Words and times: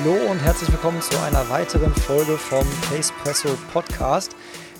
Hallo 0.00 0.30
und 0.30 0.38
herzlich 0.38 0.72
willkommen 0.72 1.00
zu 1.02 1.16
einer 1.22 1.48
weiteren 1.50 1.94
Folge 1.94 2.38
vom 2.38 2.66
Pacepresso 2.88 3.48
Podcast. 3.72 4.34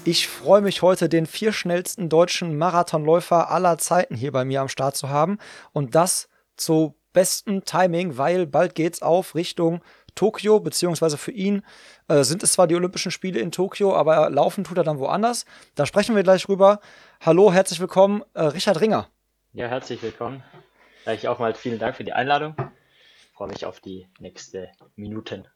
Ich 0.05 0.27
freue 0.27 0.63
mich 0.63 0.83
heute, 0.83 1.09
den 1.09 1.27
vier 1.27 1.53
schnellsten 1.53 2.09
deutschen 2.09 2.57
Marathonläufer 2.57 3.51
aller 3.51 3.79
Zeiten 3.79 4.17
hier 4.17 4.33
bei 4.33 4.45
mir 4.45 4.63
am 4.63 4.69
Start 4.69 4.97
zu 4.97 5.11
haben. 5.11 5.39
Und 5.73 5.95
das 5.95 6.29
zu 6.57 6.97
bestem 7.13 7.65
Timing, 7.65 8.17
weil 8.17 8.47
bald 8.47 8.75
geht's 8.75 9.03
auf 9.03 9.35
Richtung 9.35 9.83
Tokio, 10.15 10.61
beziehungsweise 10.61 11.19
für 11.19 11.33
ihn 11.33 11.63
äh, 12.09 12.25
sind 12.25 12.43
es 12.43 12.55
zwar 12.55 12.67
die 12.67 12.75
Olympischen 12.75 13.13
Spiele 13.13 13.39
in 13.39 13.53
Tokio, 13.53 13.95
aber 13.95 14.31
laufen 14.31 14.65
tut 14.65 14.79
er 14.79 14.85
dann 14.85 14.99
woanders. 14.99 15.45
Da 15.75 15.85
sprechen 15.85 16.17
wir 16.17 16.23
gleich 16.23 16.49
rüber. 16.49 16.81
Hallo, 17.21 17.53
herzlich 17.53 17.81
willkommen, 17.81 18.23
äh, 18.35 18.45
Richard 18.45 18.81
Ringer. 18.81 19.09
Ja, 19.53 19.69
herzlich 19.69 20.03
willkommen. 20.03 20.43
Ich 21.07 21.29
auch 21.29 21.39
mal 21.39 21.55
vielen 21.55 21.79
Dank 21.79 21.97
für 21.97 22.05
die 22.05 22.13
Einladung 22.13 22.57
freue 23.33 23.49
mich 23.49 23.65
auf 23.67 23.81
die 23.81 24.09
nächste 24.19 24.71
Minuten. 24.95 25.49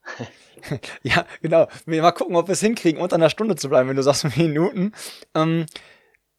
ja, 1.02 1.26
genau. 1.42 1.68
Wir 1.84 2.02
mal 2.02 2.12
gucken, 2.12 2.36
ob 2.36 2.48
wir 2.48 2.52
es 2.52 2.60
hinkriegen, 2.60 3.00
unter 3.00 3.16
einer 3.16 3.30
Stunde 3.30 3.56
zu 3.56 3.68
bleiben, 3.68 3.88
wenn 3.88 3.96
du 3.96 4.02
sagst 4.02 4.24
Minuten. 4.36 4.92
Ähm, 5.34 5.66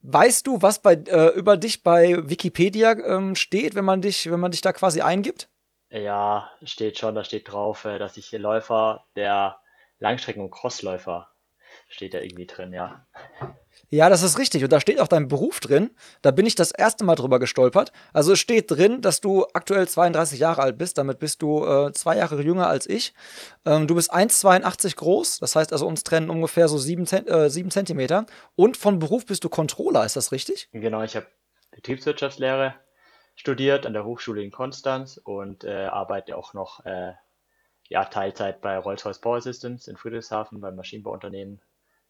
weißt 0.02 0.47
du, 0.47 0.61
was 0.61 0.81
bei, 0.81 0.94
äh, 0.94 1.29
über 1.35 1.57
dich 1.57 1.83
bei 1.83 2.17
Wikipedia 2.29 2.94
ähm, 2.94 3.35
steht, 3.35 3.75
wenn 3.75 3.85
man 3.85 4.02
dich, 4.02 4.29
wenn 4.29 4.39
man 4.39 4.52
dich 4.52 4.61
da 4.61 4.73
quasi 4.73 5.02
eingibt? 5.02 5.49
Ja, 5.89 6.52
steht 6.63 6.97
schon, 6.97 7.16
da 7.16 7.23
steht 7.23 7.51
drauf, 7.51 7.85
äh, 7.85 7.97
dass 7.97 8.17
ich 8.17 8.31
Läufer 8.31 9.05
der 9.16 9.59
Langstrecken- 9.99 10.44
und 10.44 10.51
Crossläufer 10.51 11.29
steht 11.88 12.13
da 12.13 12.19
irgendwie 12.19 12.45
drin, 12.45 12.73
ja. 12.73 13.07
Ja, 13.89 14.09
das 14.09 14.23
ist 14.23 14.38
richtig. 14.38 14.64
Und 14.64 14.72
da 14.72 14.80
steht 14.80 15.00
auch 15.00 15.08
dein 15.08 15.28
Beruf 15.28 15.59
drin. 15.59 15.92
Da 16.22 16.31
bin 16.31 16.45
ich 16.45 16.56
das 16.56 16.72
erste 16.72 17.06
Mal 17.06 17.16
drüber 17.16 17.39
gestolpert. 17.39 17.92
Also 18.14 18.34
es 18.34 18.39
steht 18.39 18.69
drin, 18.69 19.02
dass 19.02 19.22
du 19.22 19.45
aktuell 19.53 19.88
32 19.88 20.39
Jahre 20.39 20.61
alt 20.61 20.78
bist. 20.78 20.97
Damit 20.97 21.19
bist 21.19 21.42
du 21.42 21.66
äh, 21.66 21.92
zwei 21.94 22.17
Jahre 22.17 22.42
jünger 22.42 22.67
als 22.67 22.88
ich. 22.88 23.14
Ähm, 23.66 23.88
du 23.88 23.95
bist 23.95 24.14
1,82 24.14 24.95
groß. 24.95 25.39
Das 25.39 25.56
heißt 25.56 25.72
also, 25.72 25.88
uns 25.88 26.03
trennen 26.03 26.30
ungefähr 26.30 26.67
so 26.67 26.78
7, 26.78 27.06
äh, 27.28 27.50
7 27.50 27.72
Zentimeter. 27.72 28.25
Und 28.56 28.78
von 28.78 29.00
Beruf 29.00 29.25
bist 29.25 29.44
du 29.44 29.50
Controller. 29.50 30.06
Ist 30.06 30.16
das 30.16 30.31
richtig? 30.31 30.69
Genau, 30.73 31.02
ich 31.03 31.16
habe 31.16 31.28
Betriebswirtschaftslehre 31.72 32.75
studiert 33.36 33.86
an 33.86 33.94
der 33.94 34.03
Hochschule 34.03 34.44
in 34.44 34.52
Konstanz 34.52 35.17
und 35.23 35.64
äh, 35.64 35.86
arbeite 35.86 36.36
auch 36.36 36.53
noch 36.53 36.84
äh, 36.86 37.14
ja, 37.88 38.06
Teilzeit 38.06 38.62
bei 38.62 38.78
Rolls-Royce 38.78 39.22
Power 39.22 39.41
Systems 39.41 39.88
in 39.88 39.95
Friedrichshafen 39.95 40.59
beim 40.59 40.75
Maschinenbauunternehmen 40.75 41.62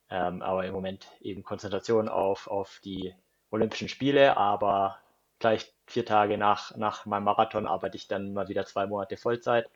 ähm, 0.10 0.42
aber 0.42 0.66
im 0.66 0.74
Moment 0.74 1.08
eben 1.22 1.44
Konzentration 1.44 2.08
auf, 2.10 2.48
auf 2.48 2.80
die 2.84 3.14
Olympischen 3.52 3.90
Spiele, 3.90 4.38
aber 4.38 5.00
gleich 5.40 5.74
vier 5.86 6.06
Tage 6.06 6.38
nach, 6.38 6.76
nach 6.76 7.06
meinem 7.06 7.24
Marathon 7.24 7.68
arbeite 7.68 7.98
ich 7.98 8.08
dann 8.08 8.34
mal 8.34 8.48
wieder 8.48 8.66
zwei 8.66 8.88
Monate 8.88 9.18
Vollzeit. 9.18 9.70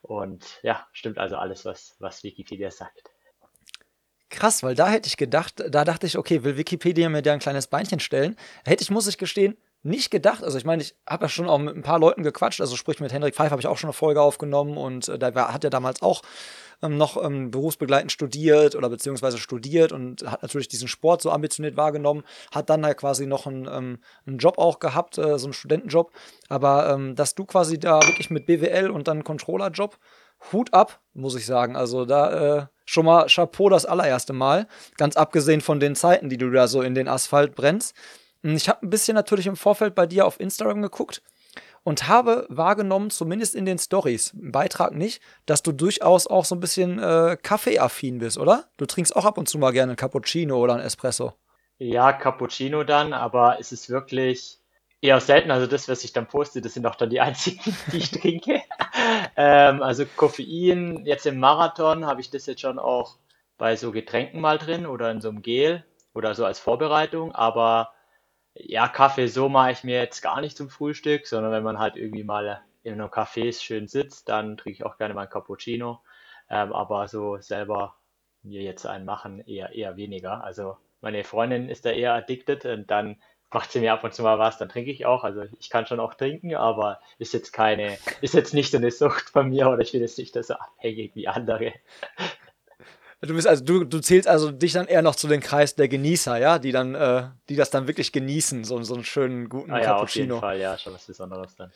Und 0.00 0.60
ja, 0.62 0.86
stimmt 0.92 1.18
also 1.18 1.36
alles, 1.36 1.64
was, 1.64 1.96
was 2.00 2.24
Wikipedia 2.24 2.70
sagt. 2.70 3.02
Krass, 4.30 4.62
weil 4.62 4.74
da 4.74 4.88
hätte 4.88 5.08
ich 5.08 5.16
gedacht, 5.16 5.62
da 5.68 5.84
dachte 5.84 6.06
ich, 6.06 6.16
okay, 6.16 6.42
will 6.42 6.56
Wikipedia 6.56 7.08
mir 7.08 7.22
da 7.22 7.34
ein 7.34 7.38
kleines 7.38 7.66
Beinchen 7.66 8.00
stellen? 8.00 8.36
Hätte 8.64 8.82
ich, 8.82 8.90
muss 8.90 9.06
ich 9.06 9.18
gestehen, 9.18 9.58
nicht 9.82 10.10
gedacht. 10.10 10.44
Also 10.44 10.58
ich 10.58 10.64
meine, 10.64 10.82
ich 10.82 10.94
habe 11.08 11.24
ja 11.24 11.28
schon 11.28 11.48
auch 11.48 11.58
mit 11.58 11.74
ein 11.74 11.82
paar 11.82 11.98
Leuten 11.98 12.22
gequatscht. 12.22 12.60
Also 12.60 12.76
sprich 12.76 13.00
mit 13.00 13.12
Hendrik 13.12 13.34
Pfeiffer 13.34 13.52
habe 13.52 13.60
ich 13.60 13.66
auch 13.66 13.78
schon 13.78 13.88
eine 13.88 13.94
Folge 13.94 14.20
aufgenommen 14.20 14.76
und 14.76 15.08
äh, 15.08 15.18
da 15.18 15.34
war, 15.34 15.52
hat 15.52 15.64
er 15.64 15.70
damals 15.70 16.02
auch 16.02 16.22
ähm, 16.82 16.96
noch 16.96 17.22
ähm, 17.22 17.50
berufsbegleitend 17.50 18.12
studiert 18.12 18.74
oder 18.76 18.88
beziehungsweise 18.88 19.38
studiert 19.38 19.92
und 19.92 20.22
hat 20.30 20.42
natürlich 20.42 20.68
diesen 20.68 20.88
Sport 20.88 21.22
so 21.22 21.30
ambitioniert 21.30 21.76
wahrgenommen, 21.76 22.24
hat 22.52 22.70
dann 22.70 22.84
halt 22.84 22.98
quasi 22.98 23.26
noch 23.26 23.46
einen, 23.46 23.66
ähm, 23.66 23.98
einen 24.26 24.38
Job 24.38 24.58
auch 24.58 24.78
gehabt, 24.78 25.18
äh, 25.18 25.38
so 25.38 25.46
einen 25.46 25.52
Studentenjob. 25.52 26.12
Aber 26.48 26.90
ähm, 26.90 27.16
dass 27.16 27.34
du 27.34 27.44
quasi 27.44 27.78
da 27.78 28.00
wirklich 28.02 28.30
mit 28.30 28.46
BWL 28.46 28.90
und 28.90 29.08
dann 29.08 29.24
Controller-Job, 29.24 29.98
Hut 30.52 30.74
ab, 30.74 31.00
muss 31.14 31.36
ich 31.36 31.46
sagen. 31.46 31.76
Also 31.76 32.04
da 32.04 32.58
äh, 32.58 32.66
schon 32.84 33.06
mal 33.06 33.26
Chapeau 33.26 33.68
das 33.68 33.86
allererste 33.86 34.32
Mal. 34.32 34.66
Ganz 34.96 35.16
abgesehen 35.16 35.60
von 35.60 35.78
den 35.78 35.94
Zeiten, 35.94 36.28
die 36.28 36.36
du 36.36 36.50
da 36.50 36.66
so 36.66 36.82
in 36.82 36.94
den 36.96 37.06
Asphalt 37.06 37.54
brennst. 37.54 37.94
Hm, 38.42 38.56
ich 38.56 38.68
habe 38.68 38.86
ein 38.86 38.90
bisschen 38.90 39.14
natürlich 39.14 39.46
im 39.46 39.56
Vorfeld 39.56 39.94
bei 39.94 40.06
dir 40.06 40.26
auf 40.26 40.40
Instagram 40.40 40.82
geguckt 40.82 41.22
und 41.84 42.08
habe 42.08 42.46
wahrgenommen, 42.48 43.10
zumindest 43.10 43.54
in 43.54 43.66
den 43.66 43.78
Stories, 43.78 44.34
im 44.34 44.52
Beitrag 44.52 44.94
nicht, 44.94 45.22
dass 45.46 45.62
du 45.62 45.72
durchaus 45.72 46.26
auch 46.26 46.44
so 46.44 46.54
ein 46.54 46.60
bisschen 46.60 46.98
äh, 46.98 47.36
Kaffeeaffin 47.42 48.18
bist, 48.18 48.38
oder? 48.38 48.64
Du 48.76 48.86
trinkst 48.86 49.14
auch 49.16 49.24
ab 49.24 49.38
und 49.38 49.48
zu 49.48 49.58
mal 49.58 49.72
gerne 49.72 49.90
einen 49.90 49.96
Cappuccino 49.96 50.56
oder 50.58 50.74
einen 50.74 50.84
Espresso. 50.84 51.32
Ja, 51.78 52.12
Cappuccino 52.12 52.84
dann, 52.84 53.12
aber 53.12 53.58
es 53.58 53.72
ist 53.72 53.90
wirklich 53.90 54.58
eher 55.00 55.20
selten. 55.20 55.50
Also 55.50 55.66
das, 55.66 55.88
was 55.88 56.04
ich 56.04 56.12
dann 56.12 56.28
poste, 56.28 56.60
das 56.60 56.74
sind 56.74 56.86
auch 56.86 56.94
dann 56.94 57.10
die 57.10 57.20
einzigen, 57.20 57.76
die 57.92 57.98
ich 57.98 58.10
trinke. 58.10 58.62
ähm, 59.36 59.82
also 59.82 60.04
Koffein, 60.16 61.04
jetzt 61.04 61.26
im 61.26 61.38
Marathon 61.38 62.06
habe 62.06 62.20
ich 62.20 62.30
das 62.30 62.46
jetzt 62.46 62.60
schon 62.60 62.78
auch 62.78 63.16
bei 63.58 63.76
so 63.76 63.92
Getränken 63.92 64.40
mal 64.40 64.58
drin 64.58 64.86
oder 64.86 65.10
in 65.10 65.20
so 65.20 65.28
einem 65.28 65.42
Gel 65.42 65.84
oder 66.14 66.34
so 66.34 66.44
als 66.44 66.58
Vorbereitung, 66.58 67.34
aber 67.34 67.92
ja, 68.54 68.88
Kaffee 68.88 69.26
so 69.28 69.48
mache 69.48 69.72
ich 69.72 69.84
mir 69.84 69.96
jetzt 69.96 70.22
gar 70.22 70.40
nicht 70.40 70.56
zum 70.56 70.68
Frühstück, 70.70 71.26
sondern 71.26 71.52
wenn 71.52 71.62
man 71.62 71.78
halt 71.78 71.96
irgendwie 71.96 72.24
mal 72.24 72.62
in 72.82 72.94
einem 72.94 73.10
Café 73.10 73.52
schön 73.52 73.88
sitzt, 73.88 74.28
dann 74.28 74.56
trinke 74.56 74.78
ich 74.78 74.84
auch 74.84 74.98
gerne 74.98 75.14
mal 75.14 75.22
ein 75.22 75.30
Cappuccino. 75.30 76.00
Ähm, 76.50 76.72
aber 76.72 77.08
so 77.08 77.38
selber 77.38 77.96
mir 78.42 78.62
jetzt 78.62 78.86
einen 78.86 79.04
machen, 79.04 79.40
eher, 79.46 79.72
eher 79.72 79.96
weniger. 79.96 80.44
Also 80.44 80.76
meine 81.00 81.24
Freundin 81.24 81.68
ist 81.68 81.84
da 81.84 81.90
eher 81.90 82.14
addicted 82.14 82.64
und 82.66 82.90
dann 82.90 83.20
macht 83.52 83.70
sie 83.70 83.80
mir 83.80 83.92
ab 83.92 84.02
und 84.04 84.14
zu 84.14 84.22
mal 84.22 84.38
was, 84.38 84.58
dann 84.58 84.68
trinke 84.68 84.90
ich 84.90 85.06
auch. 85.06 85.24
Also 85.24 85.44
ich 85.58 85.70
kann 85.70 85.86
schon 85.86 86.00
auch 86.00 86.14
trinken, 86.14 86.54
aber 86.54 87.00
ist 87.18 87.34
jetzt 87.34 87.52
keine, 87.52 87.98
ist 88.20 88.34
jetzt 88.34 88.54
nicht 88.54 88.70
so 88.70 88.78
eine 88.78 88.90
Sucht 88.90 89.30
von 89.30 89.48
mir 89.50 89.68
oder 89.68 89.80
ich 89.80 89.92
bin 89.92 90.00
jetzt 90.00 90.18
nicht 90.18 90.34
so 90.34 90.54
abhängig 90.54 91.14
wie 91.14 91.28
andere. 91.28 91.72
Du 93.24 93.34
bist 93.34 93.46
also, 93.46 93.62
du, 93.64 93.84
du 93.84 94.00
zählst 94.00 94.26
also 94.26 94.50
dich 94.50 94.72
dann 94.72 94.88
eher 94.88 95.00
noch 95.00 95.14
zu 95.14 95.28
den 95.28 95.40
Kreis 95.40 95.76
der 95.76 95.86
Genießer, 95.86 96.38
ja, 96.38 96.58
die 96.58 96.72
dann, 96.72 96.96
äh, 96.96 97.28
die 97.48 97.54
das 97.54 97.70
dann 97.70 97.86
wirklich 97.86 98.10
genießen, 98.10 98.64
so, 98.64 98.82
so 98.82 98.94
einen 98.94 99.04
schönen 99.04 99.48
guten 99.48 99.70
ah, 99.70 99.78
ja, 99.78 99.84
Cappuccino. 99.84 100.38
Auf 100.38 100.40
jeden 100.40 100.40
Fall, 100.40 100.58
ja, 100.58 100.76
schon 100.76 100.92
was 100.92 101.06
Besonderes 101.06 101.54
dann. 101.54 101.70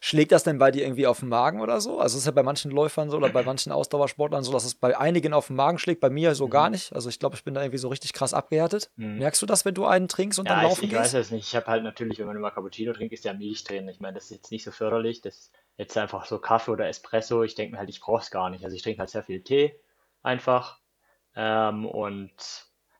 Schlägt 0.00 0.30
das 0.30 0.44
denn 0.44 0.58
bei 0.58 0.70
dir 0.70 0.84
irgendwie 0.84 1.08
auf 1.08 1.18
den 1.18 1.30
Magen 1.30 1.60
oder 1.60 1.80
so? 1.80 1.98
Also 1.98 2.14
es 2.14 2.22
ist 2.22 2.26
ja 2.26 2.32
bei 2.32 2.44
manchen 2.44 2.70
Läufern 2.70 3.10
so 3.10 3.16
oder 3.16 3.30
bei 3.30 3.42
manchen 3.42 3.72
Ausdauersportlern 3.72 4.44
so, 4.44 4.52
dass 4.52 4.64
es 4.64 4.76
bei 4.76 4.96
einigen 4.96 5.32
auf 5.32 5.48
den 5.48 5.56
Magen 5.56 5.78
schlägt, 5.78 6.00
bei 6.00 6.10
mir 6.10 6.36
so 6.36 6.46
mhm. 6.46 6.50
gar 6.50 6.70
nicht. 6.70 6.92
Also 6.92 7.08
ich 7.08 7.18
glaube, 7.18 7.34
ich 7.34 7.42
bin 7.42 7.54
da 7.54 7.62
irgendwie 7.62 7.78
so 7.78 7.88
richtig 7.88 8.12
krass 8.12 8.32
abgehärtet. 8.32 8.92
Mhm. 8.94 9.18
Merkst 9.18 9.42
du 9.42 9.46
das, 9.46 9.64
wenn 9.64 9.74
du 9.74 9.86
einen 9.86 10.06
trinkst 10.06 10.38
und 10.38 10.46
ja, 10.46 10.54
dann 10.54 10.64
laufen 10.64 10.84
ich, 10.84 10.92
ich 10.92 10.98
gehst? 10.98 11.06
Ich 11.08 11.14
weiß 11.14 11.26
es 11.26 11.30
nicht. 11.32 11.48
Ich 11.48 11.56
habe 11.56 11.66
halt 11.66 11.82
natürlich, 11.82 12.20
wenn 12.20 12.26
man 12.26 12.36
immer 12.36 12.52
Cappuccino 12.52 12.92
trinkt, 12.92 13.12
ist 13.12 13.24
ja 13.24 13.32
Milch 13.32 13.64
drin. 13.64 13.88
Ich 13.88 13.98
meine, 13.98 14.14
das 14.14 14.24
ist 14.24 14.30
jetzt 14.30 14.52
nicht 14.52 14.62
so 14.62 14.70
förderlich. 14.70 15.22
Das 15.22 15.34
ist 15.34 15.52
jetzt 15.76 15.98
einfach 15.98 16.26
so 16.26 16.38
Kaffee 16.38 16.70
oder 16.70 16.86
Espresso. 16.86 17.42
Ich 17.42 17.56
denke 17.56 17.72
mir 17.72 17.78
halt, 17.78 17.90
ich 17.90 18.00
brauche 18.00 18.22
es 18.22 18.30
gar 18.30 18.50
nicht. 18.50 18.64
Also 18.64 18.76
ich 18.76 18.82
trinke 18.82 19.00
halt 19.00 19.10
sehr 19.10 19.24
viel 19.24 19.42
Tee 19.42 19.74
einfach 20.22 20.78
ähm, 21.36 21.86
und 21.86 22.32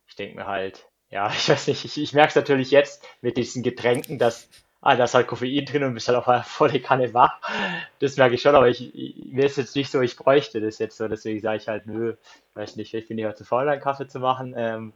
ich 0.07 0.17
denke 0.17 0.37
mir 0.37 0.47
halt, 0.47 0.87
ja, 1.11 1.29
ich 1.35 1.49
weiß 1.49 1.69
nicht, 1.69 1.85
ich, 1.85 1.99
ich 2.01 2.13
merke 2.13 2.31
es 2.31 2.37
natürlich 2.37 2.71
jetzt 2.71 3.07
mit 3.21 3.37
diesen 3.37 3.63
Getränken, 3.63 4.19
dass 4.19 4.49
ah, 4.83 4.97
da 4.97 5.05
ist 5.05 5.15
halt 5.15 5.29
Koffein 5.29 5.65
drin 5.65 5.85
und 5.85 5.95
bist 5.95 6.09
halt 6.09 6.19
auf 6.19 6.29
einer 6.29 6.43
volle 6.45 6.81
Kanne 6.81 7.15
wach. 7.15 7.41
Das 8.01 8.17
merke 8.17 8.35
ich 8.35 8.43
schon, 8.43 8.55
aber 8.55 8.69
ich, 8.69 8.95
ich, 8.95 9.33
mir 9.33 9.47
ist 9.47 9.57
jetzt 9.57 9.77
nicht 9.77 9.91
so, 9.91 10.01
ich 10.01 10.17
bräuchte 10.17 10.61
das 10.61 10.79
jetzt 10.79 10.97
so, 10.99 11.09
deswegen 11.09 11.41
sage 11.41 11.57
ich 11.59 11.69
halt, 11.69 11.87
nö, 11.87 12.17
weiß 12.55 12.77
nicht, 12.77 12.93
ich 12.93 13.09
bin 13.09 13.19
ja 13.19 13.35
zu 13.35 13.45
faul, 13.45 13.69
einen 13.69 13.81
Kaffee 13.81 14.09
zu 14.09 14.21
machen. 14.21 14.55
Ähm, 14.57 14.93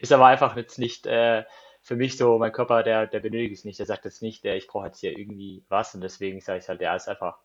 ist 0.00 0.12
aber 0.12 0.26
einfach 0.26 0.56
jetzt 0.56 0.78
nicht 0.78 1.06
äh, 1.06 1.44
für 1.82 1.96
mich 1.96 2.16
so, 2.16 2.38
mein 2.38 2.52
Körper, 2.52 2.82
der, 2.82 3.06
der 3.06 3.20
benötigt 3.20 3.58
es 3.58 3.64
nicht, 3.64 3.78
der 3.78 3.86
sagt 3.86 4.04
jetzt 4.04 4.22
nicht, 4.22 4.44
der, 4.44 4.56
ich 4.56 4.68
brauche 4.68 4.86
jetzt 4.86 5.00
hier 5.00 5.18
irgendwie 5.18 5.64
was 5.68 5.94
und 5.94 6.00
deswegen 6.00 6.40
sage 6.40 6.60
ich 6.60 6.68
halt, 6.68 6.80
der 6.80 6.94
ist 6.96 7.08
einfach 7.08 7.38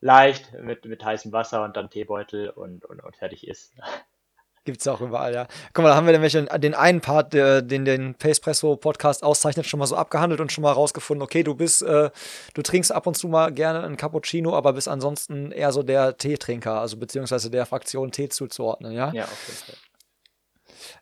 leicht 0.00 0.52
mit, 0.60 0.84
mit 0.84 1.04
heißem 1.04 1.32
Wasser 1.32 1.64
und 1.64 1.76
dann 1.76 1.90
Teebeutel 1.90 2.50
und, 2.50 2.84
und, 2.84 3.02
und 3.02 3.16
fertig 3.16 3.46
ist. 3.46 3.72
Gibt 4.64 4.82
es 4.82 4.88
auch 4.88 5.00
überall, 5.00 5.32
ja. 5.32 5.48
Guck 5.72 5.84
mal, 5.84 5.88
da 5.88 5.96
haben 5.96 6.06
wir 6.06 6.12
nämlich 6.12 6.32
den 6.32 6.74
einen 6.74 7.00
Part, 7.00 7.32
der, 7.32 7.62
den 7.62 7.86
den 7.86 8.14
Pacepresso 8.14 8.76
Podcast 8.76 9.22
auszeichnet, 9.22 9.66
schon 9.66 9.80
mal 9.80 9.86
so 9.86 9.96
abgehandelt 9.96 10.40
und 10.40 10.52
schon 10.52 10.62
mal 10.62 10.72
rausgefunden, 10.72 11.22
okay, 11.22 11.42
du 11.42 11.54
bist, 11.54 11.80
äh, 11.82 12.10
du 12.52 12.62
trinkst 12.62 12.92
ab 12.92 13.06
und 13.06 13.16
zu 13.16 13.28
mal 13.28 13.52
gerne 13.52 13.82
einen 13.82 13.96
Cappuccino, 13.96 14.54
aber 14.54 14.74
bist 14.74 14.86
ansonsten 14.86 15.50
eher 15.50 15.72
so 15.72 15.82
der 15.82 16.18
Teetrinker, 16.18 16.78
also 16.78 16.98
beziehungsweise 16.98 17.50
der 17.50 17.64
Fraktion 17.64 18.12
Tee 18.12 18.28
zuzuordnen, 18.28 18.92
ja? 18.92 19.10
Ja, 19.14 19.24
auf 19.24 19.48
jeden 19.48 19.60
Fall. 19.60 19.76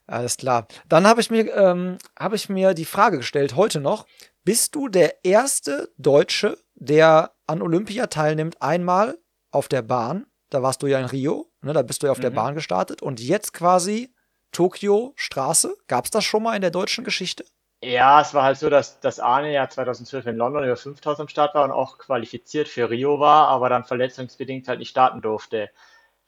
Alles 0.06 0.36
klar. 0.36 0.68
Dann 0.88 1.06
habe 1.06 1.20
ich, 1.20 1.30
mir, 1.30 1.52
ähm, 1.54 1.98
hab 2.18 2.34
ich 2.34 2.48
mir 2.48 2.74
die 2.74 2.84
Frage 2.84 3.18
gestellt, 3.18 3.56
heute 3.56 3.80
noch, 3.80 4.06
bist 4.44 4.76
du 4.76 4.88
der 4.88 5.24
erste 5.24 5.92
Deutsche, 5.98 6.58
der 6.76 7.32
an 7.48 7.62
Olympia 7.62 8.06
teilnimmt, 8.06 8.60
einmal 8.62 9.18
auf 9.50 9.68
der 9.68 9.82
Bahn, 9.82 10.26
da 10.50 10.62
warst 10.62 10.82
du 10.82 10.86
ja 10.86 10.98
in 10.98 11.06
Rio, 11.06 11.50
ne, 11.62 11.72
da 11.72 11.82
bist 11.82 12.02
du 12.02 12.06
ja 12.06 12.12
auf 12.12 12.18
mhm. 12.18 12.22
der 12.22 12.30
Bahn 12.30 12.54
gestartet 12.54 13.02
und 13.02 13.20
jetzt 13.20 13.52
quasi 13.52 14.14
Tokio 14.52 15.12
Straße. 15.16 15.76
Gab 15.86 16.04
es 16.04 16.10
das 16.10 16.24
schon 16.24 16.42
mal 16.42 16.54
in 16.54 16.62
der 16.62 16.70
deutschen 16.70 17.04
Geschichte? 17.04 17.44
Ja, 17.82 18.20
es 18.20 18.34
war 18.34 18.42
halt 18.42 18.58
so, 18.58 18.68
dass, 18.70 18.98
dass 19.00 19.20
Arne 19.20 19.52
ja 19.52 19.68
2012 19.68 20.26
in 20.26 20.36
London 20.36 20.64
über 20.64 20.76
5000 20.76 21.20
am 21.20 21.28
Start 21.28 21.54
war 21.54 21.64
und 21.64 21.70
auch 21.70 21.98
qualifiziert 21.98 22.68
für 22.68 22.90
Rio 22.90 23.20
war, 23.20 23.48
aber 23.48 23.68
dann 23.68 23.84
verletzungsbedingt 23.84 24.66
halt 24.66 24.80
nicht 24.80 24.90
starten 24.90 25.20
durfte. 25.20 25.70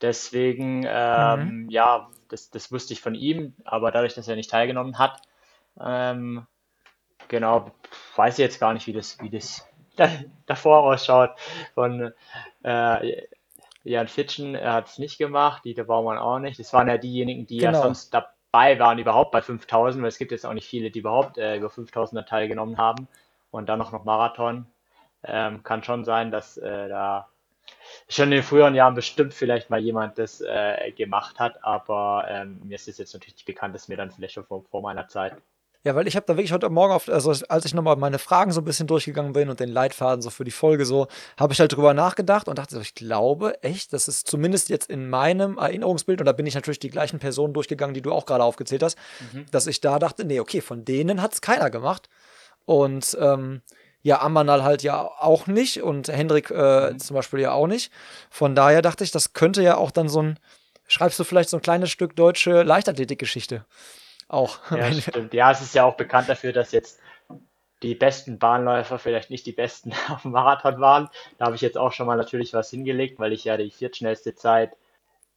Deswegen, 0.01 0.85
ähm, 0.87 1.63
mhm. 1.63 1.69
ja, 1.69 2.09
das, 2.29 2.49
das 2.49 2.71
wusste 2.71 2.93
ich 2.93 3.01
von 3.01 3.15
ihm, 3.15 3.53
aber 3.65 3.91
dadurch, 3.91 4.13
dass 4.13 4.27
er 4.27 4.35
nicht 4.35 4.49
teilgenommen 4.49 4.97
hat, 4.97 5.21
ähm, 5.79 6.47
genau, 7.27 7.71
weiß 8.15 8.35
ich 8.35 8.43
jetzt 8.43 8.59
gar 8.59 8.73
nicht, 8.73 8.87
wie 8.87 8.93
das, 8.93 9.19
wie 9.21 9.29
das 9.29 9.67
davor 10.45 10.83
ausschaut. 10.83 11.31
Von 11.73 12.13
äh, 12.63 13.23
Jan 13.83 14.07
Fitschen, 14.07 14.55
er 14.55 14.73
hat 14.73 14.87
es 14.87 14.99
nicht 14.99 15.17
gemacht, 15.17 15.65
Dieter 15.65 15.85
Baumann 15.85 16.17
auch 16.17 16.39
nicht. 16.39 16.59
Das 16.59 16.73
waren 16.73 16.87
ja 16.87 16.97
diejenigen, 16.97 17.47
die 17.47 17.57
genau. 17.57 17.71
ja 17.73 17.83
sonst 17.83 18.13
dabei 18.13 18.79
waren, 18.79 18.99
überhaupt 18.99 19.31
bei 19.31 19.41
5000, 19.41 20.01
weil 20.03 20.09
es 20.09 20.17
gibt 20.17 20.31
jetzt 20.31 20.45
auch 20.45 20.53
nicht 20.53 20.67
viele, 20.67 20.91
die 20.91 20.99
überhaupt 20.99 21.37
äh, 21.37 21.57
über 21.57 21.69
5000 21.69 22.27
teilgenommen 22.27 22.77
haben. 22.77 23.07
Und 23.49 23.67
dann 23.67 23.79
noch, 23.79 23.91
noch 23.91 24.05
Marathon. 24.05 24.65
Ähm, 25.23 25.63
kann 25.63 25.83
schon 25.83 26.03
sein, 26.03 26.31
dass 26.31 26.57
äh, 26.57 26.87
da 26.87 27.27
schon 28.07 28.25
in 28.25 28.31
den 28.31 28.43
früheren 28.43 28.75
Jahren 28.75 28.95
bestimmt 28.95 29.33
vielleicht 29.33 29.69
mal 29.69 29.79
jemand 29.79 30.17
das 30.17 30.41
äh, 30.41 30.91
gemacht 30.91 31.39
hat, 31.39 31.63
aber 31.63 32.25
ähm, 32.27 32.59
mir 32.63 32.75
ist 32.75 32.87
es 32.87 32.97
jetzt 32.97 33.13
natürlich 33.13 33.35
nicht 33.35 33.45
bekannt, 33.45 33.75
dass 33.75 33.87
mir 33.87 33.97
dann 33.97 34.11
vielleicht 34.11 34.33
schon 34.33 34.45
vor, 34.45 34.63
vor 34.69 34.81
meiner 34.81 35.07
Zeit. 35.07 35.35
Ja, 35.83 35.95
weil 35.95 36.07
ich 36.07 36.15
habe 36.15 36.27
da 36.27 36.37
wirklich 36.37 36.51
heute 36.51 36.69
Morgen 36.69 36.93
auf, 36.93 37.09
also 37.09 37.33
als 37.49 37.65
ich 37.65 37.73
nochmal 37.73 37.95
meine 37.95 38.19
Fragen 38.19 38.51
so 38.51 38.61
ein 38.61 38.65
bisschen 38.65 38.85
durchgegangen 38.85 39.33
bin 39.33 39.49
und 39.49 39.59
den 39.59 39.69
Leitfaden 39.69 40.21
so 40.21 40.29
für 40.29 40.43
die 40.43 40.51
Folge 40.51 40.85
so, 40.85 41.07
habe 41.39 41.53
ich 41.53 41.59
halt 41.59 41.75
drüber 41.75 41.95
nachgedacht 41.95 42.47
und 42.47 42.59
dachte 42.59 42.79
ich 42.79 42.93
glaube 42.93 43.63
echt, 43.63 43.91
das 43.91 44.07
ist 44.07 44.27
zumindest 44.27 44.69
jetzt 44.69 44.91
in 44.91 45.09
meinem 45.09 45.57
Erinnerungsbild, 45.57 46.19
und 46.21 46.25
da 46.25 46.33
bin 46.33 46.45
ich 46.45 46.53
natürlich 46.53 46.77
die 46.77 46.91
gleichen 46.91 47.17
Personen 47.17 47.53
durchgegangen, 47.53 47.95
die 47.95 48.03
du 48.03 48.11
auch 48.11 48.27
gerade 48.27 48.43
aufgezählt 48.43 48.83
hast, 48.83 48.95
mhm. 49.33 49.47
dass 49.49 49.65
ich 49.65 49.81
da 49.81 49.97
dachte, 49.97 50.23
nee, 50.23 50.39
okay, 50.39 50.61
von 50.61 50.85
denen 50.85 51.19
hat 51.19 51.33
es 51.33 51.41
keiner 51.41 51.71
gemacht. 51.71 52.09
Und 52.65 53.17
ähm, 53.19 53.61
ja, 54.03 54.21
Amanal 54.21 54.63
halt 54.63 54.83
ja 54.83 55.01
auch 55.01 55.47
nicht 55.47 55.81
und 55.81 56.09
Hendrik 56.09 56.51
äh, 56.51 56.91
mhm. 56.91 56.99
zum 56.99 57.15
Beispiel 57.15 57.39
ja 57.39 57.53
auch 57.53 57.67
nicht. 57.67 57.91
Von 58.29 58.53
daher 58.53 58.83
dachte 58.83 59.03
ich, 59.03 59.09
das 59.09 59.33
könnte 59.33 59.63
ja 59.63 59.77
auch 59.77 59.89
dann 59.89 60.09
so 60.09 60.21
ein, 60.21 60.39
schreibst 60.87 61.19
du 61.19 61.23
vielleicht 61.23 61.49
so 61.49 61.57
ein 61.57 61.63
kleines 61.63 61.89
Stück 61.89 62.15
deutsche 62.15 62.61
Leichtathletikgeschichte 62.61 63.65
auch. 64.31 64.59
Ja, 64.71 64.91
stimmt. 64.93 65.33
Ja, 65.33 65.51
es 65.51 65.61
ist 65.61 65.75
ja 65.75 65.83
auch 65.83 65.95
bekannt 65.95 66.29
dafür, 66.29 66.53
dass 66.53 66.71
jetzt 66.71 66.99
die 67.83 67.95
besten 67.95 68.37
Bahnläufer 68.37 68.99
vielleicht 68.99 69.29
nicht 69.29 69.45
die 69.45 69.51
besten 69.51 69.93
auf 70.09 70.23
dem 70.23 70.31
Marathon 70.31 70.79
waren. 70.79 71.09
Da 71.37 71.45
habe 71.45 71.55
ich 71.55 71.61
jetzt 71.61 71.77
auch 71.77 71.93
schon 71.93 72.07
mal 72.07 72.17
natürlich 72.17 72.53
was 72.53 72.69
hingelegt, 72.69 73.19
weil 73.19 73.33
ich 73.33 73.43
ja 73.43 73.57
die 73.57 73.71
viertschnellste 73.71 74.35
Zeit 74.35 74.75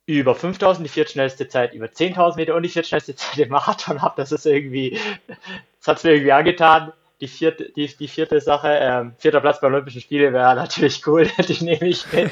über 0.06 0.34
5000, 0.34 0.86
die 0.86 0.92
viertschnellste 0.92 1.48
Zeit 1.48 1.72
über 1.72 1.86
10.000 1.86 2.36
Meter 2.36 2.54
und 2.54 2.62
die 2.62 2.68
viertschnellste 2.68 3.14
Zeit 3.16 3.38
im 3.38 3.48
Marathon 3.48 4.02
habe. 4.02 4.14
Das 4.16 4.32
ist 4.32 4.44
irgendwie, 4.44 4.98
das 5.26 5.88
hat 5.88 5.96
es 5.98 6.04
mir 6.04 6.12
irgendwie 6.12 6.32
angetan. 6.32 6.92
Die 7.20 7.28
vierte, 7.28 7.70
die, 7.70 7.86
die 7.86 8.08
vierte 8.08 8.40
Sache, 8.40 8.68
ähm, 8.68 9.14
vierter 9.18 9.40
Platz 9.40 9.60
bei 9.60 9.68
Olympischen 9.68 10.00
Spielen 10.00 10.34
wäre 10.34 10.54
natürlich 10.56 11.06
cool, 11.06 11.26
die 11.48 11.64
nehme 11.64 11.88
ich 11.88 12.10
mit. 12.12 12.30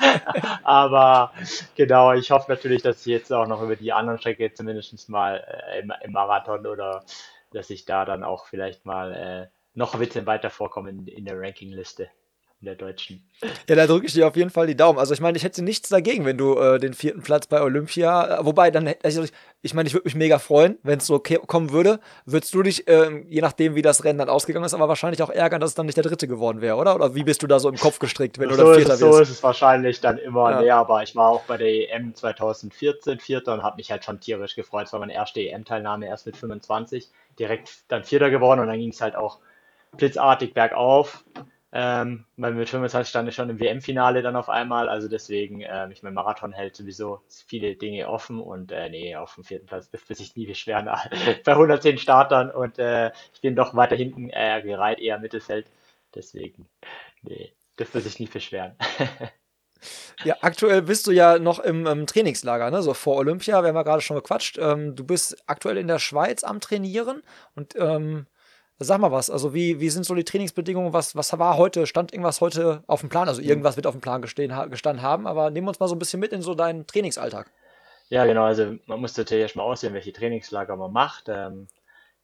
Aber 0.62 1.32
genau, 1.76 2.12
ich 2.12 2.30
hoffe 2.30 2.50
natürlich, 2.50 2.82
dass 2.82 3.00
ich 3.00 3.06
jetzt 3.06 3.32
auch 3.32 3.46
noch 3.46 3.62
über 3.62 3.76
die 3.76 3.92
anderen 3.92 4.18
Strecke 4.18 4.52
zumindest 4.54 5.08
mal 5.08 5.44
äh, 5.46 5.80
im, 5.80 5.92
im, 6.02 6.12
Marathon 6.12 6.66
oder 6.66 7.04
dass 7.50 7.70
ich 7.70 7.84
da 7.84 8.04
dann 8.04 8.22
auch 8.22 8.46
vielleicht 8.46 8.86
mal 8.86 9.12
äh, 9.12 9.48
noch 9.74 9.94
ein 9.94 10.00
bisschen 10.00 10.26
weiter 10.26 10.50
vorkomme 10.50 10.90
in, 10.90 11.06
in 11.06 11.24
der 11.24 11.38
Rankingliste 11.38 12.08
in 12.62 12.66
der 12.66 12.76
deutschen. 12.76 13.28
Ja, 13.68 13.74
da 13.74 13.88
drücke 13.88 14.06
ich 14.06 14.12
dir 14.12 14.28
auf 14.28 14.36
jeden 14.36 14.50
Fall 14.50 14.68
die 14.68 14.76
Daumen. 14.76 15.00
Also 15.00 15.12
ich 15.14 15.20
meine, 15.20 15.36
ich 15.36 15.42
hätte 15.42 15.62
nichts 15.62 15.88
dagegen, 15.88 16.24
wenn 16.24 16.38
du 16.38 16.56
äh, 16.56 16.78
den 16.78 16.94
vierten 16.94 17.20
Platz 17.20 17.48
bei 17.48 17.60
Olympia, 17.60 18.38
äh, 18.38 18.44
wobei 18.44 18.70
dann, 18.70 18.94
also 19.02 19.24
ich, 19.24 19.32
ich 19.62 19.74
meine, 19.74 19.88
ich 19.88 19.94
würde 19.94 20.04
mich 20.04 20.14
mega 20.14 20.38
freuen, 20.38 20.78
wenn 20.84 20.98
es 20.98 21.06
so 21.06 21.18
kommen 21.18 21.72
würde. 21.72 21.98
Würdest 22.24 22.54
du 22.54 22.62
dich, 22.62 22.86
äh, 22.86 23.24
je 23.28 23.40
nachdem, 23.40 23.74
wie 23.74 23.82
das 23.82 24.04
Rennen 24.04 24.20
dann 24.20 24.28
ausgegangen 24.28 24.64
ist, 24.64 24.74
aber 24.74 24.88
wahrscheinlich 24.88 25.22
auch 25.24 25.30
ärgern, 25.30 25.60
dass 25.60 25.70
es 25.70 25.74
dann 25.74 25.86
nicht 25.86 25.96
der 25.96 26.04
dritte 26.04 26.28
geworden 26.28 26.60
wäre, 26.60 26.76
oder? 26.76 26.94
Oder 26.94 27.16
wie 27.16 27.24
bist 27.24 27.42
du 27.42 27.48
da 27.48 27.58
so 27.58 27.68
im 27.68 27.76
Kopf 27.76 27.98
gestrickt, 27.98 28.38
wenn 28.38 28.48
so 28.48 28.56
du 28.56 28.62
dann 28.62 28.74
Vierter 28.76 28.90
wirst? 28.90 29.00
So 29.00 29.18
ist 29.18 29.30
es 29.30 29.42
wahrscheinlich 29.42 30.00
dann 30.00 30.18
immer 30.18 30.52
ja. 30.52 30.60
näher, 30.60 30.76
aber 30.76 31.02
ich 31.02 31.16
war 31.16 31.30
auch 31.30 31.42
bei 31.42 31.56
der 31.56 31.92
EM 31.92 32.14
2014 32.14 33.18
Vierter 33.18 33.54
und 33.54 33.64
habe 33.64 33.76
mich 33.76 33.90
halt 33.90 34.04
schon 34.04 34.20
tierisch 34.20 34.54
gefreut. 34.54 34.86
Es 34.86 34.92
war 34.92 35.00
meine 35.00 35.14
erste 35.14 35.40
EM-Teilnahme 35.40 36.06
erst 36.06 36.26
mit 36.26 36.36
25, 36.36 37.10
direkt 37.40 37.70
dann 37.88 38.04
Vierter 38.04 38.30
geworden 38.30 38.60
und 38.60 38.68
dann 38.68 38.78
ging 38.78 38.90
es 38.90 39.00
halt 39.00 39.16
auch 39.16 39.40
blitzartig 39.96 40.54
bergauf. 40.54 41.24
Ähm, 41.74 42.26
weil 42.36 42.52
mit 42.52 42.68
25 42.68 43.08
stand 43.08 43.28
ich 43.30 43.34
schon 43.34 43.48
im 43.48 43.58
WM-Finale 43.58 44.20
dann 44.20 44.36
auf 44.36 44.50
einmal. 44.50 44.90
Also 44.90 45.08
deswegen, 45.08 45.62
ähm, 45.62 45.90
ich 45.90 46.02
mein 46.02 46.12
Marathon 46.12 46.52
hält 46.52 46.76
sowieso 46.76 47.22
viele 47.28 47.76
Dinge 47.76 48.08
offen 48.08 48.40
und 48.40 48.72
äh, 48.72 48.90
nee, 48.90 49.16
auf 49.16 49.34
dem 49.36 49.44
vierten 49.44 49.66
Platz 49.66 49.88
dürfte 49.88 50.14
sich 50.14 50.36
nie 50.36 50.46
beschweren 50.46 50.90
bei 51.44 51.52
110 51.52 51.96
Startern 51.96 52.50
und 52.50 52.78
äh, 52.78 53.10
ich 53.32 53.40
bin 53.40 53.56
doch 53.56 53.74
weiter 53.74 53.96
hinten 53.96 54.28
äh, 54.30 54.60
gereiht, 54.62 54.98
eher 54.98 55.18
Mittelfeld. 55.18 55.66
Deswegen, 56.14 56.68
nee, 57.22 57.54
dürfte 57.78 58.00
sich 58.00 58.20
nie 58.20 58.26
beschweren. 58.26 58.76
Ja, 60.24 60.36
aktuell 60.40 60.82
bist 60.82 61.06
du 61.06 61.10
ja 61.10 61.40
noch 61.40 61.58
im, 61.58 61.86
im 61.86 62.06
Trainingslager, 62.06 62.70
ne? 62.70 62.82
So 62.82 62.94
vor 62.94 63.16
Olympia, 63.16 63.62
wir 63.62 63.68
haben 63.68 63.76
ja 63.76 63.82
gerade 63.82 64.00
schon 64.00 64.16
gequatscht. 64.16 64.58
Ähm, 64.58 64.94
du 64.94 65.04
bist 65.04 65.36
aktuell 65.46 65.76
in 65.76 65.88
der 65.88 65.98
Schweiz 65.98 66.44
am 66.44 66.60
Trainieren 66.60 67.22
und 67.56 67.74
ähm, 67.76 68.26
Sag 68.82 68.98
mal 69.00 69.12
was, 69.12 69.30
also 69.30 69.54
wie, 69.54 69.80
wie 69.80 69.90
sind 69.90 70.04
so 70.04 70.14
die 70.14 70.24
Trainingsbedingungen? 70.24 70.92
Was, 70.92 71.16
was 71.16 71.36
war 71.38 71.56
heute, 71.56 71.86
stand 71.86 72.12
irgendwas 72.12 72.40
heute 72.40 72.82
auf 72.86 73.00
dem 73.00 73.08
Plan? 73.08 73.28
Also 73.28 73.40
irgendwas 73.40 73.76
wird 73.76 73.86
auf 73.86 73.94
dem 73.94 74.00
Plan 74.00 74.22
gestehen, 74.22 74.52
gestanden 74.70 75.02
haben, 75.02 75.26
aber 75.26 75.50
nehmen 75.50 75.66
wir 75.66 75.70
uns 75.70 75.80
mal 75.80 75.88
so 75.88 75.94
ein 75.94 75.98
bisschen 75.98 76.20
mit 76.20 76.32
in 76.32 76.42
so 76.42 76.54
deinen 76.54 76.86
Trainingsalltag. 76.86 77.50
Ja, 78.08 78.26
genau, 78.26 78.44
also 78.44 78.74
man 78.86 79.00
muss 79.00 79.16
natürlich 79.16 79.42
erstmal 79.42 79.66
aussehen, 79.66 79.94
welche 79.94 80.12
Trainingslager 80.12 80.76
man 80.76 80.92
macht. 80.92 81.28
Ähm, 81.28 81.68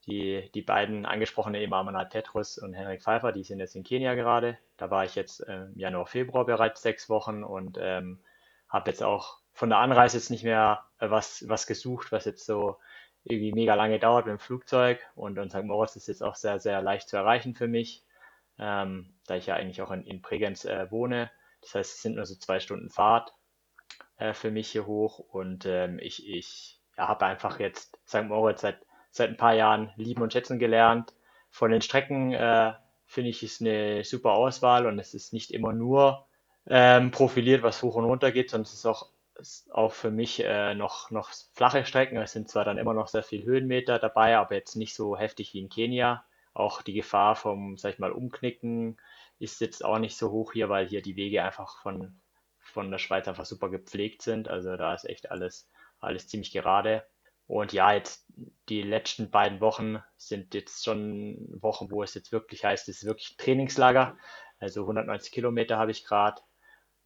die, 0.07 0.51
die 0.55 0.63
beiden 0.63 1.07
angesprochenen 1.07 1.61
eben 1.61 1.73
Amanat 1.75 2.11
Petrus 2.11 2.59
und 2.59 2.75
Henrik 2.75 3.03
Pfeiffer, 3.03 3.33
die 3.33 3.45
sind 3.45 3.61
jetzt 3.61 3.77
in 3.77 3.85
Kenia 3.85 4.15
gerade. 4.15 4.59
Da 4.77 4.91
war 4.91 5.05
ich 5.05 5.15
jetzt 5.15 5.41
äh, 5.47 5.67
Januar, 5.75 6.07
Februar 6.07 6.47
bereits 6.47 6.83
sechs 6.83 7.09
Wochen 7.09 7.45
und 7.45 7.79
ähm, 7.81 8.19
habe 8.69 8.91
jetzt 8.91 9.03
auch 9.03 9.39
von 9.53 9.69
der 9.69 9.79
Anreise 9.79 10.17
jetzt 10.17 10.31
nicht 10.31 10.45
mehr 10.45 10.85
äh, 10.99 11.11
was, 11.11 11.45
was 11.49 11.67
gesucht, 11.67 12.11
was 12.11 12.25
jetzt 12.25 12.47
so 12.47 12.77
irgendwie 13.31 13.53
mega 13.53 13.75
lange 13.75 13.99
dauert 13.99 14.27
mit 14.27 14.33
dem 14.33 14.39
Flugzeug 14.39 15.01
und, 15.15 15.39
und 15.39 15.51
St. 15.51 15.65
Moritz 15.65 15.97
ist 15.97 16.09
jetzt 16.09 16.23
auch 16.23 16.35
sehr, 16.35 16.59
sehr 16.61 16.83
leicht 16.83 17.09
zu 17.09 17.17
erreichen 17.17 17.55
für 17.55 17.69
mich, 17.69 18.05
ähm, 18.59 19.15
da 19.27 19.37
ich 19.37 19.47
ja 19.47 19.55
eigentlich 19.55 19.83
auch 19.83 19.91
in, 19.91 20.05
in 20.05 20.21
Bregenz 20.23 20.65
äh, 20.65 20.91
wohne. 20.91 21.31
Das 21.61 21.75
heißt, 21.75 21.95
es 21.95 22.03
sind 22.03 22.17
nur 22.17 22.27
so 22.27 22.35
zwei 22.37 22.61
Stunden 22.61 22.91
Fahrt 22.91 23.33
äh, 24.17 24.33
für 24.35 24.51
mich 24.51 24.71
hier 24.71 24.87
hoch 24.87 25.19
und 25.19 25.67
ähm, 25.67 25.99
ich, 26.01 26.29
ich 26.29 26.81
ja, 26.97 27.09
habe 27.09 27.27
einfach 27.27 27.61
jetzt 27.61 27.99
St. 28.07 28.25
Moritz 28.25 28.63
seit, 28.63 28.81
seit 29.11 29.31
ein 29.31 29.37
paar 29.37 29.55
Jahren 29.55 29.93
lieben 29.97 30.23
und 30.23 30.33
schätzen 30.33 30.59
gelernt. 30.59 31.15
Von 31.51 31.71
den 31.71 31.83
Strecken 31.83 32.33
äh, 32.33 32.75
finde 33.07 33.31
ich, 33.31 33.43
ist 33.43 33.61
eine 33.61 34.05
super 34.05 34.33
Auswahl 34.33 34.87
und 34.87 34.99
es 34.99 35.15
ist 35.15 35.33
nicht 35.33 35.51
immer 35.51 35.73
nur 35.73 36.27
ähm, 36.67 37.11
profiliert, 37.11 37.63
was 37.63 37.83
hoch 37.83 37.95
und 37.95 38.05
runter 38.05 38.33
geht, 38.33 38.51
sondern 38.51 38.65
es 38.65 38.75
ist 38.75 38.87
auch 38.87 39.09
auch 39.71 39.93
für 39.93 40.11
mich 40.11 40.43
äh, 40.45 40.75
noch, 40.75 41.11
noch 41.11 41.31
flache 41.55 41.85
Strecken. 41.85 42.17
Es 42.19 42.33
sind 42.33 42.49
zwar 42.49 42.65
dann 42.65 42.79
immer 42.79 42.95
noch 42.95 43.09
sehr 43.09 43.23
viel 43.23 43.45
Höhenmeter 43.45 43.99
dabei, 43.99 44.37
aber 44.37 44.55
jetzt 44.55 44.77
nicht 44.77 44.95
so 44.95 45.17
heftig 45.17 45.55
wie 45.55 45.61
in 45.61 45.69
Kenia. 45.69 46.25
Auch 46.55 46.83
die 46.83 46.95
Gefahr 46.95 47.37
vom, 47.37 47.77
sag 47.77 47.95
ich 47.95 47.99
mal, 47.99 48.13
Umknicken 48.13 49.01
ist 49.39 49.61
jetzt 49.61 49.85
auch 49.85 49.99
nicht 49.99 50.17
so 50.17 50.31
hoch 50.31 50.53
hier, 50.53 50.69
weil 50.69 50.89
hier 50.89 51.03
die 51.03 51.17
Wege 51.17 51.45
einfach 51.45 51.81
von, 51.83 52.21
von 52.59 52.91
der 52.91 52.99
Schweiz 52.99 53.29
einfach 53.29 53.45
super 53.45 53.69
gepflegt 53.71 54.23
sind. 54.23 54.49
Also 54.49 54.77
da 54.77 54.95
ist 54.95 55.05
echt 55.05 55.31
alles, 55.31 55.71
alles 56.01 56.29
ziemlich 56.29 56.53
gerade. 56.53 57.07
Und 57.47 57.73
ja, 57.73 57.93
jetzt 57.95 58.27
die 58.69 58.83
letzten 58.83 59.31
beiden 59.31 59.61
Wochen 59.61 60.03
sind 60.17 60.55
jetzt 60.55 60.85
schon 60.85 61.39
Wochen, 61.61 61.91
wo 61.91 62.03
es 62.03 62.15
jetzt 62.15 62.31
wirklich 62.31 62.65
heißt, 62.65 62.89
es 62.89 62.99
ist 62.99 63.07
wirklich 63.07 63.37
Trainingslager. 63.39 64.19
Also 64.59 64.83
190 64.83 65.33
Kilometer 65.33 65.79
habe 65.79 65.93
ich 65.93 66.05
gerade 66.05 66.43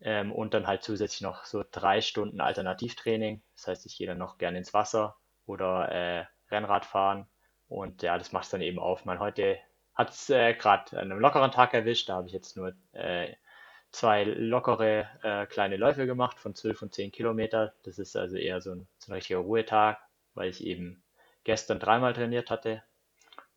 ähm, 0.03 0.33
und 0.33 0.55
dann 0.55 0.67
halt 0.67 0.83
zusätzlich 0.83 1.21
noch 1.21 1.45
so 1.45 1.65
drei 1.71 2.01
Stunden 2.01 2.41
Alternativtraining. 2.41 3.43
Das 3.57 3.69
heißt, 3.69 3.87
ich 3.87 3.97
gehe 3.97 4.07
dann 4.07 4.19
noch 4.19 4.39
gerne 4.39 4.59
ins 4.59 4.75
Wasser 4.75 5.17
oder 5.47 5.91
äh, 5.91 6.25
Rennrad 6.51 6.85
fahren. 6.85 7.27
Und 7.69 8.03
ja, 8.03 8.19
das 8.19 8.33
macht 8.33 8.45
es 8.45 8.51
dann 8.51 8.61
eben 8.61 8.79
auf. 8.79 9.05
Man 9.05 9.19
heute 9.19 9.59
hat 9.95 10.11
es 10.11 10.31
äh, 10.31 10.55
gerade 10.55 10.99
an 10.99 11.11
einem 11.11 11.21
lockeren 11.21 11.51
Tag 11.51 11.75
erwischt. 11.75 12.09
Da 12.09 12.17
habe 12.17 12.27
ich 12.27 12.33
jetzt 12.33 12.57
nur 12.57 12.75
äh, 12.93 13.35
zwei 13.91 14.25
lockere 14.25 15.09
äh, 15.23 15.47
kleine 15.47 15.77
Läufe 15.77 16.07
gemacht 16.07 16.39
von 16.39 16.55
12 16.55 16.83
und 16.83 16.95
10 16.95 17.13
Kilometer. 17.13 17.75
Das 17.85 17.99
ist 17.99 18.17
also 18.17 18.37
eher 18.37 18.61
so 18.61 18.73
ein, 18.73 18.89
so 18.99 19.13
ein 19.13 19.15
richtiger 19.15 19.39
Ruhetag, 19.41 19.99
weil 20.35 20.51
ich 20.51 20.65
eben 20.65 21.03
gestern 21.45 21.79
dreimal 21.79 22.13
trainiert 22.13 22.51
hatte. 22.51 22.83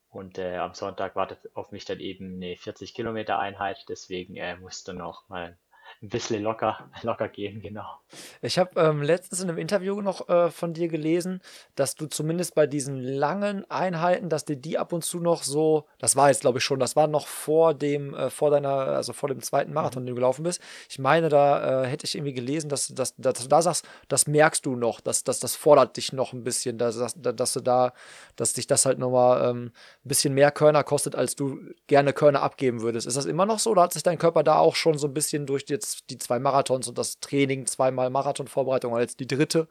Und 0.10 0.38
äh, 0.38 0.58
am 0.58 0.74
Sonntag 0.74 1.16
wartet 1.16 1.40
auf 1.56 1.72
mich 1.72 1.84
dann 1.84 2.00
eben 2.00 2.36
eine 2.36 2.56
40 2.56 2.94
Kilometer 2.94 3.40
Einheit. 3.40 3.86
Deswegen 3.90 4.38
äh, 4.38 4.56
musste 4.56 4.94
noch 4.94 5.28
mal 5.28 5.58
ein 6.02 6.10
bisschen 6.10 6.44
locker, 6.44 6.90
locker 7.02 7.28
gehen, 7.30 7.62
genau. 7.62 8.00
Ich 8.42 8.60
habe 8.60 8.80
ähm, 8.80 9.02
letztens 9.02 9.42
in 9.42 9.50
einem 9.50 9.58
Interview 9.58 10.02
noch 10.02 10.30
äh, 10.30 10.52
von 10.52 10.74
dir 10.74 10.88
gelesen, 10.88 11.42
dass 11.76 11.96
du 11.96 12.06
zumindest 12.08 12.56
bei 12.56 12.68
diesen 12.68 13.02
langen 13.02 13.70
Einheiten, 13.70 14.30
dass 14.30 14.46
dir 14.46 14.56
die 14.56 14.78
ab 14.78 14.94
und 14.94 15.04
zu 15.04 15.20
noch 15.20 15.44
so, 15.44 15.86
das 16.00 16.16
war 16.16 16.30
jetzt 16.30 16.42
glaube 16.42 16.60
ich 16.60 16.64
schon, 16.64 16.80
das 16.80 16.96
war 16.96 17.08
noch 17.08 17.28
vor 17.28 17.74
dem, 17.74 18.14
äh, 18.14 18.30
vor 18.30 18.52
deiner, 18.52 18.70
also 18.70 19.14
vor 19.14 19.30
dem 19.30 19.42
zweiten 19.42 19.74
Marathon, 19.74 20.04
mhm. 20.04 20.08
den 20.08 20.16
du 20.16 20.22
gelaufen 20.22 20.44
bist. 20.44 20.62
Ich 20.90 21.00
meine, 21.00 21.30
da 21.30 21.84
äh, 21.84 21.88
hätte 21.88 22.06
ich 22.06 22.16
irgendwie 22.16 22.34
gelesen, 22.34 22.70
dass, 22.70 22.88
dass, 22.90 23.16
dass, 23.18 23.42
du 23.42 23.48
da 23.48 23.62
sagst, 23.62 23.88
das 24.08 24.28
merkst 24.28 24.66
du 24.66 24.76
noch, 24.76 25.00
dass, 25.02 25.24
dass 25.24 25.40
das 25.40 25.56
fordert 25.56 25.98
dich 25.98 26.14
noch 26.14 26.34
ein 26.34 26.44
bisschen, 26.44 26.78
dass, 26.78 26.98
dass, 26.98 27.16
dass 27.18 27.54
du 27.54 27.62
da, 27.62 27.94
dass 28.36 28.54
dich 28.54 28.68
das 28.68 28.86
halt 28.86 29.00
nochmal 29.00 29.50
ähm, 29.50 29.66
ein 29.66 30.08
bisschen 30.08 30.34
mehr 30.34 30.52
Körner 30.52 30.84
kostet, 30.84 31.16
als 31.16 31.36
du 31.36 31.60
gerne 31.88 32.14
Körner 32.14 32.42
abgeben 32.42 32.82
würdest. 32.82 33.08
Ist 33.08 33.18
das 33.18 33.26
immer 33.26 33.46
noch 33.46 33.60
so 33.60 33.72
oder 33.72 33.84
hat 33.84 33.94
sich 33.94 34.04
dein 34.04 34.18
Körper 34.18 34.44
da 34.44 34.58
auch 34.58 34.76
schon 34.76 34.98
so 34.98 35.08
ein 35.08 35.14
bisschen 35.14 35.46
durch 35.46 35.66
jetzt 35.68 35.95
die 36.10 36.18
zwei 36.18 36.40
Marathons 36.40 36.88
und 36.88 36.98
das 36.98 37.20
Training, 37.20 37.66
zweimal 37.66 38.10
Marathonvorbereitung, 38.10 38.98
jetzt 39.00 39.20
die 39.20 39.28
dritte, 39.28 39.68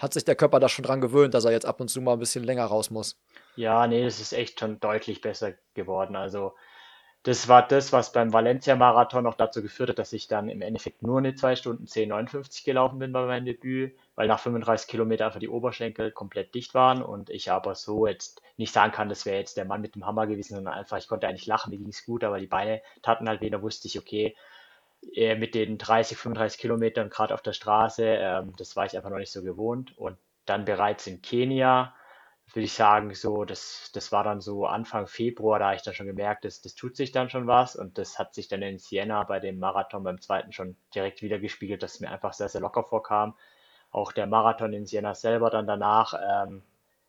hat 0.00 0.14
sich 0.14 0.24
der 0.24 0.36
Körper 0.36 0.60
da 0.60 0.68
schon 0.68 0.84
dran 0.84 1.00
gewöhnt, 1.00 1.34
dass 1.34 1.44
er 1.44 1.52
jetzt 1.52 1.66
ab 1.66 1.80
und 1.80 1.88
zu 1.88 2.00
mal 2.00 2.14
ein 2.14 2.18
bisschen 2.18 2.44
länger 2.44 2.64
raus 2.64 2.90
muss? 2.90 3.18
Ja, 3.56 3.86
nee, 3.86 4.04
das 4.04 4.20
ist 4.20 4.32
echt 4.32 4.60
schon 4.60 4.80
deutlich 4.80 5.20
besser 5.20 5.54
geworden. 5.74 6.16
Also 6.16 6.54
das 7.22 7.48
war 7.48 7.66
das, 7.68 7.92
was 7.92 8.12
beim 8.12 8.32
Valencia-Marathon 8.32 9.24
noch 9.24 9.34
dazu 9.34 9.60
geführt 9.60 9.90
hat, 9.90 9.98
dass 9.98 10.14
ich 10.14 10.26
dann 10.26 10.48
im 10.48 10.62
Endeffekt 10.62 11.02
nur 11.02 11.18
eine 11.18 11.34
2 11.34 11.54
Stunden 11.54 11.84
10,59 11.84 12.64
gelaufen 12.64 12.98
bin 12.98 13.12
bei 13.12 13.26
meinem 13.26 13.44
Debüt, 13.44 13.94
weil 14.14 14.26
nach 14.26 14.40
35 14.40 14.88
Kilometern 14.88 15.26
einfach 15.26 15.40
die 15.40 15.50
Oberschenkel 15.50 16.12
komplett 16.12 16.54
dicht 16.54 16.72
waren 16.72 17.02
und 17.02 17.28
ich 17.28 17.50
aber 17.50 17.74
so 17.74 18.06
jetzt 18.06 18.40
nicht 18.56 18.72
sagen 18.72 18.92
kann, 18.92 19.10
das 19.10 19.26
wäre 19.26 19.36
jetzt 19.38 19.58
der 19.58 19.66
Mann 19.66 19.82
mit 19.82 19.96
dem 19.96 20.06
Hammer 20.06 20.26
gewesen, 20.26 20.54
sondern 20.54 20.72
einfach, 20.72 20.96
ich 20.96 21.08
konnte 21.08 21.28
eigentlich 21.28 21.46
lachen, 21.46 21.70
mir 21.70 21.76
ging 21.76 21.88
es 21.88 22.06
gut, 22.06 22.24
aber 22.24 22.40
die 22.40 22.46
Beine 22.46 22.80
taten 23.02 23.28
halt 23.28 23.42
weh, 23.42 23.50
da 23.50 23.60
wusste 23.60 23.86
ich, 23.86 23.98
okay, 23.98 24.34
mit 25.02 25.54
den 25.54 25.78
30, 25.78 26.16
35 26.18 26.60
Kilometern 26.60 27.10
gerade 27.10 27.34
auf 27.34 27.42
der 27.42 27.52
Straße, 27.52 28.04
ähm, 28.04 28.52
das 28.56 28.76
war 28.76 28.86
ich 28.86 28.96
einfach 28.96 29.10
noch 29.10 29.18
nicht 29.18 29.32
so 29.32 29.42
gewohnt. 29.42 29.96
Und 29.98 30.18
dann 30.44 30.64
bereits 30.64 31.06
in 31.06 31.22
Kenia, 31.22 31.94
würde 32.52 32.64
ich 32.64 32.72
sagen, 32.72 33.14
so, 33.14 33.44
das, 33.44 33.90
das 33.94 34.12
war 34.12 34.24
dann 34.24 34.40
so 34.40 34.66
Anfang 34.66 35.06
Februar, 35.06 35.58
da 35.58 35.66
habe 35.66 35.76
ich 35.76 35.82
dann 35.82 35.94
schon 35.94 36.06
gemerkt, 36.06 36.44
das, 36.44 36.60
das 36.60 36.74
tut 36.74 36.96
sich 36.96 37.12
dann 37.12 37.30
schon 37.30 37.46
was. 37.46 37.76
Und 37.76 37.98
das 37.98 38.18
hat 38.18 38.34
sich 38.34 38.48
dann 38.48 38.62
in 38.62 38.78
Siena 38.78 39.22
bei 39.24 39.40
dem 39.40 39.58
Marathon 39.58 40.02
beim 40.02 40.20
zweiten 40.20 40.52
schon 40.52 40.76
direkt 40.94 41.22
wieder 41.22 41.38
gespiegelt, 41.38 41.82
dass 41.82 41.94
es 41.94 42.00
mir 42.00 42.10
einfach 42.10 42.32
sehr, 42.32 42.48
sehr 42.48 42.60
locker 42.60 42.84
vorkam. 42.84 43.36
Auch 43.90 44.12
der 44.12 44.26
Marathon 44.26 44.72
in 44.72 44.86
Siena 44.86 45.14
selber 45.14 45.50
dann 45.50 45.66
danach, 45.66 46.14
ähm, 46.14 46.62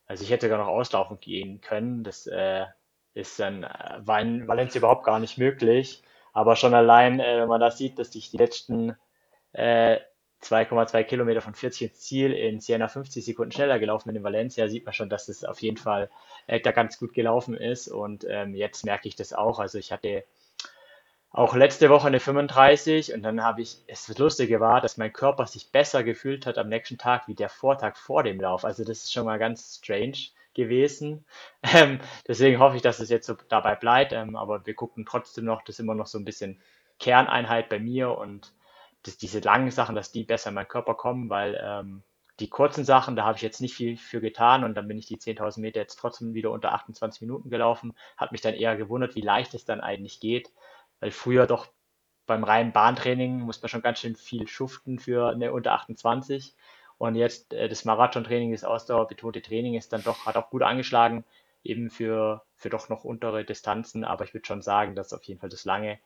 also 0.06 0.24
ich 0.24 0.32
hätte 0.32 0.48
sogar 0.48 0.60
noch 0.60 0.68
auslaufen 0.68 1.20
gehen 1.20 1.62
können, 1.62 2.04
das 2.04 2.28
äh, 2.28 2.66
ist 3.14 3.40
dann, 3.40 3.64
äh, 3.64 4.00
war 4.00 4.22
in 4.22 4.48
Valencia 4.48 4.80
überhaupt 4.80 5.06
gar 5.06 5.20
nicht 5.20 5.38
möglich, 5.38 6.04
aber 6.34 6.56
schon 6.56 6.74
allein, 6.74 7.20
äh, 7.20 7.42
wenn 7.42 7.48
man 7.48 7.62
da 7.62 7.72
sieht, 7.72 8.00
dass 8.00 8.16
ich 8.16 8.32
die 8.32 8.38
letzten 8.38 8.96
äh, 9.54 9.98
2,2 10.42 11.04
Kilometer 11.04 11.42
von 11.42 11.54
40 11.54 11.90
ins 11.90 12.00
Ziel 12.00 12.34
in 12.34 12.60
Siena 12.60 12.88
50 12.88 13.24
Sekunden 13.24 13.52
schneller 13.52 13.80
gelaufen 13.80 14.10
bin 14.10 14.16
in 14.16 14.24
Valencia, 14.24 14.68
sieht 14.68 14.86
man 14.86 14.94
schon, 14.94 15.10
dass 15.10 15.30
es 15.30 15.44
auf 15.44 15.62
jeden 15.62 15.78
Fall 15.78 16.10
äh, 16.48 16.60
da 16.60 16.72
ganz 16.72 16.98
gut 16.98 17.14
gelaufen 17.14 17.56
ist. 17.56 17.88
Und 17.88 18.26
ähm, 18.28 18.56
jetzt 18.56 18.86
merke 18.86 19.08
ich 19.08 19.16
das 19.16 19.34
auch. 19.34 19.60
Also 19.60 19.78
ich 19.78 19.92
hatte 19.92 20.24
auch 21.32 21.56
letzte 21.56 21.90
Woche 21.90 22.08
eine 22.08 22.20
35 22.20 23.14
und 23.14 23.24
dann 23.24 23.44
habe 23.44 23.62
ich, 23.62 23.78
es 23.88 24.08
das 24.08 24.18
Lustige 24.18 24.60
war, 24.60 24.82
dass 24.82 24.98
mein 24.98 25.14
Körper 25.14 25.48
sich 25.48 25.72
besser 25.72 26.04
gefühlt 26.04 26.46
hat 26.46 26.58
am 26.58 26.68
nächsten 26.70 26.98
Tag 26.98 27.28
wie 27.28 27.36
der 27.36 27.50
Vortag 27.50 27.96
vor 27.96 28.24
dem 28.24 28.40
Lauf. 28.40 28.66
Also 28.66 28.84
das 28.84 29.04
ist 29.04 29.14
schon 29.14 29.26
mal 29.26 29.40
ganz 29.40 29.78
strange 29.78 30.18
gewesen. 30.54 31.26
Ähm, 31.74 32.00
deswegen 32.28 32.60
hoffe 32.60 32.76
ich, 32.76 32.82
dass 32.82 33.00
es 33.00 33.10
jetzt 33.10 33.28
so 33.28 33.36
dabei 33.48 33.76
bleibt. 33.76 34.14
Ähm, 34.14 34.36
aber 34.36 34.66
wir 34.66 34.74
gucken 34.74 35.06
trotzdem 35.06 35.46
noch, 35.46 35.62
das 35.62 35.76
ist 35.76 35.80
immer 35.80 35.96
noch 35.96 36.08
so 36.08 36.18
ein 36.18 36.26
bisschen 36.26 36.60
Kerneinheit 37.00 37.70
bei 37.70 37.80
mir 37.80 38.18
und 38.18 38.54
dass 39.04 39.18
diese 39.18 39.40
langen 39.40 39.72
Sachen, 39.72 39.96
dass 39.96 40.12
die 40.12 40.24
besser 40.24 40.50
in 40.50 40.56
meinen 40.56 40.68
Körper 40.68 40.96
kommen, 40.96 41.30
weil 41.30 41.60
ähm, 41.64 42.04
die 42.40 42.50
kurzen 42.50 42.84
Sachen, 42.84 43.16
da 43.16 43.24
habe 43.26 43.38
ich 43.38 43.44
jetzt 43.44 43.62
nicht 43.62 43.76
viel 43.76 43.98
für 43.98 44.20
getan 44.22 44.64
und 44.64 44.76
dann 44.76 44.88
bin 44.88 44.98
ich 44.98 45.06
die 45.06 45.18
10.000 45.18 45.62
Meter 45.62 45.80
jetzt 45.80 45.98
trotzdem 45.98 46.34
wieder 46.34 46.52
unter 46.52 46.74
28 46.74 47.22
Minuten 47.22 47.50
gelaufen. 47.50 47.94
Hat 48.18 48.32
mich 48.32 48.42
dann 48.42 48.56
eher 48.56 48.76
gewundert, 48.76 49.16
wie 49.16 49.22
leicht 49.22 49.54
es 49.54 49.66
dann 49.66 49.82
eigentlich 49.82 50.20
geht, 50.20 50.52
weil 51.00 51.12
früher 51.12 51.48
doch 51.48 51.68
beim 52.26 52.44
reinen 52.44 52.72
Bahntraining 52.72 53.42
muss 53.42 53.62
man 53.62 53.70
schon 53.70 53.82
ganz 53.82 54.00
schön 54.00 54.16
viel 54.16 54.48
schuften 54.48 55.00
für 55.00 55.30
eine 55.30 55.52
unter 55.54 55.74
28 55.74 56.56
und 57.02 57.16
jetzt 57.16 57.52
äh, 57.52 57.68
das 57.68 57.84
Marathontraining, 57.84 58.52
das 58.52 58.64
ausdauerbetonte 58.64 59.42
Training 59.42 59.74
ist 59.74 59.92
dann 59.92 60.04
doch, 60.04 60.28
hat 60.28 60.38
auch 60.38 60.52
gut 60.52 60.62
angeschlagen, 60.62 61.26
eben 61.64 61.90
für, 61.90 62.44
für 62.56 62.70
doch 62.70 62.90
noch 62.90 63.04
untere 63.04 63.44
Distanzen, 63.44 64.04
aber 64.04 64.24
ich 64.24 64.36
würde 64.36 64.46
schon 64.46 64.62
sagen, 64.62 64.94
dass 64.94 65.12
auf 65.12 65.24
jeden 65.24 65.40
Fall 65.40 65.50
das 65.50 65.66
lange 65.66 66.00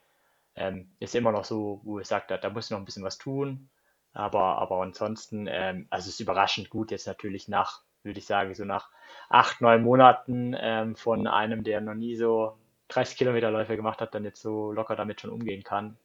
ähm, 0.56 0.90
ist 1.00 1.16
immer 1.16 1.34
noch 1.34 1.46
so, 1.46 1.82
wo 1.84 2.00
ich 2.00 2.08
sage, 2.08 2.26
da, 2.30 2.38
da 2.38 2.50
muss 2.50 2.70
noch 2.70 2.78
ein 2.80 2.86
bisschen 2.86 3.04
was 3.04 3.18
tun. 3.18 3.70
Aber, 4.14 4.58
aber 4.60 4.82
ansonsten, 4.84 5.48
ähm, 5.50 5.88
also 5.90 6.08
es 6.08 6.16
ist 6.16 6.22
überraschend 6.22 6.70
gut 6.70 6.92
jetzt 6.92 7.08
natürlich 7.08 7.50
nach, 7.50 7.82
würde 8.04 8.20
ich 8.20 8.26
sagen, 8.26 8.54
so 8.56 8.64
nach 8.66 8.90
acht, 9.30 9.60
neun 9.62 9.84
Monaten 9.84 10.56
ähm, 10.58 10.96
von 10.96 11.28
einem, 11.28 11.66
der 11.66 11.82
noch 11.82 11.96
nie 11.96 12.16
so 12.16 12.58
30 12.88 13.18
Kilometer 13.18 13.52
Läufe 13.52 13.76
gemacht 13.76 14.00
hat, 14.00 14.16
dann 14.16 14.24
jetzt 14.24 14.42
so 14.42 14.72
locker 14.72 14.96
damit 14.96 15.20
schon 15.22 15.32
umgehen 15.32 15.64
kann, 15.64 15.98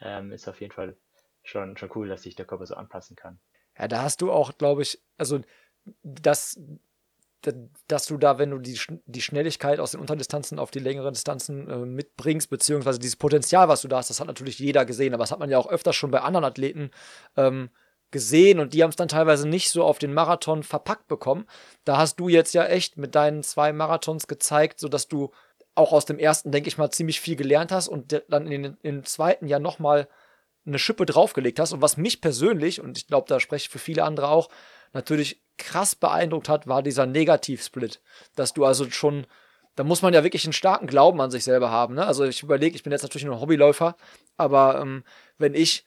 ähm, 0.00 0.32
ist 0.32 0.48
auf 0.48 0.60
jeden 0.60 0.74
Fall 0.74 0.96
schon, 1.44 1.78
schon 1.78 1.90
cool, 1.94 2.08
dass 2.08 2.22
sich 2.24 2.34
der 2.36 2.44
Körper 2.46 2.66
so 2.66 2.74
anpassen 2.74 3.16
kann. 3.16 3.38
Ja, 3.78 3.88
da 3.88 4.02
hast 4.02 4.20
du 4.20 4.30
auch, 4.30 4.56
glaube 4.58 4.82
ich, 4.82 5.00
also 5.18 5.40
das 6.02 6.58
dass 7.88 8.06
du 8.06 8.16
da, 8.16 8.38
wenn 8.38 8.50
du 8.50 8.58
die, 8.58 8.78
die 9.06 9.20
Schnelligkeit 9.20 9.78
aus 9.78 9.90
den 9.90 10.00
Unterdistanzen 10.00 10.58
auf 10.58 10.70
die 10.70 10.78
längeren 10.78 11.12
Distanzen 11.12 11.68
äh, 11.68 11.76
mitbringst, 11.76 12.48
beziehungsweise 12.48 12.98
dieses 12.98 13.16
Potenzial, 13.16 13.68
was 13.68 13.82
du 13.82 13.88
da 13.88 13.98
hast, 13.98 14.10
das 14.10 14.20
hat 14.20 14.26
natürlich 14.26 14.58
jeder 14.58 14.84
gesehen, 14.84 15.12
aber 15.12 15.24
das 15.24 15.30
hat 15.30 15.40
man 15.40 15.50
ja 15.50 15.58
auch 15.58 15.68
öfter 15.68 15.92
schon 15.92 16.10
bei 16.10 16.20
anderen 16.20 16.44
Athleten 16.44 16.90
ähm, 17.36 17.70
gesehen 18.10 18.60
und 18.60 18.74
die 18.74 18.82
haben 18.82 18.90
es 18.90 18.96
dann 18.96 19.08
teilweise 19.08 19.48
nicht 19.48 19.70
so 19.70 19.84
auf 19.84 19.98
den 19.98 20.14
Marathon 20.14 20.62
verpackt 20.62 21.08
bekommen. 21.08 21.46
Da 21.84 21.98
hast 21.98 22.20
du 22.20 22.28
jetzt 22.28 22.54
ja 22.54 22.64
echt 22.64 22.96
mit 22.96 23.14
deinen 23.14 23.42
zwei 23.42 23.72
Marathons 23.72 24.26
gezeigt, 24.26 24.80
sodass 24.80 25.08
du 25.08 25.30
auch 25.74 25.92
aus 25.92 26.04
dem 26.04 26.18
ersten, 26.18 26.52
denke 26.52 26.68
ich 26.68 26.78
mal, 26.78 26.90
ziemlich 26.90 27.20
viel 27.20 27.36
gelernt 27.36 27.72
hast 27.72 27.88
und 27.88 28.22
dann 28.28 28.46
in 28.46 28.62
den, 28.62 28.76
im 28.82 29.04
zweiten 29.04 29.48
Jahr 29.48 29.60
nochmal 29.60 30.08
eine 30.66 30.78
Schippe 30.78 31.06
draufgelegt 31.06 31.58
hast. 31.58 31.72
Und 31.72 31.82
was 31.82 31.96
mich 31.96 32.20
persönlich, 32.20 32.80
und 32.80 32.98
ich 32.98 33.06
glaube, 33.06 33.26
da 33.28 33.40
spreche 33.40 33.66
ich 33.66 33.68
für 33.68 33.78
viele 33.78 34.04
andere 34.04 34.28
auch, 34.28 34.48
natürlich 34.92 35.42
krass 35.58 35.94
beeindruckt 35.94 36.48
hat, 36.48 36.66
war 36.66 36.82
dieser 36.82 37.06
Negativsplit. 37.06 38.00
Dass 38.34 38.54
du 38.54 38.64
also 38.64 38.90
schon, 38.90 39.26
da 39.76 39.84
muss 39.84 40.02
man 40.02 40.14
ja 40.14 40.24
wirklich 40.24 40.44
einen 40.44 40.52
starken 40.52 40.86
Glauben 40.86 41.20
an 41.20 41.30
sich 41.30 41.44
selber 41.44 41.70
haben. 41.70 41.94
Ne? 41.94 42.06
Also 42.06 42.24
ich 42.24 42.42
überlege, 42.42 42.76
ich 42.76 42.82
bin 42.82 42.92
jetzt 42.92 43.02
natürlich 43.02 43.24
nur 43.24 43.36
ein 43.36 43.40
Hobbyläufer, 43.40 43.96
aber 44.36 44.80
ähm, 44.80 45.04
wenn 45.38 45.54
ich, 45.54 45.84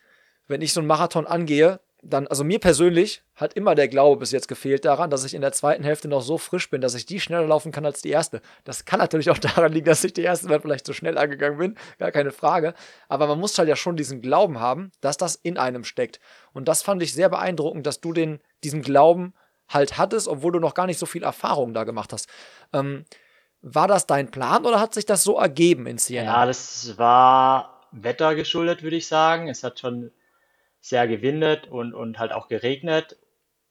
wenn 0.47 0.61
ich 0.61 0.73
so 0.73 0.79
einen 0.79 0.87
Marathon 0.87 1.27
angehe, 1.27 1.79
dann, 2.09 2.25
also 2.27 2.45
mir 2.45 2.59
persönlich 2.59 3.21
hat 3.35 3.53
immer 3.53 3.75
der 3.75 3.89
Glaube 3.89 4.19
bis 4.19 4.31
jetzt 4.31 4.47
gefehlt 4.47 4.85
daran, 4.85 5.09
dass 5.09 5.25
ich 5.25 5.33
in 5.33 5.41
der 5.41 5.51
zweiten 5.51 5.83
Hälfte 5.83 6.07
noch 6.07 6.21
so 6.21 6.37
frisch 6.37 6.69
bin, 6.69 6.79
dass 6.79 6.95
ich 6.95 7.05
die 7.05 7.19
schneller 7.19 7.45
laufen 7.45 7.73
kann 7.73 7.85
als 7.85 8.01
die 8.01 8.09
erste. 8.09 8.41
Das 8.63 8.85
kann 8.85 8.99
natürlich 8.99 9.29
auch 9.29 9.37
daran 9.37 9.73
liegen, 9.73 9.87
dass 9.87 10.03
ich 10.05 10.13
die 10.13 10.21
erste 10.21 10.47
Mal 10.47 10.61
vielleicht 10.61 10.85
zu 10.85 10.93
so 10.93 10.97
schnell 10.97 11.17
angegangen 11.17 11.57
bin, 11.57 11.77
gar 11.99 12.11
keine 12.11 12.31
Frage. 12.31 12.73
Aber 13.09 13.27
man 13.27 13.39
muss 13.39 13.57
halt 13.57 13.67
ja 13.67 13.75
schon 13.75 13.97
diesen 13.97 14.21
Glauben 14.21 14.59
haben, 14.59 14.91
dass 15.01 15.17
das 15.17 15.35
in 15.35 15.57
einem 15.57 15.83
steckt. 15.83 16.21
Und 16.53 16.67
das 16.69 16.81
fand 16.81 17.03
ich 17.03 17.13
sehr 17.13 17.27
beeindruckend, 17.27 17.85
dass 17.85 17.99
du 17.99 18.13
den, 18.13 18.39
diesen 18.63 18.81
Glauben 18.81 19.33
halt 19.67 19.97
hattest, 19.97 20.29
obwohl 20.29 20.53
du 20.53 20.59
noch 20.59 20.73
gar 20.73 20.85
nicht 20.85 20.99
so 20.99 21.05
viel 21.05 21.23
Erfahrung 21.23 21.73
da 21.73 21.83
gemacht 21.83 22.13
hast. 22.13 22.29
Ähm, 22.71 23.03
war 23.61 23.89
das 23.89 24.07
dein 24.07 24.31
Plan 24.31 24.65
oder 24.65 24.79
hat 24.79 24.93
sich 24.93 25.05
das 25.05 25.23
so 25.23 25.37
ergeben 25.37 25.87
in 25.87 25.97
Siena? 25.97 26.23
Ja, 26.23 26.45
das 26.45 26.97
war 26.97 27.81
Wetter 27.91 28.33
geschuldet, 28.35 28.81
würde 28.81 28.95
ich 28.95 29.07
sagen. 29.07 29.49
Es 29.49 29.63
hat 29.63 29.79
schon 29.79 30.11
sehr 30.87 31.07
gewindet 31.07 31.67
und, 31.67 31.93
und 31.93 32.19
halt 32.19 32.31
auch 32.31 32.47
geregnet. 32.47 33.17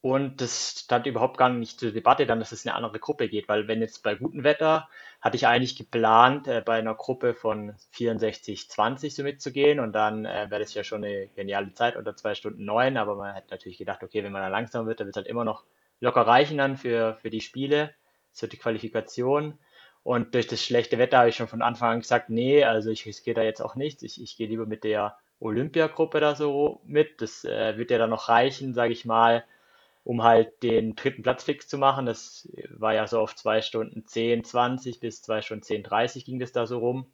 Und 0.03 0.41
das 0.41 0.83
stand 0.85 1.07
überhaupt 1.07 1.39
gar 1.39 1.49
nicht 1.49 1.81
zur 1.81 1.91
Debatte 1.91 2.27
dann, 2.27 2.39
dass 2.39 2.53
es 2.53 2.67
eine 2.67 2.77
andere 2.77 3.01
Gruppe 3.01 3.29
geht, 3.29 3.49
weil 3.49 3.67
wenn 3.67 3.81
jetzt 3.81 4.03
bei 4.03 4.15
gutem 4.15 4.45
Wetter 4.45 4.89
hatte 5.21 5.37
ich 5.37 5.47
eigentlich 5.47 5.77
geplant, 5.77 6.47
äh, 6.47 6.63
bei 6.65 6.79
einer 6.79 6.95
Gruppe 6.95 7.35
von 7.35 7.75
64, 7.91 8.71
20 8.71 9.15
so 9.15 9.23
mitzugehen 9.25 9.81
und 9.81 9.93
dann 9.95 10.25
äh, 10.27 10.47
wäre 10.51 10.61
das 10.61 10.75
ja 10.75 10.85
schon 10.85 11.03
eine 11.05 11.29
geniale 11.35 11.73
Zeit 11.73 11.97
unter 11.97 12.15
zwei 12.15 12.35
Stunden 12.35 12.65
neun, 12.65 12.97
aber 12.97 13.17
man 13.17 13.35
hat 13.35 13.51
natürlich 13.51 13.79
gedacht, 13.79 14.03
okay, 14.05 14.23
wenn 14.23 14.33
man 14.33 14.43
dann 14.43 14.53
langsam 14.53 14.87
wird, 14.87 15.01
dann 15.01 15.07
wird 15.07 15.17
es 15.17 15.21
halt 15.21 15.27
immer 15.27 15.45
noch 15.45 15.65
locker 16.01 16.27
reichen 16.27 16.59
dann 16.59 16.77
für, 16.77 17.17
für 17.23 17.31
die 17.31 17.41
Spiele, 17.41 17.93
so 18.33 18.47
die 18.47 18.59
Qualifikation. 18.59 19.59
Und 20.03 20.35
durch 20.35 20.47
das 20.47 20.63
schlechte 20.63 20.99
Wetter 20.99 21.19
habe 21.19 21.31
ich 21.31 21.37
schon 21.37 21.49
von 21.49 21.63
Anfang 21.63 21.95
an 21.95 22.01
gesagt, 22.01 22.31
nee, 22.31 22.63
also 22.63 22.91
ich 22.91 23.07
riskiere 23.07 23.35
da 23.35 23.43
jetzt 23.43 23.61
auch 23.61 23.75
nichts. 23.75 24.05
Ich, 24.05 24.23
ich 24.23 24.37
gehe 24.37 24.47
lieber 24.47 24.67
mit 24.67 24.85
der 24.85 25.17
Olympiagruppe 25.41 26.21
da 26.21 26.35
so 26.35 26.81
mit. 26.85 27.21
Das 27.21 27.45
äh, 27.45 27.77
wird 27.77 27.91
ja 27.91 27.99
dann 27.99 28.11
noch 28.11 28.29
reichen, 28.29 28.75
sage 28.75 28.93
ich 28.93 29.05
mal, 29.05 29.45
um 30.05 30.23
halt 30.23 30.63
den 30.63 30.97
dritten 30.97 31.23
Platz 31.23 31.45
fix 31.45 31.69
zu 31.69 31.79
machen. 31.79 32.07
Das 32.07 32.49
war 32.71 32.95
ja 32.95 33.07
so 33.07 33.21
auf 33.21 33.35
zwei 33.35 33.63
Stunden 33.63 34.07
10, 34.07 34.45
20 34.45 35.01
bis 35.01 35.23
zwei 35.23 35.43
Stunden 35.43 35.63
10, 35.65 35.83
30 35.83 36.25
ging 36.25 36.39
das 36.39 36.53
da 36.53 36.67
so 36.67 36.79
rum. 36.79 37.07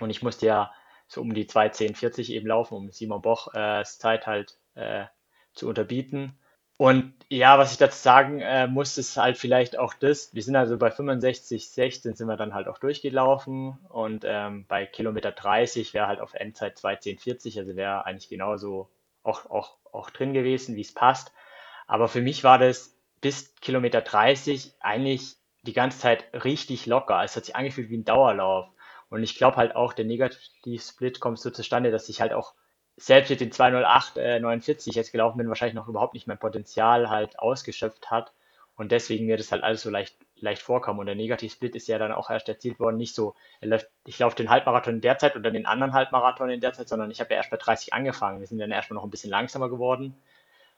Und 0.00 0.10
ich 0.10 0.22
musste 0.22 0.46
ja 0.46 0.72
so 1.08 1.20
um 1.20 1.34
die 1.34 1.46
2, 1.46 1.70
10, 1.70 1.94
40 1.94 2.32
eben 2.32 2.46
laufen, 2.46 2.74
um 2.74 2.90
Simon 2.90 3.22
Boch 3.22 3.54
äh, 3.54 3.84
Zeit 3.84 4.26
halt 4.26 4.58
äh, 4.74 5.06
zu 5.54 5.68
unterbieten. 5.68 6.38
Und 6.80 7.12
ja, 7.28 7.58
was 7.58 7.72
ich 7.72 7.76
dazu 7.76 7.98
sagen 7.98 8.40
äh, 8.40 8.66
muss, 8.66 8.96
ist 8.96 9.18
halt 9.18 9.36
vielleicht 9.36 9.78
auch 9.78 9.92
das. 9.92 10.32
Wir 10.32 10.42
sind 10.42 10.56
also 10.56 10.78
bei 10.78 10.90
65, 10.90 11.68
16 11.68 12.14
sind 12.14 12.26
wir 12.26 12.38
dann 12.38 12.54
halt 12.54 12.68
auch 12.68 12.78
durchgelaufen 12.78 13.76
und 13.90 14.24
ähm, 14.26 14.64
bei 14.66 14.86
Kilometer 14.86 15.30
30 15.30 15.92
wäre 15.92 16.06
halt 16.06 16.20
auf 16.20 16.32
Endzeit 16.32 16.78
2.10.40, 16.78 17.58
also 17.58 17.76
wäre 17.76 18.06
eigentlich 18.06 18.30
genauso 18.30 18.88
auch, 19.22 19.50
auch, 19.50 19.76
auch 19.92 20.08
drin 20.08 20.32
gewesen, 20.32 20.74
wie 20.74 20.80
es 20.80 20.94
passt. 20.94 21.34
Aber 21.86 22.08
für 22.08 22.22
mich 22.22 22.44
war 22.44 22.58
das 22.58 22.96
bis 23.20 23.54
Kilometer 23.56 24.00
30 24.00 24.72
eigentlich 24.80 25.36
die 25.64 25.74
ganze 25.74 25.98
Zeit 25.98 26.24
richtig 26.32 26.86
locker. 26.86 27.22
Es 27.22 27.36
hat 27.36 27.44
sich 27.44 27.56
angefühlt 27.56 27.90
wie 27.90 27.98
ein 27.98 28.06
Dauerlauf. 28.06 28.70
Und 29.10 29.22
ich 29.22 29.36
glaube 29.36 29.58
halt 29.58 29.76
auch, 29.76 29.92
der 29.92 30.06
Negativ-Split 30.06 31.20
kommt 31.20 31.40
so 31.40 31.50
zustande, 31.50 31.90
dass 31.90 32.08
ich 32.08 32.22
halt 32.22 32.32
auch 32.32 32.54
selbst 32.96 33.30
mit 33.30 33.40
den 33.40 33.52
208, 33.52 34.18
äh, 34.18 34.40
49 34.40 34.94
jetzt 34.94 35.12
gelaufen 35.12 35.38
bin, 35.38 35.48
wahrscheinlich 35.48 35.74
noch 35.74 35.88
überhaupt 35.88 36.14
nicht 36.14 36.26
mein 36.26 36.38
Potenzial 36.38 37.10
halt 37.10 37.38
ausgeschöpft 37.38 38.10
hat. 38.10 38.32
Und 38.76 38.92
deswegen 38.92 39.26
mir 39.26 39.36
das 39.36 39.52
halt 39.52 39.62
alles 39.62 39.82
so 39.82 39.90
leicht, 39.90 40.16
leicht 40.36 40.62
vorkam. 40.62 40.98
Und 40.98 41.06
der 41.06 41.14
Negativ-Split 41.14 41.76
ist 41.76 41.88
ja 41.88 41.98
dann 41.98 42.12
auch 42.12 42.30
erst 42.30 42.48
erzielt 42.48 42.80
worden, 42.80 42.96
nicht 42.96 43.14
so, 43.14 43.34
ich 44.06 44.18
laufe 44.18 44.36
den 44.36 44.48
Halbmarathon 44.48 44.94
in 44.94 45.00
der 45.02 45.18
Zeit 45.18 45.36
oder 45.36 45.50
den 45.50 45.66
anderen 45.66 45.92
Halbmarathon 45.92 46.48
in 46.48 46.60
der 46.60 46.72
Zeit, 46.72 46.88
sondern 46.88 47.10
ich 47.10 47.20
habe 47.20 47.30
ja 47.30 47.36
erst 47.36 47.50
bei 47.50 47.58
30 47.58 47.92
angefangen. 47.92 48.40
Wir 48.40 48.46
sind 48.46 48.58
dann 48.58 48.70
erstmal 48.70 48.96
noch 48.96 49.04
ein 49.04 49.10
bisschen 49.10 49.30
langsamer 49.30 49.68
geworden. 49.68 50.14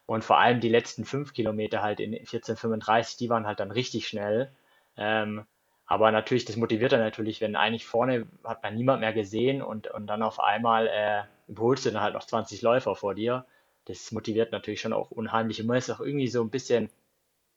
Und 0.07 0.25
vor 0.25 0.39
allem 0.39 0.61
die 0.61 0.69
letzten 0.69 1.05
fünf 1.05 1.33
Kilometer 1.33 1.83
halt 1.83 2.01
in 2.01 2.13
14,35, 2.15 3.19
die 3.19 3.31
waren 3.31 3.47
halt 3.47 3.61
dann 3.61 3.71
richtig 3.71 4.09
schnell. 4.09 4.51
Ähm, 4.97 5.45
aber 5.87 6.11
natürlich, 6.11 6.45
das 6.45 6.57
motiviert 6.57 6.93
dann 6.93 7.01
natürlich, 7.01 7.41
wenn 7.41 7.55
eigentlich 7.55 7.87
vorne 7.87 8.27
hat 8.45 8.63
man 8.63 8.75
niemand 8.75 9.01
mehr 9.01 9.13
gesehen 9.13 9.63
und, 9.63 9.89
und 9.89 10.07
dann 10.07 10.23
auf 10.23 10.41
einmal 10.41 10.87
äh, 10.89 11.23
überholst 11.53 11.87
du 11.87 11.91
dann 11.91 12.03
halt 12.03 12.15
noch 12.15 12.25
20 12.25 12.63
Läufer 12.63 12.97
vor 12.97 13.15
dir. 13.15 13.47
Das 13.87 14.13
motiviert 14.13 14.53
natürlich 14.53 14.81
schon 14.81 14.93
auch 14.93 15.11
unheimlich. 15.11 15.61
Und 15.61 15.67
man 15.67 15.77
ist 15.77 15.91
auch 15.91 16.01
irgendwie 16.01 16.29
so 16.29 16.43
ein 16.43 16.51
bisschen 16.51 16.91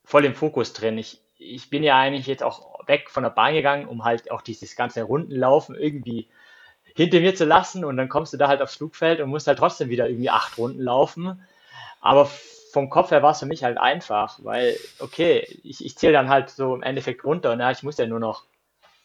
voll 0.03 0.25
im 0.25 0.35
Fokus 0.35 0.73
drin. 0.73 0.97
Ich, 0.97 1.21
ich 1.37 1.69
bin 1.69 1.83
ja 1.83 1.97
eigentlich 1.97 2.27
jetzt 2.27 2.43
auch 2.43 2.87
weg 2.87 3.09
von 3.09 3.23
der 3.23 3.29
Bahn 3.29 3.53
gegangen, 3.53 3.87
um 3.87 4.03
halt 4.03 4.31
auch 4.31 4.41
dieses 4.41 4.75
ganze 4.75 5.03
Rundenlaufen 5.03 5.75
irgendwie 5.75 6.27
hinter 6.95 7.19
mir 7.19 7.35
zu 7.35 7.45
lassen. 7.45 7.85
Und 7.85 7.97
dann 7.97 8.09
kommst 8.09 8.33
du 8.33 8.37
da 8.37 8.47
halt 8.47 8.61
aufs 8.61 8.75
Flugfeld 8.75 9.19
und 9.19 9.29
musst 9.29 9.47
halt 9.47 9.59
trotzdem 9.59 9.89
wieder 9.89 10.07
irgendwie 10.07 10.29
acht 10.29 10.57
Runden 10.57 10.81
laufen. 10.81 11.41
Aber 12.01 12.29
vom 12.75 12.89
Kopf 12.89 13.11
her 13.11 13.23
war 13.23 13.31
es 13.31 13.39
für 13.39 13.45
mich 13.45 13.63
halt 13.63 13.77
einfach, 13.77 14.39
weil, 14.43 14.77
okay, 14.99 15.47
ich, 15.63 15.83
ich 15.85 15.97
zähle 15.97 16.11
dann 16.11 16.29
halt 16.29 16.49
so 16.49 16.75
im 16.75 16.83
Endeffekt 16.83 17.23
runter 17.23 17.53
und 17.53 17.61
ja, 17.61 17.71
ich 17.71 17.83
muss 17.83 17.97
ja 17.97 18.05
nur 18.05 18.19
noch 18.19 18.43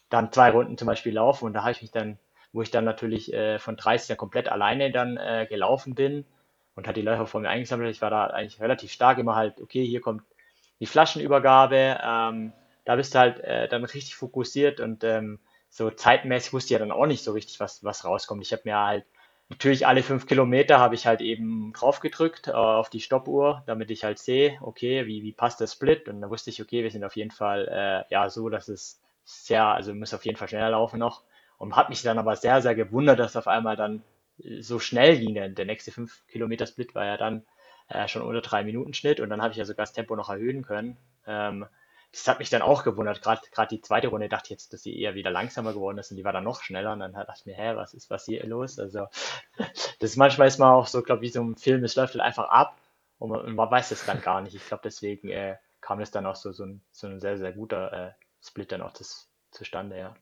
dann 0.08 0.32
zwei 0.32 0.50
Runden 0.50 0.76
zum 0.76 0.86
Beispiel 0.86 1.14
laufen 1.14 1.44
und 1.44 1.52
da 1.52 1.60
habe 1.62 1.70
ich 1.70 1.80
mich 1.80 1.92
dann, 1.92 2.18
wo 2.52 2.62
ich 2.62 2.70
dann 2.70 2.84
natürlich 2.84 3.32
äh, 3.32 3.58
von 3.58 3.76
30 3.76 4.08
dann 4.08 4.16
komplett 4.16 4.48
alleine 4.48 4.90
dann 4.90 5.16
äh, 5.16 5.46
gelaufen 5.48 5.94
bin 5.94 6.24
und 6.74 6.86
hat 6.88 6.96
die 6.96 7.02
Läufer 7.02 7.26
vor 7.26 7.40
mir 7.40 7.48
eingesammelt. 7.48 7.90
Ich 7.90 8.02
war 8.02 8.10
da 8.10 8.26
eigentlich 8.26 8.60
relativ 8.60 8.92
stark, 8.92 9.18
immer 9.18 9.36
halt, 9.36 9.60
okay, 9.60 9.84
hier 9.84 10.00
kommt 10.00 10.22
die 10.80 10.86
Flaschenübergabe, 10.86 11.98
ähm, 12.02 12.52
da 12.84 12.96
bist 12.96 13.14
du 13.14 13.18
halt 13.18 13.40
äh, 13.40 13.68
dann 13.68 13.84
richtig 13.84 14.16
fokussiert 14.16 14.80
und 14.80 15.04
ähm, 15.04 15.38
so 15.68 15.90
zeitmäßig 15.90 16.52
wusste 16.52 16.68
ich 16.68 16.72
ja 16.72 16.78
dann 16.78 16.90
auch 16.90 17.06
nicht 17.06 17.22
so 17.22 17.32
richtig, 17.32 17.60
was, 17.60 17.84
was 17.84 18.04
rauskommt. 18.04 18.42
Ich 18.42 18.52
habe 18.52 18.62
mir 18.64 18.78
halt 18.78 19.04
Natürlich 19.50 19.84
alle 19.84 20.04
fünf 20.04 20.26
Kilometer 20.28 20.78
habe 20.78 20.94
ich 20.94 21.06
halt 21.08 21.20
eben 21.20 21.72
drauf 21.72 21.98
gedrückt 21.98 22.46
äh, 22.46 22.52
auf 22.52 22.88
die 22.88 23.00
Stoppuhr, 23.00 23.64
damit 23.66 23.90
ich 23.90 24.04
halt 24.04 24.20
sehe, 24.20 24.56
okay, 24.62 25.06
wie, 25.06 25.24
wie 25.24 25.32
passt 25.32 25.58
der 25.60 25.66
Split? 25.66 26.08
Und 26.08 26.20
da 26.20 26.30
wusste 26.30 26.50
ich, 26.50 26.62
okay, 26.62 26.84
wir 26.84 26.90
sind 26.92 27.02
auf 27.02 27.16
jeden 27.16 27.32
Fall 27.32 27.66
äh, 27.68 28.14
ja 28.14 28.30
so, 28.30 28.48
dass 28.48 28.68
es 28.68 29.00
sehr, 29.24 29.64
also 29.64 29.92
muss 29.92 30.14
auf 30.14 30.24
jeden 30.24 30.38
Fall 30.38 30.48
schneller 30.48 30.70
laufen 30.70 31.00
noch. 31.00 31.24
Und 31.60 31.76
hat 31.76 31.90
mich 31.90 32.00
dann 32.00 32.18
aber 32.18 32.36
sehr, 32.36 32.62
sehr 32.62 32.74
gewundert, 32.74 33.18
dass 33.18 33.36
auf 33.36 33.46
einmal 33.46 33.76
dann 33.76 34.02
so 34.60 34.78
schnell 34.78 35.18
ging. 35.18 35.34
Der, 35.34 35.50
der 35.50 35.66
nächste 35.66 35.92
fünf 35.92 36.26
Kilometer 36.26 36.66
Split 36.66 36.94
war 36.94 37.04
ja 37.04 37.18
dann 37.18 37.44
äh, 37.88 38.08
schon 38.08 38.22
unter 38.22 38.40
drei 38.40 38.64
Minuten 38.64 38.94
Schnitt 38.94 39.20
und 39.20 39.28
dann 39.28 39.42
habe 39.42 39.52
ich 39.52 39.58
ja 39.58 39.66
sogar 39.66 39.84
das 39.84 39.92
Tempo 39.92 40.16
noch 40.16 40.30
erhöhen 40.30 40.62
können. 40.62 40.96
Ähm, 41.26 41.66
das 42.12 42.26
hat 42.26 42.38
mich 42.38 42.48
dann 42.48 42.62
auch 42.62 42.82
gewundert. 42.82 43.20
Gerade 43.20 43.42
die 43.70 43.82
zweite 43.82 44.08
Runde 44.08 44.30
dachte 44.30 44.46
ich 44.46 44.50
jetzt, 44.52 44.72
dass 44.72 44.82
sie 44.82 44.98
eher 44.98 45.14
wieder 45.14 45.30
langsamer 45.30 45.74
geworden 45.74 45.98
ist 45.98 46.10
und 46.10 46.16
die 46.16 46.24
war 46.24 46.32
dann 46.32 46.44
noch 46.44 46.62
schneller. 46.62 46.94
Und 46.94 47.00
dann 47.00 47.12
dachte 47.12 47.34
ich 47.36 47.44
mir, 47.46 47.54
hä, 47.54 47.76
was 47.76 47.92
ist 47.92 48.08
was 48.08 48.24
hier 48.24 48.44
los? 48.46 48.78
Also 48.78 49.08
das 49.58 49.84
ist 50.00 50.16
manchmal 50.16 50.48
ist 50.48 50.58
man 50.58 50.70
auch 50.70 50.86
so, 50.86 51.02
glaube 51.02 51.22
ich, 51.26 51.30
wie 51.30 51.34
so 51.34 51.44
ein 51.44 51.56
Film, 51.56 51.84
es 51.84 51.94
läuft 51.94 52.14
halt 52.14 52.22
einfach 52.22 52.48
ab 52.48 52.78
und 53.18 53.28
man, 53.28 53.54
man 53.54 53.70
weiß 53.70 53.90
es 53.90 54.06
dann 54.06 54.22
gar 54.22 54.40
nicht. 54.40 54.54
Ich 54.54 54.66
glaube, 54.66 54.80
deswegen 54.82 55.28
äh, 55.28 55.58
kam 55.82 56.00
es 56.00 56.10
dann 56.10 56.24
auch 56.24 56.36
so, 56.36 56.52
so, 56.52 56.64
ein, 56.64 56.80
so 56.90 57.06
ein 57.06 57.20
sehr, 57.20 57.36
sehr 57.36 57.52
guter 57.52 57.92
äh, 57.92 58.12
Split 58.42 58.72
dann 58.72 58.80
auch 58.80 58.92
das, 58.92 59.28
zustande, 59.50 59.98
ja. 59.98 60.14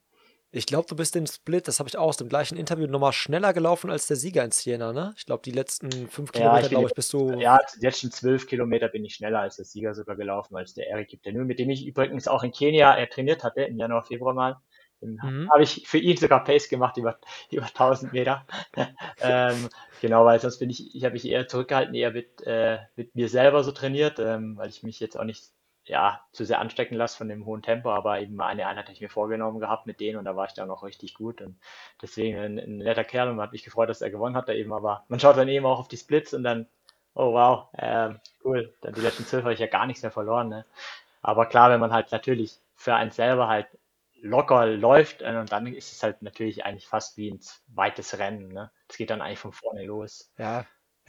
Ich 0.51 0.65
glaube, 0.65 0.87
du 0.89 0.97
bist 0.97 1.15
den 1.15 1.27
Split, 1.27 1.69
das 1.69 1.79
habe 1.79 1.91
ich 1.91 1.99
auch 1.99 2.07
aus 2.07 2.17
dem 2.17 2.29
gleichen 2.29 2.57
Interview, 2.57 2.87
nochmal 2.87 3.13
schneller 3.13 3.53
gelaufen 3.53 3.91
als 3.91 4.07
der 4.07 4.17
Sieger 4.17 4.45
in 4.45 4.51
Siena, 4.51 4.95
ne? 4.95 5.13
Ich 5.19 5.27
glaube, 5.27 5.43
die 5.45 5.51
letzten 5.51 6.09
fünf 6.09 6.33
Kilometer, 6.33 6.63
ja, 6.63 6.69
glaube 6.69 6.87
ich, 6.87 6.95
bist 6.95 7.13
du. 7.13 7.33
Ja, 7.39 7.59
die 7.77 7.85
letzten 7.85 8.11
zwölf 8.11 8.47
Kilometer 8.47 8.89
bin 8.89 9.05
ich 9.05 9.15
schneller 9.15 9.41
als 9.41 9.57
der 9.57 9.67
Sieger 9.67 9.95
sogar 9.95 10.17
gelaufen, 10.17 10.57
als 10.57 10.73
der 10.73 10.89
Erik 10.89 11.23
der 11.23 11.33
nur 11.35 11.45
mit 11.45 11.59
dem 11.59 11.69
ich 11.69 11.87
übrigens 11.87 12.29
auch 12.29 12.43
in 12.43 12.53
Kenia 12.53 12.97
äh, 12.97 13.07
trainiert 13.09 13.45
hatte, 13.45 13.63
im 13.63 13.77
Januar, 13.77 14.05
Februar 14.05 14.33
mal. 14.33 14.57
Mhm. 15.01 15.49
Habe 15.53 15.63
ich 15.63 15.87
für 15.87 15.99
ihn 15.99 16.17
sogar 16.17 16.43
Pace 16.45 16.69
gemacht 16.69 16.97
über, 16.97 17.19
über 17.51 17.67
1000 17.67 18.13
Meter. 18.13 18.47
ähm, 19.21 19.69
genau, 20.01 20.25
weil 20.25 20.41
sonst 20.41 20.59
bin 20.59 20.71
ich, 20.71 20.95
ich 20.95 21.05
habe 21.05 21.13
mich 21.13 21.27
eher 21.27 21.47
zurückgehalten, 21.47 21.95
eher 21.95 22.13
mit, 22.13 22.41
äh, 22.47 22.79
mit 22.97 23.15
mir 23.15 23.29
selber 23.29 23.63
so 23.65 23.73
trainiert, 23.73 24.19
ähm, 24.19 24.57
weil 24.57 24.71
ich 24.71 24.83
mich 24.83 24.99
jetzt 24.99 25.19
auch 25.19 25.25
nicht 25.25 25.45
ja, 25.88 26.20
zu 26.33 26.44
sehr 26.44 26.61
anstecken 26.61 26.96
lasse 26.96 27.16
von 27.16 27.29
dem 27.29 27.44
hohen 27.46 27.62
Tempo, 27.62 27.90
aber 27.90 28.20
eben 28.20 28.40
eine 28.40 28.66
Einheit 28.66 28.85
hatte 28.85 28.92
ich 28.92 29.01
mir 29.01 29.09
vorgenommen 29.09 29.61
gehabt 29.61 29.87
mit 29.87 30.01
denen 30.01 30.18
und 30.18 30.24
da 30.24 30.37
war 30.37 30.46
ich 30.46 30.55
dann 30.55 30.70
auch 30.70 30.83
richtig 30.83 31.14
gut 31.14 31.40
und 31.40 31.59
deswegen 32.03 32.38
ein, 32.38 32.59
ein 32.59 32.79
netter 32.79 33.05
Kerl 33.05 33.31
und 33.31 33.40
hat 33.40 33.53
mich 33.53 33.64
gefreut, 33.64 33.88
dass 33.88 34.03
er 34.03 34.11
gewonnen 34.11 34.37
hat 34.37 34.48
da 34.48 34.53
eben, 34.53 34.72
aber 34.72 35.05
man 35.09 35.20
schaut 35.20 35.37
dann 35.37 35.48
eben 35.48 35.66
auch 35.66 35.79
auf 35.79 35.88
die 35.88 35.96
Splits 35.96 36.35
und 36.35 36.44
dann, 36.44 36.66
oh 37.14 37.33
wow, 37.33 37.68
äh, 37.72 38.11
cool, 38.44 38.72
dann 38.83 38.94
die 38.94 39.01
letzten 39.01 39.27
zwölf 39.27 39.44
habe 39.44 39.55
ich 39.55 39.61
ja 39.61 39.66
gar 39.66 39.87
nichts 39.87 40.03
mehr 40.03 40.12
verloren, 40.12 40.48
ne? 40.48 40.64
aber 41.22 41.46
klar, 41.46 41.70
wenn 41.70 41.81
man 41.81 41.92
halt 41.92 42.12
natürlich 42.12 42.59
für 42.74 42.94
einen 42.94 43.11
selber 43.11 43.48
halt 43.48 43.66
locker 44.20 44.66
läuft 44.66 45.22
äh, 45.22 45.37
und 45.37 45.53
dann 45.53 45.66
ist 45.66 45.92
es 45.92 46.03
halt 46.03 46.22
natürlich 46.22 46.64
eigentlich 46.64 46.88
fast 46.88 47.16
wie 47.16 47.31
ein 47.31 47.40
zweites 47.40 48.18
Rennen, 48.18 48.48
ne? 48.48 48.70
Es 48.88 48.96
geht 48.96 49.11
dann 49.11 49.20
eigentlich 49.20 49.38
von 49.38 49.53
vorne 49.53 49.85
los. 49.85 50.33
Ja, 50.38 50.64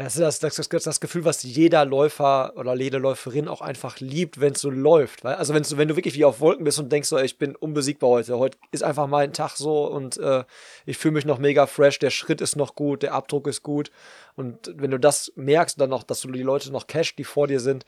das 0.05 0.15
ist 0.15 0.43
das, 0.43 0.55
das, 0.55 0.69
das, 0.69 0.99
Gefühl, 1.01 1.25
was 1.25 1.43
jeder 1.43 1.83
Läufer 1.83 2.53
oder 2.55 2.73
jede 2.73 2.99
Läuferin 2.99 3.49
auch 3.49 3.59
einfach 3.59 3.99
liebt, 3.99 4.39
wenn 4.39 4.53
es 4.53 4.61
so 4.61 4.69
läuft. 4.69 5.25
Also 5.25 5.53
wenn's, 5.53 5.75
wenn 5.75 5.89
du 5.89 5.97
wirklich 5.97 6.15
wie 6.15 6.23
auf 6.23 6.39
Wolken 6.39 6.63
bist 6.63 6.79
und 6.79 6.89
denkst, 6.89 7.09
so, 7.09 7.17
ich 7.17 7.37
bin 7.37 7.53
unbesiegbar 7.53 8.09
heute. 8.11 8.39
Heute 8.39 8.57
ist 8.71 8.81
einfach 8.81 9.07
mein 9.07 9.33
Tag 9.33 9.57
so 9.57 9.87
und 9.87 10.17
äh, 10.17 10.45
ich 10.85 10.97
fühle 10.97 11.15
mich 11.15 11.25
noch 11.25 11.37
mega 11.37 11.67
fresh, 11.67 11.99
der 11.99 12.11
Schritt 12.11 12.39
ist 12.39 12.55
noch 12.55 12.75
gut, 12.75 13.03
der 13.03 13.13
Abdruck 13.13 13.45
ist 13.47 13.61
gut. 13.61 13.91
Und 14.35 14.71
wenn 14.77 14.91
du 14.91 14.99
das 14.99 15.33
merkst, 15.35 15.81
dann 15.81 15.89
noch, 15.89 16.03
dass 16.03 16.21
du 16.21 16.31
die 16.31 16.43
Leute 16.43 16.71
noch 16.71 16.87
cash, 16.87 17.17
die 17.17 17.25
vor 17.25 17.47
dir 17.47 17.59
sind, 17.59 17.83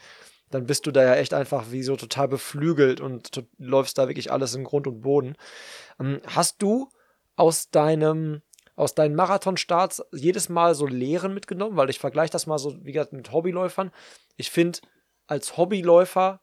dann 0.49 0.65
bist 0.65 0.85
du 0.85 0.91
da 0.91 1.03
ja 1.03 1.15
echt 1.15 1.33
einfach 1.33 1.71
wie 1.71 1.81
so 1.81 1.95
total 1.95 2.27
beflügelt 2.27 2.99
und 2.99 3.41
läufst 3.57 3.97
da 3.97 4.09
wirklich 4.09 4.33
alles 4.33 4.53
in 4.53 4.65
Grund 4.65 4.85
und 4.85 4.99
Boden. 4.99 5.37
Ähm, 5.97 6.19
hast 6.27 6.61
du 6.61 6.89
aus 7.37 7.69
deinem 7.69 8.41
aus 8.81 8.95
deinen 8.95 9.13
Marathonstarts 9.13 10.03
jedes 10.11 10.49
Mal 10.49 10.73
so 10.73 10.87
Lehren 10.87 11.35
mitgenommen? 11.35 11.77
Weil 11.77 11.91
ich 11.91 11.99
vergleiche 11.99 12.31
das 12.31 12.47
mal 12.47 12.57
so, 12.57 12.83
wie 12.83 12.91
gesagt, 12.91 13.13
mit 13.13 13.31
Hobbyläufern. 13.31 13.91
Ich 14.37 14.49
finde, 14.49 14.79
als 15.27 15.55
Hobbyläufer 15.55 16.41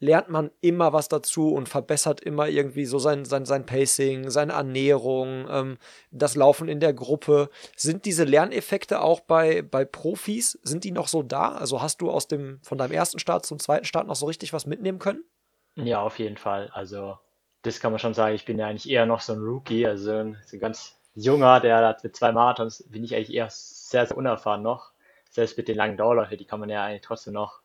lernt 0.00 0.30
man 0.30 0.50
immer 0.62 0.94
was 0.94 1.08
dazu 1.08 1.52
und 1.52 1.68
verbessert 1.68 2.22
immer 2.22 2.48
irgendwie 2.48 2.86
so 2.86 2.98
sein, 2.98 3.26
sein, 3.26 3.44
sein 3.44 3.66
Pacing, 3.66 4.30
seine 4.30 4.54
Ernährung, 4.54 5.46
ähm, 5.50 5.76
das 6.10 6.36
Laufen 6.36 6.68
in 6.68 6.80
der 6.80 6.94
Gruppe. 6.94 7.50
Sind 7.76 8.06
diese 8.06 8.24
Lerneffekte 8.24 9.02
auch 9.02 9.20
bei, 9.20 9.60
bei 9.60 9.84
Profis, 9.84 10.58
sind 10.62 10.84
die 10.84 10.90
noch 10.90 11.08
so 11.08 11.22
da? 11.22 11.52
Also 11.52 11.82
hast 11.82 12.00
du 12.00 12.10
aus 12.10 12.28
dem, 12.28 12.60
von 12.62 12.78
deinem 12.78 12.92
ersten 12.92 13.18
Start 13.18 13.44
zum 13.44 13.58
zweiten 13.58 13.84
Start 13.84 14.06
noch 14.06 14.16
so 14.16 14.24
richtig 14.24 14.54
was 14.54 14.64
mitnehmen 14.64 14.98
können? 14.98 15.22
Ja, 15.74 16.00
auf 16.00 16.18
jeden 16.18 16.38
Fall. 16.38 16.70
Also 16.72 17.18
das 17.60 17.78
kann 17.78 17.92
man 17.92 17.98
schon 17.98 18.14
sagen. 18.14 18.34
Ich 18.34 18.46
bin 18.46 18.58
ja 18.58 18.68
eigentlich 18.68 18.88
eher 18.88 19.04
noch 19.04 19.20
so 19.20 19.34
ein 19.34 19.40
Rookie, 19.40 19.86
also 19.86 20.12
ein 20.12 20.38
ganz 20.58 20.98
Junger, 21.14 21.60
der 21.60 21.78
hat 21.86 22.02
mit 22.04 22.16
zwei 22.16 22.32
Marathons, 22.32 22.84
bin 22.88 23.04
ich 23.04 23.14
eigentlich 23.14 23.34
eher 23.34 23.48
sehr, 23.50 24.06
sehr 24.06 24.16
unerfahren 24.16 24.62
noch. 24.62 24.92
Selbst 25.30 25.56
mit 25.56 25.68
den 25.68 25.76
langen 25.76 25.96
Dauerläufen, 25.96 26.38
die 26.38 26.44
kann 26.44 26.60
man 26.60 26.68
ja 26.70 26.84
eigentlich 26.84 27.02
trotzdem 27.02 27.34
noch 27.34 27.60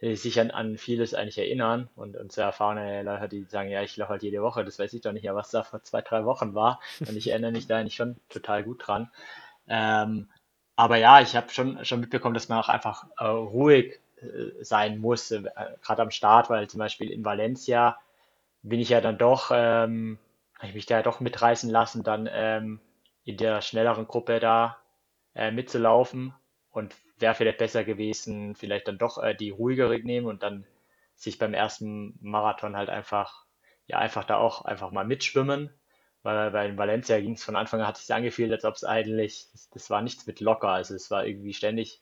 äh, 0.00 0.14
sich 0.16 0.40
an, 0.40 0.50
an 0.50 0.76
vieles 0.78 1.14
eigentlich 1.14 1.38
erinnern 1.38 1.88
und, 1.96 2.16
und 2.16 2.32
sehr 2.32 2.44
erfahrene 2.46 3.02
Leute, 3.02 3.28
die 3.28 3.44
sagen, 3.44 3.70
ja, 3.70 3.82
ich 3.82 3.96
laufe 3.96 4.10
halt 4.10 4.22
jede 4.22 4.42
Woche, 4.42 4.64
das 4.64 4.78
weiß 4.78 4.92
ich 4.94 5.02
doch 5.02 5.12
nicht, 5.12 5.24
ja, 5.24 5.34
was 5.34 5.50
da 5.50 5.62
vor 5.62 5.82
zwei, 5.82 6.02
drei 6.02 6.24
Wochen 6.24 6.54
war. 6.54 6.80
Und 7.00 7.16
ich 7.16 7.28
erinnere 7.30 7.52
mich 7.52 7.66
da 7.66 7.78
eigentlich 7.78 7.94
schon 7.94 8.16
total 8.28 8.62
gut 8.64 8.86
dran. 8.86 9.10
Ähm, 9.68 10.28
aber 10.76 10.96
ja, 10.96 11.20
ich 11.20 11.36
habe 11.36 11.50
schon, 11.50 11.84
schon 11.84 12.00
mitbekommen, 12.00 12.34
dass 12.34 12.48
man 12.48 12.58
auch 12.58 12.68
einfach 12.68 13.06
äh, 13.18 13.24
ruhig 13.26 14.00
äh, 14.20 14.62
sein 14.64 14.98
muss, 14.98 15.30
äh, 15.30 15.42
gerade 15.82 16.02
am 16.02 16.10
Start, 16.10 16.50
weil 16.50 16.68
zum 16.68 16.78
Beispiel 16.78 17.10
in 17.10 17.24
Valencia 17.24 17.98
bin 18.62 18.80
ich 18.80 18.90
ja 18.90 19.00
dann 19.00 19.18
doch, 19.18 19.50
ähm, 19.54 20.18
habe 20.58 20.68
ich 20.68 20.74
mich 20.74 20.86
da 20.86 20.96
ja 20.96 21.02
doch 21.02 21.20
mitreißen 21.20 21.70
lassen, 21.70 22.02
dann 22.02 22.28
ähm, 22.32 22.80
in 23.24 23.36
der 23.36 23.62
schnelleren 23.62 24.06
Gruppe 24.06 24.40
da 24.40 24.78
äh, 25.34 25.50
mitzulaufen 25.50 26.34
und 26.70 26.94
wäre 27.18 27.34
vielleicht 27.34 27.58
besser 27.58 27.84
gewesen, 27.84 28.54
vielleicht 28.54 28.88
dann 28.88 28.98
doch 28.98 29.22
äh, 29.22 29.34
die 29.34 29.50
ruhigere 29.50 29.98
nehmen 30.00 30.26
und 30.26 30.42
dann 30.42 30.66
sich 31.14 31.38
beim 31.38 31.54
ersten 31.54 32.18
Marathon 32.20 32.76
halt 32.76 32.90
einfach, 32.90 33.44
ja, 33.86 33.98
einfach 33.98 34.24
da 34.24 34.36
auch 34.36 34.64
einfach 34.64 34.90
mal 34.90 35.04
mitschwimmen. 35.04 35.70
Weil 36.22 36.50
bei 36.50 36.76
Valencia 36.76 37.20
ging 37.20 37.34
es 37.34 37.44
von 37.44 37.54
Anfang 37.54 37.80
an, 37.80 37.86
hat 37.86 37.98
sich 37.98 38.12
angefühlt, 38.12 38.50
als 38.50 38.64
ob 38.64 38.74
es 38.74 38.84
eigentlich, 38.84 39.48
das, 39.52 39.68
das, 39.70 39.90
war 39.90 40.00
nichts 40.00 40.26
mit 40.26 40.40
locker, 40.40 40.70
also 40.70 40.94
es 40.94 41.10
war 41.10 41.26
irgendwie 41.26 41.52
ständig 41.52 42.00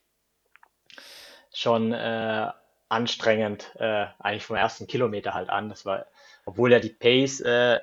schon 1.52 1.92
äh, 1.92 2.50
anstrengend, 2.88 3.74
äh, 3.78 4.06
eigentlich 4.20 4.44
vom 4.44 4.56
ersten 4.56 4.86
Kilometer 4.86 5.34
halt 5.34 5.50
an. 5.50 5.68
Das 5.68 5.84
war, 5.84 6.06
obwohl 6.44 6.70
ja 6.70 6.78
die 6.78 6.90
Pace 6.90 7.40
äh, 7.40 7.80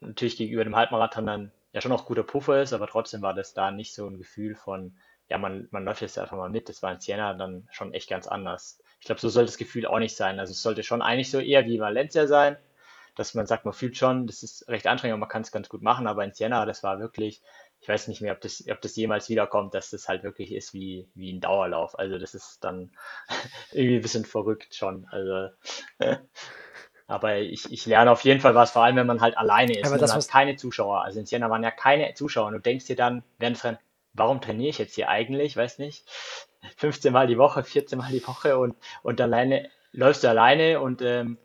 natürlich 0.00 0.36
gegenüber 0.36 0.64
dem 0.64 0.76
Halbmarathon 0.76 1.26
dann 1.26 1.52
ja 1.72 1.80
schon 1.80 1.90
noch 1.90 2.06
guter 2.06 2.22
Puffer 2.24 2.62
ist, 2.62 2.72
aber 2.72 2.86
trotzdem 2.86 3.22
war 3.22 3.34
das 3.34 3.54
da 3.54 3.70
nicht 3.70 3.94
so 3.94 4.06
ein 4.06 4.18
Gefühl 4.18 4.54
von, 4.54 4.96
ja, 5.28 5.38
man, 5.38 5.68
man 5.70 5.84
läuft 5.84 6.02
jetzt 6.02 6.18
einfach 6.18 6.36
mal 6.36 6.50
mit. 6.50 6.68
Das 6.68 6.82
war 6.82 6.92
in 6.92 7.00
Siena 7.00 7.34
dann 7.34 7.68
schon 7.70 7.94
echt 7.94 8.08
ganz 8.10 8.26
anders. 8.26 8.80
Ich 8.98 9.06
glaube, 9.06 9.20
so 9.20 9.28
sollte 9.28 9.46
das 9.46 9.58
Gefühl 9.58 9.86
auch 9.86 9.98
nicht 10.00 10.16
sein. 10.16 10.40
Also 10.40 10.52
es 10.52 10.62
sollte 10.62 10.82
schon 10.82 11.02
eigentlich 11.02 11.30
so 11.30 11.38
eher 11.38 11.64
wie 11.66 11.78
Valencia 11.78 12.26
sein, 12.26 12.56
dass 13.16 13.34
man 13.34 13.46
sagt, 13.46 13.64
man 13.64 13.74
fühlt 13.74 13.96
schon, 13.96 14.26
das 14.26 14.42
ist 14.42 14.68
recht 14.68 14.86
anstrengend 14.86 15.14
und 15.14 15.20
man 15.20 15.28
kann 15.28 15.42
es 15.42 15.52
ganz 15.52 15.68
gut 15.68 15.82
machen, 15.82 16.06
aber 16.06 16.24
in 16.24 16.32
Siena, 16.32 16.64
das 16.66 16.82
war 16.82 16.98
wirklich, 17.00 17.42
ich 17.80 17.88
weiß 17.88 18.08
nicht 18.08 18.20
mehr, 18.20 18.32
ob 18.32 18.40
das, 18.40 18.64
ob 18.70 18.80
das 18.80 18.96
jemals 18.96 19.28
wiederkommt, 19.28 19.74
dass 19.74 19.90
das 19.90 20.08
halt 20.08 20.22
wirklich 20.22 20.52
ist 20.52 20.74
wie, 20.74 21.08
wie 21.14 21.32
ein 21.32 21.40
Dauerlauf. 21.40 21.98
Also 21.98 22.18
das 22.18 22.34
ist 22.34 22.58
dann 22.64 22.90
irgendwie 23.72 23.96
ein 23.96 24.02
bisschen 24.02 24.24
verrückt 24.24 24.74
schon. 24.74 25.06
Also 25.10 25.48
aber 27.10 27.38
ich, 27.38 27.70
ich 27.72 27.86
lerne 27.86 28.10
auf 28.10 28.24
jeden 28.24 28.40
Fall 28.40 28.54
was, 28.54 28.70
vor 28.70 28.84
allem 28.84 28.96
wenn 28.96 29.06
man 29.06 29.20
halt 29.20 29.36
alleine 29.36 29.78
ist. 29.78 29.86
Aber 29.86 29.98
das 29.98 30.10
man 30.10 30.20
hat 30.20 30.28
keine 30.28 30.56
Zuschauer. 30.56 31.02
Also 31.02 31.20
in 31.20 31.26
Siena 31.26 31.50
waren 31.50 31.62
ja 31.62 31.70
keine 31.70 32.14
Zuschauer 32.14 32.46
und 32.46 32.52
du 32.54 32.60
denkst 32.60 32.86
dir 32.86 32.96
dann 32.96 33.22
während 33.38 33.56
des 33.56 33.64
Rennens, 33.64 33.80
warum 34.12 34.40
trainiere 34.40 34.70
ich 34.70 34.78
jetzt 34.78 34.94
hier 34.94 35.08
eigentlich? 35.08 35.56
Weiß 35.56 35.78
nicht. 35.78 36.04
15 36.76 37.12
Mal 37.12 37.26
die 37.26 37.38
Woche, 37.38 37.64
14 37.64 37.98
Mal 37.98 38.12
die 38.12 38.26
Woche 38.26 38.58
und, 38.58 38.76
und 39.02 39.20
alleine 39.20 39.68
läufst 39.92 40.24
du 40.24 40.28
alleine 40.28 40.80
und 40.80 41.02
ähm, 41.02 41.38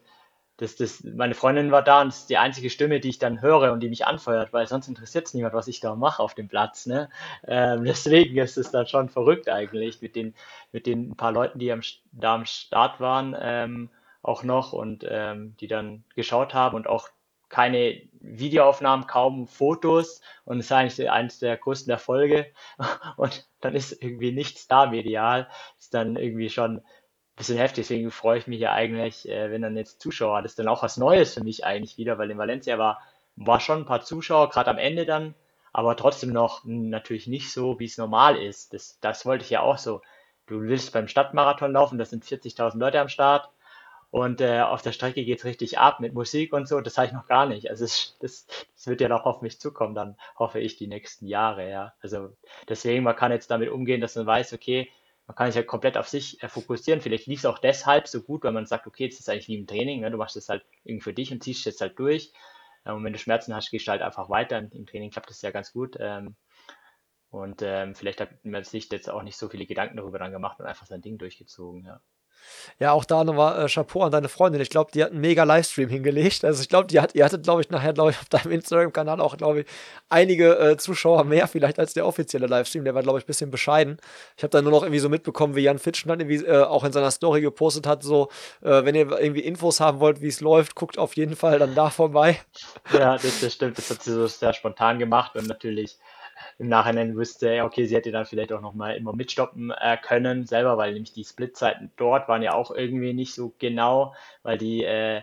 das, 0.58 0.78
das, 0.78 1.04
meine 1.04 1.34
Freundin 1.34 1.72
war 1.72 1.82
da 1.82 2.02
und 2.02 2.08
das 2.08 2.20
ist 2.20 2.30
die 2.30 2.38
einzige 2.38 2.70
Stimme, 2.70 3.02
die 3.02 3.10
ich 3.10 3.20
dann 3.20 3.42
höre 3.42 3.74
und 3.74 3.82
die 3.82 3.90
mich 3.90 4.06
anfeuert, 4.06 4.54
weil 4.54 4.68
sonst 4.68 4.88
interessiert 4.88 5.28
es 5.28 5.34
niemand, 5.34 5.54
was 5.54 5.68
ich 5.68 5.82
da 5.82 5.96
mache 5.96 6.24
auf 6.24 6.34
dem 6.34 6.48
Platz. 6.48 6.86
Ne? 6.86 7.10
Ähm, 7.46 7.84
deswegen 7.86 8.38
ist 8.38 8.58
es 8.58 8.72
dann 8.72 8.88
schon 8.88 9.10
verrückt 9.10 9.50
eigentlich 9.50 10.02
mit 10.02 10.16
den, 10.16 10.34
mit 10.72 10.86
den 10.86 11.16
paar 11.18 11.32
Leuten, 11.32 11.60
die 11.60 11.72
am, 11.72 11.82
da 12.12 12.36
am 12.36 12.46
Start 12.46 13.02
waren, 13.02 13.36
ähm, 13.38 13.90
auch 14.26 14.44
noch 14.44 14.74
und 14.74 15.06
ähm, 15.08 15.56
die 15.60 15.68
dann 15.68 16.04
geschaut 16.16 16.54
haben 16.54 16.76
und 16.76 16.88
auch 16.88 17.10
keine 17.48 18.02
Videoaufnahmen, 18.20 19.08
kaum 19.08 19.48
Fotos 19.48 20.22
und 20.46 20.60
es 20.60 20.66
ist 20.66 20.72
eigentlich 20.72 21.12
eines 21.12 21.40
der 21.40 21.58
größten 21.58 21.92
Erfolge 21.92 22.48
und 23.18 23.48
dann 23.62 23.76
ist 23.76 24.02
irgendwie 24.02 24.32
nichts 24.32 24.68
da 24.68 24.88
medial, 24.88 25.48
ist 25.80 25.94
dann 25.94 26.16
irgendwie 26.16 26.50
schon 26.50 26.82
bisschen 27.36 27.58
heftig, 27.58 27.88
deswegen 27.88 28.12
freue 28.12 28.40
ich 28.40 28.48
mich 28.48 28.62
ja 28.62 28.72
eigentlich, 28.72 29.28
äh, 29.28 29.52
wenn 29.52 29.62
dann 29.62 29.76
jetzt 29.76 30.02
Zuschauer, 30.02 30.42
das 30.42 30.54
ist 30.54 30.60
dann 30.60 30.70
auch 30.70 30.84
was 30.84 30.98
Neues 30.98 31.34
für 31.34 31.44
mich 31.44 31.66
eigentlich 31.66 31.98
wieder, 31.98 32.18
weil 32.18 32.32
in 32.32 32.38
Valencia 32.38 32.78
war, 32.78 33.02
war 33.36 33.60
schon 33.60 33.80
ein 33.80 33.86
paar 33.86 34.02
Zuschauer, 34.02 34.50
gerade 34.50 34.70
am 34.70 34.78
Ende 34.78 35.06
dann, 35.06 35.36
aber 35.74 35.98
trotzdem 35.98 36.32
noch 36.32 36.62
natürlich 36.64 37.28
nicht 37.28 37.52
so, 37.52 37.78
wie 37.80 37.86
es 37.86 37.98
normal 37.98 38.38
ist. 38.38 38.74
Das, 38.74 38.98
das 39.02 39.26
wollte 39.26 39.44
ich 39.44 39.50
ja 39.50 39.60
auch 39.60 39.78
so. 39.78 40.02
Du 40.48 40.62
willst 40.62 40.94
beim 40.94 41.10
Stadtmarathon 41.10 41.74
laufen, 41.74 41.98
das 41.98 42.12
sind 42.12 42.24
40.000 42.24 42.78
Leute 42.78 43.02
am 43.02 43.10
Start 43.10 43.50
und 44.16 44.40
äh, 44.40 44.62
auf 44.62 44.82
der 44.82 44.94
Strecke 44.94 45.26
geht 45.26 45.40
es 45.40 45.44
richtig 45.44 45.78
ab 45.78 46.00
mit 46.00 46.14
Musik 46.14 46.54
und 46.54 46.70
so, 46.70 46.80
das 46.80 46.98
habe 46.98 47.08
ich 47.08 47.12
noch 47.12 47.28
gar 47.28 47.46
nicht. 47.48 47.70
Also 47.70 47.84
es, 47.84 48.16
das, 48.22 48.48
das 48.74 48.88
wird 48.88 49.02
ja 49.02 49.10
noch 49.10 49.26
auf 49.26 49.42
mich 49.42 49.60
zukommen, 49.60 49.94
dann 49.94 50.16
hoffe 50.40 50.62
ich 50.62 50.78
die 50.78 50.88
nächsten 50.88 51.28
Jahre, 51.28 51.70
ja. 51.70 51.94
Also 52.00 52.30
deswegen, 52.70 53.04
man 53.04 53.18
kann 53.18 53.34
jetzt 53.34 53.52
damit 53.52 53.70
umgehen, 53.70 54.00
dass 54.00 54.16
man 54.16 54.26
weiß, 54.26 54.54
okay, 54.54 54.90
man 55.28 55.36
kann 55.36 55.48
sich 55.48 55.58
halt 55.58 55.68
komplett 55.68 55.98
auf 55.98 56.08
sich 56.08 56.42
äh, 56.42 56.48
fokussieren. 56.48 57.02
Vielleicht 57.02 57.28
lief 57.28 57.40
es 57.40 57.46
auch 57.46 57.60
deshalb 57.60 58.08
so 58.08 58.22
gut, 58.22 58.46
weil 58.46 58.54
man 58.54 58.66
sagt, 58.66 58.88
okay, 58.88 59.10
das 59.10 59.20
ist 59.20 59.28
eigentlich 59.28 59.50
wie 59.50 59.60
im 59.60 59.68
Training, 59.68 60.00
ne? 60.00 60.10
du 60.10 60.18
machst 60.18 60.38
das 60.38 60.48
halt 60.48 60.64
irgendwie 60.86 61.04
für 61.04 61.14
dich 61.14 61.34
und 61.34 61.44
ziehst 61.44 61.60
es 61.60 61.66
jetzt 61.66 61.82
halt 61.82 62.00
durch. 62.00 62.32
Äh, 62.86 62.94
und 62.94 63.04
wenn 63.04 63.12
du 63.12 63.20
Schmerzen 63.20 63.54
hast, 63.54 63.70
gehst 63.70 63.86
du 63.86 63.92
halt 63.92 64.02
einfach 64.02 64.30
weiter. 64.30 64.60
Im 64.60 64.86
Training 64.86 65.12
klappt 65.12 65.30
das 65.30 65.42
ja 65.42 65.52
ganz 65.52 65.74
gut. 65.74 65.98
Ähm, 66.00 66.38
und 67.32 67.62
ähm, 67.64 67.96
vielleicht 67.96 68.22
hat 68.22 68.46
man 68.46 68.64
sich 68.64 68.90
jetzt 68.90 69.10
auch 69.10 69.24
nicht 69.24 69.36
so 69.36 69.50
viele 69.50 69.66
Gedanken 69.66 69.98
darüber 69.98 70.20
dann 70.20 70.32
gemacht 70.32 70.62
und 70.62 70.68
einfach 70.68 70.86
sein 70.86 71.02
Ding 71.02 71.18
durchgezogen, 71.18 71.84
ja. 71.84 72.00
Ja, 72.80 72.92
auch 72.92 73.06
da 73.06 73.24
nochmal 73.24 73.66
äh, 73.66 73.70
Chapeau 73.70 74.04
an 74.04 74.12
deine 74.12 74.30
Freundin. 74.30 74.62
Ich 74.62 74.70
glaube, 74.70 74.92
die 74.94 75.04
hat 75.04 75.12
einen 75.12 75.22
mega 75.22 75.44
Livestream 75.44 75.90
hingelegt. 75.90 76.44
Also 76.44 76.62
ich 76.62 76.70
glaube, 76.70 76.88
die 76.88 77.00
hat, 77.00 77.16
ihr 77.16 77.24
hattet, 77.24 77.44
glaube 77.44 77.62
ich, 77.62 77.70
nachher, 77.70 77.94
glaube 77.94 78.12
ich, 78.12 78.20
auf 78.20 78.30
deinem 78.30 78.52
Instagram-Kanal 78.52 79.22
auch, 79.22 79.38
glaube 79.38 79.62
ich, 79.62 79.66
einige 80.10 80.58
äh, 80.58 80.78
Zuschauer 80.78 81.24
mehr 81.24 81.48
vielleicht 81.48 81.80
als 81.80 81.94
der 81.94 82.06
offizielle 82.06 82.48
Livestream. 82.48 82.84
Der 82.84 82.96
war, 82.96 83.04
glaube 83.04 83.20
ich, 83.20 83.26
ein 83.26 83.28
bisschen 83.28 83.52
bescheiden. 83.52 83.98
Ich 84.38 84.44
habe 84.44 84.52
dann 84.52 84.64
nur 84.64 84.72
noch 84.72 84.84
irgendwie 84.84 85.00
so 85.00 85.10
mitbekommen, 85.10 85.56
wie 85.56 85.62
Jan 85.62 85.80
Fitschen 85.80 86.10
dann 86.10 86.20
irgendwie 86.20 86.46
äh, 86.46 86.64
auch 86.64 86.84
in 86.84 86.92
seiner 86.92 87.12
Story 87.12 87.42
gepostet 87.42 87.88
hat, 87.88 88.04
so, 88.04 88.30
äh, 88.62 88.84
wenn 88.84 88.96
ihr 88.96 89.12
irgendwie 89.12 89.42
Infos 89.42 89.80
haben 89.80 90.00
wollt, 90.00 90.22
wie 90.22 90.28
es 90.28 90.42
läuft, 90.42 90.76
guckt 90.76 90.98
auf 90.98 91.16
jeden 91.16 91.36
Fall 91.36 91.60
dann 91.60 91.76
da 91.76 91.90
vorbei. 91.90 92.40
Ja, 92.94 93.18
das, 93.18 93.42
das 93.42 93.54
stimmt. 93.54 93.78
Das 93.78 93.90
hat 93.90 94.04
sie 94.04 94.12
so 94.12 94.28
sehr 94.28 94.54
spontan 94.54 95.00
gemacht 95.00 95.36
und 95.36 95.48
natürlich 95.48 95.98
im 96.58 96.68
Nachhinein 96.70 97.16
wüsste, 97.16 97.64
okay, 97.64 97.86
sie 97.86 97.96
hätte 97.96 98.12
dann 98.12 98.26
vielleicht 98.26 98.54
auch 98.54 98.62
nochmal 98.62 98.96
immer 98.96 99.14
mitstoppen 99.14 99.72
äh, 99.72 99.98
können, 99.98 100.46
selber, 100.46 100.78
weil 100.78 100.94
nämlich 100.94 101.14
die 101.14 101.24
Splitzeiten 101.24 101.92
dort 101.98 102.28
waren 102.28 102.42
ja 102.42 102.54
auch 102.54 102.72
irgendwie 102.72 103.14
nicht 103.14 103.34
so 103.34 103.54
genau, 103.60 104.14
weil 104.44 104.58
die 104.58 104.84
äh, 104.84 105.22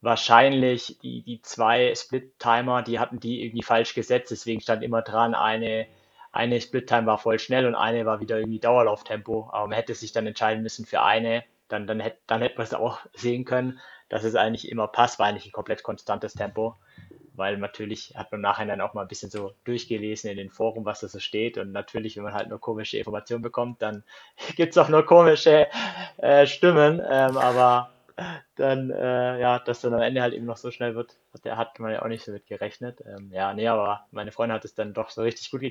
wahrscheinlich 0.00 0.98
die, 1.02 1.22
die 1.22 1.40
zwei 1.42 1.94
Split-Timer, 1.94 2.82
die 2.82 2.98
hatten 2.98 3.20
die 3.20 3.44
irgendwie 3.44 3.62
falsch 3.62 3.94
gesetzt, 3.94 4.30
deswegen 4.30 4.60
stand 4.60 4.82
immer 4.82 5.02
dran, 5.02 5.34
eine, 5.34 5.86
eine 6.32 6.60
Split-Time 6.60 7.06
war 7.06 7.18
voll 7.18 7.38
schnell 7.38 7.66
und 7.66 7.74
eine 7.74 8.04
war 8.04 8.20
wieder 8.20 8.38
irgendwie 8.38 8.58
Dauerlauftempo, 8.60 9.50
aber 9.52 9.68
man 9.68 9.76
hätte 9.76 9.94
sich 9.94 10.12
dann 10.12 10.26
entscheiden 10.26 10.62
müssen 10.62 10.86
für 10.86 11.02
eine, 11.02 11.44
dann, 11.68 11.86
dann, 11.86 12.00
hätte, 12.00 12.18
dann 12.26 12.42
hätte 12.42 12.56
man 12.56 12.66
es 12.66 12.74
auch 12.74 13.00
sehen 13.14 13.44
können, 13.44 13.80
dass 14.08 14.24
es 14.24 14.34
eigentlich 14.34 14.68
immer 14.70 14.88
passt, 14.88 15.18
war 15.18 15.26
eigentlich 15.26 15.46
ein 15.46 15.52
komplett 15.52 15.82
konstantes 15.82 16.34
Tempo 16.34 16.76
weil 17.34 17.56
natürlich 17.58 18.14
hat 18.16 18.30
man 18.32 18.40
nachher 18.40 18.66
dann 18.66 18.80
auch 18.80 18.94
mal 18.94 19.02
ein 19.02 19.08
bisschen 19.08 19.30
so 19.30 19.52
durchgelesen 19.64 20.30
in 20.30 20.36
den 20.36 20.50
Foren, 20.50 20.84
was 20.84 21.00
da 21.00 21.08
so 21.08 21.18
steht. 21.18 21.58
Und 21.58 21.72
natürlich, 21.72 22.16
wenn 22.16 22.24
man 22.24 22.34
halt 22.34 22.48
nur 22.48 22.60
komische 22.60 22.98
Informationen 22.98 23.42
bekommt, 23.42 23.82
dann 23.82 24.04
gibt 24.56 24.72
es 24.72 24.78
auch 24.78 24.88
nur 24.88 25.04
komische 25.04 25.68
äh, 26.18 26.46
Stimmen. 26.46 27.00
Ähm, 27.08 27.36
aber 27.36 27.90
dann, 28.56 28.90
äh, 28.90 29.40
ja, 29.40 29.58
dass 29.58 29.80
dann 29.80 29.94
am 29.94 30.02
Ende 30.02 30.22
halt 30.22 30.34
eben 30.34 30.46
noch 30.46 30.56
so 30.56 30.70
schnell 30.70 30.94
wird, 30.94 31.16
hat, 31.32 31.56
hat 31.56 31.78
man 31.80 31.92
ja 31.92 32.02
auch 32.02 32.08
nicht 32.08 32.24
so 32.24 32.32
mit 32.32 32.46
gerechnet. 32.46 33.02
Ähm, 33.06 33.30
ja, 33.32 33.54
nee, 33.54 33.68
aber 33.68 34.06
meine 34.10 34.32
Freundin 34.32 34.54
hat 34.54 34.64
es 34.64 34.74
dann 34.74 34.94
doch 34.94 35.10
so 35.10 35.22
richtig 35.22 35.50
gut, 35.50 35.62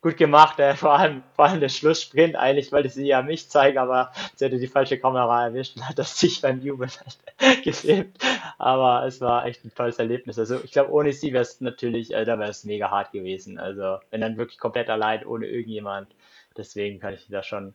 gut 0.00 0.16
gemacht, 0.16 0.58
äh, 0.58 0.74
vor, 0.74 0.98
allem, 0.98 1.22
vor 1.34 1.46
allem 1.46 1.60
der 1.60 1.68
Schlusssprint. 1.68 2.36
Eigentlich 2.36 2.72
wollte 2.72 2.88
sie 2.88 3.06
ja 3.06 3.22
mich 3.22 3.48
zeigen, 3.50 3.78
aber 3.78 4.12
sie 4.34 4.44
hatte 4.44 4.58
die 4.58 4.66
falsche 4.66 4.98
Kamera 4.98 5.46
erwischt 5.46 5.76
und 5.76 5.88
hat 5.88 5.98
das 5.98 6.18
sich 6.18 6.40
beim 6.40 6.60
Jubeln 6.60 6.90
halt 7.38 7.62
gefilmt. 7.64 8.18
Aber 8.58 9.06
es 9.06 9.20
war 9.20 9.46
echt 9.46 9.64
ein 9.64 9.74
tolles 9.74 9.98
Erlebnis. 9.98 10.38
Also 10.38 10.60
ich 10.62 10.72
glaube, 10.72 10.92
ohne 10.92 11.12
sie 11.12 11.32
wäre 11.32 11.42
es 11.42 11.60
natürlich, 11.60 12.12
äh, 12.14 12.24
da 12.24 12.38
wäre 12.38 12.50
es 12.50 12.64
mega 12.64 12.90
hart 12.90 13.12
gewesen. 13.12 13.58
Also 13.58 13.98
wenn 14.10 14.20
dann 14.20 14.36
wirklich 14.36 14.58
komplett 14.58 14.90
allein, 14.90 15.24
ohne 15.26 15.46
irgendjemand. 15.46 16.14
Deswegen 16.56 17.00
kann 17.00 17.14
ich 17.14 17.26
da 17.28 17.42
schon 17.42 17.74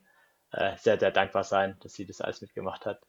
äh, 0.51 0.75
sehr, 0.77 0.99
sehr 0.99 1.11
dankbar 1.11 1.43
sein, 1.43 1.77
dass 1.81 1.93
sie 1.93 2.05
das 2.05 2.21
alles 2.21 2.41
mitgemacht 2.41 2.85
hat. 2.85 3.01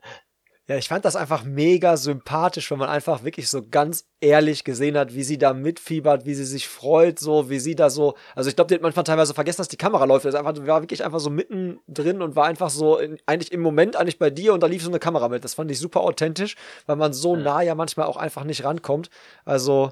Ja, 0.71 0.77
ich 0.77 0.87
fand 0.87 1.05
das 1.05 1.17
einfach 1.17 1.43
mega 1.43 1.97
sympathisch, 1.97 2.71
wenn 2.71 2.79
man 2.79 2.89
einfach 2.89 3.25
wirklich 3.25 3.49
so 3.51 3.61
ganz 3.61 4.05
ehrlich 4.21 4.63
gesehen 4.63 4.97
hat, 4.97 5.13
wie 5.17 5.25
sie 5.25 5.37
da 5.37 5.53
mitfiebert, 5.53 6.27
wie 6.27 6.35
sie 6.35 6.45
sich 6.45 6.69
freut, 6.69 7.19
so, 7.19 7.51
wie 7.51 7.59
sie 7.59 7.75
da 7.75 7.91
so. 7.91 8.15
Also 8.37 8.51
ich 8.51 8.55
glaube, 8.55 8.69
die 8.69 8.77
hat 8.77 8.83
manchmal 8.83 9.03
teilweise 9.03 9.35
vergessen, 9.35 9.57
dass 9.63 9.67
die 9.67 9.77
Kamera 9.77 10.05
läuft. 10.05 10.27
Das 10.27 10.37
einfach, 10.37 10.55
war 10.65 10.81
wirklich 10.81 11.05
einfach 11.05 11.19
so 11.19 11.29
mittendrin 11.29 12.23
und 12.23 12.37
war 12.37 12.47
einfach 12.47 12.71
so 12.71 12.99
in, 12.99 13.19
eigentlich 13.27 13.51
im 13.51 13.63
Moment 13.63 13.97
eigentlich 13.97 14.21
bei 14.21 14.31
dir 14.31 14.55
und 14.55 14.63
da 14.63 14.69
lief 14.69 14.85
so 14.85 14.91
eine 14.91 15.01
Kamera 15.01 15.29
mit. 15.29 15.43
Das 15.43 15.55
fand 15.55 15.73
ich 15.73 15.81
super 15.81 16.03
authentisch, 16.03 16.55
weil 16.87 16.95
man 16.95 17.13
so 17.13 17.35
nah 17.35 17.63
ja 17.63 17.75
manchmal 17.75 18.07
auch 18.07 18.17
einfach 18.17 18.45
nicht 18.45 18.63
rankommt. 18.63 19.11
Also 19.45 19.91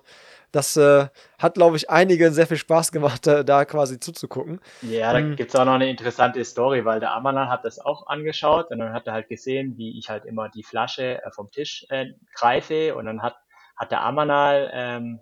das 0.53 0.77
äh, 0.77 1.09
hat, 1.39 1.55
glaube 1.55 1.77
ich, 1.77 1.91
einigen 1.91 2.33
sehr 2.33 2.47
viel 2.47 2.57
Spaß 2.57 2.93
gemacht, 2.93 3.27
äh, 3.27 3.45
da 3.45 3.65
quasi 3.65 4.01
zuzugucken. 4.01 4.61
Ja, 4.83 5.13
da 5.13 5.19
ähm, 5.19 5.37
gibt 5.37 5.51
es 5.51 5.57
auch 5.57 5.65
noch 5.65 5.75
eine 5.75 5.91
interessante 5.91 6.45
Story, 6.45 6.85
weil 6.85 7.01
der 7.01 7.13
Amalan 7.13 7.49
hat 7.49 7.65
das 7.65 7.79
auch 7.79 8.07
angeschaut 8.07 8.71
und 8.71 8.79
dann 8.79 8.93
hat 8.93 9.07
er 9.07 9.13
halt 9.13 9.29
gesehen, 9.29 9.77
wie 9.77 9.99
ich 9.99 10.09
halt 10.09 10.25
immer 10.25 10.49
die 10.49 10.63
Flasche 10.63 11.23
äh, 11.23 11.31
vom 11.31 11.51
Tisch 11.51 11.87
äh, 11.91 12.07
greife 12.35 12.95
und 12.95 13.07
dann 13.07 13.23
hat, 13.23 13.37
hat 13.77 13.91
der 13.91 14.03
Amanal 14.03 14.71
ähm, 14.73 15.21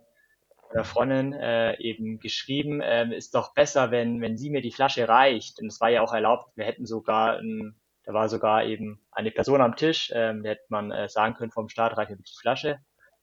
der 0.74 0.84
Freundin 0.84 1.32
äh, 1.32 1.78
eben 1.80 2.18
geschrieben, 2.18 2.80
äh, 2.80 3.14
ist 3.16 3.34
doch 3.34 3.54
besser, 3.54 3.90
wenn, 3.90 4.20
wenn 4.20 4.36
sie 4.36 4.50
mir 4.50 4.60
die 4.60 4.72
Flasche 4.72 5.08
reicht. 5.08 5.60
Und 5.60 5.68
es 5.68 5.80
war 5.80 5.90
ja 5.90 6.02
auch 6.02 6.12
erlaubt, 6.12 6.56
wir 6.56 6.64
hätten 6.64 6.86
sogar, 6.86 7.38
ein, 7.38 7.76
da 8.04 8.12
war 8.12 8.28
sogar 8.28 8.64
eben 8.64 9.00
eine 9.10 9.30
Person 9.30 9.60
am 9.60 9.76
Tisch, 9.76 10.10
ähm, 10.14 10.42
da 10.42 10.50
hätte 10.50 10.64
man 10.68 10.90
äh, 10.90 11.08
sagen 11.08 11.34
können 11.34 11.52
vom 11.52 11.68
Start, 11.68 11.96
reicht 11.96 12.10
mir 12.10 12.16
die 12.16 12.40
Flasche. 12.40 12.78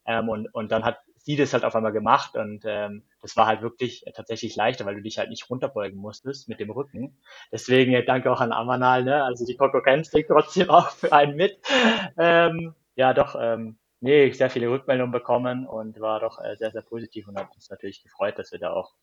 Ähm, 0.05 0.29
und, 0.29 0.47
und 0.53 0.71
dann 0.71 0.83
hat 0.83 0.99
sie 1.23 1.35
das 1.35 1.53
halt 1.53 1.65
auf 1.65 1.75
einmal 1.75 1.93
gemacht 1.93 2.35
und 2.35 2.63
ähm, 2.65 3.03
das 3.21 3.35
war 3.37 3.47
halt 3.47 3.61
wirklich 3.61 4.05
äh, 4.05 4.11
tatsächlich 4.11 4.55
leichter, 4.55 4.85
weil 4.85 4.95
du 4.95 5.01
dich 5.01 5.17
halt 5.17 5.29
nicht 5.29 5.49
runterbeugen 5.49 5.97
musstest 5.99 6.49
mit 6.49 6.59
dem 6.59 6.69
Rücken. 6.69 7.17
Deswegen 7.51 7.93
äh, 7.93 8.03
danke 8.05 8.31
auch 8.31 8.41
an 8.41 8.51
Amanal, 8.51 9.03
ne? 9.03 9.23
Also 9.23 9.45
die 9.45 9.55
Konkurrenz 9.55 10.11
trägt 10.11 10.29
trotzdem 10.29 10.69
auch 10.69 10.89
für 10.91 11.11
einen 11.13 11.35
mit. 11.35 11.57
Ähm, 12.17 12.75
ja, 12.95 13.13
doch, 13.13 13.35
ähm, 13.39 13.77
nee, 14.01 14.31
sehr 14.31 14.49
viele 14.49 14.69
Rückmeldungen 14.69 15.11
bekommen 15.11 15.65
und 15.65 15.99
war 15.99 16.19
doch 16.19 16.39
äh, 16.43 16.55
sehr, 16.57 16.71
sehr 16.71 16.81
positiv 16.83 17.27
und 17.27 17.37
hat 17.39 17.53
uns 17.55 17.69
natürlich 17.69 18.03
gefreut, 18.03 18.37
dass 18.37 18.51
wir 18.51 18.59
da 18.59 18.73
auch 18.73 18.93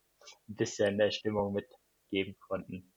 ein 0.48 0.56
bisschen 0.56 0.98
der 0.98 1.10
Stimmung 1.10 1.54
mitgeben 1.54 2.36
konnten. 2.46 2.92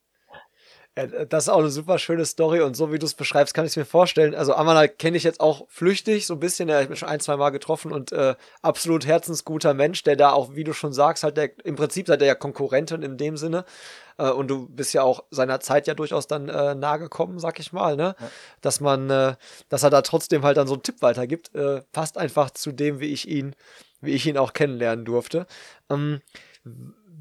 Ja, 0.96 1.08
das 1.08 1.46
ist 1.46 1.50
auch 1.50 1.60
eine 1.60 1.72
super 1.72 1.98
schöne 1.98 2.24
Story 2.24 2.62
und 2.62 2.78
so 2.78 2.92
wie 2.92 3.00
du 3.00 3.08
es 3.08 3.16
beschreibst, 3.16 3.56
kann 3.56 3.66
ich 3.66 3.72
es 3.72 3.78
mir 3.78 3.86
vorstellen. 3.86 4.36
Also 4.36 4.54
Amana 4.54 4.88
kenne 4.88 5.18
ich 5.18 5.24
jetzt 5.24 5.40
auch 5.40 5.66
flüchtig, 5.68 6.28
so 6.28 6.36
ein 6.36 6.40
bisschen. 6.40 6.70
Er 6.70 6.84
hat 6.84 6.90
mich 6.92 7.00
schon 7.00 7.10
ein, 7.10 7.20
zwei 7.20 7.36
Mal 7.36 7.50
getroffen 7.50 7.92
und 7.92 8.12
äh, 8.12 8.36
absolut 8.62 9.08
herzensguter 9.08 9.74
Mensch, 9.74 10.04
der 10.04 10.16
da 10.16 10.34
auch, 10.34 10.54
wie 10.54 10.64
du 10.64 10.72
schon 10.72 10.94
sagst, 10.94 11.24
halt 11.24 11.38
der, 11.38 11.50
im 11.66 11.76
Prinzip 11.76 12.06
seid 12.06 12.22
ihr 12.22 12.28
ja 12.28 12.36
Konkurrentin 12.36 13.02
in 13.02 13.18
dem 13.18 13.38
Sinne. 13.38 13.66
Äh, 14.20 14.30
und 14.30 14.50
du 14.50 14.70
bist 14.70 14.94
ja 14.94 15.02
auch 15.02 15.24
seiner 15.32 15.60
Zeit 15.60 15.88
ja 15.88 15.96
durchaus 15.96 16.28
dann 16.28 16.48
äh, 16.48 16.76
nahe 16.76 17.00
gekommen, 17.00 17.40
sag 17.40 17.60
ich 17.60 17.74
mal, 17.74 17.96
ne? 17.96 18.16
Ja. 18.20 18.30
Dass 18.62 18.80
man, 18.80 19.10
äh, 19.10 19.36
dass 19.70 19.82
er 19.82 19.90
da 19.90 20.04
trotzdem 20.04 20.44
halt 20.44 20.58
dann 20.58 20.68
so 20.68 20.76
einen 20.76 20.84
Tipp 20.84 21.02
weitergibt, 21.02 21.56
äh, 21.56 21.82
passt 21.92 22.20
einfach 22.20 22.52
zu 22.52 22.72
dem, 22.72 23.00
wie 23.00 23.12
ich 23.12 23.28
ihn, 23.28 23.56
wie 24.02 24.12
ich 24.12 24.28
ihn 24.28 24.38
auch 24.38 24.54
kennenlernen 24.54 25.06
durfte. 25.06 25.48
Ähm, 25.90 26.22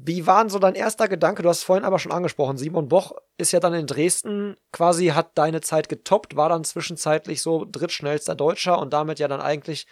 wie 0.05 0.27
war 0.27 0.43
denn 0.43 0.49
so 0.49 0.59
dein 0.59 0.75
erster 0.75 1.07
Gedanke? 1.07 1.43
Du 1.43 1.49
hast 1.49 1.59
es 1.59 1.63
vorhin 1.63 1.85
aber 1.85 1.99
schon 1.99 2.11
angesprochen. 2.11 2.57
Simon 2.57 2.89
Boch 2.89 3.13
ist 3.37 3.53
ja 3.53 3.59
dann 3.59 3.73
in 3.73 3.87
Dresden 3.87 4.57
quasi, 4.71 5.07
hat 5.07 5.37
deine 5.37 5.61
Zeit 5.61 5.87
getoppt, 5.87 6.35
war 6.35 6.49
dann 6.49 6.63
zwischenzeitlich 6.63 7.41
so 7.41 7.65
drittschnellster 7.69 8.35
Deutscher 8.35 8.79
und 8.79 8.91
damit 8.91 9.19
ja 9.19 9.27
dann 9.27 9.41
eigentlich 9.41 9.87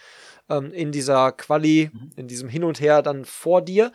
ähm, 0.49 0.71
in 0.73 0.91
dieser 0.91 1.31
Quali, 1.31 1.91
mhm. 1.93 2.11
in 2.17 2.27
diesem 2.27 2.49
Hin 2.49 2.63
und 2.63 2.81
Her 2.81 3.01
dann 3.01 3.25
vor 3.25 3.61
dir. 3.61 3.91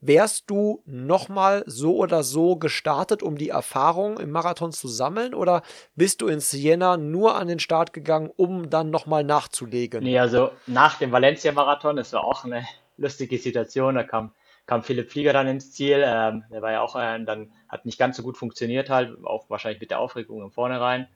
Wärst 0.00 0.48
du 0.48 0.82
nochmal 0.86 1.64
so 1.66 1.96
oder 1.96 2.22
so 2.22 2.56
gestartet, 2.56 3.22
um 3.22 3.36
die 3.36 3.50
Erfahrung 3.50 4.18
im 4.18 4.30
Marathon 4.30 4.72
zu 4.72 4.88
sammeln? 4.88 5.34
Oder 5.34 5.62
bist 5.94 6.22
du 6.22 6.28
in 6.28 6.40
Siena 6.40 6.96
nur 6.96 7.36
an 7.36 7.48
den 7.48 7.58
Start 7.58 7.92
gegangen, 7.92 8.30
um 8.34 8.70
dann 8.70 8.90
nochmal 8.90 9.24
nachzulegen? 9.24 10.02
Nee, 10.02 10.18
also 10.18 10.50
nach 10.66 10.98
dem 10.98 11.12
Valencia-Marathon, 11.12 11.96
das 11.96 12.12
war 12.12 12.24
auch 12.24 12.44
eine 12.44 12.66
lustige 12.96 13.38
Situation. 13.38 13.94
Da 13.94 14.02
kam 14.02 14.32
kam 14.66 14.82
Philipp 14.82 15.10
Flieger 15.10 15.32
dann 15.32 15.48
ins 15.48 15.72
Ziel. 15.72 16.02
Ähm, 16.04 16.44
der 16.50 16.62
war 16.62 16.72
ja 16.72 16.80
auch, 16.80 16.96
äh, 16.96 17.22
dann 17.24 17.52
hat 17.68 17.84
nicht 17.86 17.98
ganz 17.98 18.16
so 18.16 18.22
gut 18.22 18.36
funktioniert 18.36 18.90
halt, 18.90 19.24
auch 19.24 19.48
wahrscheinlich 19.50 19.80
mit 19.80 19.90
der 19.90 20.00
Aufregung 20.00 20.42
im 20.42 20.50
Vornherein. 20.50 21.08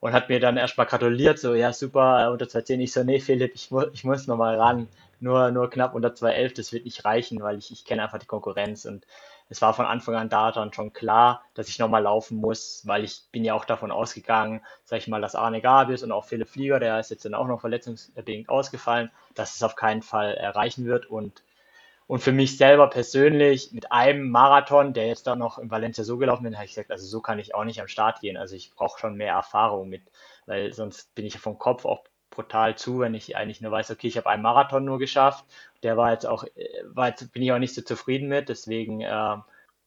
Und 0.00 0.12
hat 0.12 0.28
mir 0.28 0.38
dann 0.40 0.58
erstmal 0.58 0.86
gratuliert, 0.86 1.38
so, 1.38 1.54
ja, 1.54 1.72
super, 1.72 2.24
äh, 2.24 2.30
unter 2.30 2.48
210. 2.48 2.80
Ich 2.80 2.92
so, 2.92 3.04
nee, 3.04 3.20
Philipp, 3.20 3.54
ich, 3.54 3.70
mu 3.70 3.84
ich 3.92 4.04
muss 4.04 4.26
nochmal 4.26 4.56
ran. 4.56 4.88
Nur, 5.20 5.50
nur 5.50 5.70
knapp 5.70 5.94
unter 5.94 6.14
211, 6.14 6.54
das 6.54 6.72
wird 6.72 6.84
nicht 6.84 7.04
reichen, 7.06 7.40
weil 7.42 7.56
ich, 7.58 7.70
ich 7.72 7.84
kenne 7.86 8.02
einfach 8.02 8.18
die 8.18 8.26
Konkurrenz. 8.26 8.84
Und 8.84 9.06
es 9.48 9.62
war 9.62 9.72
von 9.72 9.86
Anfang 9.86 10.14
an 10.16 10.28
da 10.28 10.52
dann 10.52 10.72
schon 10.72 10.92
klar, 10.92 11.42
dass 11.54 11.68
ich 11.68 11.78
nochmal 11.78 12.02
laufen 12.02 12.38
muss, 12.38 12.82
weil 12.86 13.04
ich 13.04 13.22
bin 13.30 13.44
ja 13.44 13.54
auch 13.54 13.64
davon 13.64 13.90
ausgegangen, 13.90 14.60
sag 14.84 14.98
ich 14.98 15.08
mal, 15.08 15.20
dass 15.20 15.34
Arne 15.34 15.60
Gabius 15.60 16.02
und 16.02 16.12
auch 16.12 16.24
Philipp 16.24 16.48
Flieger, 16.48 16.80
der 16.80 16.98
ist 17.00 17.10
jetzt 17.10 17.24
dann 17.24 17.34
auch 17.34 17.46
noch 17.46 17.60
verletzungsbedingt 17.60 18.48
ausgefallen, 18.48 19.10
dass 19.34 19.54
es 19.54 19.62
auf 19.62 19.76
keinen 19.76 20.02
Fall 20.02 20.34
erreichen 20.34 20.86
wird. 20.86 21.06
Und 21.06 21.43
und 22.06 22.20
für 22.20 22.32
mich 22.32 22.56
selber 22.58 22.88
persönlich 22.88 23.72
mit 23.72 23.90
einem 23.90 24.30
Marathon, 24.30 24.92
der 24.92 25.06
jetzt 25.06 25.26
dann 25.26 25.38
noch 25.38 25.58
in 25.58 25.70
Valencia 25.70 26.04
so 26.04 26.18
gelaufen 26.18 26.44
bin, 26.44 26.56
habe 26.56 26.66
ich 26.66 26.72
gesagt, 26.72 26.90
also 26.90 27.06
so 27.06 27.20
kann 27.20 27.38
ich 27.38 27.54
auch 27.54 27.64
nicht 27.64 27.80
am 27.80 27.88
Start 27.88 28.20
gehen. 28.20 28.36
Also 28.36 28.56
ich 28.56 28.74
brauche 28.74 28.98
schon 28.98 29.16
mehr 29.16 29.34
Erfahrung 29.34 29.88
mit, 29.88 30.02
weil 30.46 30.72
sonst 30.72 31.14
bin 31.14 31.24
ich 31.24 31.38
vom 31.38 31.58
Kopf 31.58 31.84
auch 31.86 32.04
brutal 32.30 32.76
zu, 32.76 33.00
wenn 33.00 33.14
ich 33.14 33.36
eigentlich 33.36 33.60
nur 33.60 33.72
weiß, 33.72 33.90
okay, 33.90 34.08
ich 34.08 34.16
habe 34.16 34.28
einen 34.28 34.42
Marathon 34.42 34.84
nur 34.84 34.98
geschafft. 34.98 35.44
Der 35.82 35.96
war 35.96 36.12
jetzt 36.12 36.26
auch, 36.26 36.44
äh, 36.44 36.68
war 36.84 37.08
jetzt, 37.08 37.32
bin 37.32 37.42
ich 37.42 37.52
auch 37.52 37.58
nicht 37.58 37.74
so 37.74 37.82
zufrieden 37.82 38.28
mit, 38.28 38.48
deswegen 38.48 39.00
äh, 39.00 39.36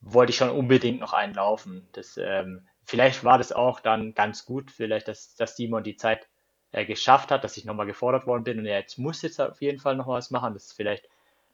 wollte 0.01 0.31
ich 0.31 0.37
schon 0.37 0.49
unbedingt 0.49 0.99
noch 0.99 1.13
einen 1.13 1.33
laufen. 1.33 1.87
Das, 1.91 2.17
ähm, 2.17 2.67
vielleicht 2.83 3.23
war 3.23 3.37
das 3.37 3.51
auch 3.51 3.79
dann 3.79 4.13
ganz 4.13 4.45
gut, 4.45 4.71
vielleicht, 4.71 5.07
dass, 5.07 5.35
dass 5.35 5.55
Simon 5.55 5.83
die 5.83 5.97
Zeit 5.97 6.27
äh, 6.71 6.85
geschafft 6.85 7.31
hat, 7.31 7.43
dass 7.43 7.57
ich 7.57 7.65
nochmal 7.65 7.85
gefordert 7.85 8.25
worden 8.27 8.43
bin 8.43 8.59
und 8.59 8.65
er 8.65 8.79
jetzt 8.79 8.97
muss 8.97 9.21
jetzt 9.21 9.39
auf 9.39 9.61
jeden 9.61 9.79
Fall 9.79 9.95
noch 9.95 10.07
was 10.07 10.31
machen. 10.31 10.53
Das 10.53 10.65
ist 10.65 10.73
vielleicht 10.73 11.07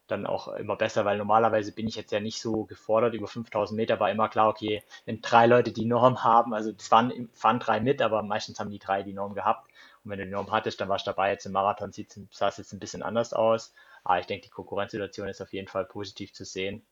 dann 0.07 0.25
auch 0.25 0.49
immer 0.49 0.75
besser, 0.75 1.05
weil 1.05 1.17
normalerweise 1.17 1.71
bin 1.71 1.87
ich 1.87 1.95
jetzt 1.95 2.11
ja 2.11 2.19
nicht 2.19 2.41
so 2.41 2.65
gefordert. 2.65 3.13
Über 3.13 3.27
5000 3.27 3.77
Meter 3.77 3.99
war 3.99 4.11
immer 4.11 4.29
klar, 4.29 4.49
okay, 4.49 4.83
wenn 5.05 5.21
drei 5.21 5.45
Leute 5.47 5.71
die 5.71 5.85
Norm 5.85 6.23
haben, 6.23 6.53
also 6.53 6.71
es 6.77 6.91
waren, 6.91 7.29
fahren 7.33 7.59
drei 7.59 7.79
mit, 7.79 8.01
aber 8.01 8.21
meistens 8.23 8.59
haben 8.59 8.69
die 8.69 8.79
drei 8.79 9.03
die 9.03 9.13
Norm 9.13 9.33
gehabt. 9.33 9.69
Und 10.03 10.11
wenn 10.11 10.19
du 10.19 10.25
die 10.25 10.31
Norm 10.31 10.51
hattest, 10.51 10.81
dann 10.81 10.89
warst 10.89 11.07
du 11.07 11.11
dabei. 11.11 11.31
Jetzt 11.31 11.45
im 11.45 11.53
Marathon 11.53 11.91
sah 12.31 12.47
es 12.49 12.57
jetzt 12.57 12.73
ein 12.73 12.79
bisschen 12.79 13.03
anders 13.03 13.33
aus. 13.33 13.73
Aber 14.03 14.19
ich 14.19 14.25
denke, 14.25 14.45
die 14.45 14.51
Konkurrenzsituation 14.51 15.29
ist 15.29 15.41
auf 15.41 15.53
jeden 15.53 15.67
Fall 15.69 15.85
positiv 15.85 16.33
zu 16.33 16.43
sehen, 16.43 16.85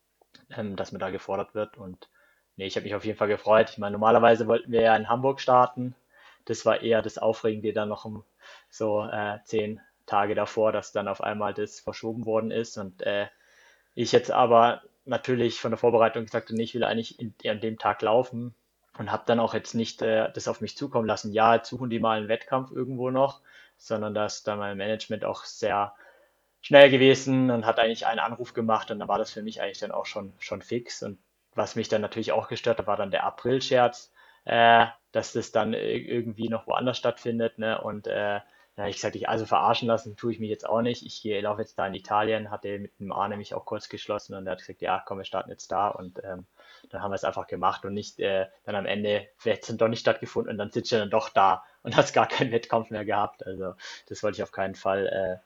ähm, 0.55 0.75
dass 0.75 0.91
man 0.93 0.99
da 0.99 1.09
gefordert 1.09 1.53
wird. 1.55 1.77
Und 1.77 2.09
nee, 2.55 2.65
ich 2.65 2.75
habe 2.77 2.85
mich 2.85 2.95
auf 2.95 3.05
jeden 3.05 3.17
Fall 3.17 3.27
gefreut. 3.27 3.69
Ich 3.71 3.77
meine, 3.77 3.93
normalerweise 3.93 4.47
wollten 4.47 4.71
wir 4.71 4.81
ja 4.81 4.95
in 4.95 5.09
Hamburg 5.09 5.41
starten. 5.41 5.95
Das 6.45 6.65
war 6.65 6.81
eher 6.81 7.01
das 7.01 7.17
Aufregende, 7.17 7.73
dann 7.73 7.89
noch 7.89 8.05
um 8.05 8.23
so 8.69 9.03
äh, 9.05 9.39
10, 9.43 9.81
Tage 10.05 10.35
davor, 10.35 10.71
dass 10.71 10.91
dann 10.91 11.07
auf 11.07 11.21
einmal 11.21 11.53
das 11.53 11.79
verschoben 11.79 12.25
worden 12.25 12.51
ist 12.51 12.77
und 12.77 13.01
äh, 13.01 13.27
ich 13.95 14.11
jetzt 14.11 14.31
aber 14.31 14.81
natürlich 15.05 15.59
von 15.59 15.71
der 15.71 15.77
Vorbereitung 15.77 16.25
gesagt 16.25 16.49
habe, 16.49 16.61
ich 16.61 16.73
will 16.73 16.83
eigentlich 16.83 17.19
in, 17.19 17.33
an 17.45 17.59
dem 17.59 17.77
Tag 17.77 18.01
laufen 18.01 18.55
und 18.97 19.11
habe 19.11 19.23
dann 19.25 19.39
auch 19.39 19.53
jetzt 19.53 19.73
nicht 19.73 20.01
äh, 20.01 20.31
das 20.31 20.47
auf 20.47 20.61
mich 20.61 20.77
zukommen 20.77 21.07
lassen. 21.07 21.33
Ja, 21.33 21.55
jetzt 21.55 21.69
suchen 21.69 21.89
die 21.89 21.99
mal 21.99 22.17
einen 22.17 22.27
Wettkampf 22.27 22.71
irgendwo 22.71 23.09
noch, 23.09 23.41
sondern 23.77 24.13
dass 24.13 24.43
da 24.43 24.55
mein 24.55 24.77
Management 24.77 25.25
auch 25.25 25.43
sehr 25.43 25.93
schnell 26.61 26.89
gewesen 26.91 27.49
und 27.49 27.65
hat 27.65 27.79
eigentlich 27.79 28.05
einen 28.05 28.19
Anruf 28.19 28.53
gemacht 28.53 28.91
und 28.91 28.99
dann 28.99 29.07
war 29.07 29.17
das 29.17 29.31
für 29.31 29.41
mich 29.41 29.61
eigentlich 29.61 29.79
dann 29.79 29.91
auch 29.91 30.05
schon, 30.05 30.33
schon 30.39 30.61
fix. 30.61 31.01
Und 31.03 31.17
was 31.55 31.75
mich 31.75 31.89
dann 31.89 32.01
natürlich 32.01 32.31
auch 32.31 32.47
gestört 32.47 32.77
hat, 32.79 32.87
war 32.87 32.97
dann 32.97 33.11
der 33.11 33.23
April-Scherz, 33.23 34.13
äh, 34.45 34.85
dass 35.11 35.33
das 35.33 35.51
dann 35.51 35.73
irgendwie 35.73 36.49
noch 36.49 36.67
woanders 36.67 36.97
stattfindet. 36.97 37.57
Ne? 37.57 37.81
Und 37.81 38.07
äh, 38.07 38.39
da 38.75 38.83
habe 38.83 38.89
ich 38.89 38.95
gesagt, 38.95 39.15
ich, 39.15 39.27
also 39.27 39.45
verarschen 39.45 39.87
lassen 39.87 40.15
tue 40.15 40.31
ich 40.31 40.39
mich 40.39 40.49
jetzt 40.49 40.67
auch 40.67 40.81
nicht. 40.81 41.05
Ich 41.05 41.21
gehe, 41.21 41.41
laufe 41.41 41.61
jetzt 41.61 41.77
da 41.77 41.87
in 41.87 41.93
Italien, 41.93 42.51
hatte 42.51 42.79
mit 42.79 42.97
dem 42.99 43.11
Arne 43.11 43.35
mich 43.35 43.53
auch 43.53 43.65
kurz 43.65 43.89
geschlossen 43.89 44.33
und 44.33 44.47
er 44.47 44.53
hat 44.53 44.59
gesagt, 44.59 44.81
ja, 44.81 45.03
komm, 45.05 45.17
wir 45.17 45.25
starten 45.25 45.49
jetzt 45.49 45.71
da 45.71 45.89
und 45.89 46.19
ähm, 46.23 46.45
dann 46.89 47.01
haben 47.01 47.11
wir 47.11 47.15
es 47.15 47.25
einfach 47.25 47.47
gemacht 47.47 47.83
und 47.83 47.93
nicht 47.93 48.19
äh, 48.19 48.47
dann 48.63 48.75
am 48.75 48.85
Ende, 48.85 49.27
vielleicht 49.37 49.65
sind 49.65 49.81
doch 49.81 49.89
nicht 49.89 49.99
stattgefunden 49.99 50.53
und 50.53 50.57
dann 50.57 50.71
sitzt 50.71 50.93
er 50.93 50.99
dann 50.99 51.09
doch 51.09 51.29
da 51.29 51.63
und 51.83 51.95
hat 51.97 52.13
gar 52.13 52.27
keinen 52.27 52.51
Wettkampf 52.51 52.91
mehr 52.91 53.03
gehabt. 53.03 53.45
Also 53.45 53.75
das 54.07 54.23
wollte 54.23 54.37
ich 54.37 54.43
auf 54.43 54.53
keinen 54.53 54.75
Fall 54.75 55.07
äh, 55.07 55.45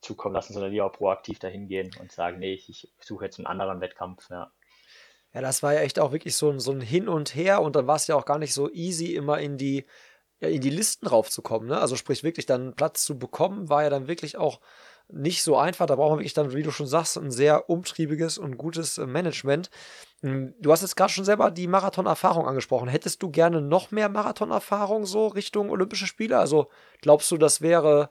zukommen 0.00 0.34
lassen, 0.34 0.54
sondern 0.54 0.72
lieber 0.72 0.90
proaktiv 0.90 1.38
dahin 1.38 1.68
gehen 1.68 1.90
und 2.00 2.10
sagen, 2.10 2.38
nee, 2.38 2.54
ich, 2.54 2.70
ich 2.70 2.90
suche 3.00 3.26
jetzt 3.26 3.38
einen 3.38 3.46
anderen 3.46 3.80
Wettkampf, 3.80 4.30
ja. 4.30 4.50
Ja, 5.34 5.40
das 5.40 5.62
war 5.62 5.72
ja 5.72 5.80
echt 5.80 5.98
auch 5.98 6.12
wirklich 6.12 6.36
so 6.36 6.50
ein, 6.50 6.60
so 6.60 6.72
ein 6.72 6.82
Hin 6.82 7.08
und 7.08 7.34
Her 7.34 7.62
und 7.62 7.74
dann 7.74 7.86
war 7.86 7.96
es 7.96 8.06
ja 8.06 8.16
auch 8.16 8.26
gar 8.26 8.38
nicht 8.38 8.52
so 8.52 8.70
easy, 8.70 9.14
immer 9.14 9.38
in 9.38 9.56
die 9.56 9.86
ja, 10.42 10.48
in 10.48 10.60
die 10.60 10.70
Listen 10.70 11.06
raufzukommen. 11.06 11.68
Ne? 11.68 11.80
Also 11.80 11.94
sprich 11.96 12.24
wirklich 12.24 12.46
dann 12.46 12.74
Platz 12.74 13.04
zu 13.04 13.18
bekommen, 13.18 13.68
war 13.68 13.84
ja 13.84 13.90
dann 13.90 14.08
wirklich 14.08 14.36
auch 14.36 14.60
nicht 15.08 15.42
so 15.42 15.56
einfach. 15.56 15.86
Da 15.86 15.94
braucht 15.94 16.10
man 16.10 16.18
wirklich 16.18 16.34
dann, 16.34 16.52
wie 16.52 16.64
du 16.64 16.72
schon 16.72 16.86
sagst, 16.86 17.16
ein 17.16 17.30
sehr 17.30 17.70
umtriebiges 17.70 18.38
und 18.38 18.56
gutes 18.58 18.98
äh, 18.98 19.06
Management. 19.06 19.70
Hm, 20.22 20.54
du 20.58 20.72
hast 20.72 20.82
jetzt 20.82 20.96
gerade 20.96 21.12
schon 21.12 21.24
selber 21.24 21.52
die 21.52 21.68
Marathon-Erfahrung 21.68 22.46
angesprochen. 22.46 22.88
Hättest 22.88 23.22
du 23.22 23.30
gerne 23.30 23.60
noch 23.60 23.92
mehr 23.92 24.08
Marathon-Erfahrung 24.08 25.06
so 25.06 25.28
Richtung 25.28 25.70
Olympische 25.70 26.06
Spiele? 26.08 26.38
Also 26.38 26.68
glaubst 27.00 27.30
du, 27.30 27.38
das 27.38 27.60
wäre, 27.60 28.10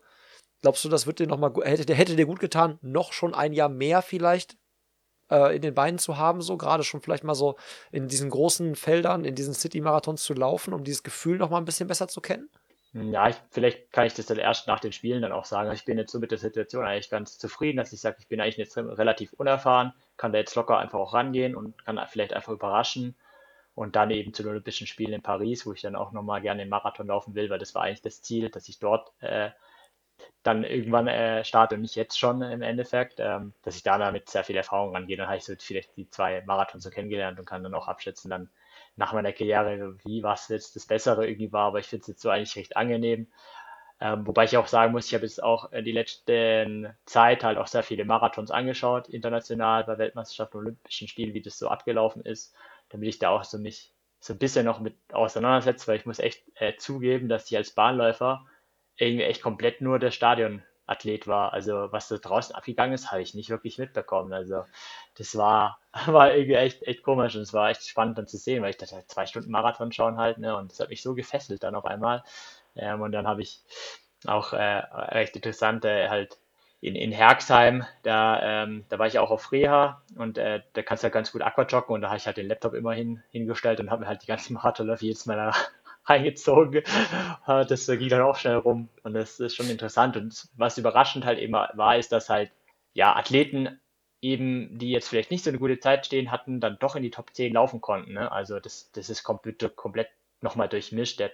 glaubst 0.61 0.85
du, 0.85 0.89
das 0.89 1.05
wird 1.07 1.19
dir 1.19 1.27
noch 1.27 1.37
mal, 1.37 1.51
hätte, 1.63 1.93
hätte 1.93 2.15
dir 2.15 2.25
gut 2.25 2.39
getan, 2.39 2.79
noch 2.81 3.11
schon 3.11 3.33
ein 3.33 3.51
Jahr 3.51 3.69
mehr 3.69 4.01
vielleicht 4.01 4.57
äh, 5.31 5.55
in 5.55 5.61
den 5.61 5.73
Beinen 5.73 5.97
zu 5.97 6.17
haben, 6.17 6.41
so 6.41 6.57
gerade 6.57 6.83
schon 6.83 7.01
vielleicht 7.01 7.23
mal 7.23 7.35
so 7.35 7.55
in 7.91 8.07
diesen 8.07 8.29
großen 8.29 8.75
Feldern, 8.75 9.25
in 9.25 9.35
diesen 9.35 9.53
City-Marathons 9.53 10.23
zu 10.23 10.33
laufen, 10.33 10.73
um 10.73 10.83
dieses 10.83 11.03
Gefühl 11.03 11.37
noch 11.37 11.49
mal 11.49 11.57
ein 11.57 11.65
bisschen 11.65 11.87
besser 11.87 12.07
zu 12.07 12.21
kennen? 12.21 12.49
Ja, 12.93 13.29
ich, 13.29 13.37
vielleicht 13.51 13.93
kann 13.93 14.05
ich 14.05 14.13
das 14.15 14.25
dann 14.25 14.37
erst 14.37 14.67
nach 14.67 14.81
den 14.81 14.91
Spielen 14.91 15.21
dann 15.21 15.31
auch 15.31 15.45
sagen. 15.45 15.71
Ich 15.71 15.85
bin 15.85 15.97
jetzt 15.97 16.11
so 16.11 16.19
mit 16.19 16.31
der 16.31 16.37
Situation 16.37 16.85
eigentlich 16.85 17.09
ganz 17.09 17.37
zufrieden, 17.37 17.77
dass 17.77 17.93
ich 17.93 18.01
sage, 18.01 18.17
ich 18.19 18.27
bin 18.27 18.41
eigentlich 18.41 18.57
jetzt 18.57 18.77
relativ 18.77 19.31
unerfahren, 19.33 19.93
kann 20.17 20.33
da 20.33 20.39
jetzt 20.39 20.55
locker 20.55 20.77
einfach 20.77 20.99
auch 20.99 21.13
rangehen 21.13 21.55
und 21.55 21.85
kann 21.85 21.99
vielleicht 22.09 22.33
einfach 22.33 22.51
überraschen. 22.51 23.15
Und 23.73 23.95
dann 23.95 24.11
eben 24.11 24.33
zu 24.33 24.43
den 24.43 24.51
Olympischen 24.51 24.85
Spielen 24.85 25.13
in 25.13 25.21
Paris, 25.21 25.65
wo 25.65 25.71
ich 25.71 25.81
dann 25.81 25.95
auch 25.95 26.11
nochmal 26.11 26.41
gerne 26.41 26.63
den 26.63 26.69
Marathon 26.69 27.07
laufen 27.07 27.33
will, 27.35 27.49
weil 27.49 27.59
das 27.59 27.73
war 27.73 27.83
eigentlich 27.83 28.01
das 28.01 28.21
Ziel, 28.21 28.49
dass 28.49 28.67
ich 28.67 28.79
dort 28.79 29.13
äh, 29.21 29.51
dann 30.43 30.63
irgendwann 30.63 31.07
äh, 31.07 31.43
starte 31.45 31.75
und 31.75 31.81
nicht 31.81 31.95
jetzt 31.95 32.19
schon 32.19 32.41
im 32.41 32.61
Endeffekt, 32.61 33.15
ähm, 33.19 33.53
dass 33.63 33.75
ich 33.75 33.83
da 33.83 33.97
damit 33.97 34.29
sehr 34.29 34.43
viel 34.43 34.55
Erfahrung 34.55 34.95
rangehe. 34.95 35.17
Dann 35.17 35.27
habe 35.27 35.37
ich 35.37 35.43
so 35.43 35.53
vielleicht 35.57 35.95
die 35.97 36.09
zwei 36.09 36.41
Marathons 36.45 36.83
so 36.83 36.89
kennengelernt 36.89 37.39
und 37.39 37.45
kann 37.45 37.63
dann 37.63 37.73
auch 37.73 37.87
abschätzen, 37.87 38.29
dann 38.29 38.49
nach 38.95 39.13
meiner 39.13 39.33
Karriere, 39.33 39.97
wie 40.03 40.23
was 40.23 40.47
jetzt 40.49 40.75
das 40.75 40.85
Bessere 40.85 41.27
irgendwie 41.27 41.51
war. 41.51 41.67
Aber 41.67 41.79
ich 41.79 41.87
finde 41.87 42.01
es 42.01 42.07
jetzt 42.07 42.21
so 42.21 42.29
eigentlich 42.29 42.55
recht 42.55 42.75
angenehm. 42.75 43.27
Ähm, 43.99 44.25
wobei 44.25 44.45
ich 44.45 44.57
auch 44.57 44.67
sagen 44.67 44.93
muss, 44.93 45.05
ich 45.05 45.13
habe 45.13 45.25
jetzt 45.25 45.43
auch 45.43 45.69
die 45.71 45.91
letzten 45.91 46.91
Zeit 47.05 47.43
halt 47.43 47.59
auch 47.59 47.67
sehr 47.67 47.83
viele 47.83 48.03
Marathons 48.03 48.49
angeschaut, 48.49 49.09
international 49.09 49.83
bei 49.83 49.99
Weltmeisterschaften, 49.99 50.57
Olympischen 50.57 51.07
Spielen, 51.07 51.35
wie 51.35 51.41
das 51.41 51.59
so 51.59 51.67
abgelaufen 51.67 52.23
ist, 52.23 52.55
damit 52.89 53.09
ich 53.09 53.19
da 53.19 53.29
auch 53.29 53.43
so 53.43 53.59
mich 53.59 53.93
so 54.19 54.33
ein 54.33 54.39
bisschen 54.39 54.65
noch 54.65 54.79
mit 54.79 54.95
auseinandersetze, 55.11 55.87
weil 55.87 55.97
ich 55.97 56.05
muss 56.05 56.19
echt 56.19 56.43
äh, 56.55 56.75
zugeben, 56.77 57.27
dass 57.29 57.49
ich 57.49 57.57
als 57.57 57.71
Bahnläufer 57.71 58.45
irgendwie 58.97 59.23
echt 59.23 59.41
komplett 59.41 59.81
nur 59.81 59.99
der 59.99 60.11
Stadionathlet 60.11 61.27
war. 61.27 61.53
Also 61.53 61.91
was 61.91 62.07
da 62.07 62.17
draußen 62.17 62.55
abgegangen 62.55 62.93
ist, 62.93 63.11
habe 63.11 63.21
ich 63.21 63.33
nicht 63.33 63.49
wirklich 63.49 63.77
mitbekommen. 63.77 64.33
Also 64.33 64.65
das 65.17 65.35
war, 65.37 65.79
war 66.07 66.33
irgendwie 66.33 66.55
echt, 66.55 66.83
echt 66.83 67.03
komisch 67.03 67.35
und 67.35 67.41
es 67.41 67.53
war 67.53 67.69
echt 67.69 67.87
spannend 67.87 68.17
dann 68.17 68.27
zu 68.27 68.37
sehen, 68.37 68.63
weil 68.63 68.71
ich 68.71 68.77
dachte, 68.77 69.03
zwei 69.07 69.25
Stunden 69.25 69.51
Marathon 69.51 69.91
schauen 69.91 70.17
halt, 70.17 70.37
ne? 70.37 70.55
Und 70.55 70.71
das 70.71 70.79
hat 70.79 70.89
mich 70.89 71.01
so 71.01 71.15
gefesselt 71.15 71.63
dann 71.63 71.75
auf 71.75 71.85
einmal. 71.85 72.23
Ähm, 72.75 73.01
und 73.01 73.11
dann 73.11 73.27
habe 73.27 73.41
ich 73.41 73.61
auch 74.27 74.53
äh, 74.53 74.57
recht 75.13 75.35
interessant 75.35 75.85
äh, 75.85 76.09
halt 76.09 76.37
in, 76.79 76.95
in 76.95 77.11
Herxheim, 77.11 77.85
da, 78.03 78.63
ähm, 78.63 78.85
da 78.89 78.97
war 78.97 79.05
ich 79.07 79.19
auch 79.19 79.29
auf 79.29 79.51
Reha 79.51 80.01
und 80.17 80.37
äh, 80.37 80.61
da 80.73 80.81
kannst 80.81 81.03
du 81.03 81.05
halt 81.05 81.13
ganz 81.13 81.31
gut 81.31 81.41
Aquajoggen 81.43 81.93
und 81.93 82.01
da 82.01 82.07
habe 82.07 82.17
ich 82.17 82.25
halt 82.25 82.37
den 82.37 82.47
Laptop 82.47 82.73
immer 82.73 82.93
hin, 82.93 83.21
hingestellt 83.29 83.79
und 83.79 83.91
habe 83.91 84.01
mir 84.01 84.07
halt 84.07 84.23
die 84.23 84.27
ganzen 84.27 84.53
Marathonläufe 84.55 85.05
jedes 85.05 85.25
Mal 85.27 85.53
reingezogen. 86.05 86.83
Das 87.45 87.87
ging 87.87 88.09
dann 88.09 88.21
auch 88.21 88.37
schnell 88.37 88.57
rum 88.57 88.89
und 89.03 89.13
das 89.13 89.39
ist 89.39 89.55
schon 89.55 89.69
interessant. 89.69 90.15
Und 90.15 90.47
was 90.55 90.77
überraschend 90.77 91.25
halt 91.25 91.39
immer 91.39 91.69
war, 91.73 91.97
ist, 91.97 92.11
dass 92.11 92.29
halt 92.29 92.51
ja 92.93 93.15
Athleten 93.15 93.79
eben, 94.21 94.77
die 94.77 94.91
jetzt 94.91 95.09
vielleicht 95.09 95.31
nicht 95.31 95.43
so 95.43 95.49
eine 95.49 95.59
gute 95.59 95.79
Zeit 95.79 96.05
stehen 96.05 96.31
hatten, 96.31 96.59
dann 96.61 96.77
doch 96.79 96.95
in 96.95 97.03
die 97.03 97.11
Top 97.11 97.33
10 97.33 97.53
laufen 97.53 97.81
konnten. 97.81 98.13
Ne? 98.13 98.31
Also 98.31 98.59
das, 98.59 98.91
das 98.91 99.09
ist 99.09 99.23
komplett, 99.23 99.75
komplett 99.75 100.09
nochmal 100.41 100.69
durchmischt. 100.69 101.19
Der, 101.19 101.31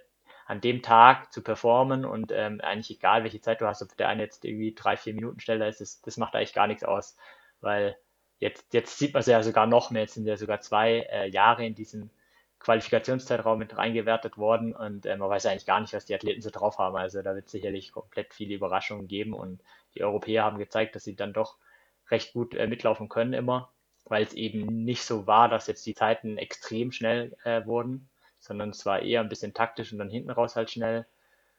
an 0.48 0.62
dem 0.62 0.82
Tag 0.82 1.34
zu 1.34 1.44
performen 1.44 2.06
und 2.06 2.32
ähm, 2.32 2.62
eigentlich 2.62 2.98
egal, 2.98 3.24
welche 3.24 3.42
Zeit 3.42 3.60
du 3.60 3.68
hast, 3.68 3.82
ob 3.82 3.96
der 3.98 4.08
eine 4.08 4.24
jetzt 4.24 4.46
irgendwie 4.46 4.74
drei, 4.74 4.96
vier 4.96 5.14
Minuten 5.14 5.42
schneller 5.42 5.68
ist, 5.68 5.82
das, 5.82 6.02
das 6.02 6.16
macht 6.16 6.36
eigentlich 6.36 6.54
gar 6.54 6.68
nichts 6.68 6.86
aus, 6.86 7.18
weil 7.60 7.98
jetzt, 8.40 8.74
jetzt 8.74 8.98
sieht 8.98 9.14
man 9.14 9.20
es 9.20 9.28
ja 9.28 9.44
sogar 9.44 9.68
noch 9.68 9.92
mehr, 9.92 10.04
jetzt 10.04 10.14
sind 10.14 10.26
ja 10.26 10.38
sogar 10.38 10.62
zwei 10.62 11.06
äh, 11.12 11.30
Jahre 11.30 11.66
in 11.66 11.76
diesem 11.76 12.10
Qualifikationszeitraum 12.60 13.60
mit 13.60 13.78
reingewertet 13.78 14.38
worden 14.38 14.76
und 14.76 15.06
äh, 15.06 15.16
man 15.16 15.30
weiß 15.30 15.46
eigentlich 15.46 15.66
gar 15.66 15.80
nicht, 15.80 15.94
was 15.94 16.06
die 16.06 16.16
Athleten 16.16 16.42
so 16.42 16.50
drauf 16.50 16.78
haben. 16.80 16.96
Also 16.96 17.22
da 17.22 17.36
wird 17.36 17.46
es 17.46 17.52
sicherlich 17.52 17.92
komplett 17.92 18.34
viele 18.34 18.56
Überraschungen 18.56 19.08
geben 19.08 19.34
und 19.34 19.62
die 19.96 20.04
Europäer 20.04 20.44
haben 20.44 20.58
gezeigt, 20.58 20.96
dass 20.96 21.04
sie 21.04 21.16
dann 21.16 21.34
doch 21.34 21.58
recht 22.10 22.34
gut 22.34 22.56
äh, 22.56 22.68
mitlaufen 22.68 23.10
können 23.10 23.34
immer, 23.34 23.72
weil 24.06 24.24
es 24.24 24.34
eben 24.34 24.84
nicht 24.84 25.04
so 25.04 25.28
war, 25.28 25.50
dass 25.50 25.68
jetzt 25.68 25.86
die 25.86 25.96
Zeiten 25.96 26.38
extrem 26.38 26.92
schnell 26.92 27.38
äh, 27.44 27.66
wurden, 27.66 28.10
sondern 28.40 28.70
es 28.70 28.86
war 28.86 29.02
eher 29.02 29.22
ein 29.22 29.30
bisschen 29.30 29.54
taktisch 29.54 29.92
und 29.92 30.00
dann 30.00 30.10
hinten 30.10 30.32
raus 30.32 30.56
halt 30.56 30.72
schnell. 30.72 31.06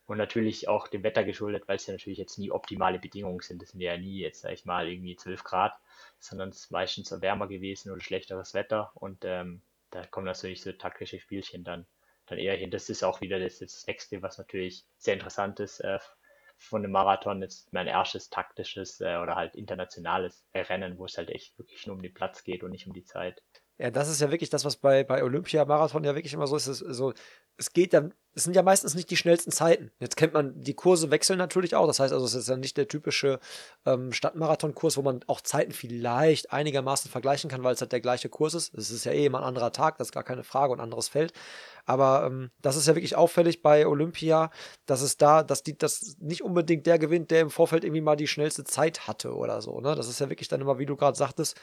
Und 0.07 0.17
natürlich 0.17 0.69
auch 0.69 0.89
dem 0.89 1.03
Wetter 1.03 1.23
geschuldet, 1.23 1.69
weil 1.69 1.77
es 1.77 1.87
ja 1.87 1.93
natürlich 1.93 2.19
jetzt 2.19 2.39
nie 2.39 2.51
optimale 2.51 2.99
Bedingungen 2.99 3.41
sind. 3.41 3.61
Das 3.61 3.73
sind 3.73 3.83
ja 3.83 3.95
nie 3.99 4.21
jetzt, 4.21 4.41
sag 4.41 4.53
ich 4.53 4.65
mal, 4.65 4.89
irgendwie 4.89 5.17
12 5.17 5.45
Grad, 5.45 5.75
sondern 6.19 6.49
es 6.49 6.61
ist 6.61 6.71
meistens 6.71 7.11
wärmer 7.21 7.47
gewesen 7.47 7.93
oder 7.93 8.01
schlechteres 8.01 8.55
Wetter. 8.55 8.91
Und 8.95 9.27
ähm, 9.27 9.61
da 9.91 10.07
kommen 10.07 10.27
natürlich 10.27 10.63
so 10.63 10.73
taktische 10.73 11.19
Spielchen 11.19 11.65
dann, 11.65 11.87
dann 12.27 12.39
eher 12.39 12.57
hin. 12.57 12.71
Das 12.71 12.89
ist 12.89 13.03
auch 13.03 13.21
wieder 13.21 13.39
das, 13.39 13.59
das 13.59 13.87
nächste, 13.87 14.23
was 14.23 14.39
natürlich 14.39 14.85
sehr 14.97 15.15
interessant 15.15 15.61
ist 15.61 15.81
äh, 15.81 15.99
von 16.57 16.83
dem 16.83 16.93
Marathon. 16.93 17.43
Jetzt 17.43 17.73
mein 17.73 17.87
erstes 17.87 18.31
taktisches 18.31 19.01
äh, 19.01 19.17
oder 19.17 19.37
halt 19.37 19.55
internationales 19.55 20.45
Rennen, 20.55 20.99
wo 20.99 21.07
es 21.07 21.17
halt 21.17 21.31
echt 21.31 21.59
wirklich 21.59 21.87
nur 21.87 21.97
um 21.97 22.03
den 22.03 22.15
Platz 22.15 22.45
geht 22.45 22.63
und 22.63 22.71
nicht 22.71 22.87
um 22.87 22.93
die 22.93 23.05
Zeit. 23.05 23.43
Ja, 23.79 23.93
das 23.93 24.09
ist 24.09 24.21
ja 24.21 24.33
wirklich 24.33 24.51
das, 24.51 24.65
was 24.65 24.77
bei, 24.77 25.05
bei 25.05 25.23
Olympia-Marathon 25.23 26.03
ja 26.03 26.17
wirklich 26.17 26.35
immer 26.35 26.49
so 26.49 26.57
ist. 26.57 26.67
Es, 26.67 26.79
so, 26.79 27.13
es 27.57 27.73
geht 27.73 27.93
dann, 27.93 28.13
es 28.35 28.43
sind 28.43 28.57
ja 28.57 28.63
meistens 28.63 28.97
nicht 28.97 29.09
die 29.09 29.17
schnellsten 29.17 29.53
Zeiten. 29.53 29.93
Jetzt 30.01 30.17
kennt 30.17 30.35
man, 30.35 30.61
die 30.61 30.75
Kurse 30.75 31.13
wechseln 31.13 31.39
natürlich 31.39 31.77
auch. 31.77 31.87
Das 31.87 32.01
heißt 32.01 32.13
also, 32.13 32.27
es 32.27 32.35
ist 32.35 32.49
ja 32.49 32.57
nicht 32.57 32.77
der 32.77 32.89
typische 32.89 33.39
ähm, 33.87 34.13
Stadtmarathon-Kurs, 34.13 34.97
wo 34.97 35.03
man 35.03 35.21
auch 35.29 35.41
Zeiten 35.43 35.71
vielleicht 35.71 36.53
einigermaßen 36.53 37.09
vergleichen 37.09 37.49
kann, 37.49 37.63
weil 37.63 37.75
es 37.75 37.81
halt 37.81 37.93
der 37.93 38.01
gleiche 38.01 38.29
Kurs 38.29 38.55
ist. 38.55 38.75
Es 38.75 38.91
ist 38.91 39.05
ja 39.05 39.13
eh 39.13 39.27
immer 39.27 39.39
ein 39.39 39.45
anderer 39.45 39.71
Tag, 39.71 39.99
das 39.99 40.09
ist 40.09 40.13
gar 40.13 40.25
keine 40.25 40.43
Frage 40.43 40.73
und 40.73 40.81
anderes 40.81 41.07
Feld. 41.07 41.33
Aber 41.87 42.27
ähm, 42.27 42.51
das 42.61 42.75
ist 42.75 42.89
ja 42.89 42.97
wirklich 42.97 43.15
auffällig 43.15 43.63
bei 43.63 43.87
Olympia, 43.87 44.51
dass 44.87 45.03
es 45.03 45.17
da, 45.19 45.45
dass 45.45 45.63
die, 45.63 45.79
das 45.79 46.17
nicht 46.19 46.43
unbedingt 46.43 46.85
der 46.87 46.99
gewinnt, 46.99 47.31
der 47.31 47.43
im 47.43 47.51
Vorfeld 47.51 47.85
irgendwie 47.85 48.01
mal 48.01 48.17
die 48.17 48.27
schnellste 48.27 48.65
Zeit 48.65 49.07
hatte 49.07 49.37
oder 49.37 49.63
so. 49.63 49.81
Ne? 49.81 49.95
Das 49.95 50.09
ist 50.09 50.19
ja 50.21 50.29
wirklich 50.29 50.49
dann 50.49 50.61
immer, 50.61 50.79
wie 50.81 50.87
du 50.87 50.97
gerade 50.97 51.17
sagtest, 51.17 51.57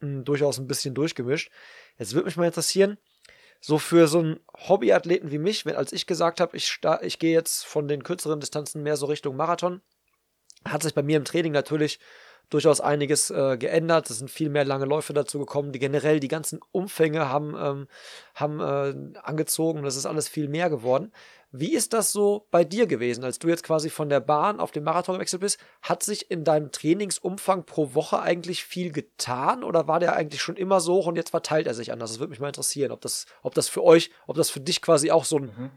mh, 0.00 0.22
durchaus 0.22 0.58
ein 0.58 0.66
bisschen 0.66 0.94
durchgemischt. 0.94 1.50
Jetzt 1.98 2.14
würde 2.14 2.26
mich 2.26 2.36
mal 2.36 2.46
interessieren, 2.46 2.98
so 3.60 3.78
für 3.78 4.06
so 4.06 4.20
einen 4.20 4.40
Hobbyathleten 4.68 5.30
wie 5.30 5.38
mich, 5.38 5.66
wenn, 5.66 5.76
als 5.76 5.92
ich 5.92 6.06
gesagt 6.06 6.40
habe, 6.40 6.56
ich, 6.56 6.78
ich 7.02 7.18
gehe 7.18 7.32
jetzt 7.32 7.64
von 7.64 7.88
den 7.88 8.04
kürzeren 8.04 8.40
Distanzen 8.40 8.82
mehr 8.82 8.96
so 8.96 9.06
Richtung 9.06 9.36
Marathon, 9.36 9.82
hat 10.64 10.82
sich 10.82 10.94
bei 10.94 11.02
mir 11.02 11.16
im 11.16 11.24
Training 11.24 11.52
natürlich 11.52 11.98
durchaus 12.50 12.80
einiges 12.80 13.30
äh, 13.30 13.56
geändert. 13.58 14.08
Es 14.10 14.18
sind 14.18 14.30
viel 14.30 14.48
mehr 14.48 14.64
lange 14.64 14.86
Läufe 14.86 15.12
dazu 15.12 15.38
gekommen. 15.38 15.72
Die 15.72 15.78
generell 15.78 16.18
die 16.20 16.28
ganzen 16.28 16.60
Umfänge 16.72 17.28
haben, 17.28 17.54
ähm, 17.58 17.88
haben 18.34 18.60
äh, 18.60 19.18
angezogen. 19.20 19.82
Das 19.82 19.96
ist 19.96 20.06
alles 20.06 20.28
viel 20.28 20.48
mehr 20.48 20.70
geworden. 20.70 21.12
Wie 21.50 21.74
ist 21.74 21.94
das 21.94 22.12
so 22.12 22.46
bei 22.50 22.62
dir 22.62 22.86
gewesen, 22.86 23.24
als 23.24 23.38
du 23.38 23.48
jetzt 23.48 23.64
quasi 23.64 23.88
von 23.88 24.10
der 24.10 24.20
Bahn 24.20 24.60
auf 24.60 24.70
den 24.70 24.84
Marathon 24.84 25.14
gewechselt 25.14 25.40
bist? 25.40 25.58
Hat 25.80 26.02
sich 26.02 26.30
in 26.30 26.44
deinem 26.44 26.72
Trainingsumfang 26.72 27.64
pro 27.64 27.94
Woche 27.94 28.20
eigentlich 28.20 28.64
viel 28.64 28.92
getan 28.92 29.64
oder 29.64 29.88
war 29.88 29.98
der 29.98 30.14
eigentlich 30.14 30.42
schon 30.42 30.56
immer 30.56 30.80
so 30.80 30.94
hoch 30.94 31.06
und 31.06 31.16
jetzt 31.16 31.30
verteilt 31.30 31.66
er 31.66 31.74
sich 31.74 31.90
anders? 31.90 32.10
Das 32.10 32.20
würde 32.20 32.30
mich 32.30 32.40
mal 32.40 32.48
interessieren, 32.48 32.92
ob 32.92 33.00
das, 33.00 33.24
ob 33.42 33.54
das 33.54 33.68
für 33.68 33.82
euch, 33.82 34.10
ob 34.26 34.36
das 34.36 34.50
für 34.50 34.60
dich 34.60 34.82
quasi 34.82 35.10
auch 35.10 35.24
so 35.24 35.38
ein 35.38 35.44
mhm. 35.44 35.70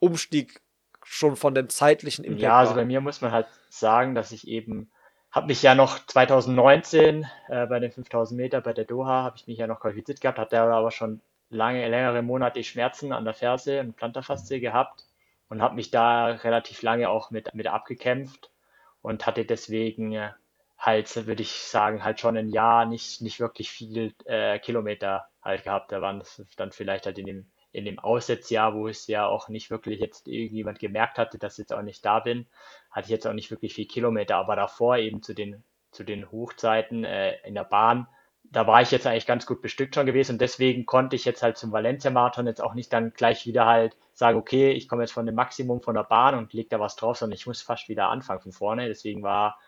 Umstieg 0.00 0.62
schon 1.04 1.36
von 1.36 1.54
dem 1.54 1.68
zeitlichen 1.68 2.24
Impact 2.24 2.42
Ja, 2.42 2.58
also 2.58 2.74
bei 2.74 2.86
mir 2.86 3.02
muss 3.02 3.20
man 3.20 3.32
halt 3.32 3.48
sagen, 3.68 4.14
dass 4.14 4.32
ich 4.32 4.48
eben 4.48 4.90
habe 5.30 5.46
mich 5.46 5.62
ja 5.62 5.74
noch 5.74 5.98
2019 6.06 7.26
äh, 7.48 7.66
bei 7.66 7.80
den 7.80 7.90
5000 7.90 8.38
Meter 8.38 8.60
bei 8.60 8.72
der 8.72 8.84
Doha 8.84 9.22
habe 9.22 9.36
ich 9.36 9.46
mich 9.46 9.58
ja 9.58 9.66
noch 9.66 9.80
qualifiziert 9.80 10.20
gehabt, 10.20 10.38
hatte 10.38 10.60
aber 10.60 10.90
schon 10.90 11.20
lange, 11.52 11.88
längere 11.88 12.22
Monate 12.22 12.64
Schmerzen 12.64 13.12
an 13.12 13.24
der 13.24 13.34
Ferse 13.34 13.80
und 13.80 13.96
Plantarfaszie 13.96 14.60
gehabt 14.60 15.06
und 15.48 15.62
habe 15.62 15.74
mich 15.74 15.90
da 15.90 16.26
relativ 16.26 16.82
lange 16.82 17.08
auch 17.08 17.30
mit, 17.30 17.54
mit 17.54 17.66
abgekämpft 17.66 18.50
und 19.02 19.26
hatte 19.26 19.44
deswegen 19.44 20.12
äh, 20.12 20.30
halt, 20.78 21.14
würde 21.26 21.42
ich 21.42 21.52
sagen, 21.52 22.04
halt 22.04 22.20
schon 22.20 22.36
ein 22.36 22.48
Jahr 22.48 22.86
nicht, 22.86 23.20
nicht 23.20 23.38
wirklich 23.38 23.70
viel 23.70 24.14
äh, 24.24 24.58
Kilometer 24.58 25.28
halt 25.42 25.64
gehabt. 25.64 25.92
Da 25.92 26.00
waren 26.00 26.18
das 26.18 26.42
dann 26.56 26.72
vielleicht 26.72 27.06
halt 27.06 27.18
in 27.18 27.26
dem, 27.26 27.46
in 27.70 27.84
dem 27.84 27.98
Aussetzjahr, 27.98 28.74
wo 28.74 28.88
es 28.88 29.06
ja 29.06 29.26
auch 29.26 29.48
nicht 29.48 29.70
wirklich 29.70 30.00
jetzt 30.00 30.28
irgendjemand 30.28 30.78
gemerkt 30.78 31.18
hatte, 31.18 31.38
dass 31.38 31.54
ich 31.54 31.64
jetzt 31.64 31.72
auch 31.72 31.82
nicht 31.82 32.04
da 32.04 32.20
bin, 32.20 32.46
hatte 32.90 33.06
ich 33.06 33.10
jetzt 33.10 33.26
auch 33.26 33.32
nicht 33.32 33.50
wirklich 33.50 33.74
viel 33.74 33.86
Kilometer, 33.86 34.36
aber 34.36 34.56
davor 34.56 34.96
eben 34.96 35.22
zu 35.22 35.34
den, 35.34 35.62
zu 35.90 36.04
den 36.04 36.30
Hochzeiten 36.30 37.04
äh, 37.04 37.36
in 37.46 37.54
der 37.54 37.64
Bahn 37.64 38.08
da 38.52 38.66
war 38.66 38.82
ich 38.82 38.90
jetzt 38.90 39.06
eigentlich 39.06 39.26
ganz 39.26 39.46
gut 39.46 39.62
bestückt 39.62 39.94
schon 39.94 40.06
gewesen 40.06 40.32
und 40.32 40.40
deswegen 40.40 40.84
konnte 40.84 41.16
ich 41.16 41.24
jetzt 41.24 41.42
halt 41.42 41.56
zum 41.56 41.72
Valencia-Marathon 41.72 42.46
jetzt 42.46 42.62
auch 42.62 42.74
nicht 42.74 42.92
dann 42.92 43.12
gleich 43.14 43.46
wieder 43.46 43.66
halt 43.66 43.96
sagen, 44.12 44.38
okay, 44.38 44.72
ich 44.72 44.88
komme 44.88 45.02
jetzt 45.02 45.12
von 45.12 45.24
dem 45.24 45.34
Maximum 45.34 45.80
von 45.80 45.94
der 45.94 46.04
Bahn 46.04 46.34
und 46.34 46.52
leg 46.52 46.68
da 46.68 46.78
was 46.78 46.96
drauf, 46.96 47.16
sondern 47.16 47.36
ich 47.36 47.46
muss 47.46 47.62
fast 47.62 47.88
wieder 47.88 48.08
anfangen 48.10 48.42
von 48.42 48.52
vorne. 48.52 48.88
Deswegen 48.88 49.22
war 49.22 49.58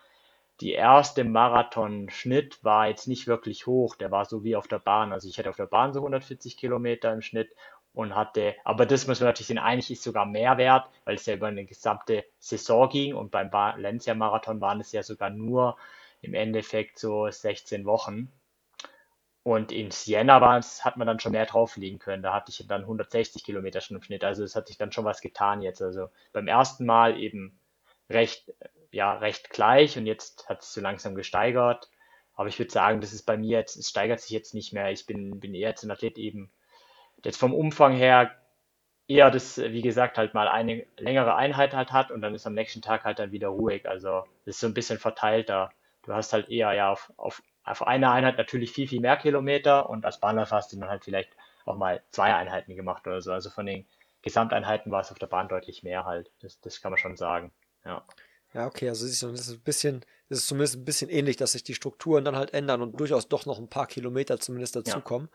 die 0.60 0.72
erste 0.72 1.24
Marathon-Schnitt 1.24 2.62
war 2.62 2.88
jetzt 2.88 3.08
nicht 3.08 3.26
wirklich 3.26 3.66
hoch, 3.66 3.96
der 3.96 4.10
war 4.10 4.26
so 4.26 4.44
wie 4.44 4.54
auf 4.54 4.68
der 4.68 4.78
Bahn. 4.78 5.12
Also 5.12 5.28
ich 5.28 5.38
hatte 5.38 5.50
auf 5.50 5.56
der 5.56 5.66
Bahn 5.66 5.92
so 5.94 6.00
140 6.00 6.56
Kilometer 6.56 7.12
im 7.12 7.22
Schnitt 7.22 7.54
und 7.94 8.14
hatte, 8.14 8.54
aber 8.64 8.86
das 8.86 9.06
muss 9.06 9.20
man 9.20 9.28
natürlich 9.28 9.48
sehen, 9.48 9.58
eigentlich 9.58 9.90
ist 9.92 10.02
sogar 10.02 10.26
mehr 10.26 10.58
wert, 10.58 10.90
weil 11.04 11.14
es 11.14 11.26
ja 11.26 11.34
über 11.34 11.46
eine 11.46 11.64
gesamte 11.64 12.24
Saison 12.38 12.88
ging 12.88 13.14
und 13.14 13.30
beim 13.30 13.52
Valencia-Marathon 13.52 14.60
waren 14.60 14.80
es 14.80 14.92
ja 14.92 15.02
sogar 15.02 15.30
nur 15.30 15.76
im 16.20 16.34
Endeffekt 16.34 16.98
so 16.98 17.30
16 17.30 17.84
Wochen. 17.86 18.30
Und 19.44 19.72
in 19.72 19.90
Siena 19.90 20.40
war's, 20.40 20.86
hat 20.86 20.96
man 20.96 21.06
dann 21.06 21.20
schon 21.20 21.32
mehr 21.32 21.44
drauflegen 21.44 21.98
können. 21.98 22.22
Da 22.22 22.32
hatte 22.32 22.50
ich 22.50 22.66
dann 22.66 22.80
160 22.80 23.44
Kilometer 23.44 23.82
schon 23.82 23.98
im 23.98 24.02
Schnitt. 24.02 24.24
Also 24.24 24.42
es 24.42 24.56
hat 24.56 24.68
sich 24.68 24.78
dann 24.78 24.90
schon 24.90 25.04
was 25.04 25.20
getan 25.20 25.60
jetzt. 25.60 25.82
Also 25.82 26.08
beim 26.32 26.48
ersten 26.48 26.86
Mal 26.86 27.18
eben 27.20 27.58
recht, 28.08 28.54
ja, 28.90 29.12
recht 29.12 29.50
gleich 29.50 29.98
und 29.98 30.06
jetzt 30.06 30.48
hat 30.48 30.62
es 30.62 30.72
so 30.72 30.80
langsam 30.80 31.14
gesteigert. 31.14 31.90
Aber 32.34 32.48
ich 32.48 32.58
würde 32.58 32.70
sagen, 32.72 33.02
das 33.02 33.12
ist 33.12 33.24
bei 33.24 33.36
mir 33.36 33.58
jetzt, 33.58 33.76
es 33.76 33.90
steigert 33.90 34.20
sich 34.20 34.30
jetzt 34.30 34.54
nicht 34.54 34.72
mehr. 34.72 34.90
Ich 34.90 35.04
bin, 35.04 35.38
bin 35.40 35.54
eher 35.54 35.68
jetzt 35.68 35.84
ein 35.84 35.90
Athlet 35.90 36.16
eben, 36.16 36.50
jetzt 37.22 37.38
vom 37.38 37.52
Umfang 37.52 37.94
her 37.94 38.34
eher 39.08 39.30
das, 39.30 39.58
wie 39.58 39.82
gesagt, 39.82 40.16
halt 40.16 40.32
mal 40.32 40.48
eine 40.48 40.86
längere 40.96 41.34
Einheit 41.34 41.74
halt 41.74 41.92
hat 41.92 42.10
und 42.10 42.22
dann 42.22 42.34
ist 42.34 42.46
am 42.46 42.54
nächsten 42.54 42.80
Tag 42.80 43.04
halt 43.04 43.18
dann 43.18 43.30
wieder 43.32 43.48
ruhig. 43.48 43.86
Also 43.86 44.24
das 44.46 44.56
ist 44.56 44.60
so 44.60 44.66
ein 44.68 44.74
bisschen 44.74 44.98
verteilter. 44.98 45.70
Du 46.02 46.14
hast 46.14 46.32
halt 46.32 46.48
eher 46.48 46.72
ja 46.72 46.90
auf, 46.90 47.12
auf 47.18 47.42
auf 47.64 47.86
einer 47.86 48.12
Einheit 48.12 48.36
natürlich 48.38 48.72
viel, 48.72 48.86
viel 48.86 49.00
mehr 49.00 49.16
Kilometer 49.16 49.88
und 49.88 50.04
als 50.04 50.20
Bahnläufer 50.20 50.56
hast 50.56 50.72
du 50.72 50.78
dann 50.78 50.88
halt 50.88 51.04
vielleicht 51.04 51.30
auch 51.64 51.76
mal 51.76 52.02
zwei 52.10 52.34
Einheiten 52.34 52.76
gemacht 52.76 53.06
oder 53.06 53.22
so. 53.22 53.32
Also 53.32 53.50
von 53.50 53.66
den 53.66 53.86
Gesamteinheiten 54.22 54.92
war 54.92 55.00
es 55.00 55.10
auf 55.10 55.18
der 55.18 55.26
Bahn 55.26 55.48
deutlich 55.48 55.82
mehr 55.82 56.04
halt. 56.04 56.30
Das, 56.40 56.60
das 56.60 56.80
kann 56.80 56.92
man 56.92 56.98
schon 56.98 57.16
sagen. 57.16 57.52
Ja. 57.84 58.04
Ja, 58.52 58.66
okay, 58.66 58.88
also 58.88 59.06
es 59.06 59.22
ist 59.22 59.50
ein 59.50 59.60
bisschen, 59.60 60.04
es 60.34 60.40
ist 60.40 60.48
zumindest 60.48 60.76
ein 60.76 60.84
bisschen 60.84 61.10
ähnlich, 61.10 61.36
dass 61.36 61.52
sich 61.52 61.64
die 61.64 61.74
Strukturen 61.74 62.24
dann 62.24 62.36
halt 62.36 62.52
ändern 62.52 62.82
und 62.82 62.98
durchaus 62.98 63.28
doch 63.28 63.46
noch 63.46 63.58
ein 63.58 63.68
paar 63.68 63.86
Kilometer 63.86 64.38
zumindest 64.38 64.76
dazukommen. 64.76 65.28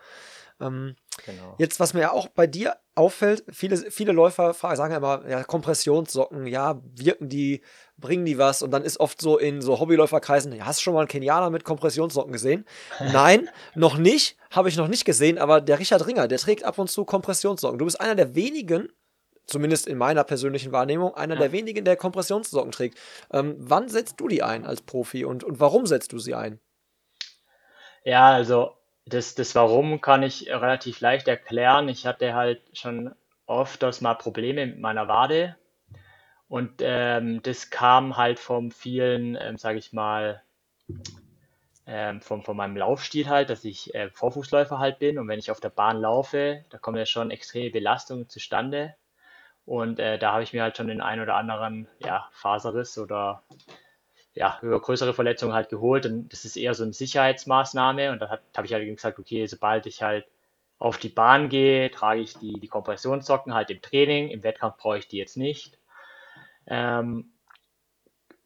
Ja. 0.60 0.68
Ähm, 0.68 0.96
genau. 1.26 1.56
Jetzt, 1.58 1.80
was 1.80 1.94
mir 1.94 2.02
ja 2.02 2.12
auch 2.12 2.28
bei 2.28 2.46
dir 2.46 2.76
auffällt, 2.96 3.46
viele, 3.50 3.78
viele 3.92 4.12
Läufer 4.12 4.54
sagen 4.54 4.92
ja 4.92 4.98
immer, 4.98 5.28
ja, 5.28 5.44
Kompressionssocken, 5.44 6.48
ja, 6.48 6.82
wirken 6.96 7.30
die, 7.30 7.62
bringen 7.98 8.26
die 8.26 8.38
was? 8.38 8.62
Und 8.62 8.72
dann 8.72 8.84
ist 8.84 9.00
oft 9.00 9.22
so 9.22 9.38
in 9.38 9.62
so 9.62 9.80
Hobbyläuferkreisen, 9.80 10.52
ja, 10.54 10.66
hast 10.66 10.80
du 10.80 10.84
schon 10.84 10.94
mal 10.94 11.02
einen 11.02 11.08
Kenianer 11.08 11.50
mit 11.50 11.64
Kompressionssocken 11.64 12.34
gesehen? 12.34 12.66
Nein, 13.14 13.50
noch 13.74 13.98
nicht, 13.98 14.38
habe 14.52 14.70
ich 14.70 14.76
noch 14.76 14.90
nicht 14.90 15.06
gesehen, 15.06 15.38
aber 15.38 15.62
der 15.62 15.80
Richard 15.80 16.06
Ringer, 16.06 16.28
der 16.28 16.38
trägt 16.38 16.66
ab 16.66 16.78
und 16.78 16.90
zu 16.90 17.06
Kompressionssocken. 17.06 17.80
Du 17.80 17.86
bist 17.86 18.02
einer 18.02 18.16
der 18.16 18.36
wenigen, 18.36 18.90
zumindest 19.50 19.88
in 19.88 19.98
meiner 19.98 20.24
persönlichen 20.24 20.72
Wahrnehmung, 20.72 21.16
einer 21.16 21.36
ja. 21.36 21.42
der 21.42 21.52
wenigen, 21.52 21.86
der 21.86 21.96
Kompressionssocken 21.96 22.72
trägt. 22.72 22.98
Ähm, 23.32 23.56
wann 23.60 23.90
setzt 23.90 24.20
du 24.20 24.28
die 24.28 24.44
ein 24.44 24.66
als 24.66 24.82
Profi 24.82 25.26
und, 25.26 25.44
und 25.44 25.60
warum 25.60 25.86
setzt 25.86 26.14
du 26.14 26.20
sie 26.20 26.36
ein? 26.36 26.60
Ja, 28.04 28.32
also 28.32 28.78
das, 29.06 29.36
das 29.36 29.56
Warum 29.56 30.02
kann 30.02 30.24
ich 30.24 30.50
relativ 30.50 31.02
leicht 31.02 31.28
erklären. 31.28 31.90
Ich 31.90 32.06
hatte 32.06 32.34
halt 32.34 32.62
schon 32.74 33.14
öfters 33.48 34.02
mal 34.02 34.14
Probleme 34.14 34.66
mit 34.66 34.80
meiner 34.80 35.08
Wade 35.08 35.56
und 36.48 36.82
ähm, 36.82 37.42
das 37.42 37.70
kam 37.70 38.18
halt 38.18 38.40
vom 38.40 38.72
vielen, 38.72 39.36
ähm, 39.36 39.58
sage 39.58 39.80
ich 39.80 39.92
mal, 39.94 40.44
ähm, 41.88 42.22
von, 42.22 42.44
von 42.44 42.56
meinem 42.56 42.78
Laufstil 42.78 43.28
halt, 43.28 43.50
dass 43.50 43.66
ich 43.66 43.94
äh, 43.96 44.10
Vorfußläufer 44.12 44.78
halt 44.78 45.00
bin 45.00 45.18
und 45.18 45.28
wenn 45.28 45.40
ich 45.40 45.50
auf 45.50 45.60
der 45.60 45.70
Bahn 45.70 46.00
laufe, 46.00 46.64
da 46.70 46.78
kommen 46.78 46.98
ja 46.98 47.06
schon 47.06 47.32
extreme 47.32 47.72
Belastungen 47.72 48.30
zustande 48.30 48.96
und 49.70 50.00
äh, 50.00 50.18
da 50.18 50.34
habe 50.34 50.42
ich 50.42 50.52
mir 50.52 50.64
halt 50.64 50.78
schon 50.78 50.88
den 50.88 51.00
ein 51.00 51.22
oder 51.22 51.36
anderen 51.36 51.88
ja, 52.00 52.28
Faserriss 52.32 52.98
oder 52.98 53.44
ja, 54.34 54.58
größere 54.62 55.14
Verletzungen 55.14 55.54
halt 55.54 55.70
geholt 55.70 56.08
und 56.08 56.34
das 56.34 56.44
ist 56.44 56.56
eher 56.56 56.74
so 56.74 56.82
eine 56.84 56.94
Sicherheitsmaßnahme 56.94 58.12
und 58.12 58.20
da 58.20 58.40
habe 58.58 58.66
ich 58.66 58.74
halt 58.74 58.88
gesagt, 58.88 59.20
okay, 59.20 59.46
sobald 59.46 59.86
ich 59.86 60.02
halt 60.02 60.26
auf 60.80 60.98
die 60.98 61.10
Bahn 61.10 61.50
gehe, 61.50 61.92
trage 61.92 62.22
ich 62.22 62.34
die, 62.40 62.60
die 62.60 62.68
Kompressionssocken 62.68 63.54
halt 63.54 63.70
im 63.70 63.80
Training, 63.80 64.30
im 64.30 64.42
Wettkampf 64.42 64.78
brauche 64.78 64.98
ich 64.98 65.08
die 65.08 65.18
jetzt 65.18 65.38
nicht. 65.38 65.78
Ähm, 66.66 67.30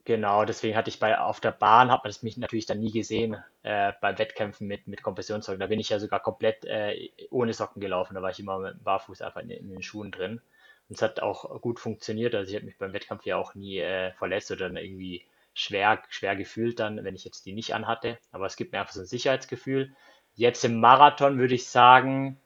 genau, 0.04 0.44
deswegen 0.44 0.76
hatte 0.76 0.90
ich 0.90 1.00
bei 1.00 1.18
auf 1.18 1.40
der 1.40 1.52
Bahn, 1.52 1.90
hat 1.90 2.04
man 2.04 2.10
das 2.10 2.22
mich 2.22 2.36
natürlich 2.36 2.66
dann 2.66 2.82
nie 2.82 2.92
gesehen, 2.92 3.38
äh, 3.62 3.94
beim 4.02 4.18
Wettkämpfen 4.18 4.68
mit, 4.68 4.88
mit 4.88 5.02
Kompressionssocken. 5.02 5.62
Da 5.62 5.68
bin 5.68 5.80
ich 5.80 5.88
ja 5.88 6.00
sogar 6.00 6.20
komplett 6.20 6.66
äh, 6.66 7.12
ohne 7.30 7.54
Socken 7.54 7.80
gelaufen, 7.80 8.14
da 8.14 8.22
war 8.22 8.32
ich 8.32 8.42
immer 8.42 8.60
mit 8.60 8.84
Barfuß 8.84 9.22
einfach 9.22 9.40
in, 9.40 9.52
in 9.52 9.70
den 9.70 9.84
Schuhen 9.84 10.12
drin. 10.12 10.42
Und 10.90 10.96
es 10.96 11.02
hat 11.02 11.22
auch 11.22 11.62
gut 11.62 11.80
funktioniert, 11.80 12.36
also 12.36 12.50
ich 12.50 12.56
habe 12.56 12.66
mich 12.66 12.78
beim 12.78 12.94
Wettkampf 12.94 13.26
ja 13.26 13.38
auch 13.38 13.56
nie 13.56 13.80
äh, 13.80 14.12
verletzt 14.14 14.52
oder 14.52 14.70
irgendwie 14.70 15.24
schwer, 15.54 16.02
schwer 16.10 16.36
gefühlt 16.36 16.80
dann, 16.80 17.04
wenn 17.04 17.16
ich 17.16 17.26
jetzt 17.26 17.46
die 17.46 17.54
nicht 17.54 17.74
anhatte. 17.74 18.18
Aber 18.32 18.46
es 18.46 18.56
gibt 18.56 18.72
mir 18.72 18.80
einfach 18.80 18.94
so 18.94 19.02
ein 19.02 19.06
Sicherheitsgefühl. 19.06 19.96
Jetzt 20.36 20.66
im 20.66 20.80
Marathon 20.80 21.38
würde 21.38 21.56
ich 21.56 21.68
sagen, 21.68 22.40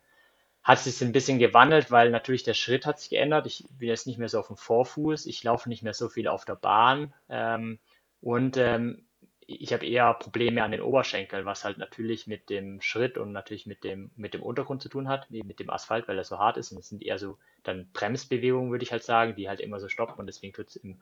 hat 0.63 0.79
sich 0.79 1.01
ein 1.01 1.13
bisschen 1.13 1.39
gewandelt, 1.39 1.91
weil 1.91 2.11
natürlich 2.11 2.43
der 2.43 2.53
Schritt 2.53 2.85
hat 2.85 2.99
sich 2.99 3.09
geändert. 3.09 3.47
Ich 3.47 3.63
bin 3.69 3.88
jetzt 3.88 4.05
nicht 4.05 4.19
mehr 4.19 4.27
so 4.27 4.39
auf 4.39 4.47
dem 4.47 4.57
Vorfuß, 4.57 5.25
ich 5.25 5.41
laufe 5.43 5.69
nicht 5.69 5.81
mehr 5.81 5.93
so 5.93 6.09
viel 6.09 6.27
auf 6.27 6.43
der 6.43 6.55
Bahn 6.55 7.13
ähm, 7.29 7.79
und 8.19 8.57
ähm, 8.57 9.06
ich 9.47 9.73
habe 9.73 9.85
eher 9.85 10.13
Probleme 10.13 10.63
an 10.63 10.71
den 10.71 10.81
Oberschenkeln, 10.81 11.45
was 11.45 11.63
halt 11.63 11.77
natürlich 11.77 12.27
mit 12.27 12.49
dem 12.49 12.81
Schritt 12.81 13.17
und 13.17 13.31
natürlich 13.31 13.65
mit 13.65 13.83
dem, 13.83 14.11
mit 14.15 14.33
dem 14.33 14.43
Untergrund 14.43 14.81
zu 14.81 14.89
tun 14.89 15.07
hat, 15.07 15.31
mit 15.31 15.59
dem 15.59 15.69
Asphalt, 15.69 16.07
weil 16.07 16.17
er 16.17 16.25
so 16.25 16.37
hart 16.37 16.57
ist. 16.57 16.71
Und 16.71 16.79
es 16.79 16.89
sind 16.89 17.01
eher 17.01 17.17
so 17.17 17.37
dann 17.63 17.89
Bremsbewegungen, 17.93 18.71
würde 18.71 18.83
ich 18.83 18.91
halt 18.91 19.03
sagen, 19.03 19.35
die 19.35 19.47
halt 19.47 19.61
immer 19.61 19.79
so 19.79 19.87
stoppen 19.87 20.19
und 20.19 20.27
deswegen 20.27 20.53
tut 20.53 20.67
es 20.67 20.75
im 20.75 21.01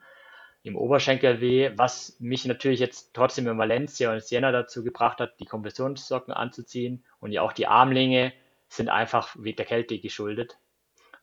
im 0.66 0.76
Oberschenkel 0.76 1.40
weh, 1.40 1.70
was 1.76 2.16
mich 2.18 2.44
natürlich 2.44 2.80
jetzt 2.80 3.14
trotzdem 3.14 3.46
in 3.46 3.56
Valencia 3.56 4.12
und 4.12 4.22
Siena 4.22 4.50
dazu 4.50 4.82
gebracht 4.82 5.20
hat, 5.20 5.38
die 5.38 5.44
Kompressionssocken 5.44 6.34
anzuziehen 6.34 7.04
und 7.20 7.30
ja 7.30 7.42
auch 7.42 7.52
die 7.52 7.68
Armlinge 7.68 8.32
sind 8.68 8.88
einfach 8.88 9.36
der 9.38 9.64
Kälte 9.64 10.00
geschuldet, 10.00 10.58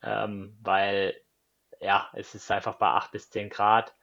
ähm, 0.01 0.55
weil 0.61 1.15
ja, 1.81 2.09
es 2.13 2.33
ist 2.33 2.49
einfach 2.51 2.75
bei 2.75 2.87
8 2.87 3.11
bis 3.11 3.29
10 3.31 3.49
Grad. 3.49 3.93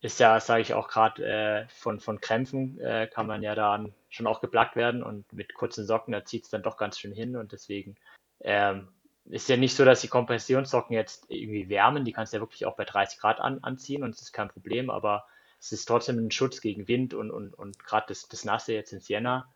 Ist 0.00 0.20
ja, 0.20 0.38
sage 0.38 0.62
ich 0.62 0.74
auch 0.74 0.88
gerade, 0.88 1.24
äh, 1.26 1.68
von, 1.68 1.98
von 1.98 2.20
Krämpfen 2.20 2.78
äh, 2.80 3.08
kann 3.12 3.26
man 3.26 3.42
ja 3.42 3.54
dann 3.54 3.92
schon 4.08 4.28
auch 4.28 4.40
geplagt 4.40 4.76
werden 4.76 5.02
und 5.02 5.32
mit 5.32 5.54
kurzen 5.54 5.84
Socken, 5.86 6.12
da 6.12 6.24
zieht 6.24 6.44
es 6.44 6.50
dann 6.50 6.62
doch 6.62 6.76
ganz 6.76 6.98
schön 6.98 7.12
hin 7.12 7.36
und 7.36 7.50
deswegen 7.50 7.96
ähm, 8.40 8.88
ist 9.24 9.48
ja 9.48 9.56
nicht 9.56 9.74
so, 9.74 9.84
dass 9.84 10.00
die 10.00 10.08
Kompressionssocken 10.08 10.94
jetzt 10.94 11.26
irgendwie 11.28 11.68
wärmen. 11.68 12.04
Die 12.04 12.12
kannst 12.12 12.32
du 12.32 12.38
ja 12.38 12.42
wirklich 12.42 12.64
auch 12.66 12.76
bei 12.76 12.84
30 12.84 13.18
Grad 13.18 13.40
an, 13.40 13.58
anziehen 13.62 14.02
und 14.02 14.14
das 14.14 14.22
ist 14.22 14.32
kein 14.32 14.48
Problem, 14.48 14.88
aber 14.88 15.26
es 15.60 15.72
ist 15.72 15.86
trotzdem 15.86 16.18
ein 16.18 16.30
Schutz 16.30 16.60
gegen 16.60 16.88
Wind 16.88 17.14
und, 17.14 17.30
und, 17.30 17.54
und 17.54 17.84
gerade 17.84 18.06
das, 18.08 18.28
das 18.28 18.44
Nasse 18.44 18.74
jetzt 18.74 18.92
in 18.92 19.00
Siena. 19.00 19.52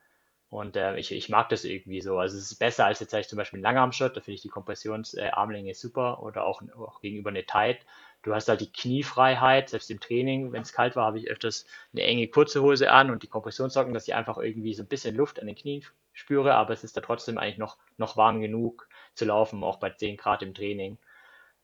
Und 0.51 0.77
äh, 0.77 0.99
ich, 0.99 1.13
ich 1.13 1.31
mag 1.31 1.49
das 1.49 1.65
irgendwie 1.65 2.03
so. 2.03 2.19
Also 2.19 2.37
es 2.37 2.51
ist 2.51 2.59
besser 2.59 2.85
als 2.85 3.01
jetzt 3.01 3.15
ich 3.15 3.29
zum 3.29 3.39
Beispiel 3.39 3.61
ein 3.61 3.63
Langarm-Shirt, 3.63 4.15
da 4.17 4.21
finde 4.21 4.35
ich 4.35 4.43
die 4.43 4.49
Kompressionsarmlänge 4.49 5.71
äh, 5.71 5.75
super 5.75 6.23
oder 6.23 6.45
auch, 6.45 6.61
auch 6.77 7.01
gegenüber 7.01 7.31
eine 7.31 7.47
Tight. 7.47 7.79
Du 8.23 8.35
hast 8.35 8.49
halt 8.49 8.61
die 8.61 8.71
Kniefreiheit, 8.73 9.69
selbst 9.71 9.91
im 9.91 10.01
Training, 10.01 10.53
wenn 10.53 10.63
es 10.63 10.73
kalt 10.73 10.95
war, 10.97 11.07
habe 11.07 11.19
ich 11.19 11.29
öfters 11.29 11.67
eine 11.93 12.03
enge 12.03 12.29
kurze 12.29 12.63
Hose 12.63 12.91
an 12.91 13.11
und 13.11 13.23
die 13.23 13.29
Kompressionssocken, 13.29 13.95
dass 13.95 14.07
ich 14.07 14.15
einfach 14.15 14.39
irgendwie 14.39 14.75
so 14.75 14.83
ein 14.83 14.89
bisschen 14.89 15.17
Luft 15.17 15.41
an 15.41 15.47
den 15.47 15.57
Knien 15.57 15.85
spüre, 16.13 16.55
aber 16.55 16.73
es 16.73 16.85
ist 16.85 16.97
da 16.97 17.01
trotzdem 17.01 17.39
eigentlich 17.39 17.59
noch, 17.59 17.79
noch 17.97 18.17
warm 18.17 18.41
genug 18.41 18.89
zu 19.15 19.25
laufen, 19.25 19.65
auch 19.65 19.79
bei 19.79 19.91
10 19.91 20.17
Grad 20.17 20.43
im 20.43 20.55
Training. 20.55 20.99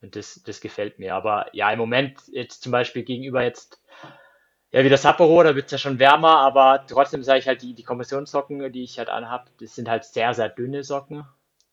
Und 0.01 0.17
das, 0.17 0.43
das 0.45 0.61
gefällt 0.61 0.99
mir. 0.99 1.15
Aber 1.15 1.47
ja, 1.55 1.71
im 1.73 1.79
Moment 1.79 2.21
jetzt 2.29 2.63
zum 2.63 2.73
Beispiel 2.73 3.03
gegenüber 3.05 3.43
jetzt, 3.43 3.81
ja, 4.73 4.85
wie 4.85 4.89
das 4.89 5.03
Sapporo, 5.03 5.43
da 5.43 5.55
wird 5.55 5.67
es 5.67 5.73
ja 5.73 5.79
schon 5.79 5.99
wärmer, 5.99 6.39
aber 6.39 6.85
trotzdem 6.89 7.23
sage 7.23 7.41
ich 7.41 7.49
halt, 7.49 7.63
die, 7.63 7.75
die 7.75 7.85
Kompressionssocken, 7.85 8.73
die 8.73 8.85
ich 8.85 8.99
halt 8.99 9.09
anhab, 9.11 9.51
das 9.59 9.75
sind 9.75 9.89
halt 9.89 10.05
sehr, 10.05 10.35
sehr 10.35 10.49
dünne 10.49 10.85
Socken. 10.85 11.25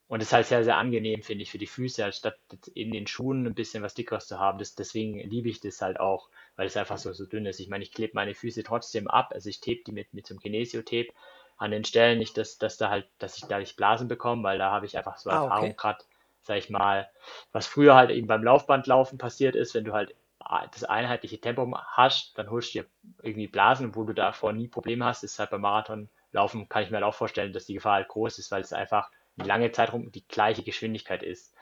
Und 0.07 0.21
das 0.21 0.29
ist 0.29 0.33
halt 0.33 0.45
sehr, 0.45 0.63
sehr 0.63 0.77
angenehm, 0.77 1.23
finde 1.23 1.43
ich, 1.43 1.51
für 1.51 1.57
die 1.57 1.65
Füße, 1.65 2.05
anstatt 2.05 2.37
in 2.75 2.91
den 2.91 3.07
Schuhen 3.07 3.47
ein 3.47 3.55
bisschen 3.55 3.81
was 3.81 3.95
Dickeres 3.95 4.27
zu 4.27 4.39
haben. 4.39 4.59
Das, 4.59 4.75
deswegen 4.75 5.19
liebe 5.19 5.49
ich 5.49 5.61
das 5.61 5.81
halt 5.81 5.99
auch, 5.99 6.29
weil 6.55 6.67
es 6.67 6.77
einfach 6.77 6.99
so, 6.99 7.11
so 7.13 7.25
dünn 7.25 7.47
ist. 7.47 7.59
Ich 7.59 7.69
meine, 7.69 7.83
ich 7.83 7.91
klebe 7.91 8.13
meine 8.13 8.35
Füße 8.35 8.63
trotzdem 8.63 9.07
ab, 9.07 9.31
also 9.33 9.49
ich 9.49 9.61
tape 9.61 9.81
die 9.87 9.91
mit, 9.91 10.13
mit 10.13 10.27
so 10.27 10.33
einem 10.33 10.41
Kinesio-Tape, 10.41 11.09
an 11.57 11.71
den 11.71 11.85
Stellen 11.85 12.19
nicht, 12.19 12.37
dass, 12.37 12.57
dass 12.57 12.77
da 12.77 12.89
halt, 12.89 13.07
dass 13.17 13.37
ich 13.37 13.45
da 13.45 13.57
nicht 13.57 13.77
Blasen 13.77 14.07
bekomme, 14.07 14.43
weil 14.43 14.59
da 14.59 14.71
habe 14.71 14.85
ich 14.85 14.97
einfach 14.97 15.17
so 15.17 15.29
ah, 15.29 15.43
Erfahrung 15.43 15.69
okay. 15.69 15.77
gerade, 15.77 16.03
sag 16.43 16.57
ich 16.57 16.69
mal, 16.69 17.09
was 17.51 17.65
früher 17.65 17.95
halt 17.95 18.11
eben 18.11 18.27
beim 18.27 18.43
Laufbandlaufen 18.43 19.17
passiert 19.17 19.55
ist, 19.55 19.73
wenn 19.73 19.85
du 19.85 19.93
halt 19.93 20.13
das 20.71 20.83
einheitliche 20.83 21.39
Tempo 21.39 21.75
hast, 21.75 22.37
dann 22.37 22.51
holst 22.51 22.75
du 22.75 22.79
dir 22.79 22.85
irgendwie 23.23 23.47
Blasen, 23.47 23.95
wo 23.95 24.03
du 24.03 24.13
davor 24.13 24.53
nie 24.53 24.67
Probleme 24.67 25.05
hast, 25.05 25.23
ist 25.23 25.39
halt 25.39 25.49
beim 25.49 25.61
Marathonlaufen, 25.61 26.69
kann 26.69 26.83
ich 26.83 26.91
mir 26.91 26.97
halt 26.97 27.05
auch 27.05 27.15
vorstellen, 27.15 27.51
dass 27.51 27.65
die 27.65 27.73
Gefahr 27.73 27.95
halt 27.95 28.09
groß 28.09 28.37
ist, 28.37 28.51
weil 28.51 28.61
es 28.61 28.71
einfach 28.71 29.09
lange 29.37 29.71
Zeit 29.71 29.93
rum 29.93 30.11
die 30.11 30.27
gleiche 30.27 30.63
Geschwindigkeit 30.63 31.23
ist. 31.23 31.53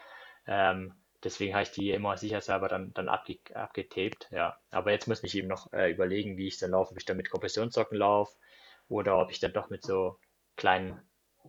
Ähm, 0.47 0.93
deswegen 1.24 1.53
habe 1.53 1.63
ich 1.63 1.71
die 1.71 1.91
immer 1.91 2.17
sicherheitshalber 2.17 2.67
dann, 2.67 2.93
dann 2.93 3.09
abge 3.09 3.39
abgetaped, 3.53 4.28
ja. 4.32 4.57
Aber 4.71 4.91
jetzt 4.91 5.07
muss 5.07 5.24
ich 5.24 5.36
eben 5.36 5.47
noch 5.47 5.71
äh, 5.74 5.91
überlegen, 5.91 6.38
wie 6.38 6.47
ich 6.47 6.59
dann 6.59 6.71
laufe, 6.71 6.91
ob 6.91 6.97
ich 6.97 7.05
dann 7.05 7.17
mit 7.17 7.30
Kompressionssocken 7.30 7.97
laufe, 7.97 8.36
oder 8.89 9.17
ob 9.19 9.32
ich 9.32 9.39
dann 9.39 9.53
doch 9.53 9.69
mit 9.69 9.84
so 9.84 10.19
kleinen 10.55 11.01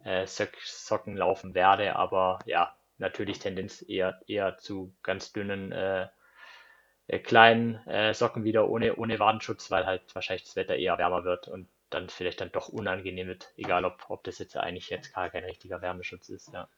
äh, 0.05 0.27
Socken 0.27 1.17
laufen 1.17 1.55
werde. 1.55 1.97
Aber 1.97 2.39
ja, 2.47 2.77
natürlich 2.99 3.39
Tendenz 3.39 3.85
eher, 3.87 4.21
eher 4.27 4.59
zu 4.59 4.95
ganz 5.03 5.33
dünnen 5.33 5.73
äh, 5.73 6.09
äh, 7.07 7.19
kleinen 7.19 7.77
äh, 7.87 8.15
Socken 8.15 8.45
wieder 8.45 8.69
ohne, 8.69 8.97
ohne 8.97 9.19
Wadenschutz, 9.19 9.71
weil 9.71 9.87
halt 9.87 10.03
wahrscheinlich 10.15 10.45
das 10.45 10.57
Wetter 10.57 10.77
eher 10.77 10.99
wärmer 10.99 11.25
wird 11.25 11.49
und 11.49 11.69
dann 11.95 12.09
vielleicht 12.09 12.41
dann 12.41 12.53
doch 12.53 12.69
unangenehm 12.69 13.29
wird, 13.29 13.53
egal 13.57 13.85
ob, 13.85 14.05
ob 14.09 14.25
das 14.25 14.39
jetzt 14.39 14.57
eigentlich 14.57 14.91
jetzt 14.91 15.15
gar 15.15 15.31
kein 15.31 15.45
richtiger 15.45 15.81
Wärmeschutz 15.81 16.29
ist, 16.29 16.53
ja. 16.53 16.69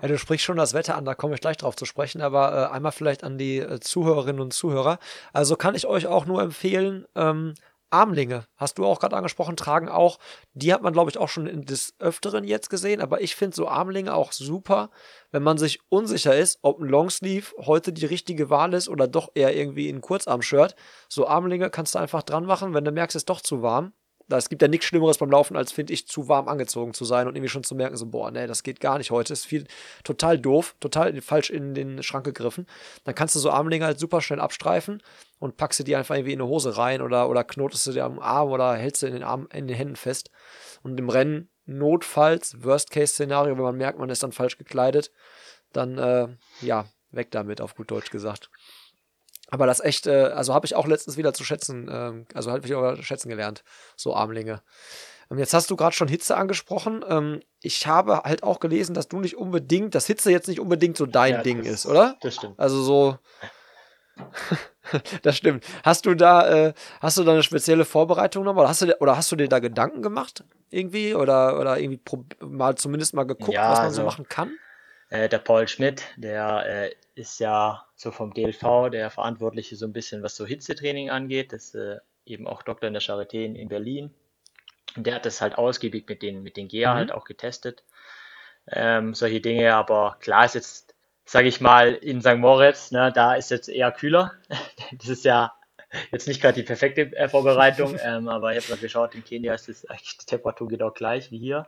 Ja, 0.00 0.08
du 0.08 0.18
sprichst 0.18 0.44
schon 0.44 0.56
das 0.56 0.74
Wetter 0.74 0.96
an, 0.96 1.04
da 1.04 1.14
komme 1.14 1.34
ich 1.34 1.40
gleich 1.40 1.58
drauf 1.58 1.76
zu 1.76 1.84
sprechen, 1.84 2.22
aber 2.22 2.70
äh, 2.70 2.74
einmal 2.74 2.92
vielleicht 2.92 3.24
an 3.24 3.38
die 3.38 3.58
äh, 3.58 3.78
Zuhörerinnen 3.80 4.40
und 4.40 4.52
Zuhörer. 4.52 4.98
Also 5.32 5.56
kann 5.56 5.74
ich 5.74 5.86
euch 5.86 6.06
auch 6.06 6.24
nur 6.24 6.42
empfehlen, 6.42 7.06
ähm, 7.14 7.54
Armlinge, 7.90 8.46
hast 8.56 8.78
du 8.78 8.84
auch 8.84 9.00
gerade 9.00 9.16
angesprochen, 9.16 9.56
tragen 9.56 9.88
auch, 9.88 10.18
die 10.54 10.72
hat 10.72 10.82
man, 10.82 10.92
glaube 10.92 11.10
ich, 11.10 11.18
auch 11.18 11.28
schon 11.28 11.64
des 11.64 11.94
Öfteren 11.98 12.44
jetzt 12.44 12.70
gesehen, 12.70 13.00
aber 13.00 13.20
ich 13.20 13.36
finde 13.36 13.56
so 13.56 13.68
Armlinge 13.68 14.14
auch 14.14 14.32
super, 14.32 14.90
wenn 15.30 15.42
man 15.42 15.58
sich 15.58 15.80
unsicher 15.88 16.36
ist, 16.36 16.58
ob 16.62 16.80
ein 16.80 16.88
Longsleeve 16.88 17.54
heute 17.58 17.92
die 17.92 18.06
richtige 18.06 18.50
Wahl 18.50 18.74
ist 18.74 18.88
oder 18.88 19.08
doch 19.08 19.30
eher 19.34 19.56
irgendwie 19.56 19.88
ein 19.88 20.00
Kurzarm-Shirt. 20.00 20.74
So 21.08 21.26
Armlinge 21.26 21.70
kannst 21.70 21.94
du 21.94 21.98
einfach 21.98 22.22
dran 22.22 22.46
machen, 22.46 22.74
wenn 22.74 22.84
du 22.84 22.92
merkst, 22.92 23.16
es 23.16 23.20
ist 23.22 23.30
doch 23.30 23.40
zu 23.40 23.62
warm 23.62 23.92
es 24.28 24.48
gibt 24.48 24.62
ja 24.62 24.68
nichts 24.68 24.86
Schlimmeres 24.86 25.18
beim 25.18 25.30
Laufen, 25.30 25.56
als 25.56 25.72
finde 25.72 25.92
ich, 25.92 26.08
zu 26.08 26.28
warm 26.28 26.48
angezogen 26.48 26.94
zu 26.94 27.04
sein 27.04 27.28
und 27.28 27.36
irgendwie 27.36 27.48
schon 27.48 27.62
zu 27.62 27.74
merken, 27.74 27.96
so, 27.96 28.06
boah, 28.06 28.30
nee, 28.30 28.46
das 28.46 28.62
geht 28.62 28.80
gar 28.80 28.98
nicht 28.98 29.10
heute. 29.10 29.32
Ist 29.32 29.46
viel 29.46 29.66
total 30.02 30.38
doof, 30.38 30.74
total 30.80 31.20
falsch 31.20 31.50
in 31.50 31.74
den 31.74 32.02
Schrank 32.02 32.24
gegriffen. 32.24 32.66
Dann 33.04 33.14
kannst 33.14 33.34
du 33.34 33.38
so 33.38 33.50
Armlinge 33.50 33.84
halt 33.84 33.98
super 33.98 34.20
schnell 34.20 34.40
abstreifen 34.40 35.02
und 35.38 35.56
packst 35.56 35.78
du 35.80 35.84
die 35.84 35.94
einfach 35.94 36.16
irgendwie 36.16 36.32
in 36.32 36.40
eine 36.40 36.48
Hose 36.48 36.76
rein 36.76 37.02
oder, 37.02 37.28
oder 37.28 37.44
knotest 37.44 37.86
du 37.86 37.92
dir 37.92 38.04
am 38.04 38.18
Arm 38.18 38.50
oder 38.50 38.74
hältst 38.74 39.02
du 39.02 39.06
in 39.06 39.12
den 39.12 39.22
Arm, 39.22 39.48
in 39.52 39.68
den 39.68 39.76
Händen 39.76 39.96
fest. 39.96 40.30
Und 40.82 40.98
im 40.98 41.08
Rennen, 41.08 41.48
notfalls, 41.64 42.62
Worst-Case-Szenario, 42.64 43.56
wenn 43.56 43.62
man 43.62 43.76
merkt, 43.76 43.98
man 43.98 44.10
ist 44.10 44.22
dann 44.22 44.32
falsch 44.32 44.58
gekleidet, 44.58 45.12
dann, 45.72 45.98
äh, 45.98 46.28
ja, 46.62 46.86
weg 47.10 47.30
damit, 47.30 47.60
auf 47.60 47.76
gut 47.76 47.90
Deutsch 47.90 48.10
gesagt. 48.10 48.50
Aber 49.48 49.66
das 49.66 49.80
echt, 49.80 50.06
äh, 50.06 50.24
also 50.34 50.54
habe 50.54 50.66
ich 50.66 50.74
auch 50.74 50.86
letztens 50.86 51.16
wieder 51.16 51.32
zu 51.32 51.44
schätzen, 51.44 51.88
äh, 51.88 52.24
also 52.34 52.50
habe 52.50 52.66
ich 52.66 52.74
auch 52.74 52.96
schätzen 53.02 53.28
gelernt, 53.28 53.62
so 53.96 54.14
Armlinge. 54.14 54.62
Ähm, 55.30 55.38
jetzt 55.38 55.54
hast 55.54 55.70
du 55.70 55.76
gerade 55.76 55.94
schon 55.94 56.08
Hitze 56.08 56.36
angesprochen. 56.36 57.04
Ähm, 57.08 57.40
ich 57.60 57.86
habe 57.86 58.22
halt 58.24 58.42
auch 58.42 58.60
gelesen, 58.60 58.94
dass 58.94 59.08
du 59.08 59.20
nicht 59.20 59.36
unbedingt, 59.36 59.94
dass 59.94 60.06
Hitze 60.06 60.30
jetzt 60.30 60.48
nicht 60.48 60.60
unbedingt 60.60 60.96
so 60.96 61.06
dein 61.06 61.34
ja, 61.34 61.42
Ding 61.42 61.58
das, 61.58 61.68
ist, 61.68 61.86
oder? 61.86 62.16
Das 62.20 62.34
stimmt. 62.34 62.58
Also 62.58 62.82
so. 62.82 63.18
das 65.22 65.36
stimmt. 65.36 65.64
Hast 65.82 66.06
du 66.06 66.14
da, 66.14 66.48
äh, 66.48 66.74
hast 67.00 67.18
du 67.18 67.24
da 67.24 67.32
eine 67.32 67.42
spezielle 67.42 67.84
Vorbereitung 67.84 68.44
nochmal? 68.44 68.62
Oder 68.62 68.70
hast 68.70 68.82
du, 68.82 69.00
oder 69.00 69.16
hast 69.16 69.30
du 69.30 69.36
dir 69.36 69.48
da 69.48 69.58
Gedanken 69.58 70.02
gemacht? 70.02 70.44
Irgendwie? 70.70 71.14
Oder, 71.14 71.60
oder 71.60 71.78
irgendwie 71.78 72.00
mal 72.40 72.76
zumindest 72.76 73.14
mal 73.14 73.24
geguckt, 73.24 73.52
ja, 73.52 73.70
was 73.70 73.78
man 73.78 73.86
also, 73.86 74.02
so 74.02 74.06
machen 74.06 74.28
kann? 74.28 74.52
Äh, 75.08 75.28
der 75.28 75.38
Paul 75.38 75.68
Schmidt, 75.68 76.04
der 76.16 76.66
äh, 76.66 76.94
ist 77.14 77.38
ja 77.38 77.86
so 77.94 78.10
vom 78.10 78.34
DLV 78.34 78.90
der 78.90 79.10
Verantwortliche 79.10 79.76
so 79.76 79.86
ein 79.86 79.92
bisschen, 79.92 80.22
was 80.22 80.36
so 80.36 80.44
Hitzetraining 80.44 81.10
angeht. 81.10 81.52
Das 81.52 81.66
ist 81.66 81.74
äh, 81.76 81.98
eben 82.24 82.46
auch 82.46 82.62
Doktor 82.62 82.88
in 82.88 82.92
der 82.92 83.02
Charité 83.02 83.44
in, 83.44 83.54
in, 83.54 83.68
Berlin. 83.68 84.12
Und 84.96 85.06
der 85.06 85.14
hat 85.14 85.26
das 85.26 85.40
halt 85.40 85.58
ausgiebig 85.58 86.08
mit 86.08 86.22
den, 86.22 86.42
mit 86.42 86.56
den 86.56 86.68
GEA 86.68 86.92
mhm. 86.92 86.98
halt 86.98 87.12
auch 87.12 87.24
getestet. 87.24 87.84
Ähm, 88.68 89.14
solche 89.14 89.40
Dinge, 89.40 89.74
aber 89.74 90.16
klar 90.20 90.44
ist 90.44 90.56
jetzt, 90.56 90.94
sage 91.24 91.46
ich 91.46 91.60
mal, 91.60 91.94
in 91.94 92.20
St. 92.20 92.36
Moritz, 92.36 92.90
ne, 92.90 93.12
da 93.12 93.34
ist 93.34 93.50
jetzt 93.50 93.68
eher 93.68 93.92
kühler. 93.92 94.32
das 94.98 95.08
ist 95.08 95.24
ja 95.24 95.54
jetzt 96.10 96.26
nicht 96.26 96.42
gerade 96.42 96.54
die 96.54 96.64
perfekte 96.64 97.16
äh, 97.16 97.28
Vorbereitung, 97.28 97.96
ähm, 98.02 98.28
aber 98.28 98.56
ich 98.56 98.64
habe 98.64 98.74
mal 98.74 98.80
geschaut, 98.80 99.14
in 99.14 99.24
Kenia 99.24 99.54
ist 99.54 99.68
es 99.68 99.88
eigentlich 99.88 100.18
die 100.18 100.26
Temperatur 100.26 100.68
genau 100.68 100.90
gleich 100.90 101.30
wie 101.30 101.38
hier. 101.38 101.66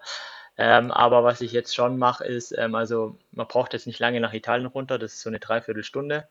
Ähm, 0.59 0.91
aber 0.91 1.23
was 1.23 1.41
ich 1.41 1.53
jetzt 1.53 1.75
schon 1.75 1.99
mache, 1.99 2.25
ist, 2.25 2.53
ähm, 2.59 2.75
also 2.75 3.17
man 3.31 3.47
braucht 3.47 3.73
jetzt 3.75 3.87
nicht 3.87 4.01
lange 4.01 4.21
nach 4.21 4.35
Italien 4.35 4.67
runter, 4.67 4.99
das 4.99 5.15
ist 5.15 5.23
so 5.23 5.31
eine 5.31 5.39
Dreiviertelstunde. 5.39 6.29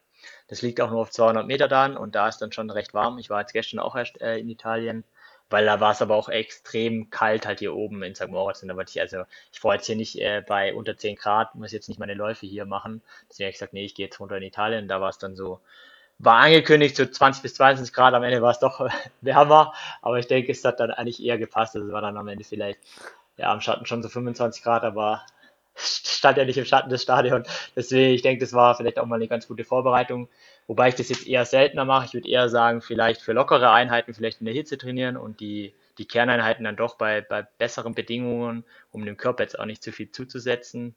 Das 0.50 0.62
liegt 0.62 0.82
auch 0.82 0.92
nur 0.92 1.02
auf 1.02 1.12
200 1.12 1.48
Meter 1.48 1.68
dann 1.70 1.96
und 1.96 2.16
da 2.16 2.28
ist 2.28 2.40
dann 2.40 2.52
schon 2.52 2.70
recht 2.70 2.94
warm. 2.94 3.20
Ich 3.20 3.30
war 3.30 3.40
jetzt 3.40 3.54
gestern 3.54 3.80
auch 3.80 3.96
erst 3.96 4.20
äh, 4.22 4.38
in 4.38 4.50
Italien, 4.50 5.06
weil 5.50 5.66
da 5.66 5.80
war 5.80 5.92
es 5.92 6.02
aber 6.02 6.16
auch 6.16 6.28
extrem 6.28 7.10
kalt 7.10 7.46
halt 7.46 7.60
hier 7.60 7.74
oben 7.74 8.04
in 8.04 8.16
St. 8.16 8.28
Moritz. 8.28 8.62
Und 8.62 8.68
da 8.68 8.76
wollte 8.76 8.92
ich, 8.92 9.00
also 9.00 9.24
ich 9.54 9.64
war 9.64 9.76
jetzt 9.76 9.86
hier 9.86 9.96
nicht 9.96 10.20
äh, 10.20 10.44
bei 10.46 10.74
unter 10.74 10.98
10 10.98 11.16
Grad, 11.16 11.56
muss 11.56 11.72
jetzt 11.72 11.88
nicht 11.88 12.00
meine 12.00 12.14
Läufe 12.14 12.46
hier 12.46 12.66
machen. 12.66 13.02
Deswegen 13.30 13.46
habe 13.46 13.52
ich 13.52 13.56
gesagt, 13.56 13.74
nee, 13.74 13.86
ich 13.86 13.96
gehe 13.96 14.08
jetzt 14.08 14.20
runter 14.20 14.38
in 14.38 14.44
Italien. 14.44 14.90
Da 14.90 15.00
war 15.00 15.10
es 15.10 15.20
dann 15.20 15.38
so, 15.38 15.62
war 16.20 16.38
angekündigt 16.38 16.98
so 16.98 17.06
20 17.06 17.44
bis 17.44 17.54
22 17.56 17.94
Grad, 17.94 18.14
am 18.14 18.24
Ende 18.24 18.42
war 18.42 18.52
es 18.52 18.60
doch 18.60 18.90
wärmer, 19.22 19.74
aber 20.02 20.20
ich 20.20 20.28
denke, 20.28 20.52
es 20.52 20.66
hat 20.66 20.80
dann 20.82 20.92
eigentlich 20.92 21.24
eher 21.24 21.38
gepasst. 21.38 21.76
Also 21.76 21.88
es 21.88 21.94
war 21.94 22.02
dann 22.02 22.18
am 22.18 22.28
Ende 22.28 22.44
vielleicht 22.44 22.80
ja, 23.38 23.52
am 23.52 23.62
Schatten 23.62 23.86
schon 23.86 24.04
so 24.04 24.10
25 24.10 24.64
Grad, 24.64 24.84
aber 24.84 25.26
stand 25.76 26.38
ja 26.38 26.46
nicht 26.46 26.58
im 26.58 26.66
Schatten 26.66 26.90
des 26.90 27.04
Stadions. 27.04 27.48
Deswegen, 27.76 28.14
ich 28.14 28.22
denke, 28.22 28.44
das 28.44 28.54
war 28.54 28.76
vielleicht 28.76 29.00
auch 29.00 29.06
mal 29.06 29.16
eine 29.16 29.28
ganz 29.28 29.48
gute 29.48 29.64
Vorbereitung. 29.64 30.28
Wobei 30.66 30.90
ich 30.90 30.96
das 30.96 31.10
jetzt 31.10 31.28
eher 31.28 31.46
seltener 31.46 31.86
mache. 31.86 32.08
Ich 32.08 32.14
würde 32.14 32.30
eher 32.30 32.50
sagen, 32.50 32.82
vielleicht 32.82 33.22
für 33.22 33.34
lockere 33.34 33.72
Einheiten 33.72 34.14
vielleicht 34.14 34.42
in 34.42 34.46
der 34.46 34.54
Hitze 34.54 34.78
trainieren 34.78 35.16
und 35.16 35.40
die, 35.40 35.74
die 35.98 36.06
Kerneinheiten 36.06 36.66
dann 36.66 36.76
doch 36.76 36.96
bei, 36.96 37.22
bei 37.22 37.44
besseren 37.44 37.94
Bedingungen, 37.94 38.66
um 38.92 39.06
dem 39.06 39.18
Körper 39.18 39.44
jetzt 39.44 39.58
auch 39.58 39.66
nicht 39.66 39.84
zu 39.84 39.92
viel 39.92 40.12
zuzusetzen. 40.12 40.96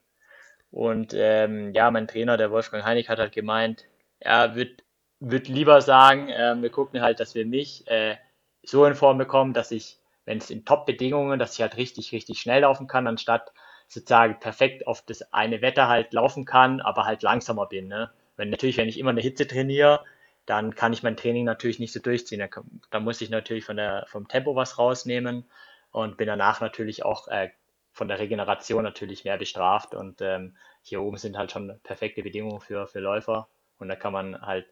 Und 0.71 1.13
ähm, 1.15 1.73
ja, 1.73 1.91
mein 1.91 2.07
Trainer, 2.07 2.37
der 2.37 2.51
Wolfgang 2.51 2.83
Heinig, 2.83 3.09
hat 3.09 3.19
halt 3.19 3.33
gemeint, 3.33 3.85
er 4.19 4.55
wird, 4.55 4.83
wird 5.19 5.47
lieber 5.47 5.81
sagen, 5.81 6.29
äh, 6.29 6.55
wir 6.61 6.69
gucken 6.69 7.01
halt, 7.01 7.19
dass 7.19 7.35
wir 7.35 7.45
mich 7.45 7.87
äh, 7.87 8.15
so 8.63 8.85
in 8.85 8.95
Form 8.95 9.17
bekommen, 9.17 9.53
dass 9.53 9.71
ich, 9.71 9.97
wenn 10.31 10.37
es 10.37 10.49
in 10.49 10.63
Top-Bedingungen, 10.63 11.39
dass 11.39 11.55
ich 11.55 11.61
halt 11.61 11.75
richtig, 11.75 12.13
richtig 12.13 12.39
schnell 12.39 12.61
laufen 12.61 12.87
kann, 12.87 13.05
anstatt 13.05 13.51
sozusagen 13.89 14.39
perfekt 14.39 14.87
auf 14.87 15.01
das 15.01 15.33
eine 15.33 15.61
Wetter 15.61 15.89
halt 15.89 16.13
laufen 16.13 16.45
kann, 16.45 16.79
aber 16.79 17.03
halt 17.03 17.21
langsamer 17.21 17.65
bin. 17.65 17.89
Ne? 17.89 18.09
Wenn 18.37 18.49
natürlich, 18.49 18.77
wenn 18.77 18.87
ich 18.87 18.97
immer 18.97 19.09
eine 19.09 19.19
Hitze 19.19 19.45
trainiere, 19.45 20.05
dann 20.45 20.73
kann 20.73 20.93
ich 20.93 21.03
mein 21.03 21.17
Training 21.17 21.43
natürlich 21.43 21.79
nicht 21.79 21.91
so 21.91 21.99
durchziehen. 21.99 22.39
Da, 22.39 22.47
da 22.91 23.01
muss 23.01 23.19
ich 23.19 23.29
natürlich 23.29 23.65
von 23.65 23.75
der, 23.75 24.05
vom 24.07 24.29
Tempo 24.29 24.55
was 24.55 24.77
rausnehmen 24.77 25.43
und 25.91 26.15
bin 26.15 26.27
danach 26.27 26.61
natürlich 26.61 27.03
auch 27.03 27.27
äh, 27.27 27.49
von 27.91 28.07
der 28.07 28.19
Regeneration 28.19 28.83
natürlich 28.83 29.25
mehr 29.25 29.37
bestraft. 29.37 29.93
Und 29.93 30.21
ähm, 30.21 30.55
hier 30.81 31.01
oben 31.01 31.17
sind 31.17 31.37
halt 31.37 31.51
schon 31.51 31.77
perfekte 31.83 32.23
Bedingungen 32.23 32.61
für, 32.61 32.87
für 32.87 33.01
Läufer 33.01 33.49
und 33.79 33.89
da 33.89 33.97
kann 33.97 34.13
man 34.13 34.41
halt 34.41 34.65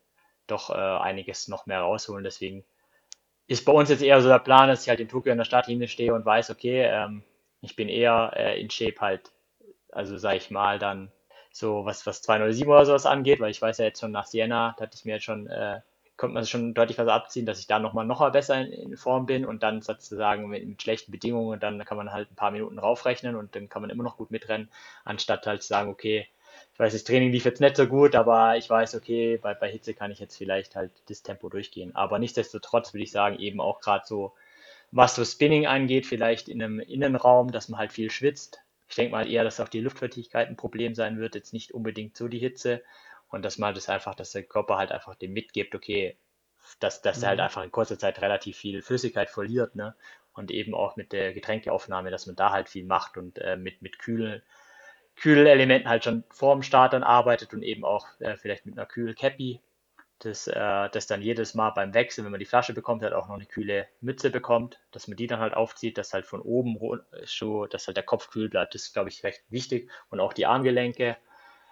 doch 0.48 0.70
äh, 0.70 0.74
einiges 0.74 1.50
noch 1.50 1.66
mehr 1.66 1.82
rausholen. 1.82 2.24
Deswegen 2.24 2.64
ist 3.50 3.66
bei 3.66 3.72
uns 3.72 3.90
jetzt 3.90 4.04
eher 4.04 4.22
so 4.22 4.30
der 4.30 4.38
Plan, 4.38 4.70
dass 4.70 4.84
ich 4.84 4.90
halt 4.90 5.00
in 5.00 5.10
Tokio 5.10 5.32
in 5.32 5.40
der 5.40 5.46
Startlinie 5.46 5.88
stehe 5.88 6.14
und 6.14 6.24
weiß, 6.24 6.52
okay, 6.52 6.84
ähm, 6.84 7.24
ich 7.62 7.76
bin 7.76 7.90
eher 7.90 8.32
äh, 8.36 8.62
in 8.62 8.70
Shape 8.70 9.02
halt, 9.02 9.32
also 9.92 10.18
sag 10.18 10.36
ich 10.36 10.52
mal, 10.52 10.78
dann 10.78 11.12
so 11.52 11.84
was, 11.84 12.06
was 12.06 12.22
207 12.22 12.72
oder 12.72 12.86
sowas 12.86 13.08
angeht, 13.08 13.40
weil 13.40 13.50
ich 13.50 13.62
weiß 13.62 13.80
ja 13.80 13.86
jetzt 13.86 14.02
schon 14.02 14.12
nach 14.12 14.28
Siena, 14.28 14.76
da 14.78 14.84
hatte 14.84 14.96
ich 14.96 15.04
mir 15.04 15.16
jetzt 15.16 15.24
schon, 15.24 15.48
äh, 15.48 15.82
konnte 16.16 16.36
man 16.36 16.46
schon 16.46 16.76
deutlich 16.76 17.00
was 17.00 17.08
abziehen, 17.08 17.48
dass 17.48 17.60
ich 17.60 17.66
da 17.66 17.80
nochmal 17.80 18.06
noch 18.06 18.20
mal 18.20 18.30
besser 18.30 18.62
in, 18.62 18.72
in, 18.72 18.98
Form 18.98 19.26
bin 19.26 19.46
und 19.46 19.64
dann 19.64 19.82
sozusagen 19.82 20.48
mit, 20.48 20.68
mit, 20.68 20.80
schlechten 20.84 21.12
Bedingungen, 21.12 21.60
dann 21.60 21.84
kann 21.86 21.98
man 21.98 22.12
halt 22.12 22.32
ein 22.32 22.36
paar 22.36 22.52
Minuten 22.52 22.78
raufrechnen 22.78 23.36
und 23.36 23.56
dann 23.56 23.68
kann 23.68 23.82
man 23.82 23.90
immer 23.90 24.04
noch 24.04 24.18
gut 24.18 24.30
mitrennen, 24.30 24.70
anstatt 25.06 25.48
halt 25.48 25.64
zu 25.64 25.70
sagen, 25.70 25.90
okay, 25.90 26.28
ich 26.80 26.86
weiß, 26.86 26.94
das 26.94 27.04
Training 27.04 27.34
lief 27.34 27.44
jetzt 27.44 27.60
nicht 27.60 27.76
so 27.76 27.88
gut, 27.88 28.16
aber 28.16 28.56
ich 28.56 28.70
weiß, 28.70 28.96
okay, 28.96 29.36
bei, 29.36 29.54
bei 29.54 29.70
Hitze 29.70 29.94
kann 29.94 30.12
ich 30.12 30.20
jetzt 30.20 30.38
vielleicht 30.38 30.78
halt 30.78 30.94
das 31.10 31.22
Tempo 31.24 31.50
durchgehen. 31.50 31.94
Aber 31.94 32.20
nichtsdestotrotz 32.20 32.94
würde 32.94 33.04
ich 33.04 33.12
sagen, 33.12 33.38
eben 33.38 33.60
auch 33.60 33.82
gerade 33.82 34.06
so 34.08 34.34
was 34.90 35.14
so 35.14 35.26
Spinning 35.26 35.68
angeht, 35.68 36.06
vielleicht 36.06 36.48
in 36.48 36.64
einem 36.64 36.80
Innenraum, 36.80 37.52
dass 37.52 37.68
man 37.68 37.82
halt 37.82 37.92
viel 37.92 38.10
schwitzt. 38.10 38.62
Ich 38.88 38.96
denke 38.96 39.12
mal 39.12 39.30
eher, 39.30 39.44
dass 39.44 39.60
auch 39.60 39.68
die 39.68 39.82
Luftfeuchtigkeit 39.82 40.48
ein 40.48 40.56
Problem 40.56 40.96
sein 40.96 41.20
wird, 41.20 41.36
jetzt 41.36 41.52
nicht 41.52 41.74
unbedingt 41.74 42.16
so 42.16 42.30
die 42.30 42.40
Hitze. 42.40 42.82
Und 43.28 43.44
dass 43.44 43.58
man 43.58 43.76
das 43.76 43.90
einfach, 43.90 44.16
dass 44.16 44.32
der 44.32 44.44
Körper 44.44 44.78
halt 44.78 44.94
einfach 44.94 45.16
dem 45.16 45.34
mitgibt, 45.34 45.76
okay, 45.76 46.16
dass, 46.80 47.02
dass 47.02 47.22
er 47.22 47.28
halt 47.28 47.40
mhm. 47.40 47.44
einfach 47.44 47.64
in 47.66 47.74
kurzer 47.74 48.00
Zeit 48.00 48.22
relativ 48.22 48.56
viel 48.56 48.82
Flüssigkeit 48.82 49.30
verliert, 49.30 49.76
ne? 49.76 49.96
Und 50.32 50.50
eben 50.50 50.74
auch 50.74 50.96
mit 50.96 51.12
der 51.12 51.34
Getränkeaufnahme, 51.34 52.10
dass 52.10 52.26
man 52.26 52.38
da 52.38 52.52
halt 52.52 52.70
viel 52.70 52.86
macht 52.86 53.18
und 53.18 53.38
äh, 53.40 53.58
mit, 53.58 53.82
mit 53.82 54.00
kühlen, 54.00 54.42
Kühlelementen 55.20 55.90
halt 55.90 56.04
schon 56.04 56.24
vorm 56.32 56.64
Start 56.64 56.94
dann 56.94 57.04
arbeitet 57.04 57.54
und 57.54 57.64
eben 57.64 57.86
auch 57.86 58.08
äh, 58.20 58.38
vielleicht 58.38 58.66
mit 58.66 58.78
einer 58.78 58.86
Kühlcappy 58.86 59.62
dass, 60.20 60.48
äh, 60.48 60.90
dass 60.90 61.08
dann 61.08 61.22
jedes 61.22 61.54
Mal 61.54 61.72
beim 61.72 61.94
Wechsel, 61.94 62.24
wenn 62.24 62.32
man 62.32 62.40
die 62.40 62.46
Flasche 62.46 62.74
bekommt, 62.74 63.04
halt 63.04 63.14
auch 63.14 63.28
noch 63.28 63.36
eine 63.36 63.46
kühle 63.46 63.88
Mütze 64.02 64.30
bekommt, 64.30 64.80
dass 64.92 65.08
man 65.08 65.18
die 65.18 65.28
dann 65.28 65.40
halt 65.40 65.54
aufzieht, 65.54 65.98
dass 65.98 66.14
halt 66.14 66.26
von 66.26 66.42
oben 66.42 66.78
so, 67.24 67.66
dass 67.66 67.88
halt 67.88 67.98
der 67.98 68.04
Kopf 68.04 68.30
kühl 68.30 68.50
bleibt. 68.50 68.76
Das 68.76 68.84
ist, 68.84 68.94
glaube 68.94 69.10
ich, 69.10 69.24
recht 69.24 69.44
wichtig. 69.50 69.90
Und 70.10 70.20
auch 70.20 70.34
die 70.34 70.46
Armgelenke 70.46 71.18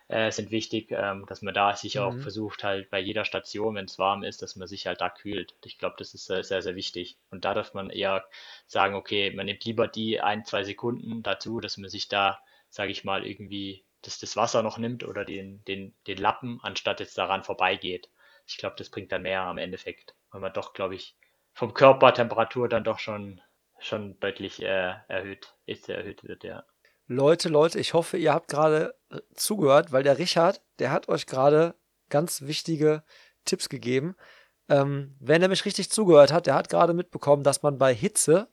äh, 0.07 0.31
sind 0.31 0.51
wichtig, 0.51 0.91
ähm, 0.91 1.25
dass 1.27 1.41
man 1.41 1.53
da 1.53 1.75
sich 1.75 1.95
mhm. 1.95 2.01
auch 2.01 2.17
versucht, 2.17 2.63
halt 2.63 2.89
bei 2.89 2.99
jeder 2.99 3.25
Station, 3.25 3.75
wenn 3.75 3.85
es 3.85 3.99
warm 3.99 4.23
ist, 4.23 4.41
dass 4.41 4.55
man 4.55 4.67
sich 4.67 4.87
halt 4.87 5.01
da 5.01 5.09
kühlt. 5.09 5.53
Ich 5.65 5.77
glaube, 5.77 5.95
das 5.97 6.13
ist 6.13 6.29
äh, 6.29 6.41
sehr, 6.43 6.61
sehr 6.61 6.75
wichtig. 6.75 7.17
Und 7.29 7.43
da 7.43 7.53
darf 7.53 7.73
man 7.73 7.89
eher 7.89 8.23
sagen, 8.65 8.95
okay, 8.95 9.31
man 9.31 9.45
nimmt 9.45 9.65
lieber 9.65 9.87
die 9.89 10.21
ein, 10.21 10.45
zwei 10.45 10.63
Sekunden 10.63 11.23
dazu, 11.23 11.59
dass 11.59 11.77
man 11.77 11.89
sich 11.89 12.07
da, 12.07 12.39
sage 12.77 12.91
ich 12.91 13.03
mal, 13.03 13.25
irgendwie 13.25 13.83
das, 14.03 14.19
das 14.19 14.37
Wasser 14.37 14.63
noch 14.63 14.77
nimmt 14.77 15.03
oder 15.03 15.25
den, 15.25 15.63
den, 15.65 15.95
den 16.07 16.17
Lappen, 16.17 16.59
anstatt 16.61 16.99
jetzt 16.99 17.17
daran 17.17 17.43
vorbeigeht 17.43 18.09
ich 18.47 18.57
glaube, 18.57 18.75
das 18.77 18.89
bringt 18.89 19.11
dann 19.11 19.21
mehr 19.21 19.41
am 19.41 19.57
Endeffekt, 19.57 20.15
weil 20.31 20.41
man 20.41 20.53
doch, 20.53 20.73
glaube 20.73 20.95
ich, 20.95 21.15
vom 21.53 21.73
Körpertemperatur 21.73 22.69
dann 22.69 22.83
doch 22.83 22.99
schon, 22.99 23.41
schon 23.79 24.19
deutlich 24.19 24.61
äh, 24.61 24.93
erhöht, 25.07 25.53
ist, 25.65 25.89
erhöht 25.89 26.23
wird, 26.23 26.43
ja. 26.43 26.63
Leute, 27.07 27.49
Leute, 27.49 27.79
ich 27.79 27.93
hoffe, 27.93 28.17
ihr 28.17 28.33
habt 28.33 28.49
gerade 28.49 28.95
äh, 29.11 29.19
zugehört, 29.33 29.91
weil 29.91 30.03
der 30.03 30.17
Richard, 30.17 30.61
der 30.79 30.91
hat 30.91 31.09
euch 31.09 31.25
gerade 31.25 31.75
ganz 32.09 32.41
wichtige 32.41 33.03
Tipps 33.45 33.69
gegeben. 33.69 34.15
Ähm, 34.69 35.15
wenn 35.19 35.41
er 35.41 35.47
mich 35.47 35.65
richtig 35.65 35.89
zugehört 35.89 36.33
hat, 36.33 36.47
der 36.47 36.55
hat 36.55 36.69
gerade 36.69 36.93
mitbekommen, 36.93 37.43
dass 37.43 37.63
man 37.63 37.77
bei 37.77 37.93
Hitze 37.93 38.49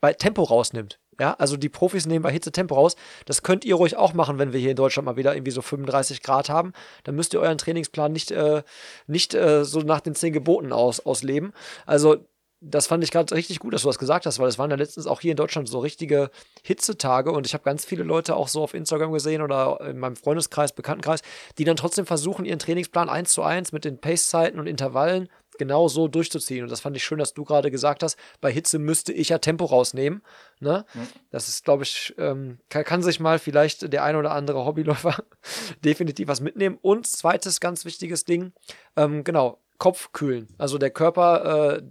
bei 0.00 0.12
Tempo 0.12 0.42
rausnimmt. 0.42 1.00
Ja, 1.18 1.34
also 1.38 1.56
die 1.56 1.68
Profis 1.68 2.06
nehmen 2.06 2.22
bei 2.22 2.32
Hitze 2.32 2.52
Tempo 2.52 2.74
raus. 2.74 2.96
Das 3.24 3.42
könnt 3.42 3.64
ihr 3.64 3.74
ruhig 3.74 3.96
auch 3.96 4.12
machen, 4.12 4.38
wenn 4.38 4.52
wir 4.52 4.60
hier 4.60 4.70
in 4.70 4.76
Deutschland 4.76 5.06
mal 5.06 5.16
wieder 5.16 5.34
irgendwie 5.34 5.50
so 5.50 5.62
35 5.62 6.22
Grad 6.22 6.50
haben. 6.50 6.72
Dann 7.04 7.14
müsst 7.14 7.32
ihr 7.32 7.40
euren 7.40 7.58
Trainingsplan 7.58 8.12
nicht, 8.12 8.30
äh, 8.30 8.62
nicht 9.06 9.34
äh, 9.34 9.64
so 9.64 9.80
nach 9.80 10.00
den 10.00 10.14
zehn 10.14 10.32
Geboten 10.32 10.72
aus, 10.72 11.00
ausleben. 11.00 11.52
Also 11.86 12.16
das 12.60 12.86
fand 12.86 13.04
ich 13.04 13.10
gerade 13.10 13.34
richtig 13.34 13.58
gut, 13.58 13.74
dass 13.74 13.82
du 13.82 13.88
das 13.88 13.98
gesagt 13.98 14.26
hast, 14.26 14.38
weil 14.38 14.48
es 14.48 14.58
waren 14.58 14.70
ja 14.70 14.76
letztens 14.76 15.06
auch 15.06 15.20
hier 15.20 15.32
in 15.32 15.36
Deutschland 15.36 15.68
so 15.68 15.78
richtige 15.78 16.30
Hitzetage 16.62 17.30
und 17.30 17.46
ich 17.46 17.52
habe 17.54 17.64
ganz 17.64 17.84
viele 17.84 18.02
Leute 18.02 18.34
auch 18.34 18.48
so 18.48 18.62
auf 18.62 18.74
Instagram 18.74 19.12
gesehen 19.12 19.42
oder 19.42 19.80
in 19.82 19.98
meinem 19.98 20.16
Freundeskreis, 20.16 20.72
Bekanntenkreis, 20.72 21.20
die 21.58 21.64
dann 21.64 21.76
trotzdem 21.76 22.06
versuchen, 22.06 22.44
ihren 22.44 22.58
Trainingsplan 22.58 23.08
eins 23.08 23.32
zu 23.32 23.42
eins 23.42 23.72
mit 23.72 23.84
den 23.84 24.00
Pacezeiten 24.00 24.58
und 24.58 24.66
Intervallen 24.66 25.28
genau 25.58 25.88
so 25.88 26.08
durchzuziehen. 26.08 26.64
Und 26.64 26.70
das 26.70 26.80
fand 26.80 26.96
ich 26.96 27.04
schön, 27.04 27.18
dass 27.18 27.34
du 27.34 27.44
gerade 27.44 27.70
gesagt 27.70 28.02
hast, 28.02 28.18
bei 28.40 28.52
Hitze 28.52 28.78
müsste 28.78 29.12
ich 29.12 29.30
ja 29.30 29.38
Tempo 29.38 29.64
rausnehmen. 29.64 30.22
Ne? 30.60 30.84
Mhm. 30.94 31.06
Das 31.30 31.48
ist, 31.48 31.64
glaube 31.64 31.84
ich, 31.84 32.14
ähm, 32.18 32.58
kann, 32.68 32.84
kann, 32.84 33.02
sich 33.02 33.20
mal 33.20 33.38
vielleicht 33.38 33.92
der 33.92 34.04
ein 34.04 34.16
oder 34.16 34.32
andere 34.32 34.64
Hobbyläufer 34.64 35.16
definitiv 35.84 36.28
was 36.28 36.40
mitnehmen. 36.40 36.78
Und 36.80 37.06
zweites 37.06 37.60
ganz 37.60 37.84
wichtiges 37.84 38.24
Ding, 38.24 38.52
ähm, 38.96 39.24
genau, 39.24 39.60
Kopf 39.78 40.12
kühlen. 40.12 40.48
Also 40.58 40.78
der 40.78 40.90
Körper 40.90 41.76
äh, 41.76 41.82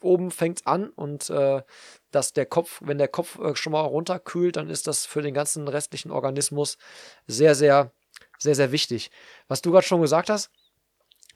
oben 0.00 0.30
fängt 0.30 0.66
an 0.66 0.90
und 0.90 1.30
äh, 1.30 1.62
dass 2.10 2.32
der 2.32 2.46
Kopf, 2.46 2.80
wenn 2.84 2.98
der 2.98 3.08
Kopf 3.08 3.38
äh, 3.38 3.54
schon 3.54 3.72
mal 3.72 3.80
runterkühlt, 3.80 4.56
dann 4.56 4.70
ist 4.70 4.86
das 4.86 5.06
für 5.06 5.22
den 5.22 5.34
ganzen 5.34 5.68
restlichen 5.68 6.10
Organismus 6.10 6.78
sehr, 7.26 7.54
sehr, 7.54 7.92
sehr, 8.38 8.54
sehr 8.54 8.72
wichtig. 8.72 9.10
Was 9.48 9.62
du 9.62 9.70
gerade 9.70 9.86
schon 9.86 10.00
gesagt 10.00 10.30
hast, 10.30 10.50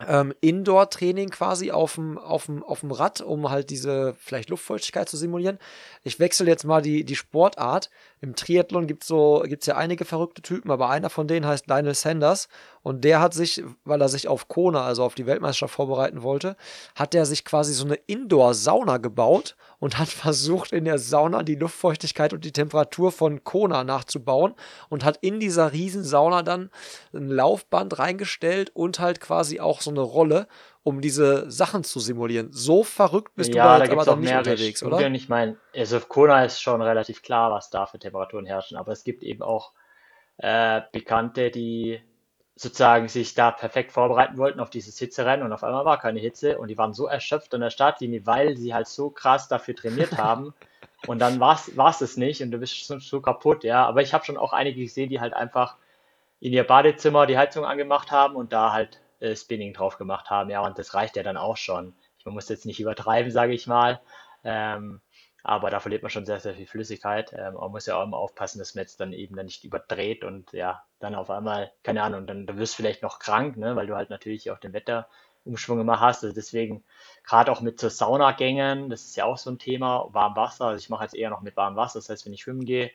ähm, 0.07 0.35
Indoor-Training 0.41 1.31
quasi 1.31 1.71
auf 1.71 1.95
dem, 1.95 2.19
Rad, 2.19 3.21
um 3.21 3.51
halt 3.51 3.71
diese 3.71 4.15
vielleicht 4.19 4.51
Luftfeuchtigkeit 4.51 5.09
zu 5.09 5.17
simulieren. 5.17 5.59
Ich 6.03 6.19
wechsle 6.19 6.47
jetzt 6.47 6.65
mal 6.65 6.83
die, 6.83 7.05
die 7.05 7.17
Sportart. 7.17 7.91
Im 8.21 8.35
Triathlon 8.35 8.87
gibt 8.87 9.03
es 9.03 9.09
so, 9.09 9.45
gibt's 9.47 9.67
ja 9.67 9.77
einige 9.77 10.05
verrückte 10.05 10.43
Typen, 10.43 10.71
aber 10.71 10.91
einer 10.91 11.11
von 11.11 11.29
denen 11.29 11.47
heißt 11.47 11.69
Lionel 11.69 11.95
Sanders 11.95 12.49
und 12.85 13.03
der 13.03 13.21
hat 13.21 13.33
sich, 13.33 13.65
weil 13.85 14.03
er 14.03 14.11
sich 14.11 14.29
auf 14.29 14.47
Kona, 14.47 14.85
also 14.85 15.05
auf 15.05 15.15
die 15.15 15.25
Weltmeisterschaft 15.25 15.75
vorbereiten 15.75 16.23
wollte, 16.23 16.55
hat 16.95 17.15
er 17.15 17.25
sich 17.25 17.47
quasi 17.47 17.73
so 17.73 17.87
eine 17.87 17.95
Indoor-Sauna 17.95 18.99
gebaut 18.99 19.57
und 19.79 19.99
hat 19.99 20.09
versucht, 20.11 20.71
in 20.71 20.85
der 20.85 20.99
Sauna 20.99 21.43
die 21.43 21.55
Luftfeuchtigkeit 21.55 22.35
und 22.35 22.45
die 22.45 22.53
Temperatur 22.53 23.11
von 23.11 23.43
Kona 23.43 23.85
nachzubauen 23.85 24.55
und 24.91 25.03
hat 25.03 25.17
in 25.23 25.41
dieser 25.41 25.73
riesen 25.73 26.05
Sauna 26.05 26.43
dann 26.43 26.71
ein 27.15 27.29
Laufband 27.29 27.99
reingestellt 27.99 28.71
und 28.75 29.01
halt 29.01 29.19
quasi 29.19 29.61
auch 29.61 29.81
so 29.81 29.91
eine 29.91 30.03
Rolle, 30.03 30.47
um 30.83 31.01
diese 31.01 31.51
Sachen 31.51 31.85
zu 31.85 32.01
simulieren. 32.01 32.53
So 32.53 32.85
verrückt 32.85 33.35
bist 33.35 33.55
ja, 33.55 33.79
du 33.79 33.87
da, 33.87 33.93
aber 33.93 34.05
dann 34.05 34.21
nicht 34.21 34.35
unterwegs, 34.35 34.83
oder? 34.83 34.97
Studien. 34.97 35.15
Ich 35.15 35.31
meine, 35.31 35.57
also 35.75 35.97
auf 35.97 36.11
Kona 36.11 36.45
ist 36.45 36.61
schon 36.61 36.83
relativ 36.83 37.23
klar, 37.23 37.51
was 37.51 37.71
da 37.71 37.87
für 37.87 37.99
Temperaturen 37.99 38.45
herrschen, 38.45 38.77
aber 38.77 38.93
es 38.93 39.05
gibt 39.05 39.23
eben 39.23 39.41
auch 39.41 39.73
äh, 40.37 40.83
Bekannte, 40.93 41.51
die 41.51 42.03
sozusagen 42.57 43.09
sich 43.09 43.35
da 43.35 43.51
perfekt 43.51 43.93
vorbereiten 43.93 44.39
wollten 44.39 44.61
auf 44.61 44.71
dieses 44.71 44.99
Hitzerennen 44.99 45.45
und 45.45 45.53
auf 45.53 45.65
einmal 45.65 45.85
war 45.85 45.99
keine 45.99 46.21
Hitze 46.21 46.59
und 46.59 46.69
die 46.69 46.79
waren 46.79 46.95
so 46.95 47.07
erschöpft 47.07 47.53
an 47.55 47.61
der 47.61 47.71
Startlinie, 47.71 48.27
weil 48.27 48.57
sie 48.57 48.75
halt 48.75 48.87
so 48.87 49.11
krass 49.11 49.49
dafür 49.49 49.75
trainiert 49.75 50.13
haben 50.19 50.55
und 51.07 51.19
dann 51.19 51.41
war 51.41 51.57
es 51.57 52.01
es 52.01 52.17
nicht 52.17 52.43
und 52.43 52.51
du 52.51 52.59
bist 52.59 52.87
so, 52.87 52.99
so 52.99 53.21
kaputt, 53.21 53.65
ja. 53.65 53.85
Aber 53.87 54.03
ich 54.03 54.15
habe 54.15 54.25
schon 54.25 54.37
auch 54.37 54.53
einige 54.53 54.83
gesehen, 54.83 55.11
die 55.11 55.21
halt 55.21 55.35
einfach 55.35 55.77
in 56.41 56.53
ihr 56.53 56.65
Badezimmer 56.65 57.27
die 57.27 57.39
Heizung 57.39 57.65
angemacht 57.65 58.11
haben 58.11 58.37
und 58.37 58.53
da 58.53 58.73
halt 58.73 59.01
äh, 59.21 59.35
Spinning 59.35 59.73
drauf 59.73 59.99
gemacht 59.99 60.31
haben. 60.31 60.51
Ja, 60.51 60.61
und 60.65 60.79
das 60.79 60.95
reicht 60.95 61.17
ja 61.17 61.23
dann 61.23 61.37
auch 61.37 61.57
schon. 61.57 61.95
Man 62.25 62.35
muss 62.35 62.49
jetzt 62.49 62.67
nicht 62.67 62.81
übertreiben, 62.81 63.31
sage 63.31 63.53
ich 63.53 63.67
mal. 63.67 64.01
Ähm, 64.45 65.01
aber 65.47 65.69
da 65.69 65.79
verliert 65.79 66.03
man 66.03 66.11
schon 66.11 66.25
sehr, 66.25 66.41
sehr 66.41 66.55
viel 66.55 66.67
Flüssigkeit. 66.67 67.35
Ähm, 67.35 67.55
man 67.55 67.71
muss 67.71 67.85
ja 67.85 67.97
auch 67.97 68.05
immer 68.05 68.17
aufpassen, 68.17 68.59
dass 68.59 68.75
man 68.75 68.83
jetzt 68.83 68.99
dann 68.99 69.13
eben 69.13 69.37
dann 69.37 69.45
nicht 69.45 69.63
überdreht 69.63 70.25
und 70.25 70.51
ja, 70.53 70.83
dann 71.01 71.15
auf 71.15 71.29
einmal, 71.31 71.71
keine 71.83 72.03
Ahnung, 72.03 72.27
dann, 72.27 72.47
dann 72.47 72.59
wirst 72.59 72.73
du 72.73 72.77
vielleicht 72.79 73.03
noch 73.03 73.19
krank, 73.19 73.59
ne, 73.59 73.77
weil 73.77 73.87
du 73.87 73.95
halt 73.95 74.09
natürlich 74.09 74.51
auch 74.51 74.59
den 74.59 74.73
Wetterumschwung 74.73 75.81
immer 75.81 76.01
hast. 76.01 76.25
Also 76.25 76.35
deswegen, 76.35 76.83
gerade 77.25 77.53
auch 77.53 77.61
mit 77.61 77.79
so 77.79 77.91
Saunagängen, 77.91 78.89
das 78.89 79.05
ist 79.05 79.17
ja 79.17 79.27
auch 79.27 79.37
so 79.37 79.51
ein 79.51 79.59
Thema, 79.59 80.09
warm 80.13 80.35
Wasser. 80.35 80.65
Also 80.65 80.79
ich 80.79 80.89
mache 80.89 81.05
jetzt 81.05 81.15
eher 81.15 81.29
noch 81.29 81.43
mit 81.43 81.59
warmem 81.59 81.77
Wasser. 81.77 81.99
Das 81.99 82.09
heißt, 82.09 82.25
wenn 82.25 82.33
ich 82.33 82.43
schwimmen 82.43 82.65
gehe, 82.65 82.91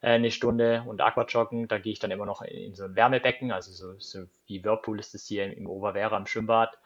äh, 0.00 0.12
eine 0.12 0.30
Stunde 0.30 0.84
und 0.86 1.02
Aquajoggen, 1.02 1.68
da 1.68 1.78
gehe 1.78 1.92
ich 1.92 1.98
dann 1.98 2.10
immer 2.10 2.24
noch 2.24 2.40
in, 2.40 2.56
in 2.56 2.74
so 2.74 2.84
ein 2.84 2.96
Wärmebecken, 2.96 3.52
also 3.52 3.70
so, 3.70 3.98
so 3.98 4.24
wie 4.46 4.64
Whirlpool 4.64 4.98
ist 4.98 5.12
das 5.12 5.26
hier 5.26 5.44
im, 5.44 5.52
im 5.52 5.66
Oberwehrer 5.66 6.16
im 6.16 6.26
Schwimmbad 6.26 6.78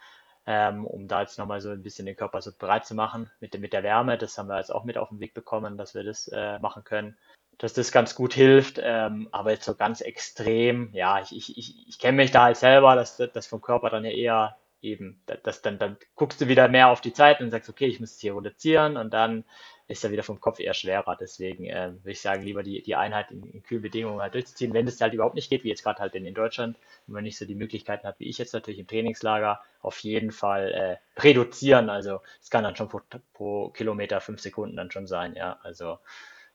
ähm, 0.47 0.87
um 0.87 1.09
da 1.09 1.23
jetzt 1.23 1.39
nochmal 1.39 1.61
so 1.61 1.71
ein 1.71 1.83
bisschen 1.83 2.07
den 2.07 2.17
Körper 2.17 2.41
so 2.41 2.53
bereit 2.57 2.87
zu 2.87 2.95
machen 2.95 3.31
mit, 3.41 3.59
mit 3.59 3.73
der 3.73 3.83
Wärme. 3.83 4.17
Das 4.17 4.39
haben 4.39 4.49
wir 4.49 4.59
jetzt 4.59 4.73
auch 4.73 4.85
mit 4.85 4.97
auf 4.97 5.09
den 5.09 5.21
Weg 5.21 5.35
bekommen, 5.35 5.77
dass 5.77 5.95
wir 5.95 6.05
das 6.05 6.29
äh, 6.29 6.59
machen 6.61 6.85
können. 6.85 7.19
Dass 7.59 7.73
das 7.73 7.91
ganz 7.91 8.15
gut 8.15 8.35
hilft, 8.35 8.79
ähm, 8.83 9.29
aber 9.33 9.51
jetzt 9.53 9.65
so 9.65 9.75
ganz 9.75 10.03
extrem, 10.03 10.91
ja, 10.93 11.21
ich, 11.21 11.35
ich, 11.35 11.57
ich, 11.57 11.89
ich 11.89 11.99
kenne 11.99 12.17
mich 12.17 12.31
da 12.31 12.45
halt 12.45 12.59
selber, 12.59 12.95
dass 12.95 13.17
das 13.17 13.47
vom 13.47 13.63
Körper 13.63 13.89
dann 13.89 14.05
ja 14.05 14.11
eher 14.11 14.57
eben, 14.83 15.23
das 15.43 15.63
dann, 15.63 15.79
dann 15.79 15.97
guckst 16.15 16.41
du 16.41 16.49
wieder 16.49 16.69
mehr 16.69 16.89
auf 16.89 17.01
die 17.01 17.15
Zeit 17.15 17.41
und 17.41 17.51
sagst, 17.51 17.71
okay, 17.71 17.87
ich 17.87 17.99
muss 17.99 18.13
es 18.13 18.21
hier 18.21 18.37
reduzieren 18.37 18.97
und 18.97 19.13
dann 19.15 19.45
ist 19.89 20.05
er 20.05 20.11
wieder 20.11 20.23
vom 20.23 20.41
Kopf 20.41 20.59
eher 20.59 20.75
schwerer. 20.75 21.17
Deswegen 21.19 21.67
äh, 21.67 21.93
würde 21.93 22.11
ich 22.11 22.21
sagen, 22.21 22.43
lieber 22.43 22.63
die, 22.63 22.83
die 22.83 22.97
Einheit 22.97 23.31
in, 23.31 23.45
in 23.45 23.63
kühlen 23.63 23.83
Bedingungen 23.83 24.21
halt 24.21 24.35
durchzuziehen, 24.35 24.73
wenn 24.75 24.87
es 24.87 25.01
halt 25.01 25.15
überhaupt 25.15 25.35
nicht 25.35 25.49
geht, 25.49 25.65
wie 25.65 25.69
jetzt 25.69 25.83
gerade 25.83 26.01
halt 26.01 26.15
in, 26.15 26.27
in 26.27 26.35
Deutschland, 26.35 26.77
wenn 27.07 27.15
man 27.15 27.25
nicht 27.25 27.39
so 27.39 27.45
die 27.45 27.55
Möglichkeiten 27.55 28.07
hat, 28.07 28.19
wie 28.19 28.29
ich 28.29 28.39
jetzt 28.39 28.53
natürlich 28.53 28.81
im 28.81 28.87
Trainingslager, 28.87 29.61
auf 29.81 29.99
jeden 30.01 30.33
Fall 30.33 30.73
äh, 30.73 31.21
reduzieren. 31.21 31.89
Also 31.89 32.21
es 32.43 32.51
kann 32.51 32.65
dann 32.65 32.77
schon 32.77 32.89
pro, 32.89 33.01
pro 33.33 33.69
Kilometer 33.71 34.21
fünf 34.21 34.41
Sekunden 34.41 34.77
dann 34.77 34.91
schon 34.91 35.07
sein, 35.07 35.35
ja. 35.37 35.59
Also 35.63 35.99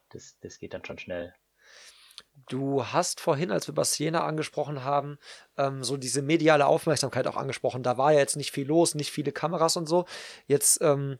das, 0.09 0.37
das 0.41 0.59
geht 0.59 0.73
dann 0.73 0.83
schon 0.83 0.99
schnell. 0.99 1.33
Du 2.47 2.85
hast 2.85 3.21
vorhin, 3.21 3.51
als 3.51 3.67
wir 3.67 3.85
Siena 3.85 4.25
angesprochen 4.25 4.83
haben, 4.83 5.17
ähm, 5.57 5.83
so 5.83 5.95
diese 5.95 6.21
mediale 6.21 6.65
Aufmerksamkeit 6.65 7.27
auch 7.27 7.37
angesprochen. 7.37 7.83
Da 7.83 7.97
war 7.97 8.13
ja 8.13 8.19
jetzt 8.19 8.35
nicht 8.35 8.51
viel 8.51 8.67
los, 8.67 8.95
nicht 8.95 9.11
viele 9.11 9.31
Kameras 9.31 9.77
und 9.77 9.87
so. 9.87 10.05
Jetzt 10.47 10.81
ähm, 10.81 11.17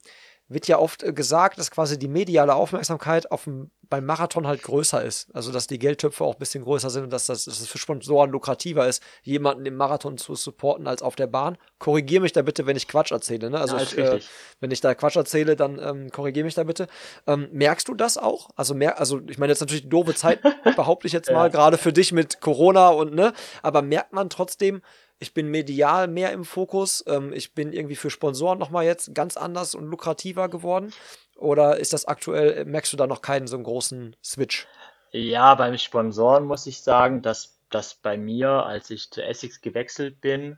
wird 0.53 0.67
ja 0.67 0.79
oft 0.79 1.03
äh, 1.03 1.13
gesagt, 1.13 1.57
dass 1.57 1.71
quasi 1.71 1.97
die 1.97 2.07
mediale 2.07 2.55
Aufmerksamkeit 2.55 3.31
auf 3.31 3.45
dem, 3.45 3.71
beim 3.89 4.05
Marathon 4.05 4.47
halt 4.47 4.63
größer 4.63 5.03
ist. 5.03 5.33
Also, 5.33 5.51
dass 5.51 5.67
die 5.67 5.79
Geldtöpfe 5.79 6.23
auch 6.23 6.35
ein 6.35 6.39
bisschen 6.39 6.63
größer 6.63 6.89
sind 6.89 7.03
und 7.05 7.13
dass 7.13 7.25
das, 7.25 7.45
dass 7.45 7.59
das 7.59 7.67
für 7.67 7.77
Sponsoren 7.77 8.31
lukrativer 8.31 8.87
ist, 8.87 9.01
jemanden 9.23 9.65
im 9.65 9.75
Marathon 9.75 10.17
zu 10.17 10.35
supporten 10.35 10.87
als 10.87 11.01
auf 11.01 11.15
der 11.15 11.27
Bahn. 11.27 11.57
Korrigiere 11.79 12.21
mich 12.21 12.33
da 12.33 12.41
bitte, 12.41 12.65
wenn 12.65 12.75
ich 12.75 12.87
Quatsch 12.87 13.11
erzähle. 13.11 13.49
Ne? 13.49 13.59
Also, 13.59 13.77
ja, 13.77 13.83
ich, 13.83 13.97
äh, 13.97 14.19
wenn 14.59 14.71
ich 14.71 14.81
da 14.81 14.93
Quatsch 14.93 15.15
erzähle, 15.15 15.55
dann 15.55 15.79
ähm, 15.79 16.11
korrigiere 16.11 16.45
mich 16.45 16.55
da 16.55 16.63
bitte. 16.63 16.87
Ähm, 17.27 17.49
merkst 17.51 17.87
du 17.87 17.93
das 17.93 18.17
auch? 18.17 18.49
Also, 18.55 18.73
mer 18.73 18.99
also 18.99 19.21
ich 19.27 19.37
meine, 19.37 19.51
jetzt 19.51 19.61
natürlich 19.61 19.87
doofe 19.89 20.15
Zeit, 20.15 20.41
behaupte 20.75 21.07
ich 21.07 21.13
jetzt 21.13 21.31
mal, 21.31 21.45
ja. 21.45 21.47
gerade 21.49 21.77
für 21.77 21.93
dich 21.93 22.11
mit 22.11 22.41
Corona 22.41 22.89
und 22.89 23.13
ne, 23.13 23.33
aber 23.61 23.81
merkt 23.81 24.13
man 24.13 24.29
trotzdem, 24.29 24.81
ich 25.21 25.35
bin 25.35 25.49
medial 25.49 26.07
mehr 26.07 26.31
im 26.33 26.43
Fokus. 26.43 27.03
Ähm, 27.07 27.31
ich 27.31 27.53
bin 27.53 27.73
irgendwie 27.73 27.95
für 27.95 28.09
Sponsoren 28.09 28.57
nochmal 28.57 28.85
jetzt 28.85 29.13
ganz 29.13 29.37
anders 29.37 29.75
und 29.75 29.85
lukrativer 29.85 30.49
geworden. 30.49 30.91
Oder 31.35 31.77
ist 31.77 31.93
das 31.93 32.05
aktuell, 32.05 32.65
merkst 32.65 32.91
du 32.91 32.97
da 32.97 33.05
noch 33.05 33.21
keinen 33.21 33.47
so 33.47 33.55
einen 33.55 33.63
großen 33.63 34.15
Switch? 34.23 34.67
Ja, 35.11 35.53
beim 35.55 35.77
Sponsoren 35.77 36.45
muss 36.45 36.65
ich 36.65 36.81
sagen, 36.81 37.21
dass 37.21 37.59
das 37.69 37.93
bei 37.93 38.17
mir, 38.17 38.49
als 38.49 38.89
ich 38.89 39.11
zu 39.11 39.23
Essex 39.23 39.61
gewechselt 39.61 40.21
bin, 40.21 40.57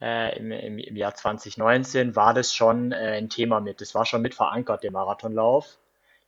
äh, 0.00 0.38
im, 0.38 0.52
im, 0.52 0.78
im, 0.78 0.96
Jahr 0.96 1.14
2019, 1.14 2.14
war 2.14 2.32
das 2.32 2.54
schon 2.54 2.92
äh, 2.92 3.18
ein 3.18 3.28
Thema 3.28 3.60
mit. 3.60 3.80
Das 3.80 3.94
war 3.94 4.06
schon 4.06 4.22
mit 4.22 4.34
verankert, 4.34 4.84
der 4.84 4.92
Marathonlauf. 4.92 5.78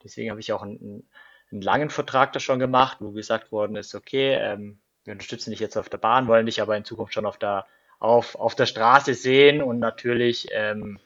Deswegen 0.03 0.31
habe 0.31 0.41
ich 0.41 0.53
auch 0.53 0.63
einen, 0.63 1.09
einen, 1.53 1.63
langen 1.63 1.91
Vertrag 1.91 2.33
da 2.33 2.41
schon 2.41 2.59
gemacht, 2.59 2.99
wo 3.01 3.13
gesagt 3.13 3.53
worden 3.53 3.77
ist, 3.77 3.95
okay, 3.95 4.35
ähm, 4.35 4.81
wir 5.09 5.13
unterstützen 5.13 5.51
dich 5.51 5.61
jetzt 5.61 5.77
auf 5.77 5.89
der 5.89 5.99
Bahn, 5.99 6.29
wollen 6.29 6.47
dich 6.47 6.61
aber 6.61 6.77
in 6.77 6.85
Zukunft 6.85 7.15
schon 7.15 7.27
auf 7.27 7.39
der, 7.39 7.67
auf, 7.99 8.37
auf 8.37 8.55
der 8.55 8.67
Straße 8.67 9.15
sehen 9.15 9.63
und 9.63 9.79
natürlich 9.79 10.49
ähm, 10.53 11.01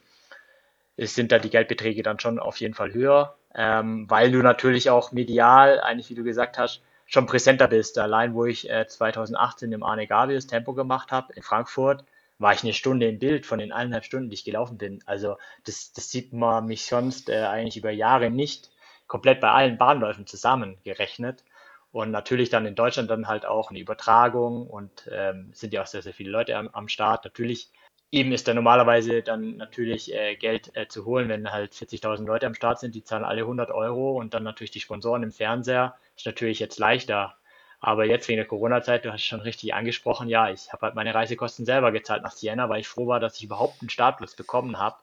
sind 0.99 1.33
da 1.33 1.39
die 1.39 1.51
Geldbeträge 1.51 2.03
dann 2.03 2.19
schon 2.19 2.39
auf 2.39 2.57
jeden 2.59 2.75
Fall 2.75 2.93
höher, 2.93 3.37
ähm, 3.55 4.11
weil 4.11 4.33
du 4.33 4.43
natürlich 4.43 4.91
auch 4.91 5.13
medial, 5.13 5.81
eigentlich 5.81 6.11
wie 6.11 6.17
du 6.17 6.25
gesagt 6.25 6.59
hast, 6.59 6.83
schon 7.07 7.27
präsenter 7.27 7.69
bist. 7.69 7.99
Allein 7.99 8.35
wo 8.35 8.45
ich 8.45 8.69
äh, 8.69 8.87
2018 8.87 9.73
im 9.73 9.85
Arne 9.85 10.07
Gavius 10.07 10.49
Tempo 10.49 10.75
gemacht 10.75 11.13
habe 11.13 11.33
in 11.35 11.43
Frankfurt, 11.43 12.05
war 12.39 12.53
ich 12.53 12.65
eine 12.65 12.73
Stunde 12.73 13.07
im 13.07 13.21
Bild 13.21 13.47
von 13.47 13.61
den 13.61 13.71
eineinhalb 13.71 14.05
Stunden, 14.05 14.31
die 14.31 14.35
ich 14.35 14.45
gelaufen 14.45 14.79
bin. 14.79 15.01
Also 15.07 15.37
das, 15.65 15.93
das 15.93 16.11
sieht 16.11 16.33
man 16.33 16.67
mich 16.67 16.87
sonst 16.87 17.31
äh, 17.31 17.43
eigentlich 17.43 17.77
über 17.77 17.93
Jahre 17.93 18.31
nicht 18.31 18.71
komplett 19.07 19.41
bei 19.41 19.51
allen 19.51 19.79
Bahnläufen 19.79 20.27
zusammengerechnet. 20.27 21.45
Und 21.93 22.11
natürlich 22.11 22.49
dann 22.49 22.67
in 22.67 22.75
Deutschland 22.75 23.11
dann 23.11 23.29
halt 23.29 23.45
auch 23.45 23.71
eine 23.71 23.79
Übertragung 23.79 24.67
und 24.67 25.09
ähm, 25.13 25.51
sind 25.53 25.75
ja 25.75 25.83
auch 25.83 25.87
sehr, 25.87 26.03
sehr 26.03 26.15
viele 26.15 26.31
Leute 26.31 26.57
am, 26.57 26.69
am 26.69 26.89
Start. 26.89 27.25
Natürlich 27.25 27.71
eben 28.11 28.33
ist 28.33 28.49
da 28.49 28.55
normalerweise 28.55 29.23
dann 29.23 29.57
natürlich 29.57 30.15
äh, 30.15 30.37
Geld 30.37 30.75
äh, 30.75 30.89
zu 30.89 31.05
holen, 31.05 31.29
wenn 31.29 31.51
halt 31.51 31.73
40.000 31.75 32.27
Leute 32.27 32.47
am 32.47 32.55
Start 32.55 32.79
sind, 32.79 32.95
die 32.95 33.05
zahlen 33.05 33.25
alle 33.25 33.43
100 33.43 33.71
Euro 33.71 34.13
und 34.19 34.35
dann 34.35 34.43
natürlich 34.43 34.71
die 34.71 34.81
Sponsoren 34.81 35.23
im 35.23 35.33
Fernseher, 35.33 35.97
ist 36.17 36.27
natürlich 36.27 36.61
jetzt 36.61 36.79
leichter. 36.79 37.37
Aber 37.81 38.05
jetzt 38.05 38.29
wegen 38.29 38.37
der 38.37 38.47
Corona-Zeit, 38.47 39.05
du 39.05 39.13
hast 39.13 39.23
es 39.23 39.27
schon 39.27 39.41
richtig 39.41 39.75
angesprochen, 39.75 40.29
ja, 40.29 40.51
ich 40.51 40.73
habe 40.73 40.87
halt 40.87 40.95
meine 40.95 41.15
Reisekosten 41.15 41.65
selber 41.67 41.91
gezahlt 41.91 42.23
nach 42.23 42.33
Siena, 42.33 42.69
weil 42.69 42.81
ich 42.81 42.89
froh 42.89 43.09
war, 43.09 43.19
dass 43.19 43.37
ich 43.37 43.45
überhaupt 43.45 43.81
einen 43.81 43.91
Startplatz 43.91 44.37
bekommen 44.37 44.79
habe. 44.79 44.97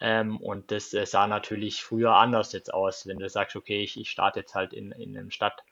Ähm, 0.00 0.38
und 0.38 0.72
das 0.72 0.92
äh, 0.94 1.06
sah 1.06 1.26
natürlich 1.26 1.84
früher 1.84 2.16
anders 2.16 2.52
jetzt 2.52 2.72
aus, 2.74 3.06
wenn 3.06 3.18
du 3.18 3.28
sagst, 3.28 3.54
okay, 3.54 3.82
ich, 3.82 4.00
ich 4.00 4.10
starte 4.10 4.40
jetzt 4.40 4.54
halt 4.54 4.72
in, 4.72 4.92
in 4.92 5.16
einem 5.16 5.30
Stadt, 5.30 5.62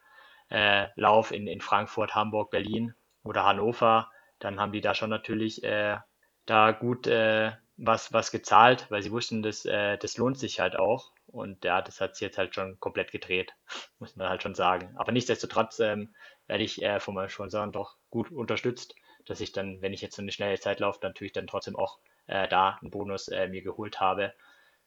äh, 0.51 0.87
Lauf 0.97 1.33
in, 1.33 1.47
in 1.47 1.61
Frankfurt, 1.61 2.15
Hamburg, 2.15 2.51
Berlin 2.51 2.95
oder 3.23 3.45
Hannover, 3.45 4.11
dann 4.39 4.61
haben 4.61 4.73
die 4.73 4.81
da 4.81 4.95
schon 4.95 5.11
natürlich 5.11 5.63
äh, 5.65 5.99
da 6.47 6.73
gut 6.73 7.07
äh, 7.07 7.53
was, 7.77 8.13
was 8.13 8.31
gezahlt, 8.31 8.87
weil 8.91 9.03
sie 9.03 9.13
wussten, 9.13 9.43
dass, 9.43 9.65
äh, 9.65 9.97
das 9.99 10.17
lohnt 10.17 10.39
sich 10.39 10.61
halt 10.61 10.77
auch. 10.77 11.13
Und 11.27 11.65
ja, 11.65 11.83
das 11.83 12.01
hat 12.01 12.17
sich 12.17 12.23
jetzt 12.23 12.39
halt 12.39 12.55
schon 12.55 12.81
komplett 12.81 13.13
gedreht, 13.13 13.55
muss 13.99 14.17
man 14.17 14.29
halt 14.29 14.43
schon 14.43 14.55
sagen. 14.55 14.95
Aber 14.97 15.13
nichtsdestotrotz 15.13 15.79
ähm, 15.81 16.15
werde 16.47 16.65
ich 16.65 16.83
äh, 16.83 17.01
von 17.01 17.15
meinem 17.15 17.29
Sponsoren 17.29 17.73
doch 17.73 17.97
gut 18.11 18.33
unterstützt, 18.33 18.95
dass 19.27 19.41
ich 19.41 19.53
dann, 19.53 19.81
wenn 19.83 19.93
ich 19.93 20.01
jetzt 20.01 20.17
so 20.17 20.23
eine 20.23 20.33
schnelle 20.33 20.59
Zeit 20.59 20.81
laufe, 20.81 21.01
natürlich 21.03 21.33
dann 21.33 21.47
trotzdem 21.47 21.77
auch 21.77 21.99
äh, 22.27 22.49
da 22.49 22.79
einen 22.81 22.91
Bonus 22.91 23.29
äh, 23.29 23.47
mir 23.49 23.63
geholt 23.63 24.01
habe. 24.01 24.33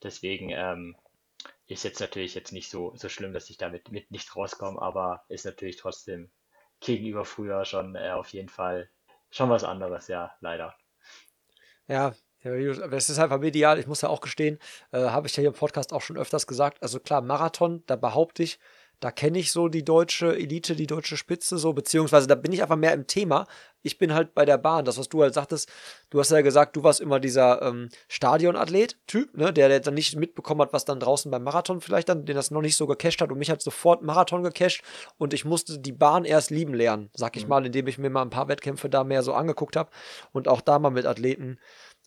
Deswegen 0.04 0.50
ähm, 0.50 0.96
ist 1.72 1.84
jetzt 1.84 2.02
natürlich 2.02 2.36
jetzt 2.36 2.52
nicht 2.52 2.70
so, 2.70 2.94
so 2.96 3.08
schlimm, 3.08 3.34
dass 3.34 3.50
ich 3.50 3.58
damit 3.58 3.92
mit 3.92 4.12
nicht 4.12 4.36
rauskomme, 4.36 4.82
aber 4.82 5.24
ist 5.30 5.46
natürlich 5.46 5.78
trotzdem 5.78 6.30
gegenüber 6.82 7.24
früher 7.26 7.64
schon 7.66 7.96
äh, 7.96 8.12
auf 8.12 8.30
jeden 8.30 8.50
Fall 8.50 8.90
schon 9.30 9.50
was 9.50 9.64
anderes, 9.64 10.08
ja, 10.08 10.36
leider. 10.42 10.76
Ja, 11.88 12.14
es 12.44 13.10
ist 13.10 13.20
einfach 13.20 13.40
medial, 13.40 13.80
ich 13.80 13.88
muss 13.88 14.02
ja 14.02 14.10
auch 14.10 14.22
gestehen, 14.22 14.60
äh, 14.92 15.00
habe 15.00 15.28
ich 15.28 15.36
ja 15.38 15.42
hier 15.42 15.50
im 15.50 15.56
Podcast 15.56 15.94
auch 15.94 16.02
schon 16.02 16.18
öfters 16.18 16.48
gesagt. 16.48 16.82
Also 16.82 17.00
klar, 17.00 17.22
Marathon, 17.22 17.84
da 17.86 17.96
behaupte 17.96 18.44
ich, 18.44 18.60
da 19.02 19.10
kenne 19.10 19.40
ich 19.40 19.52
so 19.52 19.68
die 19.68 19.84
deutsche 19.84 20.38
Elite, 20.38 20.76
die 20.76 20.86
deutsche 20.86 21.18
Spitze 21.18 21.58
so, 21.58 21.74
beziehungsweise 21.74 22.28
da 22.28 22.36
bin 22.36 22.54
ich 22.54 22.62
einfach 22.62 22.76
mehr 22.78 22.94
im 22.94 23.08
Thema. 23.08 23.48
Ich 23.82 23.98
bin 23.98 24.14
halt 24.14 24.36
bei 24.36 24.46
der 24.46 24.60
Bahn. 24.60 24.86
Das, 24.86 25.00
was 25.00 25.10
du 25.10 25.24
halt 25.24 25.34
sagtest, 25.34 25.68
du 26.12 26.20
hast 26.20 26.30
ja 26.30 26.42
gesagt, 26.42 26.76
du 26.76 26.84
warst 26.84 27.02
immer 27.02 27.20
dieser 27.20 27.64
ähm, 27.64 27.90
Stadionathlet-Typ, 28.10 29.36
ne, 29.36 29.52
der, 29.52 29.70
der 29.70 29.80
dann 29.80 29.96
nicht 29.96 30.16
mitbekommen 30.16 30.62
hat, 30.62 30.72
was 30.72 30.86
dann 30.86 31.00
draußen 31.00 31.32
beim 31.32 31.44
Marathon 31.44 31.82
vielleicht 31.82 32.10
dann, 32.10 32.26
den 32.26 32.36
das 32.36 32.52
noch 32.52 32.62
nicht 32.62 32.78
so 32.78 32.86
gecasht 32.86 33.22
hat 33.22 33.32
und 33.32 33.40
mich 33.40 33.50
hat 33.50 33.64
sofort 33.64 34.04
Marathon 34.04 34.44
gecasht 34.44 34.84
und 35.18 35.34
ich 35.34 35.46
musste 35.46 35.80
die 35.80 35.94
Bahn 35.94 36.24
erst 36.24 36.52
lieben 36.52 36.76
lernen, 36.76 37.10
sag 37.16 37.36
ich 37.38 37.44
mhm. 37.44 37.50
mal, 37.50 37.66
indem 37.66 37.88
ich 37.88 37.98
mir 37.98 38.12
mal 38.12 38.22
ein 38.22 38.30
paar 38.30 38.50
Wettkämpfe 38.50 38.88
da 38.88 39.04
mehr 39.04 39.24
so 39.24 39.34
angeguckt 39.34 39.76
habe 39.76 39.90
und 40.32 40.48
auch 40.48 40.62
da 40.62 40.78
mal 40.78 40.92
mit 40.92 41.08
Athleten, 41.08 41.58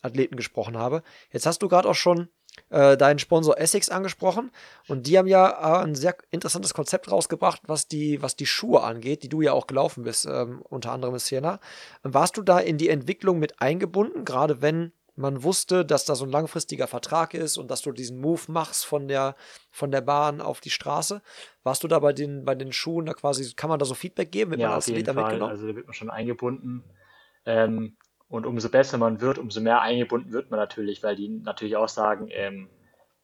Athleten 0.01 0.37
gesprochen 0.37 0.77
habe. 0.77 1.03
Jetzt 1.29 1.45
hast 1.45 1.61
du 1.61 1.67
gerade 1.67 1.89
auch 1.89 1.95
schon 1.95 2.29
äh, 2.69 2.97
deinen 2.97 3.19
Sponsor 3.19 3.59
Essex 3.59 3.89
angesprochen 3.89 4.51
und 4.87 5.07
die 5.07 5.17
haben 5.17 5.27
ja 5.27 5.49
äh, 5.49 5.83
ein 5.83 5.95
sehr 5.95 6.15
interessantes 6.31 6.73
Konzept 6.73 7.11
rausgebracht, 7.11 7.61
was 7.67 7.87
die, 7.87 8.21
was 8.21 8.35
die 8.35 8.45
Schuhe 8.45 8.81
angeht, 8.81 9.23
die 9.23 9.29
du 9.29 9.41
ja 9.41 9.53
auch 9.53 9.67
gelaufen 9.67 10.03
bist, 10.03 10.25
ähm, 10.25 10.61
unter 10.63 10.91
anderem 10.91 11.15
in 11.15 11.19
Siena. 11.19 11.59
Warst 12.03 12.37
du 12.37 12.41
da 12.41 12.59
in 12.59 12.77
die 12.77 12.89
Entwicklung 12.89 13.39
mit 13.39 13.61
eingebunden, 13.61 14.25
gerade 14.25 14.61
wenn 14.61 14.91
man 15.15 15.43
wusste, 15.43 15.85
dass 15.85 16.05
da 16.05 16.15
so 16.15 16.25
ein 16.25 16.31
langfristiger 16.31 16.87
Vertrag 16.87 17.33
ist 17.33 17.57
und 17.57 17.71
dass 17.71 17.81
du 17.81 17.91
diesen 17.91 18.19
Move 18.19 18.41
machst 18.47 18.85
von 18.85 19.07
der, 19.07 19.35
von 19.71 19.91
der 19.91 20.01
Bahn 20.01 20.41
auf 20.41 20.59
die 20.59 20.69
Straße. 20.69 21.21
Warst 21.63 21.83
du 21.83 21.87
da 21.87 21.99
bei 21.99 22.11
den, 22.11 22.43
bei 22.43 22.53
den 22.53 22.73
Schuhen 22.73 23.05
da 23.05 23.13
quasi, 23.13 23.53
kann 23.55 23.69
man 23.69 23.79
da 23.79 23.85
so 23.85 23.93
Feedback 23.93 24.31
geben? 24.31 24.51
Wird 24.51 24.61
ja, 24.61 24.67
man 24.67 24.75
als 24.75 24.85
Fall. 24.85 24.95
Mitgenommen? 24.95 25.43
Also 25.43 25.67
da 25.67 25.75
wird 25.75 25.87
man 25.87 25.93
schon 25.93 26.09
eingebunden. 26.09 26.83
Ähm, 27.45 27.95
und 28.35 28.45
umso 28.45 28.69
besser 28.69 28.97
man 28.97 29.21
wird, 29.21 29.37
umso 29.37 29.61
mehr 29.61 29.81
eingebunden 29.81 30.31
wird 30.31 30.51
man 30.51 30.59
natürlich, 30.59 31.03
weil 31.03 31.15
die 31.15 31.29
natürlich 31.29 31.77
auch 31.77 31.89
sagen, 31.89 32.27
ähm, 32.31 32.69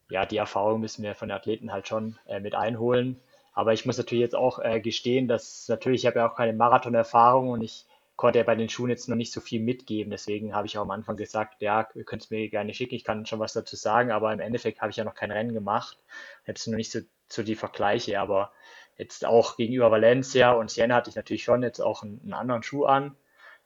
ja, 0.10 0.26
die 0.26 0.38
Erfahrung 0.38 0.82
müssen 0.82 1.04
wir 1.04 1.16
von 1.16 1.30
den 1.30 1.38
Athleten 1.38 1.72
halt 1.72 1.88
schon 1.88 2.18
äh, 2.28 2.40
mit 2.40 2.56
einholen. 2.56 3.20
Aber 3.54 3.74
ich 3.74 3.86
muss 3.86 3.98
natürlich 3.98 4.22
jetzt 4.22 4.36
auch 4.36 4.60
äh, 4.60 4.80
gestehen, 4.80 5.28
dass 5.28 5.68
natürlich, 5.68 6.02
ich 6.02 6.08
habe 6.08 6.20
ja 6.20 6.30
auch 6.30 6.36
keine 6.36 6.54
Marathonerfahrung 6.54 7.50
und 7.50 7.62
ich 7.62 7.86
konnte 8.16 8.40
er 8.40 8.46
bei 8.46 8.56
den 8.56 8.70
Schuhen 8.70 8.90
jetzt 8.90 9.10
noch 9.10 9.16
nicht 9.16 9.34
so 9.34 9.42
viel 9.42 9.62
mitgeben. 9.62 10.12
Deswegen 10.12 10.54
habe 10.54 10.68
ich 10.68 10.78
auch 10.78 10.84
am 10.84 10.92
Anfang 10.92 11.18
gesagt, 11.18 11.62
ja, 11.62 11.88
ihr 11.96 12.04
könnt 12.04 12.24
es 12.24 12.30
mir 12.30 12.50
gerne 12.50 12.74
schicken, 12.74 12.96
ich 12.96 13.04
kann 13.04 13.26
schon 13.26 13.40
was 13.40 13.54
dazu 13.54 13.76
sagen, 13.76 14.12
aber 14.12 14.32
im 14.32 14.40
Endeffekt 14.40 14.82
habe 14.82 14.92
ich 14.92 14.98
ja 14.98 15.04
noch 15.04 15.16
kein 15.16 15.32
Rennen 15.32 15.54
gemacht. 15.54 15.98
Jetzt 16.46 16.68
noch 16.68 16.76
nicht 16.76 16.92
so, 16.92 17.00
so 17.28 17.44
die 17.44 17.56
Vergleiche, 17.56 18.20
aber 18.20 18.52
jetzt 18.98 19.26
auch 19.26 19.58
gegenüber 19.58 19.92
Valencia 19.92 20.52
und 20.52 20.70
Siena 20.70 20.96
hatte 20.96 21.10
ich 21.10 21.16
natürlich 21.16 21.44
schon 21.44 21.64
jetzt 21.64 21.80
auch 21.80 22.04
einen, 22.04 22.22
einen 22.24 22.34
anderen 22.34 22.64
Schuh 22.64 22.86
an. 22.86 23.16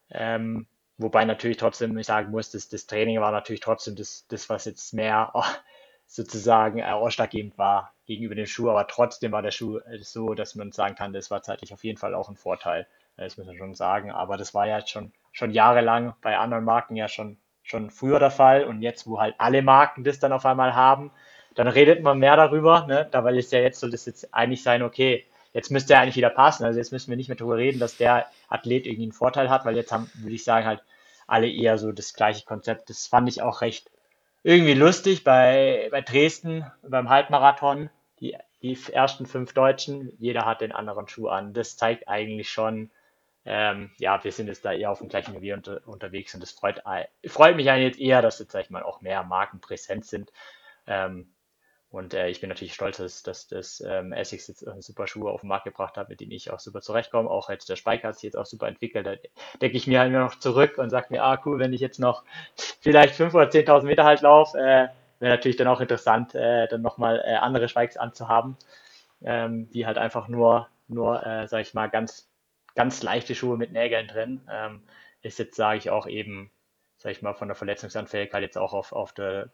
Ähm, 0.10 0.68
wobei 0.98 1.26
natürlich 1.26 1.58
trotzdem 1.58 1.98
ich 1.98 2.08
sagen 2.08 2.32
muss, 2.32 2.52
dass 2.52 2.70
das 2.70 2.88
Training 2.88 3.20
war 3.20 3.32
natürlich 3.32 3.62
trotzdem 3.62 3.96
das, 3.96 4.26
das 4.28 4.50
was 4.50 4.66
jetzt 4.66 4.93
mehr 4.93 5.32
oh, 5.34 5.43
sozusagen 6.08 6.80
äh, 6.80 6.84
ausschlaggebend 6.84 7.58
war 7.58 7.93
gegenüber 8.06 8.36
dem 8.36 8.46
Schuh, 8.46 8.70
aber 8.70 8.88
trotzdem 8.88 9.32
war 9.32 9.41
der 9.41 9.52
Schuh 9.52 9.80
äh, 9.80 10.00
so, 10.00 10.34
dass 10.34 10.56
man 10.56 10.72
sagen 10.72 10.96
kann, 10.96 11.14
das 11.14 11.32
war 11.32 11.41
zeitlich 11.41 11.74
auf 11.74 11.84
jeden 11.84 11.98
Fall 11.98 12.14
auch 12.14 12.30
ein 12.30 12.36
Vorteil. 12.36 12.88
Das 13.18 13.38
muss 13.38 13.48
man 13.48 13.58
schon 13.58 13.76
sagen. 13.76 14.12
Aber 14.12 14.38
das 14.38 14.54
war 14.54 14.68
ja 14.68 14.86
schon, 14.86 15.14
schon 15.32 15.52
jahrelang 15.52 16.16
bei 16.22 16.38
anderen 16.38 16.66
Marken 16.66 16.96
ja 16.96 17.08
schon, 17.08 17.38
schon 17.64 17.89
früher 17.89 18.20
der 18.20 18.32
Fall. 18.32 18.66
Und 18.66 18.82
jetzt, 18.82 19.08
wo 19.08 19.20
halt 19.20 19.36
alle 19.38 19.62
Marken 19.62 20.04
das 20.04 20.20
dann 20.20 20.34
auf 20.34 20.46
einmal 20.46 20.76
haben, 20.76 21.12
dann 21.56 21.68
redet 21.68 22.04
man 22.04 22.20
mehr 22.20 22.36
darüber, 22.36 22.86
ne? 22.86 23.08
Da 23.10 23.24
weil 23.24 23.38
es 23.38 23.52
ja 23.52 23.60
jetzt 23.60 23.80
so 23.80 23.89
das 23.89 24.06
jetzt 24.06 24.34
eigentlich 24.34 24.64
sein, 24.64 24.84
okay, 24.84 25.26
jetzt 25.56 25.72
müsste 25.72 25.93
er 25.93 26.01
eigentlich 26.01 26.18
wieder 26.18 26.30
passen. 26.30 26.66
Also 26.66 26.78
jetzt 26.78 26.91
müssen 26.91 27.10
wir 27.10 27.16
nicht 27.16 27.30
mehr 27.30 27.38
darüber 27.38 27.56
reden, 27.56 27.80
dass 27.80 27.95
der 27.95 28.28
Athlet 28.49 28.86
irgendwie 28.86 29.03
einen 29.03 29.14
Vorteil 29.14 29.49
hat, 29.49 29.64
weil 29.64 29.78
jetzt 29.78 29.91
haben, 29.91 30.12
würde 30.16 30.36
ich 30.36 30.43
sagen, 30.43 30.68
halt 30.68 30.84
alle 31.28 31.49
eher 31.49 31.78
so 31.78 31.93
das 31.93 32.14
gleiche 32.14 32.45
Konzept. 32.45 32.89
Das 32.89 33.08
fand 33.08 33.30
ich 33.30 33.41
auch 33.41 33.62
recht 33.62 33.89
irgendwie 34.43 34.74
lustig 34.74 35.24
bei, 35.24 35.88
bei 35.91 36.01
Dresden, 36.01 36.70
beim 36.84 37.10
Halbmarathon. 37.10 37.89
Die, 38.20 38.36
die 38.62 38.78
ersten 38.91 39.26
fünf 39.26 39.53
Deutschen, 39.53 40.12
jeder 40.20 40.45
hat 40.45 40.60
den 40.60 40.74
anderen 40.74 41.08
Schuh 41.08 41.30
an. 41.30 41.53
Das 41.53 41.78
zeigt 41.78 42.10
eigentlich 42.10 42.49
schon, 42.49 42.91
ähm, 43.45 43.91
ja, 43.97 44.22
wir 44.26 44.34
sind 44.34 44.47
jetzt 44.47 44.66
da 44.66 44.74
eher 44.74 44.91
auf 44.91 44.99
dem 44.99 45.08
gleichen 45.08 45.36
Revier 45.36 45.56
unter, 45.56 45.80
unterwegs 45.88 46.34
und 46.34 46.41
das 46.41 46.51
freut, 46.51 46.84
freut 47.26 47.56
mich 47.56 47.70
eigentlich 47.70 47.93
jetzt 47.93 47.99
eher, 48.01 48.22
dass 48.22 48.39
jetzt, 48.39 48.51
sag 48.51 48.66
ich 48.66 48.70
mal, 48.72 48.84
auch 48.84 48.99
mehr 48.99 49.24
Marken 49.24 49.62
präsent 49.62 50.06
sind. 50.06 50.34
Ähm, 50.86 51.30
und 51.96 52.14
äh, 52.14 52.28
ich 52.28 52.41
bin 52.41 52.50
natürlich 52.50 52.74
stolz, 52.74 52.98
dass, 52.98 53.24
dass 53.24 53.48
das 53.48 53.80
ähm, 53.80 54.12
Essex 54.12 54.50
jetzt 54.50 54.66
super 54.80 55.08
Schuh 55.08 55.30
auf 55.30 55.39
den 55.39 55.48
Markt 55.48 55.64
gebracht 55.64 55.96
hat, 55.96 56.10
mit 56.10 56.20
denen 56.20 56.34
ich 56.34 56.52
auch 56.52 56.60
super 56.60 56.82
zurechtkomme. 56.82 57.30
Auch 57.30 57.50
jetzt 57.50 57.70
der 57.70 57.78
Spike 57.78 58.06
hat 58.06 58.16
sich 58.16 58.24
jetzt 58.24 58.36
auch 58.36 58.46
super 58.46 58.68
entwickelt. 58.68 59.08
Da 59.08 59.16
denke 59.62 59.78
ich 59.78 59.88
mir 59.88 60.02
halt 60.02 60.12
nur 60.12 60.20
noch 60.20 60.38
zurück 60.38 60.78
und 60.78 60.89
sage 60.89 61.08
mir, 61.12 61.24
ah 61.24 61.41
cool, 61.46 61.58
wenn 61.58 61.72
ich 61.72 61.80
jetzt 61.80 62.00
noch 62.00 62.26
vielleicht 62.82 63.16
5.000 63.16 63.34
oder 63.36 63.48
10.000 63.48 63.84
Meter 63.84 64.04
halt 64.04 64.20
laufe, 64.20 64.58
äh, 64.58 64.89
wäre 65.20 65.36
natürlich 65.36 65.56
dann 65.56 65.68
auch 65.68 65.80
interessant, 65.80 66.36
äh, 66.36 66.68
dann 66.68 66.82
nochmal 66.82 67.24
äh, 67.26 67.36
andere 67.36 67.70
Spikes 67.70 67.96
anzuhaben, 67.96 68.58
ähm, 69.24 69.70
die 69.72 69.86
halt 69.86 69.98
einfach 69.98 70.28
nur, 70.28 70.68
nur 70.89 71.26
äh, 71.26 71.48
sag 71.48 71.62
ich 71.62 71.74
mal, 71.74 71.89
ganz 71.89 72.30
ganz 72.76 73.04
leichte 73.04 73.36
Schuhe 73.36 73.56
mit 73.56 73.72
Nägeln 73.72 74.08
drin. 74.08 74.41
Ähm, 74.52 74.84
ist 75.22 75.39
jetzt, 75.39 75.56
sage 75.56 75.78
ich 75.78 75.89
auch 75.89 76.08
eben, 76.08 76.52
sage 76.98 77.14
ich 77.14 77.22
mal, 77.22 77.34
von 77.34 77.48
der 77.48 77.56
Verletzungsanfälligkeit 77.56 78.43
jetzt 78.43 78.58
auch 78.58 78.74
auf, 78.74 78.91
auf 78.91 79.14
der 79.14 79.50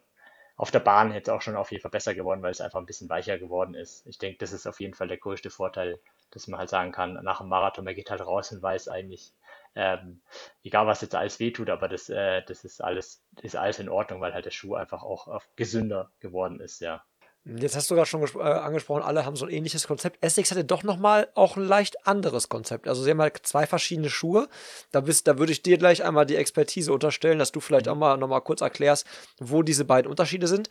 auf 0.61 0.69
der 0.71 0.79
Bahn 0.79 1.11
jetzt 1.11 1.29
auch 1.29 1.41
schon 1.41 1.55
auf 1.55 1.71
jeden 1.71 1.81
Fall 1.81 1.91
besser 1.91 2.13
geworden, 2.13 2.43
weil 2.43 2.51
es 2.51 2.61
einfach 2.61 2.79
ein 2.79 2.85
bisschen 2.85 3.09
weicher 3.09 3.39
geworden 3.39 3.73
ist. 3.73 4.05
Ich 4.05 4.19
denke, 4.19 4.37
das 4.37 4.51
ist 4.53 4.67
auf 4.67 4.79
jeden 4.79 4.93
Fall 4.93 5.07
der 5.07 5.17
größte 5.17 5.49
Vorteil, 5.49 5.99
dass 6.29 6.47
man 6.47 6.59
halt 6.59 6.69
sagen 6.69 6.91
kann, 6.91 7.13
nach 7.23 7.39
dem 7.39 7.49
Marathon, 7.49 7.83
man 7.83 7.95
geht 7.95 8.11
halt 8.11 8.21
raus 8.21 8.51
und 8.51 8.61
weiß 8.61 8.87
eigentlich, 8.87 9.33
ähm, 9.75 10.21
egal 10.63 10.85
was 10.85 11.01
jetzt 11.01 11.15
alles 11.15 11.39
wehtut, 11.39 11.69
aber 11.71 11.87
das, 11.87 12.09
äh, 12.09 12.43
das 12.43 12.63
ist 12.63 12.83
alles, 12.83 13.23
ist 13.41 13.55
alles 13.55 13.79
in 13.79 13.89
Ordnung, 13.89 14.21
weil 14.21 14.33
halt 14.33 14.45
der 14.45 14.51
Schuh 14.51 14.75
einfach 14.75 15.01
auch 15.03 15.41
gesünder 15.55 16.11
geworden 16.19 16.59
ist, 16.59 16.79
ja. 16.81 17.03
Jetzt 17.43 17.75
hast 17.75 17.89
du 17.89 17.95
gerade 17.95 18.07
schon 18.07 18.21
äh, 18.21 18.41
angesprochen, 18.41 19.01
alle 19.01 19.25
haben 19.25 19.35
so 19.35 19.45
ein 19.45 19.51
ähnliches 19.51 19.87
Konzept. 19.87 20.23
Essex 20.23 20.51
hatte 20.51 20.63
doch 20.63 20.83
nochmal 20.83 21.27
auch 21.33 21.57
ein 21.57 21.65
leicht 21.65 22.05
anderes 22.05 22.49
Konzept. 22.49 22.87
Also 22.87 23.03
sie 23.03 23.09
haben 23.09 23.21
halt 23.21 23.39
zwei 23.43 23.65
verschiedene 23.65 24.11
Schuhe. 24.11 24.47
Da, 24.91 25.01
bist, 25.01 25.27
da 25.27 25.39
würde 25.39 25.51
ich 25.51 25.63
dir 25.63 25.79
gleich 25.79 26.03
einmal 26.03 26.27
die 26.27 26.35
Expertise 26.35 26.93
unterstellen, 26.93 27.39
dass 27.39 27.51
du 27.51 27.59
vielleicht 27.59 27.87
auch 27.87 27.95
mal 27.95 28.17
nochmal 28.17 28.41
kurz 28.41 28.61
erklärst, 28.61 29.07
wo 29.39 29.63
diese 29.63 29.85
beiden 29.85 30.09
Unterschiede 30.09 30.47
sind. 30.47 30.69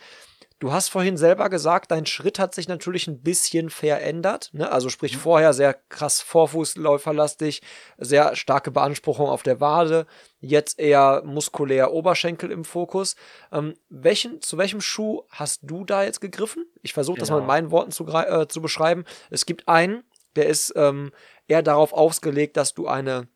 Du 0.61 0.73
hast 0.73 0.89
vorhin 0.89 1.17
selber 1.17 1.49
gesagt, 1.49 1.91
dein 1.91 2.05
Schritt 2.05 2.39
hat 2.39 2.55
sich 2.55 2.69
natürlich 2.69 3.09
ein 3.09 3.23
bisschen 3.23 3.71
verändert. 3.71 4.51
Ne? 4.53 4.71
Also 4.71 4.91
sprich 4.91 5.17
mhm. 5.17 5.21
vorher 5.21 5.53
sehr 5.55 5.73
krass 5.73 6.21
Vorfußläuferlastig, 6.21 7.63
sehr 7.97 8.37
starke 8.37 8.71
Beanspruchung 8.71 9.27
auf 9.27 9.43
der 9.43 9.61
Wade, 9.63 10.07
jetzt 10.39 10.79
eher 10.79 11.23
muskulär 11.25 11.95
Oberschenkel 11.95 12.51
im 12.51 12.65
Fokus. 12.65 13.17
Ähm, 13.51 13.75
welchen, 13.89 14.43
zu 14.43 14.59
welchem 14.59 14.83
Schuh 14.83 15.23
hast 15.31 15.61
du 15.63 15.87
da 15.87 16.05
jetzt 16.05 16.21
gegriffen? 16.21 16.67
Ich 16.83 16.93
versuche 16.93 17.17
genau. 17.17 17.23
das 17.23 17.31
mal 17.31 17.37
in 17.37 17.43
genau. 17.45 17.53
meinen 17.53 17.71
Worten 17.71 17.91
zu, 17.91 18.07
äh, 18.07 18.47
zu 18.47 18.61
beschreiben. 18.61 19.07
Es 19.31 19.47
gibt 19.47 19.67
einen, 19.67 20.05
der 20.37 20.47
ist 20.47 20.75
ähm, 20.77 21.11
eher 21.49 21.63
darauf 21.63 21.95
ausgelegt, 21.95 22.59
dass 22.59 22.75
du 22.75 22.87
eine 22.87 23.29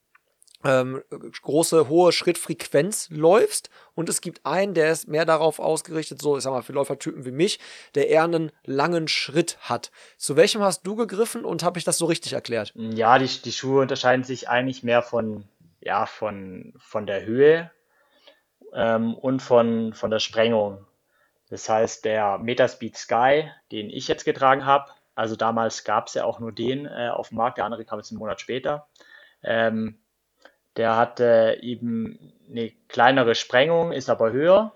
ähm, 0.65 1.03
große, 1.43 1.89
hohe 1.89 2.12
Schrittfrequenz 2.12 3.09
läufst 3.11 3.71
und 3.95 4.09
es 4.09 4.21
gibt 4.21 4.45
einen, 4.45 4.75
der 4.75 4.91
ist 4.91 5.09
mehr 5.09 5.25
darauf 5.25 5.59
ausgerichtet, 5.59 6.21
so, 6.21 6.37
ich 6.37 6.43
sag 6.43 6.53
mal, 6.53 6.62
für 6.62 6.73
Läufertypen 6.73 7.25
wie 7.25 7.31
mich, 7.31 7.61
der 7.95 8.09
eher 8.09 8.25
einen 8.25 8.51
langen 8.65 9.07
Schritt 9.07 9.59
hat. 9.61 9.91
Zu 10.17 10.37
welchem 10.37 10.62
hast 10.62 10.87
du 10.87 10.97
gegriffen 10.97 11.45
und 11.45 11.62
habe 11.62 11.79
ich 11.79 11.85
das 11.85 11.99
so 11.99 12.07
richtig 12.07 12.33
erklärt? 12.33 12.73
Ja, 12.75 13.19
die, 13.19 13.27
die 13.27 13.53
Schuhe 13.53 13.83
unterscheiden 13.83 14.25
sich 14.25 14.49
eigentlich 14.49 14.83
mehr 14.83 15.03
von, 15.03 15.45
ja, 15.81 16.07
von, 16.07 16.75
von 16.79 17.07
der 17.07 17.25
Höhe 17.25 17.71
ähm, 18.73 19.15
und 19.15 19.41
von, 19.41 19.93
von 19.93 20.11
der 20.11 20.19
Sprengung. 20.19 20.87
Das 21.51 21.69
heißt, 21.69 22.05
der 22.05 22.39
Metaspeed 22.39 22.97
Sky, 22.97 23.51
den 23.71 23.91
ich 23.91 24.09
jetzt 24.09 24.25
getragen 24.25 24.65
habe, 24.65 24.91
also 25.15 25.37
damals 25.37 25.85
gab 25.85 26.09
es 26.09 26.15
ja 26.15 26.25
auch 26.25 26.41
nur 26.41 26.53
den 26.53 26.87
äh, 26.87 27.11
auf 27.12 27.29
dem 27.29 27.39
Markt, 27.39 27.59
der 27.59 27.65
andere 27.65 27.85
kam 27.85 27.99
jetzt 27.99 28.11
einen 28.11 28.19
Monat 28.19 28.41
später. 28.41 28.89
Ähm, 29.43 29.99
der 30.77 30.97
hat 30.97 31.20
äh, 31.20 31.55
eben 31.61 32.33
eine 32.51 32.72
kleinere 32.89 33.35
Sprengung, 33.35 33.93
ist 33.93 34.11
aber 34.11 34.33
höher. 34.33 34.72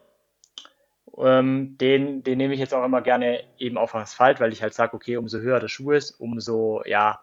Ähm, 1.16 1.76
den, 1.78 2.22
den 2.22 2.38
nehme 2.38 2.55
ich 2.55 2.61
jetzt 2.61 2.74
auch 2.74 2.84
immer 2.84 3.03
gerne 3.03 3.42
eben 3.59 3.76
auf 3.76 3.94
Asphalt, 3.94 4.40
weil 4.40 4.53
ich 4.53 4.62
halt 4.62 4.74
sage, 4.74 4.94
okay, 4.94 5.16
umso 5.16 5.38
höher 5.38 5.59
der 5.59 5.68
Schuh 5.68 5.92
ist, 5.92 6.12
umso, 6.12 6.82
ja, 6.84 7.20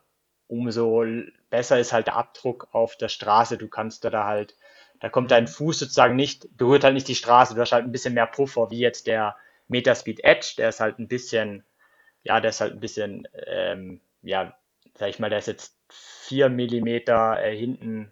umso 0.48 1.04
besser 1.50 1.80
ist 1.80 1.94
halt 1.94 2.08
der 2.08 2.16
Abdruck 2.16 2.68
auf 2.72 2.98
der 2.98 3.08
Straße. 3.08 3.58
Du 3.58 3.70
kannst 3.70 4.04
da 4.04 4.26
halt, 4.26 4.56
da 5.00 5.10
kommt 5.10 5.32
dein 5.32 5.48
Fuß 5.48 5.80
sozusagen 5.80 6.16
nicht, 6.16 6.58
berührt 6.58 6.84
halt 6.84 6.94
nicht 6.94 7.08
die 7.08 7.16
Straße, 7.16 7.56
du 7.56 7.62
hast 7.62 7.72
halt 7.72 7.86
ein 7.86 7.92
bisschen 7.92 8.14
mehr 8.14 8.28
Puffer, 8.28 8.70
wie 8.72 8.80
jetzt 8.80 9.08
der 9.08 9.36
Metaspeed 9.68 10.24
Edge, 10.24 10.56
der 10.58 10.70
ist 10.70 10.80
halt 10.80 11.00
ein 11.00 11.08
bisschen, 11.08 11.64
ja, 12.24 12.40
der 12.42 12.50
ist 12.50 12.62
halt 12.62 12.74
ein 12.74 12.80
bisschen, 12.80 13.28
ähm, 13.48 14.02
ja, 14.22 14.56
sag 14.96 15.10
ich 15.10 15.20
mal, 15.20 15.30
der 15.30 15.40
ist 15.40 15.48
jetzt 15.48 15.78
vier 15.90 16.50
Millimeter 16.50 17.42
äh, 17.42 17.56
hinten 17.56 18.12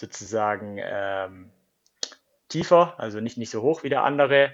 sozusagen 0.00 0.78
ähm, 0.80 1.50
tiefer, 2.48 2.94
also 2.98 3.20
nicht, 3.20 3.38
nicht 3.38 3.50
so 3.50 3.62
hoch 3.62 3.82
wie 3.82 3.88
der 3.88 4.04
andere. 4.04 4.52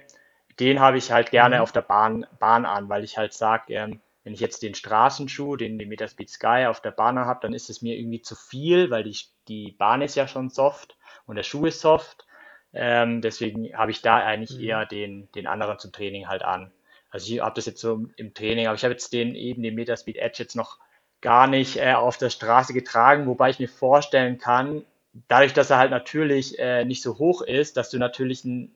Den 0.61 0.81
habe 0.81 0.99
ich 0.99 1.13
halt 1.13 1.31
gerne 1.31 1.57
mhm. 1.57 1.63
auf 1.63 1.73
der 1.73 1.83
Bahn, 1.83 2.27
Bahn 2.39 2.65
an, 2.65 2.89
weil 2.89 3.05
ich 3.05 3.19
halt 3.19 3.33
sage, 3.33 3.75
ähm, 3.75 4.01
wenn 4.25 4.35
ich 4.35 4.41
jetzt 4.41 4.63
den 4.63 4.75
Straßenschuh, 4.75 5.57
den, 5.57 5.79
den 5.79 5.89
Metaspeed 5.89 6.29
Sky 6.29 6.67
auf 6.69 6.81
der 6.81 6.91
Bahn 6.91 7.19
habe, 7.19 7.41
dann 7.43 7.55
ist 7.55 7.71
es 7.71 7.81
mir 7.81 7.97
irgendwie 7.97 8.21
zu 8.21 8.35
viel, 8.35 8.91
weil 8.91 9.05
die, 9.05 9.17
die 9.49 9.73
Bahn 9.73 10.03
ist 10.03 10.17
ja 10.17 10.29
schon 10.29 10.51
soft 10.51 10.97
und 11.27 11.37
der 11.37 11.45
Schuh 11.45 11.67
ist 11.67 11.81
soft. 11.81 12.27
Ähm, 12.75 13.23
deswegen 13.23 13.75
habe 13.77 13.91
ich 13.91 14.03
da 14.03 14.17
eigentlich 14.17 14.59
mhm. 14.59 14.65
eher 14.65 14.87
den, 14.87 15.31
den 15.33 15.47
anderen 15.47 15.79
zum 15.79 15.93
Training 15.93 16.29
halt 16.29 16.43
an. 16.43 16.73
Also 17.11 17.33
ich 17.33 17.41
habe 17.41 17.55
das 17.55 17.67
jetzt 17.67 17.81
so 17.81 18.07
im 18.17 18.35
Training, 18.35 18.67
aber 18.67 18.75
ich 18.75 18.85
habe 18.85 18.93
jetzt 18.93 19.13
den 19.13 19.35
eben 19.35 19.63
den 19.63 19.75
Metaspeed 19.75 20.17
Edge 20.17 20.43
jetzt 20.43 20.57
noch 20.57 20.79
gar 21.21 21.47
nicht 21.47 21.77
äh, 21.77 21.95
auf 21.95 22.19
der 22.19 22.31
Straße 22.31 22.75
getragen, 22.75 23.27
wobei 23.27 23.51
ich 23.51 23.59
mir 23.59 23.69
vorstellen 23.69 24.39
kann, 24.39 24.85
dadurch, 25.13 25.53
dass 25.53 25.71
er 25.71 25.79
halt 25.79 25.91
natürlich 25.91 26.59
äh, 26.59 26.85
nicht 26.85 27.03
so 27.03 27.19
hoch 27.19 27.43
ist, 27.43 27.77
dass 27.77 27.91
du 27.91 27.99
natürlich 27.99 28.45
einen, 28.45 28.75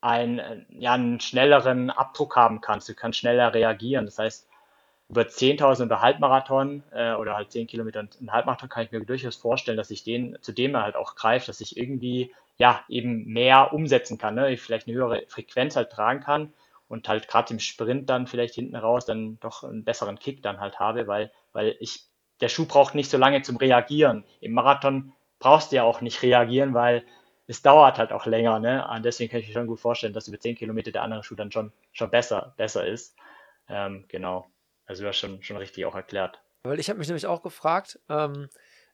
einen, 0.00 0.66
ja, 0.70 0.94
einen 0.94 1.20
schnelleren 1.20 1.90
Abdruck 1.90 2.36
haben 2.36 2.60
kannst. 2.60 2.88
Du 2.88 2.94
kannst 2.94 3.18
schneller 3.18 3.54
reagieren. 3.54 4.06
Das 4.06 4.18
heißt, 4.18 4.48
über 5.08 5.22
10.000 5.22 5.86
oder 5.86 6.02
Halbmarathon 6.02 6.82
äh, 6.92 7.14
oder 7.14 7.34
halt 7.34 7.50
10 7.50 7.66
Kilometer 7.66 8.00
und 8.00 8.30
Halbmarathon 8.30 8.68
kann 8.68 8.84
ich 8.84 8.92
mir 8.92 9.04
durchaus 9.04 9.36
vorstellen, 9.36 9.78
dass 9.78 9.90
ich 9.90 10.04
den, 10.04 10.38
zu 10.42 10.52
dem 10.52 10.74
er 10.74 10.82
halt 10.82 10.96
auch 10.96 11.14
greift, 11.14 11.48
dass 11.48 11.60
ich 11.60 11.76
irgendwie 11.76 12.32
ja 12.58 12.84
eben 12.88 13.24
mehr 13.24 13.72
umsetzen 13.72 14.18
kann, 14.18 14.34
ne? 14.34 14.52
ich 14.52 14.60
vielleicht 14.60 14.86
eine 14.86 14.96
höhere 14.96 15.22
Frequenz 15.28 15.76
halt 15.76 15.90
tragen 15.90 16.20
kann 16.20 16.52
und 16.88 17.08
halt 17.08 17.28
gerade 17.28 17.54
im 17.54 17.60
Sprint 17.60 18.10
dann 18.10 18.26
vielleicht 18.26 18.54
hinten 18.54 18.76
raus 18.76 19.06
dann 19.06 19.38
doch 19.40 19.64
einen 19.64 19.84
besseren 19.84 20.18
Kick 20.18 20.42
dann 20.42 20.60
halt 20.60 20.78
habe, 20.78 21.06
weil, 21.06 21.30
weil 21.52 21.76
ich, 21.80 22.04
der 22.40 22.48
Schuh 22.48 22.66
braucht 22.66 22.94
nicht 22.94 23.10
so 23.10 23.16
lange 23.16 23.42
zum 23.42 23.56
Reagieren. 23.56 24.24
Im 24.40 24.52
Marathon 24.52 25.12
brauchst 25.38 25.72
du 25.72 25.76
ja 25.76 25.82
auch 25.82 26.00
nicht 26.00 26.22
reagieren, 26.22 26.74
weil 26.74 27.04
es 27.46 27.62
dauert 27.62 27.98
halt 27.98 28.12
auch 28.12 28.26
länger, 28.26 28.58
ne? 28.58 28.86
Und 28.94 29.04
deswegen 29.04 29.30
kann 29.30 29.40
ich 29.40 29.48
mir 29.48 29.54
schon 29.54 29.66
gut 29.66 29.80
vorstellen, 29.80 30.12
dass 30.12 30.28
über 30.28 30.38
10 30.38 30.56
Kilometer 30.56 30.92
der 30.92 31.02
andere 31.02 31.24
Schuh 31.24 31.34
dann 31.34 31.50
schon, 31.50 31.72
schon 31.92 32.10
besser, 32.10 32.54
besser 32.56 32.86
ist. 32.86 33.16
Ähm, 33.68 34.04
genau. 34.08 34.50
Also 34.86 35.02
du 35.02 35.08
hast 35.08 35.18
schon, 35.18 35.42
schon 35.42 35.56
richtig 35.56 35.84
auch 35.86 35.94
erklärt. 35.94 36.40
Weil 36.62 36.78
ich 36.78 36.90
habe 36.90 36.98
mich 36.98 37.08
nämlich 37.08 37.26
auch 37.26 37.42
gefragt, 37.42 37.98
ähm, 38.08 38.48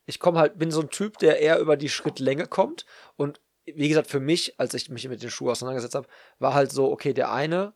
ich 0.07 0.21
komme 0.21 0.39
halt, 0.39 0.59
bin 0.59 0.71
so 0.71 0.83
ein 0.83 0.91
Typ, 0.91 1.19
der 1.19 1.41
eher 1.41 1.59
über 1.59 1.77
die 1.77 1.89
Schrittlänge 1.89 2.47
kommt. 2.47 2.85
Und 3.17 3.41
wie 3.65 3.89
gesagt, 3.89 4.09
für 4.09 4.21
mich, 4.21 4.59
als 4.61 4.75
ich 4.75 4.89
mich 4.91 5.09
mit 5.09 5.23
den 5.23 5.31
Schuhen 5.31 5.51
auseinandergesetzt 5.51 5.95
habe, 5.95 6.09
war 6.39 6.55
halt 6.55 6.71
so, 6.71 6.93
okay, 6.93 7.15
der 7.15 7.33
eine 7.33 7.73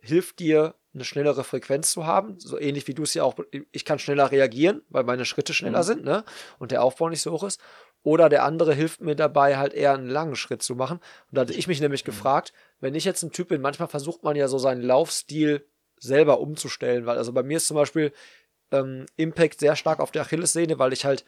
hilft 0.00 0.38
dir, 0.38 0.74
eine 0.94 1.04
schnellere 1.04 1.44
Frequenz 1.44 1.92
zu 1.92 2.06
haben, 2.06 2.40
so 2.40 2.58
ähnlich 2.58 2.88
wie 2.88 2.94
du 2.94 3.02
es 3.02 3.14
ja 3.14 3.22
auch, 3.22 3.36
ich 3.72 3.84
kann 3.84 3.98
schneller 3.98 4.30
reagieren, 4.30 4.82
weil 4.88 5.04
meine 5.04 5.24
Schritte 5.24 5.52
schneller 5.52 5.80
mhm. 5.80 5.84
sind, 5.84 6.04
ne? 6.04 6.24
Und 6.58 6.70
der 6.70 6.82
Aufbau 6.82 7.08
nicht 7.08 7.20
so 7.20 7.32
hoch 7.32 7.44
ist. 7.44 7.60
Oder 8.08 8.30
der 8.30 8.42
andere 8.44 8.72
hilft 8.72 9.02
mir 9.02 9.14
dabei, 9.14 9.58
halt 9.58 9.74
eher 9.74 9.92
einen 9.92 10.08
langen 10.08 10.34
Schritt 10.34 10.62
zu 10.62 10.74
machen. 10.74 10.96
Und 10.96 11.36
da 11.36 11.42
hatte 11.42 11.52
ich 11.52 11.68
mich 11.68 11.82
nämlich 11.82 12.04
mhm. 12.04 12.06
gefragt, 12.06 12.54
wenn 12.80 12.94
ich 12.94 13.04
jetzt 13.04 13.22
ein 13.22 13.32
Typ 13.32 13.48
bin, 13.48 13.60
manchmal 13.60 13.86
versucht 13.86 14.22
man 14.22 14.34
ja 14.34 14.48
so 14.48 14.56
seinen 14.56 14.80
Laufstil 14.80 15.66
selber 15.98 16.40
umzustellen, 16.40 17.04
weil 17.04 17.18
also 17.18 17.34
bei 17.34 17.42
mir 17.42 17.58
ist 17.58 17.66
zum 17.66 17.74
Beispiel 17.74 18.14
ähm, 18.70 19.04
Impact 19.16 19.60
sehr 19.60 19.76
stark 19.76 20.00
auf 20.00 20.10
der 20.10 20.22
Achillessehne, 20.22 20.78
weil 20.78 20.94
ich 20.94 21.04
halt 21.04 21.26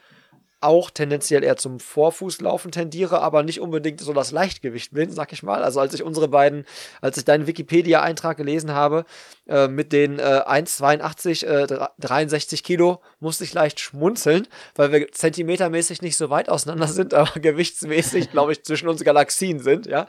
auch 0.60 0.90
tendenziell 0.90 1.42
eher 1.42 1.56
zum 1.56 1.80
Vorfußlaufen 1.80 2.70
tendiere, 2.70 3.22
aber 3.22 3.42
nicht 3.42 3.60
unbedingt 3.60 4.00
so 4.00 4.12
das 4.12 4.30
Leichtgewicht 4.30 4.92
bin, 4.92 5.10
sag 5.10 5.32
ich 5.32 5.42
mal. 5.42 5.62
Also 5.62 5.80
als 5.80 5.94
ich 5.94 6.02
unsere 6.02 6.28
beiden, 6.28 6.66
als 7.00 7.16
ich 7.16 7.24
deinen 7.24 7.46
Wikipedia-Eintrag 7.46 8.36
gelesen 8.36 8.72
habe, 8.72 9.04
äh, 9.48 9.68
mit 9.68 9.92
den 9.92 10.18
äh, 10.18 10.42
1,82, 10.46 11.46
äh, 11.46 11.88
63 11.98 12.62
Kilo, 12.62 13.00
musste 13.20 13.44
ich 13.44 13.54
leicht 13.54 13.80
schmunzeln, 13.80 14.46
weil 14.74 14.92
wir 14.92 15.10
zentimetermäßig 15.12 16.02
nicht 16.02 16.16
so 16.16 16.30
weit 16.30 16.48
auseinander 16.48 16.88
sind, 16.88 17.14
aber 17.14 17.40
gewichtsmäßig, 17.40 18.30
glaube 18.30 18.52
ich, 18.52 18.62
zwischen 18.62 18.88
uns 18.88 19.02
Galaxien 19.02 19.60
sind, 19.60 19.86
ja. 19.86 20.06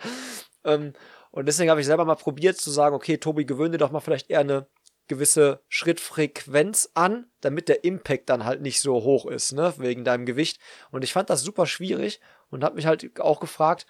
Ähm, 0.65 0.93
und 1.31 1.45
deswegen 1.47 1.69
habe 1.69 1.79
ich 1.79 1.87
selber 1.87 2.03
mal 2.03 2.15
probiert 2.15 2.57
zu 2.57 2.69
sagen, 2.71 2.93
okay, 2.93 3.17
Tobi, 3.17 3.45
gewöhne 3.45 3.71
dir 3.71 3.77
doch 3.77 3.91
mal 3.91 4.01
vielleicht 4.01 4.29
eher 4.29 4.41
eine 4.41 4.67
gewisse 5.11 5.59
Schrittfrequenz 5.67 6.91
an, 6.93 7.27
damit 7.41 7.67
der 7.67 7.83
Impact 7.83 8.29
dann 8.29 8.45
halt 8.45 8.61
nicht 8.61 8.79
so 8.79 9.03
hoch 9.03 9.25
ist, 9.25 9.51
ne, 9.51 9.73
wegen 9.77 10.05
deinem 10.05 10.25
Gewicht. 10.25 10.61
Und 10.89 11.03
ich 11.03 11.11
fand 11.11 11.29
das 11.29 11.43
super 11.43 11.65
schwierig 11.65 12.21
und 12.49 12.63
habe 12.63 12.75
mich 12.75 12.85
halt 12.85 13.19
auch 13.19 13.41
gefragt, 13.41 13.87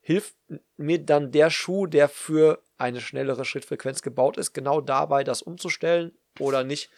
hilft 0.00 0.36
mir 0.76 1.04
dann 1.04 1.32
der 1.32 1.50
Schuh, 1.50 1.86
der 1.86 2.08
für 2.08 2.62
eine 2.78 3.00
schnellere 3.00 3.44
Schrittfrequenz 3.44 4.00
gebaut 4.00 4.36
ist, 4.36 4.52
genau 4.52 4.80
dabei 4.80 5.24
das 5.24 5.42
umzustellen 5.42 6.12
oder 6.38 6.62
nicht? 6.62 6.88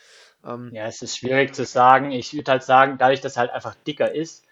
Ähm, 0.44 0.70
ja, 0.74 0.86
es 0.86 1.00
ist 1.00 1.16
schwierig 1.16 1.54
zu 1.54 1.64
sagen. 1.64 2.10
Ich 2.12 2.34
würde 2.34 2.50
halt 2.50 2.64
sagen, 2.64 2.96
dadurch, 2.98 3.22
dass 3.22 3.36
er 3.36 3.40
halt 3.40 3.52
einfach 3.52 3.74
dicker 3.86 4.14
ist, 4.14 4.44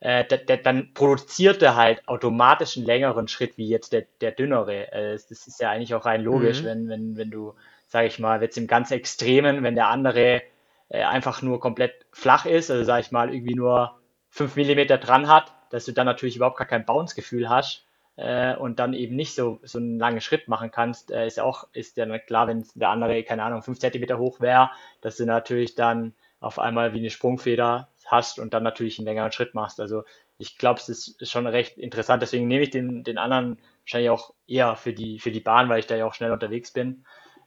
äh, 0.00 0.26
der, 0.26 0.38
der, 0.38 0.58
dann 0.58 0.92
produziert 0.92 1.62
er 1.62 1.74
halt 1.74 2.06
automatisch 2.06 2.76
einen 2.76 2.84
längeren 2.84 3.28
Schritt 3.28 3.56
wie 3.56 3.68
jetzt 3.68 3.94
der, 3.94 4.04
der 4.20 4.32
dünnere. 4.32 4.92
Äh, 4.92 5.12
das 5.12 5.46
ist 5.46 5.58
ja 5.58 5.70
eigentlich 5.70 5.94
auch 5.94 6.04
rein 6.04 6.22
logisch, 6.22 6.60
mhm. 6.60 6.66
wenn, 6.66 6.88
wenn, 6.90 7.16
wenn 7.16 7.30
du 7.30 7.54
sage 7.88 8.06
ich 8.06 8.18
mal, 8.18 8.40
jetzt 8.42 8.56
im 8.58 8.66
ganz 8.66 8.90
Extremen, 8.90 9.62
wenn 9.62 9.74
der 9.74 9.88
andere 9.88 10.42
äh, 10.88 11.02
einfach 11.02 11.42
nur 11.42 11.60
komplett 11.60 12.06
flach 12.12 12.46
ist, 12.46 12.70
also 12.70 12.84
sage 12.84 13.00
ich 13.00 13.10
mal, 13.10 13.32
irgendwie 13.34 13.54
nur 13.54 13.98
5 14.30 14.56
mm 14.56 14.86
dran 15.00 15.28
hat, 15.28 15.52
dass 15.70 15.84
du 15.84 15.92
dann 15.92 16.06
natürlich 16.06 16.36
überhaupt 16.36 16.58
gar 16.58 16.66
kein 16.66 16.84
Bounce-Gefühl 16.84 17.48
hast 17.48 17.84
äh, 18.16 18.54
und 18.56 18.78
dann 18.78 18.94
eben 18.94 19.16
nicht 19.16 19.34
so, 19.34 19.58
so 19.62 19.78
einen 19.78 19.98
langen 19.98 20.20
Schritt 20.20 20.48
machen 20.48 20.70
kannst, 20.70 21.10
äh, 21.10 21.26
ist 21.26 21.38
ja 21.38 21.44
auch, 21.44 21.66
ist 21.72 21.96
ja 21.96 22.18
klar, 22.18 22.46
wenn 22.46 22.64
der 22.74 22.90
andere, 22.90 23.22
keine 23.24 23.42
Ahnung, 23.42 23.62
5 23.62 23.78
cm 23.78 24.18
hoch 24.18 24.40
wäre, 24.40 24.70
dass 25.00 25.16
du 25.16 25.24
natürlich 25.24 25.74
dann 25.74 26.14
auf 26.40 26.58
einmal 26.58 26.92
wie 26.94 26.98
eine 26.98 27.10
Sprungfeder 27.10 27.88
hast 28.06 28.38
und 28.38 28.54
dann 28.54 28.62
natürlich 28.62 28.98
einen 28.98 29.06
längeren 29.06 29.32
Schritt 29.32 29.54
machst. 29.54 29.80
Also 29.80 30.04
ich 30.38 30.56
glaube, 30.56 30.80
es 30.80 30.88
ist 30.88 31.30
schon 31.30 31.46
recht 31.46 31.78
interessant. 31.78 32.22
Deswegen 32.22 32.46
nehme 32.46 32.62
ich 32.62 32.70
den, 32.70 33.02
den 33.02 33.18
anderen 33.18 33.58
wahrscheinlich 33.82 34.10
auch 34.10 34.32
eher 34.46 34.76
für 34.76 34.92
die, 34.92 35.18
für 35.18 35.32
die 35.32 35.40
Bahn, 35.40 35.68
weil 35.68 35.80
ich 35.80 35.86
da 35.86 35.96
ja 35.96 36.06
auch 36.06 36.14
schnell 36.14 36.30
unterwegs 36.30 36.70
bin. 36.70 37.04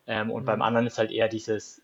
Ähm, 0.07 0.31
und 0.31 0.43
mhm. 0.43 0.45
beim 0.47 0.61
anderen 0.61 0.87
ist 0.87 0.97
halt 0.97 1.11
eher 1.11 1.27
dieses, 1.27 1.81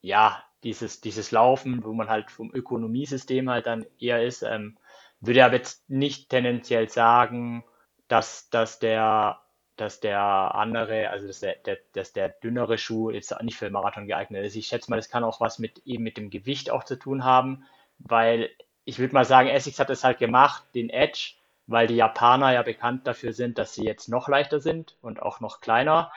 ja, 0.00 0.42
dieses, 0.64 1.00
dieses 1.00 1.30
Laufen, 1.30 1.84
wo 1.84 1.92
man 1.92 2.08
halt 2.08 2.30
vom 2.30 2.52
Ökonomiesystem 2.52 3.48
halt 3.48 3.66
dann 3.66 3.86
eher 3.98 4.24
ist. 4.24 4.42
Ähm, 4.42 4.76
würde 5.20 5.44
aber 5.44 5.56
jetzt 5.56 5.88
nicht 5.88 6.28
tendenziell 6.30 6.88
sagen, 6.88 7.64
dass, 8.08 8.50
dass 8.50 8.78
der 8.78 9.40
dass 9.78 10.00
der 10.00 10.20
andere, 10.20 11.10
also 11.10 11.26
dass 11.26 11.40
der, 11.40 11.54
der, 11.54 11.78
dass 11.92 12.12
der 12.12 12.28
dünnere 12.28 12.78
Schuh 12.78 13.10
jetzt 13.10 13.34
nicht 13.42 13.56
für 13.56 13.70
Marathon 13.70 14.06
geeignet 14.06 14.44
ist. 14.44 14.56
Ich 14.56 14.66
schätze 14.66 14.90
mal, 14.90 14.96
das 14.96 15.08
kann 15.08 15.24
auch 15.24 15.40
was 15.40 15.58
mit 15.58 15.78
eben 15.86 16.02
mit 16.02 16.16
dem 16.16 16.30
Gewicht 16.30 16.70
auch 16.70 16.84
zu 16.84 16.96
tun 16.96 17.24
haben, 17.24 17.64
weil 17.98 18.50
ich 18.84 18.98
würde 18.98 19.14
mal 19.14 19.24
sagen, 19.24 19.48
Essex 19.48 19.78
hat 19.78 19.90
es 19.90 20.02
halt 20.02 20.18
gemacht, 20.18 20.64
den 20.74 20.90
Edge, 20.90 21.34
weil 21.66 21.86
die 21.86 21.96
Japaner 21.96 22.52
ja 22.52 22.62
bekannt 22.62 23.06
dafür 23.06 23.32
sind, 23.32 23.58
dass 23.58 23.74
sie 23.74 23.84
jetzt 23.84 24.08
noch 24.08 24.28
leichter 24.28 24.60
sind 24.60 24.96
und 25.00 25.22
auch 25.22 25.40
noch 25.40 25.60
kleiner. 25.60 26.10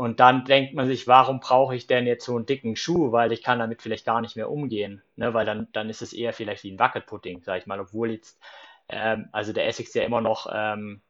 Und 0.00 0.18
dann 0.18 0.46
denkt 0.46 0.72
man 0.72 0.86
sich, 0.86 1.06
warum 1.08 1.40
brauche 1.40 1.76
ich 1.76 1.86
denn 1.86 2.06
jetzt 2.06 2.24
so 2.24 2.34
einen 2.34 2.46
dicken 2.46 2.74
Schuh, 2.74 3.12
weil 3.12 3.32
ich 3.32 3.42
kann 3.42 3.58
damit 3.58 3.82
vielleicht 3.82 4.06
gar 4.06 4.22
nicht 4.22 4.34
mehr 4.34 4.50
umgehen, 4.50 5.02
ne? 5.16 5.34
weil 5.34 5.44
dann, 5.44 5.68
dann 5.72 5.90
ist 5.90 6.00
es 6.00 6.14
eher 6.14 6.32
vielleicht 6.32 6.64
wie 6.64 6.72
ein 6.72 6.78
Wackelpudding, 6.78 7.42
sage 7.42 7.58
ich 7.58 7.66
mal, 7.66 7.78
obwohl 7.80 8.12
jetzt, 8.12 8.40
ähm, 8.88 9.28
also 9.30 9.52
der 9.52 9.66
Essex 9.66 9.92
ja 9.92 10.02
immer 10.02 10.22
noch, 10.22 10.50
ähm, 10.50 11.02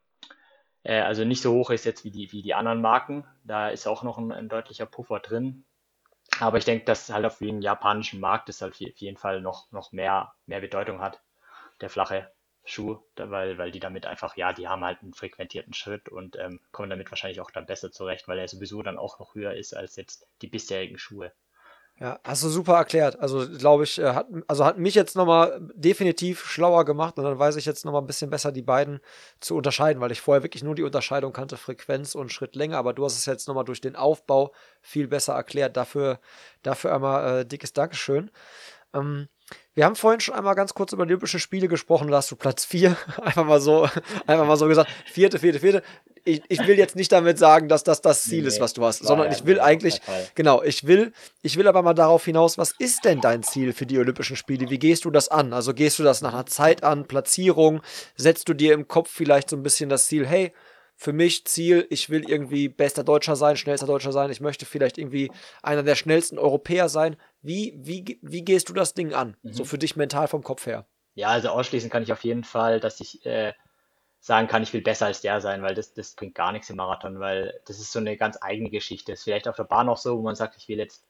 äh, 0.83 1.03
also 1.03 1.25
nicht 1.25 1.41
so 1.41 1.53
hoch 1.53 1.71
ist 1.71 1.85
jetzt 1.85 2.05
wie 2.05 2.11
die, 2.11 2.33
wie 2.33 2.43
die 2.43 2.55
anderen 2.55 2.81
Marken, 2.81 3.25
da 3.45 3.69
ist 3.69 3.87
auch 3.87 4.03
noch 4.03 4.19
ein, 4.19 4.33
ein 4.33 4.49
deutlicher 4.49 4.87
Puffer 4.87 5.21
drin. 5.21 5.65
Aber 6.41 6.59
ich 6.59 6.65
denke, 6.65 6.85
dass 6.85 7.11
halt 7.11 7.25
auf 7.25 7.39
den 7.39 7.63
japanischen 7.63 8.19
Markt 8.19 8.49
das 8.49 8.61
halt 8.61 8.73
auf 8.73 8.81
jeden 8.81 9.19
Fall 9.19 9.41
noch, 9.41 9.71
noch 9.71 9.93
mehr, 9.93 10.35
mehr 10.47 10.61
Bedeutung 10.61 11.01
hat, 11.01 11.23
der 11.81 11.91
flache. 11.91 12.33
Schuh, 12.65 12.99
weil, 13.17 13.59
weil 13.59 13.71
die 13.71 13.81
damit 13.81 14.07
einfach, 14.07 14.37
ja, 14.37 14.53
die 14.53 14.69
haben 14.69 14.85
halt 14.85 15.03
einen 15.03 15.15
frequentierten 15.15 15.73
Schritt 15.73 16.09
und 16.09 16.37
ähm, 16.37 16.61
kommen 16.73 16.91
damit 16.91 17.11
wahrscheinlich 17.11 17.41
auch 17.41 17.51
dann 17.51 17.67
besser 17.67 17.91
zurecht, 17.91 18.29
weil 18.29 18.39
er 18.39 18.49
sowieso 18.49 18.83
dann 18.83 18.99
auch 18.99 19.19
noch 19.19 19.35
höher 19.35 19.55
ist 19.55 19.75
als 19.75 19.97
jetzt 19.97 20.27
die 20.43 20.47
bisherigen 20.47 20.99
Schuhe. 20.99 21.33
Ja, 21.99 22.19
hast 22.25 22.43
du 22.43 22.49
super 22.49 22.77
erklärt. 22.77 23.21
Also, 23.21 23.47
glaube 23.59 23.85
ich, 23.85 23.99
äh, 23.99 24.15
hat, 24.15 24.27
also 24.49 24.65
hat 24.65 24.79
mich 24.79 24.95
jetzt 24.95 25.17
nochmal 25.17 25.61
definitiv 25.75 26.47
schlauer 26.47 26.87
gemacht 26.87 27.19
und 27.19 27.25
dann 27.25 27.39
weiß 27.39 27.57
ich 27.57 27.67
jetzt 27.67 27.85
nochmal 27.85 28.01
ein 28.01 28.07
bisschen 28.07 28.31
besser, 28.31 28.53
die 28.53 28.63
beiden 28.63 29.01
zu 29.41 29.55
unterscheiden, 29.55 30.01
weil 30.01 30.11
ich 30.11 30.23
vorher 30.23 30.43
wirklich 30.43 30.63
nur 30.63 30.75
die 30.75 30.83
Unterscheidung 30.83 31.35
kannte, 31.35 31.59
Frequenz 31.59 32.15
und 32.15 32.33
Schrittlänge, 32.33 32.79
aber 32.79 32.95
du 32.95 33.05
hast 33.05 33.19
es 33.19 33.27
jetzt 33.27 33.49
nochmal 33.49 33.65
durch 33.65 33.83
den 33.83 33.97
Aufbau 33.97 34.53
viel 34.81 35.09
besser 35.09 35.35
erklärt. 35.35 35.77
Dafür, 35.77 36.21
dafür 36.63 36.95
einmal 36.95 37.41
äh, 37.41 37.47
dickes 37.47 37.75
Dankeschön. 37.75 38.31
Ähm, 38.95 39.29
wir 39.75 39.85
haben 39.85 39.97
vorhin 39.97 40.21
schon 40.21 40.35
einmal 40.35 40.55
ganz 40.55 40.75
kurz 40.75 40.93
über 40.93 41.03
Olympische 41.03 41.39
Spiele 41.39 41.69
gesprochen, 41.69 42.09
da 42.09 42.19
hast 42.19 42.31
du 42.31 42.37
Platz 42.37 42.65
4, 42.65 42.97
einfach 43.23 43.45
mal 43.45 43.61
so, 43.61 43.89
einfach 44.27 44.47
mal 44.47 44.57
so 44.57 44.67
gesagt, 44.67 44.91
vierte, 45.07 45.39
vierte, 45.39 45.61
vierte. 45.61 45.83
Ich, 46.25 46.43
ich 46.49 46.67
will 46.67 46.77
jetzt 46.77 46.97
nicht 46.97 47.11
damit 47.13 47.39
sagen, 47.39 47.69
dass 47.69 47.83
das 47.83 48.03
das 48.03 48.25
Ziel 48.25 48.43
nee, 48.43 48.49
ist, 48.49 48.61
was 48.61 48.75
du 48.75 48.85
hast, 48.85 48.99
sondern 48.99 49.33
ich 49.33 49.47
will 49.47 49.57
ja, 49.57 49.65
eigentlich, 49.65 50.03
genau, 50.35 50.63
ich 50.63 50.87
will, 50.87 51.13
ich 51.41 51.57
will 51.57 51.67
aber 51.67 51.81
mal 51.81 51.95
darauf 51.95 52.25
hinaus, 52.27 52.59
was 52.59 52.75
ist 52.79 53.07
denn 53.07 53.23
dein 53.23 53.43
Ziel 53.43 53.73
für 53.73 53.87
die 53.87 53.99
Olympischen 53.99 54.37
Spiele? 54.37 54.69
Wie 54.69 54.79
gehst 54.79 55.07
du 55.07 55.11
das 55.11 55.29
an? 55.29 55.55
Also 55.55 55.73
gehst 55.73 55.99
du 55.99 56.03
das 56.03 56.21
nach 56.21 56.35
einer 56.35 56.45
Zeit 56.45 56.85
an, 56.85 57.07
Platzierung? 57.07 57.81
Setzt 58.17 58.51
du 58.51 58.55
dir 58.55 58.75
im 58.75 58.87
Kopf 58.87 59.11
vielleicht 59.11 59.49
so 59.49 59.57
ein 59.57 59.63
bisschen 59.63 59.89
das 59.89 60.07
Ziel, 60.07 60.27
hey, 60.27 60.53
für 61.01 61.15
mich 61.15 61.47
Ziel, 61.47 61.87
ich 61.89 62.11
will 62.11 62.29
irgendwie 62.29 62.69
bester 62.69 63.03
Deutscher 63.03 63.35
sein, 63.35 63.57
schnellster 63.57 63.87
Deutscher 63.87 64.13
sein, 64.13 64.31
ich 64.31 64.43
möchte 64.43 64.67
vielleicht 64.67 64.99
irgendwie 64.99 65.31
einer 65.63 65.83
der 65.83 65.95
schnellsten 65.95 66.39
Europäer 66.39 66.91
sein. 66.91 67.17
Wie, 67.43 67.75
wie, 67.79 68.19
wie 68.23 68.45
gehst 68.45 68.69
du 68.69 68.73
das 68.73 68.95
Ding 68.95 69.15
an? 69.15 69.37
Mhm. 69.43 69.53
So 69.53 69.65
für 69.65 69.79
dich 69.79 69.97
mental 69.97 70.29
vom 70.29 70.43
Kopf 70.43 70.67
her? 70.67 70.87
Ja, 71.15 71.29
also 71.29 71.49
ausschließen 71.49 71.91
kann 71.91 72.03
ich 72.03 72.13
auf 72.13 72.25
jeden 72.25 72.45
Fall, 72.45 72.81
dass 72.81 73.01
ich 73.01 73.25
äh, 73.27 73.53
sagen 74.21 74.49
kann, 74.49 74.63
ich 74.63 74.73
will 74.73 74.83
besser 74.83 75.07
als 75.07 75.23
der 75.23 75.41
sein, 75.41 75.63
weil 75.63 75.75
das, 75.75 75.95
das 75.95 76.15
bringt 76.15 76.35
gar 76.35 76.53
nichts 76.53 76.71
im 76.71 76.77
Marathon, 76.77 77.21
weil 77.21 77.61
das 77.67 77.81
ist 77.81 77.93
so 77.93 77.99
eine 77.99 78.17
ganz 78.17 78.39
eigene 78.41 78.71
Geschichte. 78.71 79.13
Das 79.13 79.21
ist 79.21 79.25
vielleicht 79.25 79.49
auf 79.49 79.57
der 79.57 79.65
Bahn 79.65 79.89
auch 79.89 79.97
so, 79.97 80.19
wo 80.19 80.23
man 80.23 80.35
sagt, 80.37 80.57
ich 80.57 80.69
will 80.69 80.79
jetzt, 80.79 81.07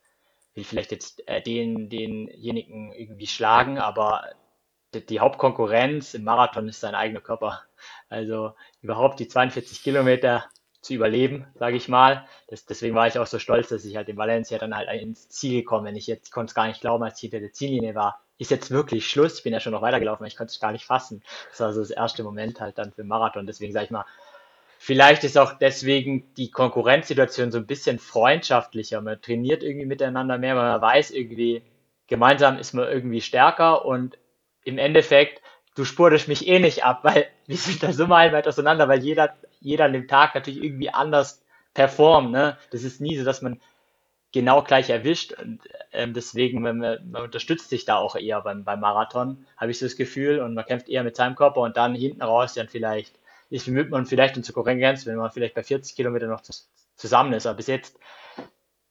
will 0.55 0.64
vielleicht 0.64 0.93
jetzt 0.93 1.26
äh, 1.28 1.43
den, 1.43 1.91
denjenigen 1.91 2.93
irgendwie 2.93 3.26
schlagen, 3.26 3.78
aber 3.78 4.31
die, 4.95 5.05
die 5.05 5.20
Hauptkonkurrenz 5.20 6.14
im 6.14 6.24
Marathon 6.24 6.68
ist 6.68 6.81
sein 6.81 6.95
eigener 6.95 7.20
Körper. 7.20 7.62
Also 8.09 8.55
überhaupt 8.81 9.18
die 9.18 9.28
42 9.28 9.83
Kilometer 9.83 10.45
zu 10.81 10.95
überleben, 10.95 11.47
sage 11.55 11.76
ich 11.76 11.89
mal. 11.89 12.26
Das, 12.49 12.64
deswegen 12.64 12.95
war 12.95 13.07
ich 13.07 13.18
auch 13.18 13.26
so 13.26 13.39
stolz, 13.39 13.68
dass 13.68 13.85
ich 13.85 13.97
halt 13.97 14.09
in 14.09 14.16
Valencia 14.16 14.59
dann 14.59 14.74
halt 14.74 14.89
ins 15.01 15.28
Ziel 15.28 15.61
gekommen 15.61 15.85
bin. 15.85 15.97
Ich 15.97 16.07
jetzt 16.07 16.33
konnte 16.33 16.51
es 16.51 16.55
gar 16.55 16.66
nicht 16.66 16.81
glauben, 16.81 17.05
als 17.05 17.16
ich 17.16 17.31
hinter 17.31 17.41
der 17.41 17.53
Ziellinie 17.53 17.95
war. 17.95 18.20
Ist 18.39 18.51
jetzt 18.51 18.70
wirklich 18.70 19.09
Schluss. 19.09 19.39
Ich 19.39 19.43
bin 19.45 19.53
ja 19.53 19.61
schon 19.61 19.72
noch 19.72 19.83
weitergelaufen, 19.83 20.26
ich 20.26 20.37
konnte 20.37 20.53
es 20.53 20.61
gar 20.61 20.72
nicht 20.72 20.87
fassen. 20.87 21.22
Das 21.51 21.61
war 21.61 21.72
so 21.72 21.81
das 21.81 21.91
erste 21.91 22.22
Moment 22.22 22.61
halt 22.61 22.78
dann 22.78 22.93
für 22.93 23.05
Marathon. 23.05 23.47
Deswegen 23.47 23.72
sage 23.72 23.87
ich 23.87 23.91
mal, 23.91 24.07
vielleicht 24.78 25.24
ist 25.24 25.37
auch 25.37 25.53
deswegen 25.59 26.33
die 26.37 26.51
Konkurrenzsituation 26.51 27.53
so 27.53 27.59
ein 27.59 27.66
bisschen 27.66 27.99
freundschaftlicher. 27.99 29.03
Man 29.03 29.20
trainiert 29.20 29.62
irgendwie 29.62 29.87
miteinander 29.87 30.39
mehr, 30.39 30.55
man 30.55 30.81
weiß 30.81 31.11
irgendwie, 31.11 31.62
gemeinsam 32.07 32.59
ist 32.59 32.72
man 32.72 32.89
irgendwie 32.89 33.20
stärker 33.20 33.85
und 33.85 34.16
im 34.64 34.78
Endeffekt 34.78 35.43
du 35.74 35.85
spurtest 35.85 36.28
mich 36.28 36.47
eh 36.47 36.59
nicht 36.59 36.85
ab, 36.85 37.01
weil 37.05 37.26
wir 37.47 37.57
sind 37.57 37.83
da 37.83 37.93
so 37.93 38.07
meilenweit 38.07 38.47
auseinander, 38.49 38.89
weil 38.89 39.03
jeder, 39.03 39.35
jeder 39.61 39.84
an 39.84 39.92
dem 39.92 40.08
Tag 40.08 40.34
natürlich 40.34 40.62
irgendwie 40.62 40.90
anders 40.90 41.42
performt. 41.74 42.32
Ne? 42.32 42.58
Das 42.70 42.82
ist 42.82 43.00
nie 43.00 43.16
so, 43.16 43.24
dass 43.24 43.42
man 43.42 43.61
genau 44.32 44.62
gleich 44.62 44.90
erwischt. 44.90 45.32
Und 45.32 45.61
ähm, 45.92 46.14
deswegen, 46.14 46.62
man, 46.62 46.78
man 46.78 47.22
unterstützt 47.22 47.70
sich 47.70 47.84
da 47.84 47.96
auch 47.96 48.16
eher 48.16 48.40
beim, 48.42 48.64
beim 48.64 48.80
Marathon, 48.80 49.46
habe 49.56 49.70
ich 49.70 49.78
so 49.78 49.86
das 49.86 49.96
Gefühl. 49.96 50.40
Und 50.40 50.54
man 50.54 50.64
kämpft 50.64 50.88
eher 50.88 51.04
mit 51.04 51.16
seinem 51.16 51.36
Körper 51.36 51.61
und 51.61 51.76
dann 51.76 51.94
hinten 51.94 52.22
raus 52.22 52.54
dann 52.54 52.68
vielleicht, 52.68 53.18
ist 53.50 53.68
man 53.68 54.06
vielleicht 54.06 54.36
in 54.36 54.44
zur 54.44 54.54
Konkurrenz, 54.54 55.06
wenn 55.06 55.16
man 55.16 55.30
vielleicht 55.30 55.54
bei 55.54 55.62
40 55.62 55.96
Kilometern 55.96 56.30
noch 56.30 56.42
zusammen 56.96 57.32
ist. 57.32 57.46
Aber 57.46 57.56
bis 57.56 57.66
jetzt 57.66 57.98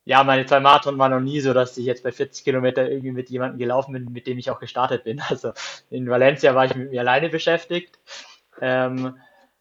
ja, 0.10 0.24
meine 0.24 0.44
zwei 0.48 0.60
Marathon 0.60 0.98
waren 0.98 1.12
noch 1.12 1.20
nie 1.20 1.40
so, 1.40 1.54
dass 1.54 1.78
ich 1.78 1.86
jetzt 1.86 2.02
bei 2.02 2.12
40 2.12 2.44
Kilometer 2.44 2.90
irgendwie 2.90 3.12
mit 3.12 3.30
jemandem 3.30 3.60
gelaufen 3.60 3.94
bin, 3.94 4.12
mit 4.12 4.26
dem 4.26 4.40
ich 4.40 4.50
auch 4.50 4.60
gestartet 4.60 5.04
bin. 5.04 5.22
Also 5.30 5.54
in 5.92 6.10
Valencia 6.10 6.56
war 6.56 6.66
ich 6.66 6.74
mit 6.74 6.90
mir 6.90 7.02
alleine 7.02 7.30
beschäftigt. 7.30 8.00
Ähm, 8.60 9.18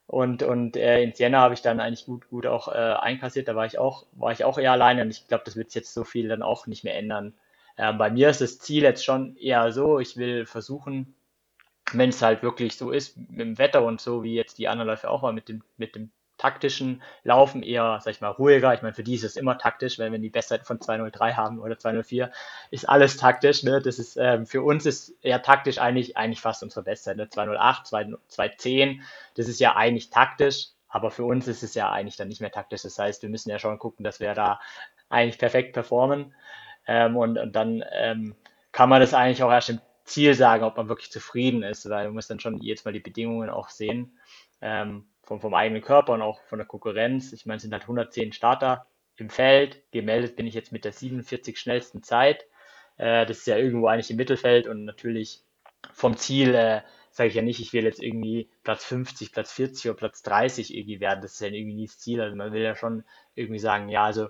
und 0.09 0.43
und 0.43 0.77
äh, 0.77 1.03
in 1.03 1.13
Siena 1.13 1.41
habe 1.41 1.55
ich 1.55 1.61
dann 1.63 1.81
eigentlich 1.81 2.07
gut, 2.07 2.29
gut 2.31 2.47
auch 2.47 2.69
äh, 2.69 2.73
einkassiert. 2.73 3.47
Da 3.47 3.55
war 3.55 3.67
ich 3.67 3.79
auch, 3.79 4.07
war 4.13 4.33
ich 4.33 4.43
auch 4.43 4.59
eher 4.59 4.73
alleine 4.73 5.03
und 5.03 5.11
ich 5.11 5.29
glaube, 5.29 5.45
das 5.45 5.55
wird 5.55 5.75
jetzt 5.75 5.93
so 5.95 6.03
viel 6.03 6.29
dann 6.29 6.43
auch 6.43 6.67
nicht 6.67 6.83
mehr 6.83 6.97
ändern. 6.97 7.35
Ähm, 7.77 7.99
bei 7.99 8.11
mir 8.11 8.31
ist 8.31 8.41
das 8.41 8.59
Ziel 8.59 8.83
jetzt 8.85 9.05
schon 9.05 9.37
eher 9.37 9.71
so, 9.71 9.99
ich 10.01 10.17
will 10.17 10.47
versuchen, 10.47 11.15
wenn 11.93 12.09
es 12.11 12.23
halt 12.23 12.43
wirklich 12.43 12.77
so 12.77 12.91
ist 12.91 13.19
mit 13.19 13.41
dem 13.41 13.59
Wetter 13.59 13.85
und 13.85 14.01
so, 14.01 14.23
wie 14.23 14.35
jetzt 14.35 14.59
die 14.59 14.69
anderen 14.69 14.89
Läufe 14.89 15.11
auch 15.11 15.23
mal 15.23 15.33
mit 15.35 15.49
dem, 15.51 15.63
mit 15.77 15.95
dem 15.95 16.11
taktischen 16.39 17.03
Laufen 17.25 17.63
eher, 17.63 17.99
sag 18.03 18.13
ich 18.13 18.21
mal, 18.21 18.29
ruhiger. 18.29 18.73
Ich 18.73 18.83
meine, 18.83 18.95
für 18.95 19.03
die 19.03 19.15
ist 19.15 19.25
es 19.25 19.37
immer 19.37 19.59
taktisch, 19.59 19.99
wenn 19.99 20.13
wir 20.13 20.19
die 20.19 20.31
Bestzeit 20.31 20.65
von 20.65 20.81
203 20.81 21.35
haben 21.35 21.59
oder 21.59 21.79
204, 21.79 22.31
ist 22.71 22.89
alles 22.89 23.17
taktisch. 23.17 23.65
Ne? 23.65 23.83
Das 23.83 23.99
ist 23.99 24.17
ähm, 24.17 24.47
für 24.47 24.63
uns 24.63 24.87
ist 24.87 25.11
eher 25.23 25.43
taktisch 25.43 25.79
eigentlich, 25.79 26.17
eigentlich 26.17 26.41
fast 26.41 26.63
unsere 26.63 26.85
Bestzeit. 26.85 27.17
Ne? 27.17 27.29
208, 27.29 27.87
210, 28.29 29.03
das 29.35 29.49
ist 29.49 29.61
ja 29.61 29.77
eigentlich 29.77 30.11
taktisch, 30.11 30.69
aber 30.89 31.11
für 31.11 31.25
uns 31.25 31.49
ist 31.49 31.63
es 31.63 31.75
ja 31.75 31.91
eigentlich 31.91 32.17
dann 32.17 32.29
nicht 32.29 32.41
mehr 32.41 32.53
taktisch. 32.53 32.83
Das 32.83 32.99
heißt, 32.99 33.23
wir 33.23 33.29
müssen 33.29 33.51
ja 33.51 33.59
schon 33.59 33.79
gucken, 33.79 34.05
dass 34.05 34.21
wir 34.21 34.33
da 34.35 34.61
eigentlich 35.09 35.39
perfekt 35.39 35.73
performen. 35.75 36.35
Ähm, 36.87 37.17
und, 37.17 37.37
und 37.37 37.55
dann 37.55 37.85
ähm, 37.93 38.37
kann 38.73 38.89
man 38.89 39.01
das 39.01 39.13
eigentlich 39.13 39.43
auch 39.43 39.51
erst 39.51 39.71
im 39.71 39.81
Ziel 40.05 40.35
sagen, 40.35 40.65
ob 40.65 40.77
man 40.77 40.89
wirklich 40.89 41.11
zufrieden 41.11 41.63
ist, 41.63 41.89
weil 41.91 42.07
man 42.07 42.15
muss 42.15 42.29
dann 42.29 42.41
schon 42.41 42.61
jetzt 42.63 42.85
mal 42.85 42.93
die 42.93 43.01
Bedingungen 43.01 43.51
auch 43.51 43.69
sehen. 43.69 44.19
Ähm, 44.61 45.05
vom, 45.29 45.41
vom 45.41 45.55
eigenen 45.55 45.83
Körper 45.83 46.15
und 46.15 46.23
auch 46.23 46.41
von 46.45 46.59
der 46.59 46.67
Konkurrenz. 46.67 47.35
Ich 47.35 47.45
meine, 47.45 47.57
es 47.57 47.63
sind 47.63 47.73
halt 47.73 47.83
110 47.83 48.33
Starter 48.33 48.87
im 49.17 49.29
Feld. 49.29 49.83
Gemeldet 49.93 50.37
bin 50.37 50.47
ich 50.47 50.55
jetzt 50.55 50.73
mit 50.73 50.87
der 50.87 50.93
47 50.93 51.59
schnellsten 51.59 52.03
Zeit. 52.03 52.47
Äh, 52.97 53.27
das 53.27 53.39
ist 53.39 53.47
ja 53.47 53.59
irgendwo 53.59 53.89
eigentlich 53.89 54.11
im 54.11 54.17
Mittelfeld 54.17 54.67
und 54.67 54.87
natürlich 54.87 55.43
vom 55.93 56.17
Ziel 56.17 56.55
äh, 56.55 56.81
sage 57.11 57.29
ich 57.29 57.35
ja 57.35 57.43
nicht, 57.43 57.61
ich 57.61 57.75
will 57.75 57.85
jetzt 57.85 58.03
irgendwie 58.03 58.49
Platz 58.65 58.85
50, 58.87 59.33
Platz 59.33 59.53
40 59.53 59.91
oder 59.91 59.99
Platz 59.99 60.23
30 60.23 60.75
irgendwie 60.75 61.01
werden. 61.01 61.21
Das 61.21 61.35
ist 61.35 61.41
ja 61.41 61.49
irgendwie 61.49 61.75
nie 61.75 61.87
das 61.87 61.99
Ziel. 61.99 62.23
Also 62.23 62.35
man 62.35 62.53
will 62.53 62.63
ja 62.63 62.75
schon 62.75 63.05
irgendwie 63.35 63.59
sagen, 63.59 63.91
ja, 63.91 64.05
also 64.05 64.29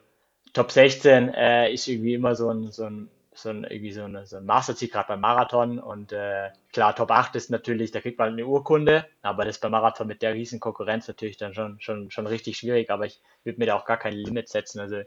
Top 0.53 0.73
16 0.73 1.29
äh, 1.33 1.73
ist 1.73 1.87
irgendwie 1.87 2.15
immer 2.15 2.35
so 2.35 2.51
ein, 2.51 2.73
so 2.73 2.85
ein 2.85 3.09
so 3.43 3.51
ein, 3.51 3.64
irgendwie 3.64 3.93
so, 3.93 4.05
eine, 4.05 4.26
so 4.26 4.36
ein 4.36 4.47
Masterziel, 4.47 4.89
gerade 4.89 5.09
beim 5.09 5.20
Marathon. 5.20 5.78
Und 5.78 6.12
äh, 6.12 6.51
klar, 6.72 6.95
Top 6.95 7.11
8 7.11 7.36
ist 7.36 7.51
natürlich, 7.51 7.91
da 7.91 8.01
kriegt 8.01 8.18
man 8.18 8.32
eine 8.32 8.47
Urkunde, 8.47 9.07
aber 9.22 9.45
das 9.45 9.59
beim 9.59 9.72
Marathon 9.72 10.07
mit 10.07 10.22
der 10.22 10.34
riesen 10.34 10.61
Konkurrenz 10.61 11.09
natürlich 11.09 11.36
dann 11.36 11.55
schon, 11.55 11.80
schon, 11.80 12.11
schon 12.11 12.26
richtig 12.26 12.59
schwierig. 12.59 12.91
Aber 12.91 13.07
ich 13.07 13.20
würde 13.45 13.59
mir 13.59 13.66
da 13.66 13.76
auch 13.76 13.84
gar 13.84 13.99
kein 13.99 14.14
Limit 14.14 14.49
setzen. 14.49 14.80
Also 14.80 15.01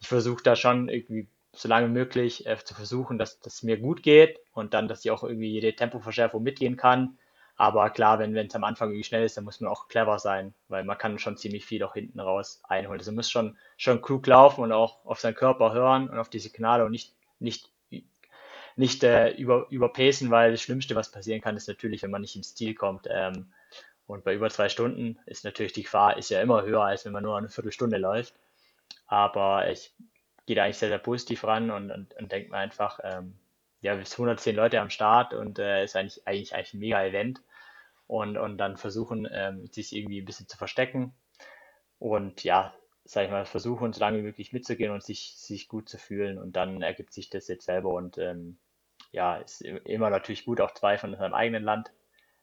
ich 0.00 0.08
versuche 0.08 0.42
da 0.42 0.56
schon 0.56 0.88
irgendwie 0.88 1.28
so 1.52 1.68
lange 1.68 1.88
möglich 1.88 2.46
äh, 2.46 2.56
zu 2.62 2.74
versuchen, 2.74 3.18
dass 3.18 3.40
das 3.40 3.62
mir 3.62 3.78
gut 3.78 4.02
geht 4.02 4.38
und 4.52 4.74
dann, 4.74 4.88
dass 4.88 5.04
ich 5.04 5.10
auch 5.10 5.24
irgendwie 5.24 5.50
jede 5.50 5.74
Tempoverschärfung 5.74 6.42
mitgehen 6.42 6.76
kann. 6.76 7.18
Aber 7.58 7.88
klar, 7.88 8.18
wenn 8.18 8.36
es 8.36 8.54
am 8.54 8.64
Anfang 8.64 8.90
irgendwie 8.90 9.04
schnell 9.04 9.24
ist, 9.24 9.38
dann 9.38 9.44
muss 9.44 9.60
man 9.60 9.72
auch 9.72 9.88
clever 9.88 10.18
sein, 10.18 10.54
weil 10.68 10.84
man 10.84 10.98
kann 10.98 11.18
schon 11.18 11.38
ziemlich 11.38 11.64
viel 11.64 11.82
auch 11.82 11.94
hinten 11.94 12.20
raus 12.20 12.60
einholen. 12.68 13.00
Also 13.00 13.10
man 13.10 13.16
muss 13.16 13.30
schon, 13.30 13.56
schon 13.78 14.02
klug 14.02 14.26
laufen 14.26 14.62
und 14.62 14.72
auch 14.72 15.04
auf 15.06 15.20
seinen 15.20 15.34
Körper 15.34 15.72
hören 15.72 16.10
und 16.10 16.18
auf 16.18 16.28
die 16.28 16.38
Signale 16.38 16.84
und 16.84 16.90
nicht 16.90 17.15
nicht, 17.38 17.70
nicht 18.76 19.02
äh, 19.04 19.30
über, 19.30 19.66
überpacen, 19.70 20.30
weil 20.30 20.52
das 20.52 20.62
Schlimmste, 20.62 20.94
was 20.94 21.10
passieren 21.10 21.40
kann, 21.40 21.56
ist 21.56 21.68
natürlich, 21.68 22.02
wenn 22.02 22.10
man 22.10 22.20
nicht 22.20 22.36
ins 22.36 22.54
Ziel 22.54 22.74
kommt. 22.74 23.06
Ähm, 23.10 23.52
und 24.06 24.24
bei 24.24 24.34
über 24.34 24.50
zwei 24.50 24.68
Stunden 24.68 25.18
ist 25.26 25.44
natürlich 25.44 25.72
die 25.72 25.82
Gefahr 25.82 26.16
ist 26.16 26.30
ja 26.30 26.40
immer 26.40 26.62
höher, 26.62 26.84
als 26.84 27.04
wenn 27.04 27.12
man 27.12 27.24
nur 27.24 27.36
eine 27.36 27.48
Viertelstunde 27.48 27.96
läuft. 27.96 28.34
Aber 29.06 29.70
ich 29.70 29.92
gehe 30.46 30.56
da 30.56 30.64
eigentlich 30.64 30.78
sehr, 30.78 30.88
sehr 30.88 30.98
positiv 30.98 31.44
ran 31.44 31.70
und, 31.70 31.90
und, 31.90 32.14
und 32.14 32.30
denke 32.30 32.50
mir 32.50 32.58
einfach, 32.58 33.00
ähm, 33.02 33.34
ja, 33.80 33.94
bis 33.94 34.12
110 34.12 34.54
Leute 34.56 34.80
am 34.80 34.90
Start 34.90 35.34
und 35.34 35.58
äh, 35.58 35.84
ist 35.84 35.96
eigentlich, 35.96 36.26
eigentlich, 36.26 36.54
eigentlich 36.54 36.74
ein 36.74 36.80
mega 36.80 37.04
Event. 37.04 37.40
Und, 38.06 38.36
und 38.36 38.58
dann 38.58 38.76
versuchen, 38.76 39.28
ähm, 39.32 39.66
sich 39.66 39.94
irgendwie 39.94 40.20
ein 40.20 40.24
bisschen 40.24 40.48
zu 40.48 40.56
verstecken. 40.56 41.12
Und 41.98 42.44
ja, 42.44 42.72
sag 43.06 43.24
ich 43.24 43.30
mal, 43.30 43.46
versuchen, 43.46 43.92
so 43.92 44.00
lange 44.00 44.18
wie 44.18 44.22
möglich 44.22 44.52
mitzugehen 44.52 44.92
und 44.92 45.02
sich, 45.02 45.36
sich 45.36 45.68
gut 45.68 45.88
zu 45.88 45.98
fühlen. 45.98 46.38
Und 46.38 46.56
dann 46.56 46.82
ergibt 46.82 47.12
sich 47.12 47.30
das 47.30 47.48
jetzt 47.48 47.66
selber. 47.66 47.90
Und 47.90 48.18
ähm, 48.18 48.58
ja, 49.12 49.36
ist 49.36 49.62
immer 49.62 50.10
natürlich 50.10 50.44
gut, 50.44 50.60
auch 50.60 50.72
zwei 50.72 50.98
von 50.98 51.16
seinem 51.16 51.34
eigenen 51.34 51.62
Land 51.62 51.92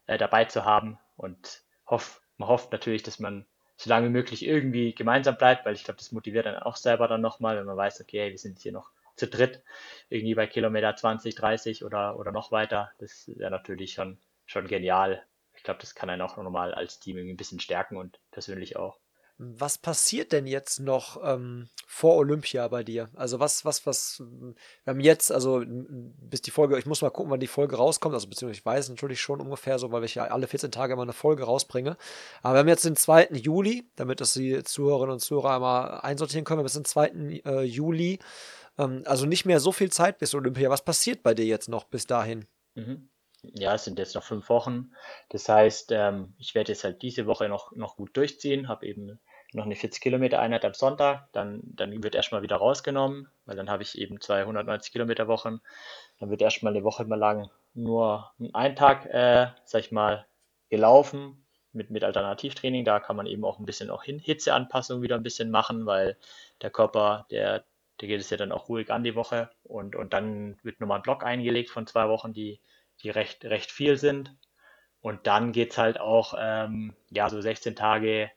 äh, 0.07 0.18
dabei 0.18 0.45
zu 0.45 0.66
haben. 0.66 0.97
Und 1.18 1.64
hoff, 1.88 2.22
man 2.38 2.49
hofft 2.49 2.72
natürlich, 2.72 3.03
dass 3.03 3.20
man 3.20 3.45
so 3.76 3.89
lange 3.89 4.07
wie 4.07 4.11
möglich 4.11 4.45
irgendwie 4.45 4.95
gemeinsam 4.95 5.38
bleibt, 5.38 5.66
weil 5.66 5.76
ich 5.76 5.84
glaube, 5.84 5.97
das 5.97 6.11
motiviert 6.11 6.45
dann 6.45 6.57
auch 6.57 6.78
selber 6.78 7.07
dann 7.07 7.22
nochmal, 7.22 7.57
wenn 7.57 7.66
man 7.66 7.78
weiß, 7.78 8.01
okay, 8.01 8.20
hey, 8.22 8.32
wir 8.32 8.38
sind 8.38 8.59
hier 8.59 8.72
noch 8.72 8.91
zu 9.16 9.28
dritt, 9.28 9.61
irgendwie 10.09 10.36
bei 10.36 10.47
Kilometer 10.47 10.95
20, 10.95 11.36
30 11.36 11.84
oder, 11.84 12.18
oder 12.18 12.32
noch 12.32 12.51
weiter. 12.51 12.91
Das 12.99 13.30
wäre 13.36 13.51
natürlich 13.51 13.93
schon, 13.93 14.18
schon 14.45 14.68
genial. 14.68 15.24
Ich 15.55 15.64
glaube, 15.64 15.82
das 15.82 15.93
kann 15.95 16.09
einen 16.09 16.22
auch 16.22 16.38
nochmal 16.38 16.74
als 16.74 16.99
Team 16.99 17.18
irgendwie 17.18 17.34
ein 17.34 17.38
bisschen 17.38 17.59
stärken 17.59 17.97
und 17.97 18.20
persönlich 18.32 18.78
auch. 18.78 18.97
Was 19.38 19.77
passiert 19.79 20.31
denn 20.31 20.45
jetzt 20.45 20.79
noch 20.79 21.19
ähm, 21.23 21.67
vor 21.88 22.15
Olympia 22.17 22.67
bei 22.67 22.84
dir? 22.84 23.09
Also 23.15 23.39
was, 23.39 23.65
was, 23.65 23.86
was, 23.88 24.19
wir 24.19 24.91
haben 24.91 24.99
jetzt, 24.99 25.31
also 25.31 25.63
bis 25.65 26.41
die 26.43 26.51
Folge, 26.51 26.77
ich 26.77 26.86
muss 26.86 27.01
mal 27.01 27.09
gucken, 27.09 27.31
wann 27.31 27.39
die 27.39 27.47
Folge 27.47 27.75
rauskommt, 27.75 28.13
also 28.13 28.27
beziehungsweise 28.27 28.59
ich 28.59 28.65
weiß 28.65 28.89
natürlich 28.89 29.21
schon 29.21 29.41
ungefähr 29.41 29.79
so, 29.79 29.91
weil 29.91 30.03
ich 30.03 30.15
ja 30.15 30.25
alle 30.25 30.47
14 30.47 30.71
Tage 30.71 30.93
immer 30.93 31.01
eine 31.01 31.13
Folge 31.13 31.43
rausbringe. 31.43 31.97
Aber 32.43 32.53
wir 32.53 32.59
haben 32.59 32.67
jetzt 32.67 32.86
den 32.86 32.95
2. 32.95 33.29
Juli, 33.31 33.89
damit 33.95 34.21
das 34.21 34.34
die 34.34 34.63
Zuhörerinnen 34.63 35.13
und 35.13 35.19
Zuhörer 35.19 35.55
einmal 35.55 36.01
einsortieren 36.01 36.45
können, 36.45 36.59
wir 36.59 36.63
bis 36.63 36.73
den 36.73 36.86
2. 36.86 37.41
Äh, 37.45 37.61
Juli. 37.63 38.19
Ähm, 38.77 39.03
also 39.05 39.25
nicht 39.25 39.45
mehr 39.45 39.59
so 39.59 39.71
viel 39.71 39.91
Zeit 39.91 40.19
bis 40.19 40.36
Olympia. 40.36 40.69
Was 40.69 40.86
passiert 40.86 41.23
bei 41.23 41.34
dir 41.34 41.45
jetzt 41.45 41.69
noch 41.69 41.86
bis 41.86 42.05
dahin? 42.05 42.45
Mhm. 42.75 43.09
Ja, 43.44 43.76
es 43.76 43.84
sind 43.84 44.00
jetzt 44.00 44.16
noch 44.16 44.24
fünf 44.24 44.50
Wochen. 44.50 44.91
Das 45.30 45.50
heißt, 45.50 45.91
ähm, 45.91 46.34
ich 46.38 46.56
werde 46.56 46.72
jetzt 46.72 46.84
halt 46.84 47.02
diese 47.02 47.26
Woche 47.26 47.50
noch, 47.50 47.72
noch 47.74 47.98
gut 47.98 48.16
durchziehen, 48.16 48.70
habe 48.70 48.86
eben 48.86 49.20
noch 49.54 49.66
eine 49.66 49.76
40 49.76 50.02
Kilometer 50.02 50.39
Einheit 50.39 50.66
am 50.66 50.74
Sonntag, 50.74 51.28
dann, 51.34 51.62
dann 51.64 52.04
wird 52.04 52.16
erstmal 52.16 52.41
wieder 52.41 52.56
rausgenommen, 52.56 53.28
weil 53.46 53.56
dann 53.56 53.70
habe 53.70 53.84
ich 53.84 53.98
eben 53.98 54.20
290 54.20 54.91
Kilometer 54.91 55.28
Wochen. 55.28 55.62
Dann 56.20 56.30
wird 56.30 56.41
erstmal 56.41 56.74
eine 56.74 56.84
Woche 56.84 57.06
mal 57.06 57.20
lang 57.20 57.50
nur 57.74 58.32
ein 58.54 58.76
Tag, 58.76 59.06
äh, 59.06 59.48
sag 59.66 59.82
ich 59.82 59.91
mal, 59.91 60.26
gelaufen 60.70 61.46
mit, 61.72 61.89
mit 61.91 62.04
Alternativtraining. 62.04 62.86
Da 62.86 63.00
kann 63.00 63.16
man 63.16 63.26
eben 63.28 63.44
auch 63.46 63.60
ein 63.60 63.66
bisschen 63.66 63.89
auch 63.89 64.04
hin 64.04 64.20
Hitzeanpassung 64.20 65.02
wieder 65.02 65.16
ein 65.16 65.24
bisschen 65.24 65.52
machen, 65.52 65.86
weil 65.86 66.18
der 66.62 66.72
Körper, 66.72 67.26
der, 67.30 67.66
der 68.00 68.08
geht 68.08 68.22
es 68.22 68.30
ja 68.30 68.38
dann 68.38 68.52
auch 68.52 68.70
ruhig 68.70 68.91
an 68.91 69.04
die 69.04 69.16
Woche 69.16 69.50
und, 69.64 69.96
und 69.96 70.14
dann 70.14 70.58
wird 70.64 70.80
nochmal 70.80 71.00
ein 71.00 71.04
Block 71.04 71.24
eingelegt 71.24 71.70
von 71.70 71.88
zwei 71.88 72.08
Wochen, 72.10 72.34
die 72.34 72.60
die 73.02 73.10
recht, 73.10 73.46
recht 73.46 73.72
viel 73.72 73.98
sind. 73.98 74.36
Und 75.02 75.28
dann 75.28 75.52
geht 75.52 75.72
es 75.72 75.78
halt 75.78 76.00
auch, 76.00 76.34
ähm, 76.39 76.96
ja, 77.10 77.30
so 77.30 77.41
16 77.41 77.76
Tage 77.76 78.32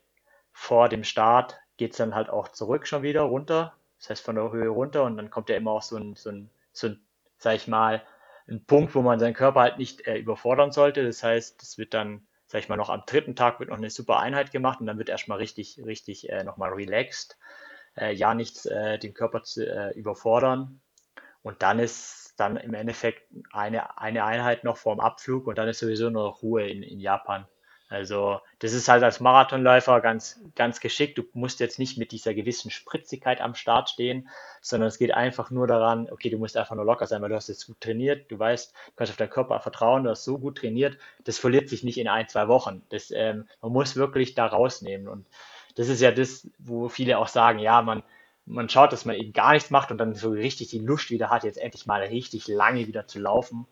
vor 0.53 0.89
dem 0.89 1.05
Start 1.05 1.59
geht 1.77 1.93
es 1.93 1.99
dann 1.99 2.15
halt 2.15 2.29
auch 2.31 2.49
zurück 2.49 2.87
schon 2.87 3.03
wieder 3.03 3.23
runter. 3.23 3.75
Das 3.99 4.11
heißt 4.11 4.25
von 4.25 4.37
der 4.37 4.51
Höhe 4.51 4.69
runter 4.69 5.05
und 5.05 5.17
dann 5.17 5.31
kommt 5.31 5.49
ja 5.49 5.57
immer 5.57 5.73
auch 5.73 5.83
so 5.83 5.97
ein, 5.97 6.17
so 6.17 6.31
ein, 6.31 6.51
so 6.73 6.89
ein 6.89 7.07
sag 7.39 7.55
ich 7.57 7.69
mal, 7.69 8.03
ein 8.49 8.65
Punkt, 8.65 8.95
wo 8.95 9.03
man 9.03 9.19
seinen 9.19 9.35
Körper 9.35 9.61
halt 9.61 9.79
nicht 9.79 10.07
äh, 10.07 10.17
überfordern 10.17 10.73
sollte. 10.73 11.05
Das 11.05 11.23
heißt, 11.23 11.63
es 11.63 11.79
wird 11.79 11.95
dann, 11.95 12.27
sag 12.47 12.61
ich 12.61 12.69
mal, 12.69 12.77
noch 12.77 12.91
am 12.91 13.03
dritten 13.07 13.37
Tag 13.37 13.61
wird 13.61 13.71
noch 13.71 13.77
eine 13.77 13.91
super 13.91 14.19
Einheit 14.19 14.53
gemacht 14.53 14.81
und 14.81 14.87
dann 14.87 14.99
wird 14.99 15.09
erstmal 15.09 15.39
richtig, 15.39 15.81
richtig 15.85 16.29
äh, 16.31 16.45
nochmal 16.45 16.73
relaxed. 16.73 17.39
Äh, 17.97 18.15
ja, 18.15 18.35
nichts 18.35 18.67
äh, 18.67 18.99
den 18.99 19.15
Körper 19.15 19.43
zu 19.43 19.67
äh, 19.67 19.93
überfordern. 19.99 20.81
Und 21.43 21.63
dann 21.63 21.79
ist 21.79 22.26
dann 22.37 22.57
im 22.57 22.75
Endeffekt 22.75 23.23
eine, 23.53 23.99
eine 23.99 24.25
Einheit 24.25 24.65
noch 24.65 24.77
vorm 24.77 25.01
Abflug 25.01 25.47
und 25.47 25.59
dann 25.59 25.69
ist 25.69 25.79
sowieso 25.79 26.11
nur 26.11 26.25
noch 26.25 26.43
Ruhe 26.43 26.69
in, 26.69 26.83
in 26.83 27.01
Japan. 27.01 27.47
Also 27.89 28.41
das 28.59 28.73
ist 28.73 28.89
halt 28.89 29.05
als 29.05 29.21
Marathonläufer 29.21 30.01
ganz, 30.01 30.41
ganz 30.57 30.81
geschickt. 30.81 31.19
Du 31.19 31.25
musst 31.35 31.61
jetzt 31.61 31.79
nicht 31.79 31.99
mit 31.99 32.11
dieser 32.11 32.35
gewissen 32.35 32.71
Spritzigkeit 32.71 33.41
am 33.41 33.55
Start 33.55 33.89
stehen, 33.89 34.29
sondern 34.61 34.89
es 34.89 34.99
geht 34.99 35.15
einfach 35.15 35.53
nur 35.53 35.69
daran, 35.69 36.11
okay, 36.11 36.29
du 36.29 36.39
musst 36.39 36.57
einfach 36.57 36.75
nur 36.75 36.85
locker 36.85 37.07
sein, 37.07 37.23
weil 37.23 37.29
du 37.29 37.37
hast 37.37 37.49
jetzt 37.49 37.67
gut 37.69 37.81
trainiert, 37.81 38.31
du 38.31 38.39
weißt, 38.39 38.73
du 38.73 38.93
kannst 38.97 39.13
auf 39.13 39.17
deinen 39.17 39.31
Körper 39.31 39.61
vertrauen, 39.61 40.03
du 40.03 40.11
hast 40.11 40.25
so 40.25 40.39
gut 40.39 40.59
trainiert, 40.59 40.99
das 41.23 41.39
verliert 41.39 41.69
sich 41.69 41.85
nicht 41.85 41.99
in 41.99 42.09
ein, 42.09 42.29
zwei 42.29 42.49
Wochen. 42.49 42.83
Das, 42.89 43.13
ähm, 43.13 43.47
man 43.61 43.73
muss 43.73 43.95
wirklich 43.95 44.35
da 44.35 44.47
rausnehmen 44.47 45.07
und 45.07 45.27
das 45.77 45.89
ist 45.89 46.01
ja 46.01 46.11
das, 46.11 46.49
wo 46.59 46.89
viele 46.89 47.19
auch 47.19 47.29
sagen, 47.29 47.61
ja, 47.61 47.83
man, 47.83 48.03
man 48.47 48.69
schaut, 48.69 48.93
dass 48.93 49.05
man 49.05 49.17
eben 49.17 49.33
gar 49.33 49.53
nichts 49.53 49.71
macht 49.71 49.91
und 49.91 49.99
dann 49.99 50.15
so 50.15 50.31
richtig 50.31 50.69
die 50.69 50.79
Lust 50.79 51.11
wieder 51.11 51.31
hat, 51.31 51.45
jetzt 51.45 51.59
endlich 51.59 51.87
mal 51.87 52.03
richtig 52.03 52.49
lange 52.49 52.87
wieder 52.87 53.07
zu 53.07 53.19
laufen. 53.19 53.67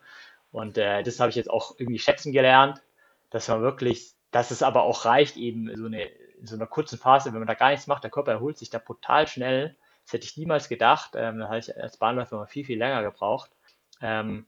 Und 0.51 0.77
äh, 0.77 1.01
das 1.03 1.19
habe 1.19 1.29
ich 1.29 1.35
jetzt 1.35 1.49
auch 1.49 1.75
irgendwie 1.77 1.99
schätzen 1.99 2.31
gelernt, 2.31 2.81
dass 3.29 3.47
man 3.47 3.61
wirklich, 3.61 4.13
dass 4.31 4.51
es 4.51 4.63
aber 4.63 4.83
auch 4.83 5.05
reicht, 5.05 5.37
eben 5.37 5.73
so 5.75 5.85
eine 5.85 6.09
in 6.39 6.47
so 6.47 6.55
einer 6.55 6.67
kurzen 6.67 6.99
Phase, 6.99 7.31
wenn 7.31 7.39
man 7.39 7.47
da 7.47 7.53
gar 7.53 7.71
nichts 7.71 7.87
macht, 7.87 8.03
der 8.03 8.11
Körper 8.11 8.31
erholt 8.31 8.57
sich 8.57 8.69
da 8.69 8.77
brutal 8.77 9.27
schnell. 9.27 9.75
Das 10.03 10.13
hätte 10.13 10.25
ich 10.25 10.37
niemals 10.37 10.69
gedacht. 10.69 11.11
Ähm, 11.15 11.39
da 11.39 11.47
habe 11.47 11.57
ich 11.57 11.75
als 11.75 11.97
Bahnläufer 11.97 12.35
immer 12.35 12.47
viel, 12.47 12.65
viel 12.65 12.77
länger 12.77 13.01
gebraucht. 13.03 13.51
Ähm, 14.01 14.45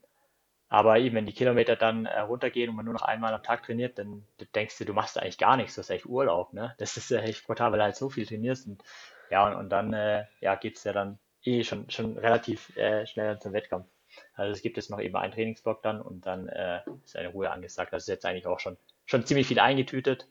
aber 0.68 0.98
eben, 0.98 1.16
wenn 1.16 1.26
die 1.26 1.32
Kilometer 1.32 1.76
dann 1.76 2.06
äh, 2.06 2.20
runtergehen 2.20 2.70
und 2.70 2.76
man 2.76 2.84
nur 2.84 2.94
noch 2.94 3.02
einmal 3.02 3.32
am 3.32 3.42
Tag 3.42 3.62
trainiert, 3.62 3.98
dann 3.98 4.24
denkst 4.54 4.78
du, 4.78 4.84
du 4.84 4.92
machst 4.92 5.18
eigentlich 5.18 5.38
gar 5.38 5.56
nichts, 5.56 5.74
das 5.76 5.86
ist 5.86 5.90
echt 5.90 6.06
Urlaub. 6.06 6.52
Ne? 6.52 6.74
Das 6.78 6.96
ist 6.96 7.10
echt 7.10 7.46
brutal, 7.46 7.72
weil 7.72 7.78
du 7.78 7.84
halt 7.84 7.96
so 7.96 8.10
viel 8.10 8.26
trainierst. 8.26 8.66
Und 8.66 8.82
ja, 9.30 9.46
und, 9.46 9.54
und 9.54 9.68
dann 9.70 9.92
äh, 9.92 10.24
ja, 10.40 10.54
geht 10.54 10.76
es 10.76 10.84
ja 10.84 10.92
dann 10.92 11.18
eh 11.42 11.64
schon, 11.64 11.88
schon 11.90 12.18
relativ 12.18 12.76
äh, 12.76 13.06
schnell 13.06 13.38
zum 13.38 13.52
Wettkampf. 13.52 13.86
Also 14.34 14.52
es 14.52 14.62
gibt 14.62 14.76
jetzt 14.76 14.90
noch 14.90 15.00
eben 15.00 15.16
einen 15.16 15.32
Trainingsblock 15.32 15.82
dann 15.82 16.00
und 16.00 16.26
dann 16.26 16.48
äh, 16.48 16.80
ist 17.04 17.16
eine 17.16 17.28
Ruhe 17.28 17.50
angesagt. 17.50 17.92
Das 17.92 18.04
ist 18.04 18.08
jetzt 18.08 18.24
eigentlich 18.24 18.46
auch 18.46 18.60
schon, 18.60 18.76
schon 19.04 19.24
ziemlich 19.26 19.46
viel 19.46 19.58
eingetütet. 19.58 20.28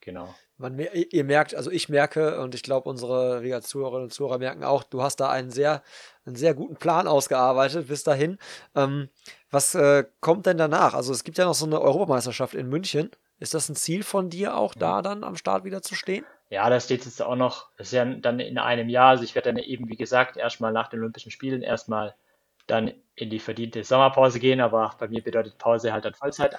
genau. 0.00 0.34
Man, 0.56 0.76
ihr 0.78 1.24
merkt, 1.24 1.54
also 1.54 1.70
ich 1.70 1.88
merke 1.88 2.40
und 2.40 2.52
ich 2.54 2.64
glaube, 2.64 2.88
unsere 2.88 3.44
wie 3.44 3.60
Zuhörerinnen 3.60 4.04
und 4.04 4.12
Zuhörer 4.12 4.38
merken 4.38 4.64
auch, 4.64 4.82
du 4.82 5.02
hast 5.02 5.20
da 5.20 5.30
einen 5.30 5.50
sehr, 5.50 5.84
einen 6.24 6.34
sehr 6.34 6.52
guten 6.52 6.76
Plan 6.76 7.06
ausgearbeitet 7.06 7.86
bis 7.86 8.02
dahin. 8.02 8.38
Ähm, 8.74 9.08
was 9.50 9.76
äh, 9.76 10.04
kommt 10.20 10.46
denn 10.46 10.58
danach? 10.58 10.94
Also 10.94 11.12
es 11.12 11.22
gibt 11.22 11.38
ja 11.38 11.44
noch 11.44 11.54
so 11.54 11.66
eine 11.66 11.80
Europameisterschaft 11.80 12.54
in 12.54 12.68
München. 12.68 13.10
Ist 13.38 13.54
das 13.54 13.68
ein 13.68 13.76
Ziel 13.76 14.02
von 14.02 14.30
dir 14.30 14.56
auch, 14.56 14.74
mhm. 14.74 14.80
da 14.80 15.02
dann 15.02 15.22
am 15.22 15.36
Start 15.36 15.62
wieder 15.64 15.80
zu 15.80 15.94
stehen? 15.94 16.24
Ja, 16.50 16.68
da 16.70 16.80
steht 16.80 17.04
jetzt 17.04 17.20
auch 17.20 17.36
noch, 17.36 17.66
das 17.76 17.88
ist 17.88 17.92
ja 17.92 18.04
dann 18.04 18.40
in 18.40 18.58
einem 18.58 18.88
Jahr, 18.88 19.10
also 19.10 19.24
ich 19.24 19.34
werde 19.34 19.52
dann 19.52 19.62
eben, 19.62 19.88
wie 19.88 19.96
gesagt, 19.96 20.36
erstmal 20.36 20.72
nach 20.72 20.88
den 20.88 21.00
Olympischen 21.00 21.30
Spielen 21.30 21.62
erstmal 21.62 22.14
dann 22.66 22.92
in 23.14 23.30
die 23.30 23.38
verdiente 23.38 23.82
Sommerpause 23.82 24.38
gehen, 24.38 24.60
aber 24.60 24.94
bei 24.98 25.08
mir 25.08 25.22
bedeutet 25.22 25.58
Pause 25.58 25.92
halt 25.92 26.04
dann 26.04 26.14
Vollzeit. 26.14 26.56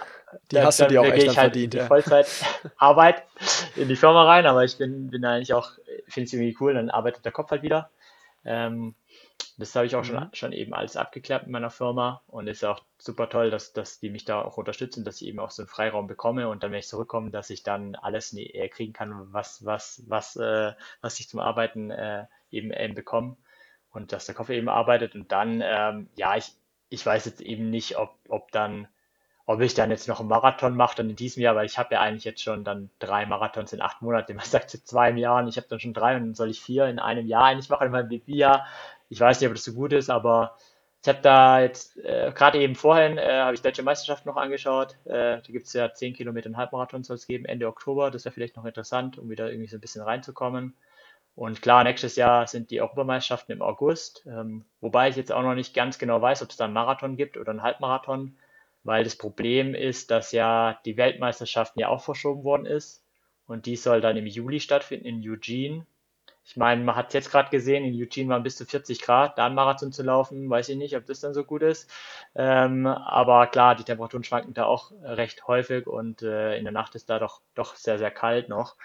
Die 0.51 0.55
dann, 0.55 0.65
hast 0.65 0.79
du 0.79 0.87
dir 0.87 1.01
auch 1.01 1.05
echt 1.05 1.23
ich 1.23 1.27
halt 1.29 1.53
verdient, 1.53 1.63
in 1.65 1.69
die 1.71 1.77
ja. 1.77 1.85
Vollzeitarbeit 1.85 3.23
in 3.75 3.87
die 3.87 3.95
Firma 3.95 4.25
rein, 4.25 4.45
aber 4.45 4.63
ich 4.63 4.77
bin, 4.77 5.09
bin 5.09 5.23
eigentlich 5.23 5.53
auch, 5.53 5.71
finde 6.07 6.25
es 6.25 6.33
irgendwie 6.33 6.57
cool, 6.59 6.73
dann 6.73 6.89
arbeitet 6.89 7.25
der 7.25 7.31
Kopf 7.31 7.51
halt 7.51 7.63
wieder. 7.63 7.89
Ähm, 8.43 8.95
das 9.59 9.75
habe 9.75 9.85
ich 9.85 9.95
auch 9.95 10.03
mhm. 10.03 10.07
schon, 10.07 10.29
schon 10.33 10.51
eben 10.53 10.73
alles 10.73 10.95
abgeklärt 10.95 11.43
mit 11.43 11.51
meiner 11.51 11.69
Firma 11.69 12.21
und 12.27 12.47
ist 12.47 12.63
auch 12.63 12.81
super 12.97 13.29
toll, 13.29 13.51
dass, 13.51 13.73
dass 13.73 13.99
die 13.99 14.09
mich 14.09 14.23
da 14.23 14.41
auch 14.41 14.57
unterstützen, 14.57 15.03
dass 15.03 15.21
ich 15.21 15.27
eben 15.27 15.39
auch 15.39 15.51
so 15.51 15.63
einen 15.63 15.67
Freiraum 15.67 16.07
bekomme 16.07 16.47
und 16.47 16.63
dann, 16.63 16.71
wenn 16.71 16.79
ich 16.79 16.87
zurückkomme, 16.87 17.29
dass 17.29 17.49
ich 17.49 17.63
dann 17.63 17.95
alles 17.95 18.35
kriegen 18.71 18.93
kann, 18.93 19.33
was, 19.33 19.65
was, 19.65 20.03
was, 20.07 20.37
äh, 20.37 20.73
was 21.01 21.19
ich 21.19 21.27
zum 21.27 21.41
Arbeiten 21.41 21.91
äh, 21.91 22.25
eben, 22.51 22.71
eben 22.71 22.95
bekomme 22.95 23.35
und 23.91 24.13
dass 24.13 24.25
der 24.25 24.35
Koffer 24.35 24.53
eben 24.53 24.69
arbeitet 24.69 25.15
und 25.15 25.31
dann, 25.31 25.61
ähm, 25.63 26.09
ja, 26.15 26.37
ich, 26.37 26.53
ich 26.89 27.05
weiß 27.05 27.25
jetzt 27.25 27.41
eben 27.41 27.69
nicht, 27.69 27.97
ob, 27.97 28.15
ob 28.29 28.51
dann, 28.51 28.87
ob 29.45 29.61
ich 29.61 29.73
dann 29.73 29.89
jetzt 29.89 30.07
noch 30.07 30.19
einen 30.19 30.29
Marathon 30.29 30.75
mache 30.75 30.95
dann 30.97 31.09
in 31.09 31.15
diesem 31.15 31.41
Jahr, 31.41 31.55
weil 31.55 31.65
ich 31.65 31.77
habe 31.77 31.95
ja 31.95 32.01
eigentlich 32.01 32.23
jetzt 32.23 32.43
schon 32.43 32.63
dann 32.63 32.89
drei 32.99 33.25
Marathons 33.25 33.73
in 33.73 33.81
acht 33.81 34.01
Monaten. 34.01 34.35
Man 34.37 34.45
sagt 34.45 34.69
zu 34.69 34.83
zwei 34.83 35.11
Jahren, 35.11 35.47
ich 35.47 35.57
habe 35.57 35.67
dann 35.67 35.79
schon 35.79 35.93
drei 35.93 36.15
und 36.15 36.21
dann 36.21 36.35
soll 36.35 36.49
ich 36.49 36.61
vier 36.61 36.85
in 36.85 36.99
einem 36.99 37.27
Jahr 37.27 37.45
eigentlich 37.45 37.69
machen 37.69 37.87
in 37.87 37.91
meinem 37.91 38.09
BB-Jahr. 38.09 38.65
Ich 39.09 39.19
weiß 39.19 39.39
nicht, 39.41 39.49
ob 39.49 39.55
das 39.55 39.63
so 39.63 39.73
gut 39.73 39.93
ist, 39.93 40.09
aber 40.09 40.55
ich 41.01 41.07
habe 41.09 41.21
da 41.21 41.61
jetzt 41.61 41.97
äh, 41.97 42.31
gerade 42.33 42.59
eben 42.59 42.75
vorhin 42.75 43.17
äh, 43.17 43.39
habe 43.39 43.55
ich 43.55 43.61
deutsche 43.61 43.83
Meisterschaft 43.83 44.25
noch 44.25 44.35
angeschaut. 44.37 44.97
Äh, 45.05 45.41
da 45.41 45.41
gibt 45.47 45.67
es 45.67 45.73
ja 45.73 45.93
zehn 45.93 46.13
Kilometer 46.13 46.49
und 46.49 46.57
Halbmarathon 46.57 47.03
soll 47.03 47.15
es 47.15 47.27
geben 47.27 47.45
Ende 47.45 47.67
Oktober. 47.67 48.11
Das 48.11 48.25
wäre 48.25 48.33
vielleicht 48.33 48.57
noch 48.57 48.65
interessant, 48.65 49.17
um 49.17 49.29
wieder 49.29 49.49
irgendwie 49.49 49.67
so 49.69 49.77
ein 49.77 49.81
bisschen 49.81 50.03
reinzukommen. 50.03 50.75
Und 51.35 51.61
klar, 51.61 51.85
nächstes 51.85 52.17
Jahr 52.17 52.47
sind 52.47 52.69
die 52.69 52.81
Europameisterschaften 52.81 53.53
im 53.53 53.61
August, 53.61 54.25
ähm, 54.27 54.65
wobei 54.81 55.07
ich 55.07 55.15
jetzt 55.15 55.31
auch 55.31 55.41
noch 55.41 55.55
nicht 55.55 55.73
ganz 55.73 55.97
genau 55.97 56.21
weiß, 56.21 56.41
ob 56.43 56.49
es 56.49 56.57
da 56.57 56.65
einen 56.65 56.73
Marathon 56.73 57.15
gibt 57.15 57.37
oder 57.37 57.51
einen 57.51 57.63
Halbmarathon, 57.63 58.37
weil 58.83 59.05
das 59.05 59.15
Problem 59.15 59.73
ist, 59.73 60.11
dass 60.11 60.33
ja 60.33 60.79
die 60.83 60.97
Weltmeisterschaften 60.97 61.79
ja 61.79 61.87
auch 61.87 62.01
verschoben 62.01 62.43
worden 62.43 62.65
ist 62.65 63.05
und 63.47 63.67
die 63.67 63.77
soll 63.77 64.01
dann 64.01 64.17
im 64.17 64.27
Juli 64.27 64.59
stattfinden 64.59 65.05
in 65.05 65.21
Eugene. 65.29 65.85
Ich 66.49 66.57
meine, 66.57 66.83
man 66.83 66.95
hat 66.95 67.09
es 67.09 67.13
jetzt 67.13 67.29
gerade 67.29 67.51
gesehen, 67.51 67.85
in 67.85 67.93
Eugene 67.93 68.29
waren 68.29 68.41
bis 68.41 68.57
zu 68.57 68.65
40 68.65 69.03
Grad, 69.03 69.37
da 69.37 69.45
einen 69.45 69.53
Marathon 69.53 69.91
zu 69.91 70.01
laufen, 70.01 70.49
weiß 70.49 70.69
ich 70.69 70.77
nicht, 70.77 70.97
ob 70.97 71.05
das 71.05 71.19
dann 71.19 71.35
so 71.35 71.43
gut 71.43 71.61
ist. 71.61 71.91
Ähm, 72.33 72.87
aber 72.87 73.45
klar, 73.45 73.75
die 73.75 73.83
Temperaturen 73.83 74.23
schwanken 74.23 74.55
da 74.55 74.65
auch 74.65 74.91
recht 75.03 75.47
häufig 75.47 75.85
und 75.85 76.23
äh, 76.23 76.57
in 76.57 76.63
der 76.63 76.73
Nacht 76.73 76.95
ist 76.95 77.07
da 77.07 77.19
doch, 77.19 77.41
doch 77.53 77.75
sehr, 77.75 77.99
sehr 77.99 78.09
kalt 78.09 78.49
noch. 78.49 78.77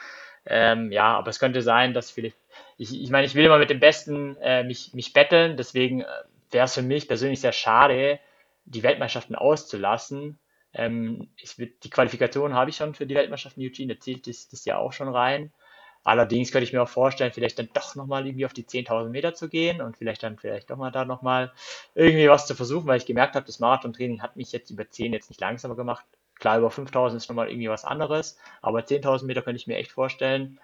Ähm, 0.45 0.93
ja, 0.93 1.17
aber 1.17 1.31
es 1.31 1.39
könnte 1.39 1.63
sein, 1.63 1.95
dass 1.95 2.11
vielleicht, 2.11 2.37
ich, 2.77 3.01
ich 3.01 3.09
meine, 3.09 3.27
ich 3.27 3.35
will 3.35 3.47
immer 3.47 3.57
mit 3.57 3.71
dem 3.71 3.81
Besten 3.81 4.37
äh, 4.43 4.63
mich, 4.63 4.93
mich 4.93 5.15
betteln, 5.15 5.57
deswegen 5.57 6.03
äh, 6.03 6.07
wäre 6.51 6.67
es 6.67 6.75
für 6.75 6.83
mich 6.83 7.09
persönlich 7.09 7.41
sehr 7.41 7.53
schade, 7.53 8.21
die 8.67 8.83
Weltmeisterschaften 8.83 9.37
auszulassen. 9.37 10.39
Ähm, 10.75 11.31
ich, 11.39 11.57
die 11.57 11.89
Qualifikation 11.89 12.53
habe 12.53 12.69
ich 12.69 12.77
schon 12.77 12.95
für 12.95 13.07
die 13.07 13.15
Weltmeisterschaften 13.15 13.63
Eugene, 13.63 13.95
da 13.95 14.01
zählt 14.01 14.27
das, 14.27 14.51
das 14.51 14.67
ja 14.67 14.77
auch 14.77 14.93
schon 14.93 15.09
rein. 15.09 15.51
Allerdings 16.05 16.53
könnte 16.53 16.65
ich 16.65 16.73
mir 16.73 16.83
auch 16.83 16.89
vorstellen, 16.89 17.33
vielleicht 17.33 17.59
dann 17.59 17.71
doch 17.73 17.95
nochmal 17.95 18.27
irgendwie 18.27 18.47
auf 18.47 18.53
die 18.53 18.67
10.000 18.67 19.11
Meter 19.11 19.35
zu 19.35 19.49
gehen 19.49 19.81
und 19.81 19.97
vielleicht 19.97 20.23
dann 20.23 20.39
vielleicht 20.39 20.71
doch 20.71 20.77
mal 20.77 20.91
da 20.91 21.05
nochmal 21.05 21.53
irgendwie 21.95 22.29
was 22.29 22.47
zu 22.47 22.55
versuchen, 22.55 22.87
weil 22.87 22.99
ich 22.99 23.07
gemerkt 23.07 23.35
habe, 23.35 23.47
das 23.47 23.59
Marathon-Training 23.59 24.23
hat 24.23 24.37
mich 24.37 24.53
jetzt 24.53 24.71
über 24.71 24.89
10 24.89 25.13
jetzt 25.15 25.31
nicht 25.31 25.41
langsamer 25.41 25.77
gemacht. 25.77 26.05
Klar, 26.39 26.59
über 26.59 26.71
5000 26.71 27.23
ist 27.23 27.29
nochmal 27.29 27.49
irgendwie 27.49 27.71
was 27.71 27.85
anderes, 27.85 28.39
aber 28.61 28.85
10.000 28.85 29.27
Meter 29.27 29.43
könnte 29.43 29.57
ich 29.57 29.67
mir 29.67 29.77
echt 29.77 29.93
vorstellen. 29.93 30.61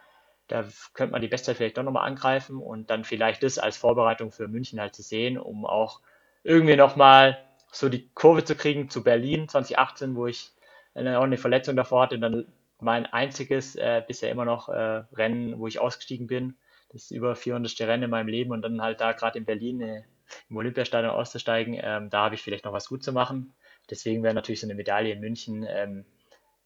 Da 0.49 0.65
könnte 0.95 1.13
man 1.13 1.23
die 1.23 1.29
Bestzeit 1.29 1.57
vielleicht 1.57 1.79
doch 1.79 1.85
nochmal 1.85 2.07
angreifen 2.07 2.59
und 2.59 2.91
dann 2.91 3.05
vielleicht 3.05 3.43
das 3.43 3.59
als 3.59 3.77
Vorbereitung 3.79 4.33
für 4.33 4.49
München 4.49 4.81
halt 4.81 4.95
zu 4.95 5.03
sehen, 5.03 5.39
um 5.39 5.65
auch 5.65 6.01
irgendwie 6.43 6.77
nochmal 6.77 7.39
so 7.73 7.89
die 7.89 8.09
Kurve 8.15 8.45
zu 8.45 8.57
kriegen 8.57 8.91
zu 8.91 9.03
Berlin 9.05 9.49
2018, 9.49 10.17
wo 10.17 10.27
ich 10.27 10.53
auch 10.95 11.23
eine 11.23 11.39
Verletzung 11.39 11.77
davor 11.77 12.03
hatte, 12.03 12.19
dann 12.19 12.47
mein 12.81 13.07
einziges 13.07 13.77
äh, 13.77 14.03
bisher 14.07 14.31
immer 14.31 14.45
noch 14.45 14.69
äh, 14.69 15.05
Rennen, 15.13 15.59
wo 15.59 15.67
ich 15.67 15.81
ausgestiegen 15.81 16.27
bin. 16.27 16.57
Das 16.93 17.05
ist 17.05 17.11
über 17.11 17.37
400. 17.37 17.81
Rennen 17.83 18.05
in 18.05 18.11
meinem 18.11 18.29
Leben 18.29 18.51
und 18.51 18.63
dann 18.63 18.83
halt 18.83 19.01
da 19.01 19.13
gerade 19.13 19.39
in 19.39 19.45
Berlin 19.45 19.81
äh, 19.81 20.03
im 20.49 20.57
Olympiastadion 20.57 21.13
auszusteigen, 21.13 21.79
ähm, 21.81 22.11
da 22.11 22.25
habe 22.25 22.35
ich 22.35 22.43
vielleicht 22.43 22.65
noch 22.65 22.73
was 22.73 22.89
gut 22.89 23.03
zu 23.03 23.13
machen. 23.13 23.53
Deswegen 23.89 24.23
wäre 24.23 24.35
natürlich 24.35 24.61
so 24.61 24.67
eine 24.67 24.75
Medaille 24.75 25.13
in 25.13 25.21
München, 25.21 25.67
ähm, 25.69 26.05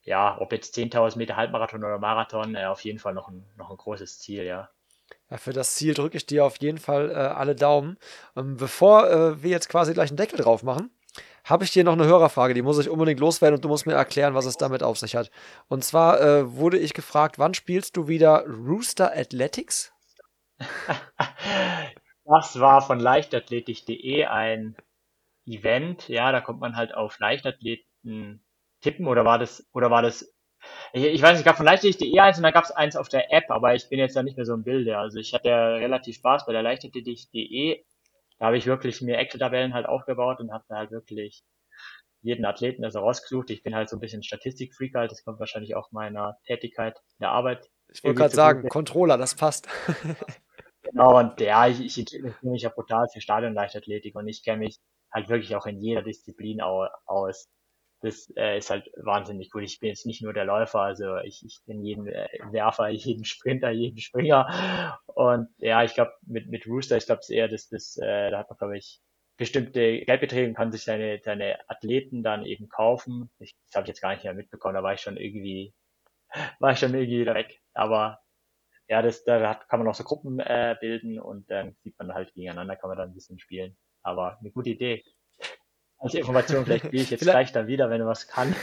ja, 0.02 0.38
ob 0.38 0.52
jetzt 0.52 0.76
10.000 0.76 1.16
Meter 1.16 1.36
Halbmarathon 1.36 1.82
oder 1.82 1.98
Marathon, 1.98 2.54
äh, 2.54 2.66
auf 2.66 2.82
jeden 2.82 2.98
Fall 2.98 3.14
noch 3.14 3.28
ein, 3.28 3.44
noch 3.56 3.70
ein 3.70 3.76
großes 3.76 4.18
Ziel, 4.18 4.44
ja. 4.44 4.68
Ja, 5.30 5.38
für 5.38 5.52
das 5.52 5.74
Ziel 5.76 5.94
drücke 5.94 6.16
ich 6.16 6.26
dir 6.26 6.44
auf 6.44 6.60
jeden 6.60 6.78
Fall 6.78 7.10
äh, 7.10 7.14
alle 7.14 7.54
Daumen. 7.54 7.98
Ähm, 8.36 8.56
bevor 8.56 9.10
äh, 9.10 9.42
wir 9.42 9.50
jetzt 9.50 9.68
quasi 9.68 9.94
gleich 9.94 10.10
einen 10.10 10.18
Deckel 10.18 10.38
drauf 10.38 10.62
machen, 10.62 10.90
habe 11.45 11.64
ich 11.64 11.72
dir 11.72 11.84
noch 11.84 11.92
eine 11.92 12.07
Hörerfrage, 12.07 12.55
die 12.55 12.62
muss 12.62 12.78
ich 12.78 12.88
unbedingt 12.88 13.20
loswerden 13.20 13.57
und 13.57 13.64
du 13.64 13.68
musst 13.68 13.86
mir 13.86 13.92
erklären, 13.92 14.34
was 14.34 14.47
es 14.47 14.57
damit 14.57 14.82
auf 14.82 14.99
sich 14.99 15.14
hat. 15.14 15.30
Und 15.68 15.84
zwar 15.84 16.20
äh, 16.20 16.57
wurde 16.57 16.78
ich 16.78 16.95
gefragt, 16.95 17.38
wann 17.38 17.55
spielst 17.55 17.97
du 17.97 18.09
wieder 18.09 18.45
Rooster 18.47 19.12
Athletics? 19.14 19.92
das 22.24 22.59
war 22.59 22.80
von 22.80 22.99
leichtathletik.de 22.99 24.24
ein 24.24 24.76
Event, 25.47 26.09
ja, 26.09 26.32
da 26.32 26.40
kommt 26.40 26.61
man 26.61 26.76
halt 26.76 26.95
auf 26.95 27.18
Leichtathleten 27.18 28.42
tippen 28.80 29.07
oder 29.07 29.26
war 29.26 29.38
das, 29.38 29.66
oder 29.72 29.90
war 29.90 30.01
das, 30.01 30.34
ich, 30.95 31.05
ich 31.05 31.20
weiß 31.20 31.36
nicht, 31.36 31.45
gab 31.45 31.59
von 31.59 31.66
Leichtathletik.de 31.66 32.18
eins 32.20 32.38
und 32.38 32.45
dann 32.45 32.55
gab 32.55 32.64
es 32.64 32.70
eins 32.70 32.97
auf 32.97 33.11
der 33.11 33.30
App, 33.30 33.51
aber 33.51 33.74
ich 33.74 33.88
bin 33.90 33.99
jetzt 33.99 34.16
ja 34.16 34.22
nicht 34.22 34.38
mehr 34.38 34.47
so 34.47 34.55
im 34.55 34.64
Bilde. 34.64 34.97
Also 34.97 35.18
ich 35.18 35.34
hatte 35.34 35.49
ja 35.49 35.74
relativ 35.74 36.16
Spaß 36.16 36.47
bei 36.47 36.53
der 36.53 36.62
Leichtathletik.de. 36.62 37.84
Da 38.45 38.49
habe 38.49 38.59
ich 38.59 38.66
wirklich 38.66 39.01
mir 39.01 39.16
Excel-Tabellen 39.16 39.72
halt 39.72 39.86
aufgebaut 39.86 40.38
und 40.38 40.53
habe 40.53 40.64
da 40.68 40.76
halt 40.76 40.90
wirklich 40.90 41.42
jeden 42.20 42.45
Athleten 42.45 42.84
also 42.84 42.99
rausgesucht. 42.99 43.49
Ich 43.49 43.62
bin 43.62 43.74
halt 43.74 43.88
so 43.88 43.97
ein 43.97 44.01
bisschen 44.01 44.22
Statistik-Freak 44.22 44.95
halt, 44.95 45.11
das 45.11 45.24
kommt 45.24 45.40
wahrscheinlich 45.40 45.74
auch 45.76 45.92
meiner 45.92 46.36
Tätigkeit 46.45 46.95
in 46.95 47.22
der 47.22 47.30
Arbeit. 47.30 47.70
Ich 47.88 48.05
wollte 48.05 48.18
gerade 48.18 48.34
sagen, 48.34 48.68
Controller, 48.68 49.16
das 49.16 49.34
passt. 49.34 49.66
genau, 50.82 51.20
und 51.20 51.40
ja, 51.40 51.68
ich, 51.68 51.80
ich 51.86 51.97
interessiere 51.97 52.53
mich 52.53 52.61
ja 52.61 52.68
brutal 52.68 53.07
für 53.11 53.22
Stadionleichtathletik 53.22 54.14
und 54.14 54.28
ich 54.28 54.45
kenne 54.45 54.59
mich 54.59 54.78
halt 55.11 55.30
wirklich 55.30 55.57
auch 55.57 55.64
in 55.64 55.80
jeder 55.80 56.03
Disziplin 56.03 56.61
aus. 56.61 57.49
Das 58.05 58.30
äh, 58.36 58.59
ist 58.59 58.68
halt 58.70 58.90
wahnsinnig 58.96 59.50
cool. 59.55 59.64
Ich 59.64 59.80
bin 59.80 59.88
jetzt 59.88 60.05
nicht 60.05 60.22
nur 60.22 60.34
der 60.34 60.44
Läufer, 60.44 60.80
also 60.80 61.16
ich, 61.18 61.42
ich 61.44 61.61
bin 61.64 61.82
jeden 61.82 62.07
äh, 62.07 62.28
Werfer, 62.50 62.88
jeden 62.90 63.24
Sprinter, 63.24 63.70
jeden 63.70 63.98
Springer. 63.98 65.00
Und 65.07 65.48
ja, 65.59 65.82
ich 65.82 65.94
glaube, 65.94 66.12
mit, 66.26 66.48
mit 66.48 66.66
Rooster, 66.66 66.96
ich 66.98 67.07
glaube, 67.07 67.20
es 67.20 67.30
eher 67.30 67.48
das, 67.48 67.68
das, 67.68 67.96
äh, 67.96 68.30
da 68.30 68.40
hat 68.40 68.50
man, 68.50 68.59
glaube 68.59 68.76
ich, 68.78 69.00
bestimmte 69.36 70.00
Geldbeträge 70.05 70.48
und 70.48 70.55
kann 70.55 70.70
sich 70.70 70.84
seine, 70.84 71.18
seine 71.24 71.59
Athleten 71.68 72.22
dann 72.22 72.44
eben 72.44 72.68
kaufen. 72.68 73.30
Ich, 73.38 73.57
das 73.66 73.76
habe 73.76 73.84
ich 73.84 73.88
jetzt 73.88 74.02
gar 74.02 74.12
nicht 74.12 74.24
mehr 74.24 74.34
mitbekommen, 74.34 74.74
da 74.74 74.82
war 74.82 74.94
ich 74.94 75.00
schon 75.00 75.16
irgendwie, 75.16 75.74
war 76.61 76.72
ich 76.72 76.78
schon 76.78 76.94
irgendwie 76.94 77.20
wieder 77.20 77.34
weg. 77.34 77.61
Aber 77.72 78.20
ja, 78.88 79.02
das, 79.02 79.24
da 79.24 79.48
hat, 79.48 79.68
kann 79.68 79.80
man 79.80 79.88
auch 79.88 79.94
so 79.94 80.05
Gruppen 80.05 80.40
äh, 80.40 80.76
bilden 80.80 81.18
und 81.18 81.50
dann 81.50 81.74
sieht 81.82 81.98
man 81.98 82.12
halt 82.14 82.34
gegeneinander, 82.34 82.76
kann 82.76 82.88
man 82.90 82.99
dann 82.99 83.11
ein 83.11 83.14
bisschen 83.14 83.38
spielen. 83.38 83.76
Aber 84.03 84.38
eine 84.41 84.50
gute 84.50 84.70
Idee. 84.70 85.03
Als 86.05 86.14
Information, 86.14 86.64
vielleicht 86.67 86.91
gehe 86.91 87.01
ich 87.01 87.11
jetzt 87.11 87.22
gleich 87.22 87.51
dann 87.53 87.67
wieder, 87.67 87.89
wenn 87.89 88.01
du 88.01 88.07
was 88.07 88.29
kann. 88.29 88.55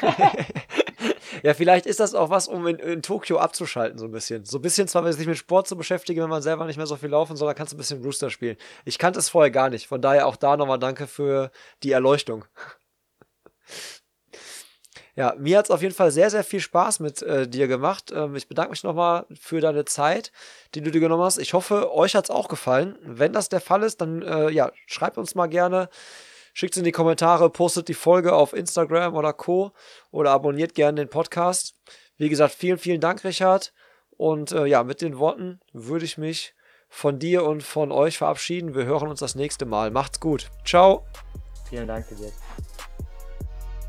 ja, 1.43 1.55
vielleicht 1.55 1.87
ist 1.87 1.99
das 1.99 2.13
auch 2.13 2.29
was, 2.29 2.47
um 2.47 2.67
in, 2.67 2.77
in, 2.77 3.01
Tokio 3.01 3.39
abzuschalten, 3.39 3.97
so 3.97 4.05
ein 4.05 4.11
bisschen. 4.11 4.45
So 4.45 4.59
ein 4.59 4.61
bisschen 4.61 4.87
zwar 4.87 5.11
sich 5.11 5.25
mit 5.25 5.37
Sport 5.37 5.67
zu 5.67 5.75
beschäftigen, 5.75 6.21
wenn 6.21 6.29
man 6.29 6.43
selber 6.43 6.65
nicht 6.65 6.77
mehr 6.77 6.85
so 6.85 6.95
viel 6.95 7.09
laufen 7.09 7.35
soll, 7.35 7.47
dann 7.47 7.55
kannst 7.55 7.73
du 7.73 7.77
ein 7.77 7.79
bisschen 7.79 8.03
Rooster 8.03 8.29
spielen. 8.29 8.57
Ich 8.85 8.99
kannte 8.99 9.17
es 9.17 9.29
vorher 9.29 9.49
gar 9.49 9.71
nicht. 9.71 9.87
Von 9.87 10.01
daher 10.01 10.27
auch 10.27 10.35
da 10.35 10.55
nochmal 10.55 10.77
danke 10.77 11.07
für 11.07 11.51
die 11.81 11.91
Erleuchtung. 11.91 12.45
Ja, 15.13 15.35
mir 15.37 15.57
hat 15.57 15.65
es 15.65 15.71
auf 15.71 15.81
jeden 15.81 15.93
Fall 15.93 16.09
sehr, 16.09 16.29
sehr 16.29 16.43
viel 16.43 16.61
Spaß 16.61 17.01
mit 17.01 17.21
äh, 17.21 17.45
dir 17.45 17.67
gemacht. 17.67 18.13
Ähm, 18.15 18.33
ich 18.37 18.47
bedanke 18.47 18.71
mich 18.71 18.83
nochmal 18.83 19.25
für 19.33 19.59
deine 19.59 19.83
Zeit, 19.83 20.31
die 20.73 20.81
du 20.81 20.89
dir 20.89 21.01
genommen 21.01 21.23
hast. 21.23 21.37
Ich 21.37 21.53
hoffe, 21.53 21.93
euch 21.93 22.15
hat 22.15 22.23
es 22.23 22.29
auch 22.29 22.47
gefallen. 22.47 22.97
Wenn 23.03 23.33
das 23.33 23.49
der 23.49 23.59
Fall 23.59 23.83
ist, 23.83 23.99
dann 23.99 24.21
äh, 24.21 24.49
ja, 24.51 24.71
schreibt 24.87 25.17
uns 25.17 25.35
mal 25.35 25.47
gerne. 25.47 25.89
Schickt 26.53 26.75
es 26.75 26.77
in 26.77 26.83
die 26.83 26.91
Kommentare, 26.91 27.49
postet 27.49 27.87
die 27.87 27.93
Folge 27.93 28.33
auf 28.33 28.53
Instagram 28.53 29.15
oder 29.15 29.33
Co. 29.33 29.71
oder 30.11 30.31
abonniert 30.31 30.75
gerne 30.75 31.01
den 31.01 31.09
Podcast. 31.09 31.75
Wie 32.17 32.29
gesagt, 32.29 32.53
vielen, 32.53 32.77
vielen 32.77 33.01
Dank, 33.01 33.23
Richard. 33.23 33.73
Und 34.17 34.51
äh, 34.51 34.65
ja, 34.65 34.83
mit 34.83 35.01
den 35.01 35.17
Worten 35.17 35.59
würde 35.73 36.05
ich 36.05 36.17
mich 36.17 36.53
von 36.89 37.17
dir 37.17 37.45
und 37.45 37.63
von 37.63 37.91
euch 37.91 38.17
verabschieden. 38.17 38.75
Wir 38.75 38.85
hören 38.85 39.07
uns 39.07 39.21
das 39.21 39.33
nächste 39.35 39.65
Mal. 39.65 39.91
Macht's 39.91 40.19
gut. 40.19 40.51
Ciao. 40.65 41.05
Vielen 41.69 41.87
Dank 41.87 42.07
dir. 42.09 42.31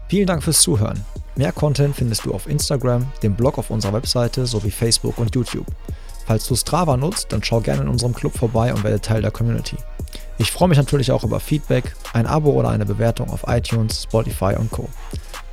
Vielen 0.09 0.27
Dank 0.27 0.43
fürs 0.43 0.61
Zuhören. 0.63 1.05
Mehr 1.35 1.53
Content 1.53 1.97
findest 1.97 2.25
du 2.25 2.33
auf 2.33 2.47
Instagram, 2.47 3.11
dem 3.23 3.35
Blog 3.35 3.59
auf 3.59 3.71
unserer 3.71 3.95
Webseite 3.95 4.47
sowie 4.47 4.71
Facebook 4.71 5.19
und 5.19 5.35
YouTube. 5.35 5.67
Falls 6.27 6.47
du 6.47 6.55
Strava 6.55 6.97
nutzt, 6.97 7.33
dann 7.33 7.43
schau 7.43 7.61
gerne 7.61 7.83
in 7.83 7.89
unserem 7.89 8.15
Club 8.15 8.37
vorbei 8.37 8.73
und 8.73 8.85
werde 8.85 9.01
Teil 9.01 9.23
der 9.23 9.31
Community. 9.31 9.77
Ich 10.39 10.51
freue 10.51 10.69
mich 10.69 10.79
natürlich 10.79 11.13
auch 11.13 11.25
über 11.25 11.41
Feedback, 11.41 11.95
ein 12.13 12.27
Abo 12.27 12.51
oder 12.51 12.71
eine 12.71 12.87
Bewertung 12.87 13.31
auf 13.31 13.45
iTunes, 13.47 14.03
Spotify 14.05 14.55
und 14.59 14.71
Co. 14.71 14.89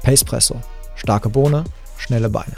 Pacepresso. 0.04 0.62
Starke 0.96 1.30
Bohne, 1.30 1.64
schnelle 1.98 2.30
Beine. 2.30 2.56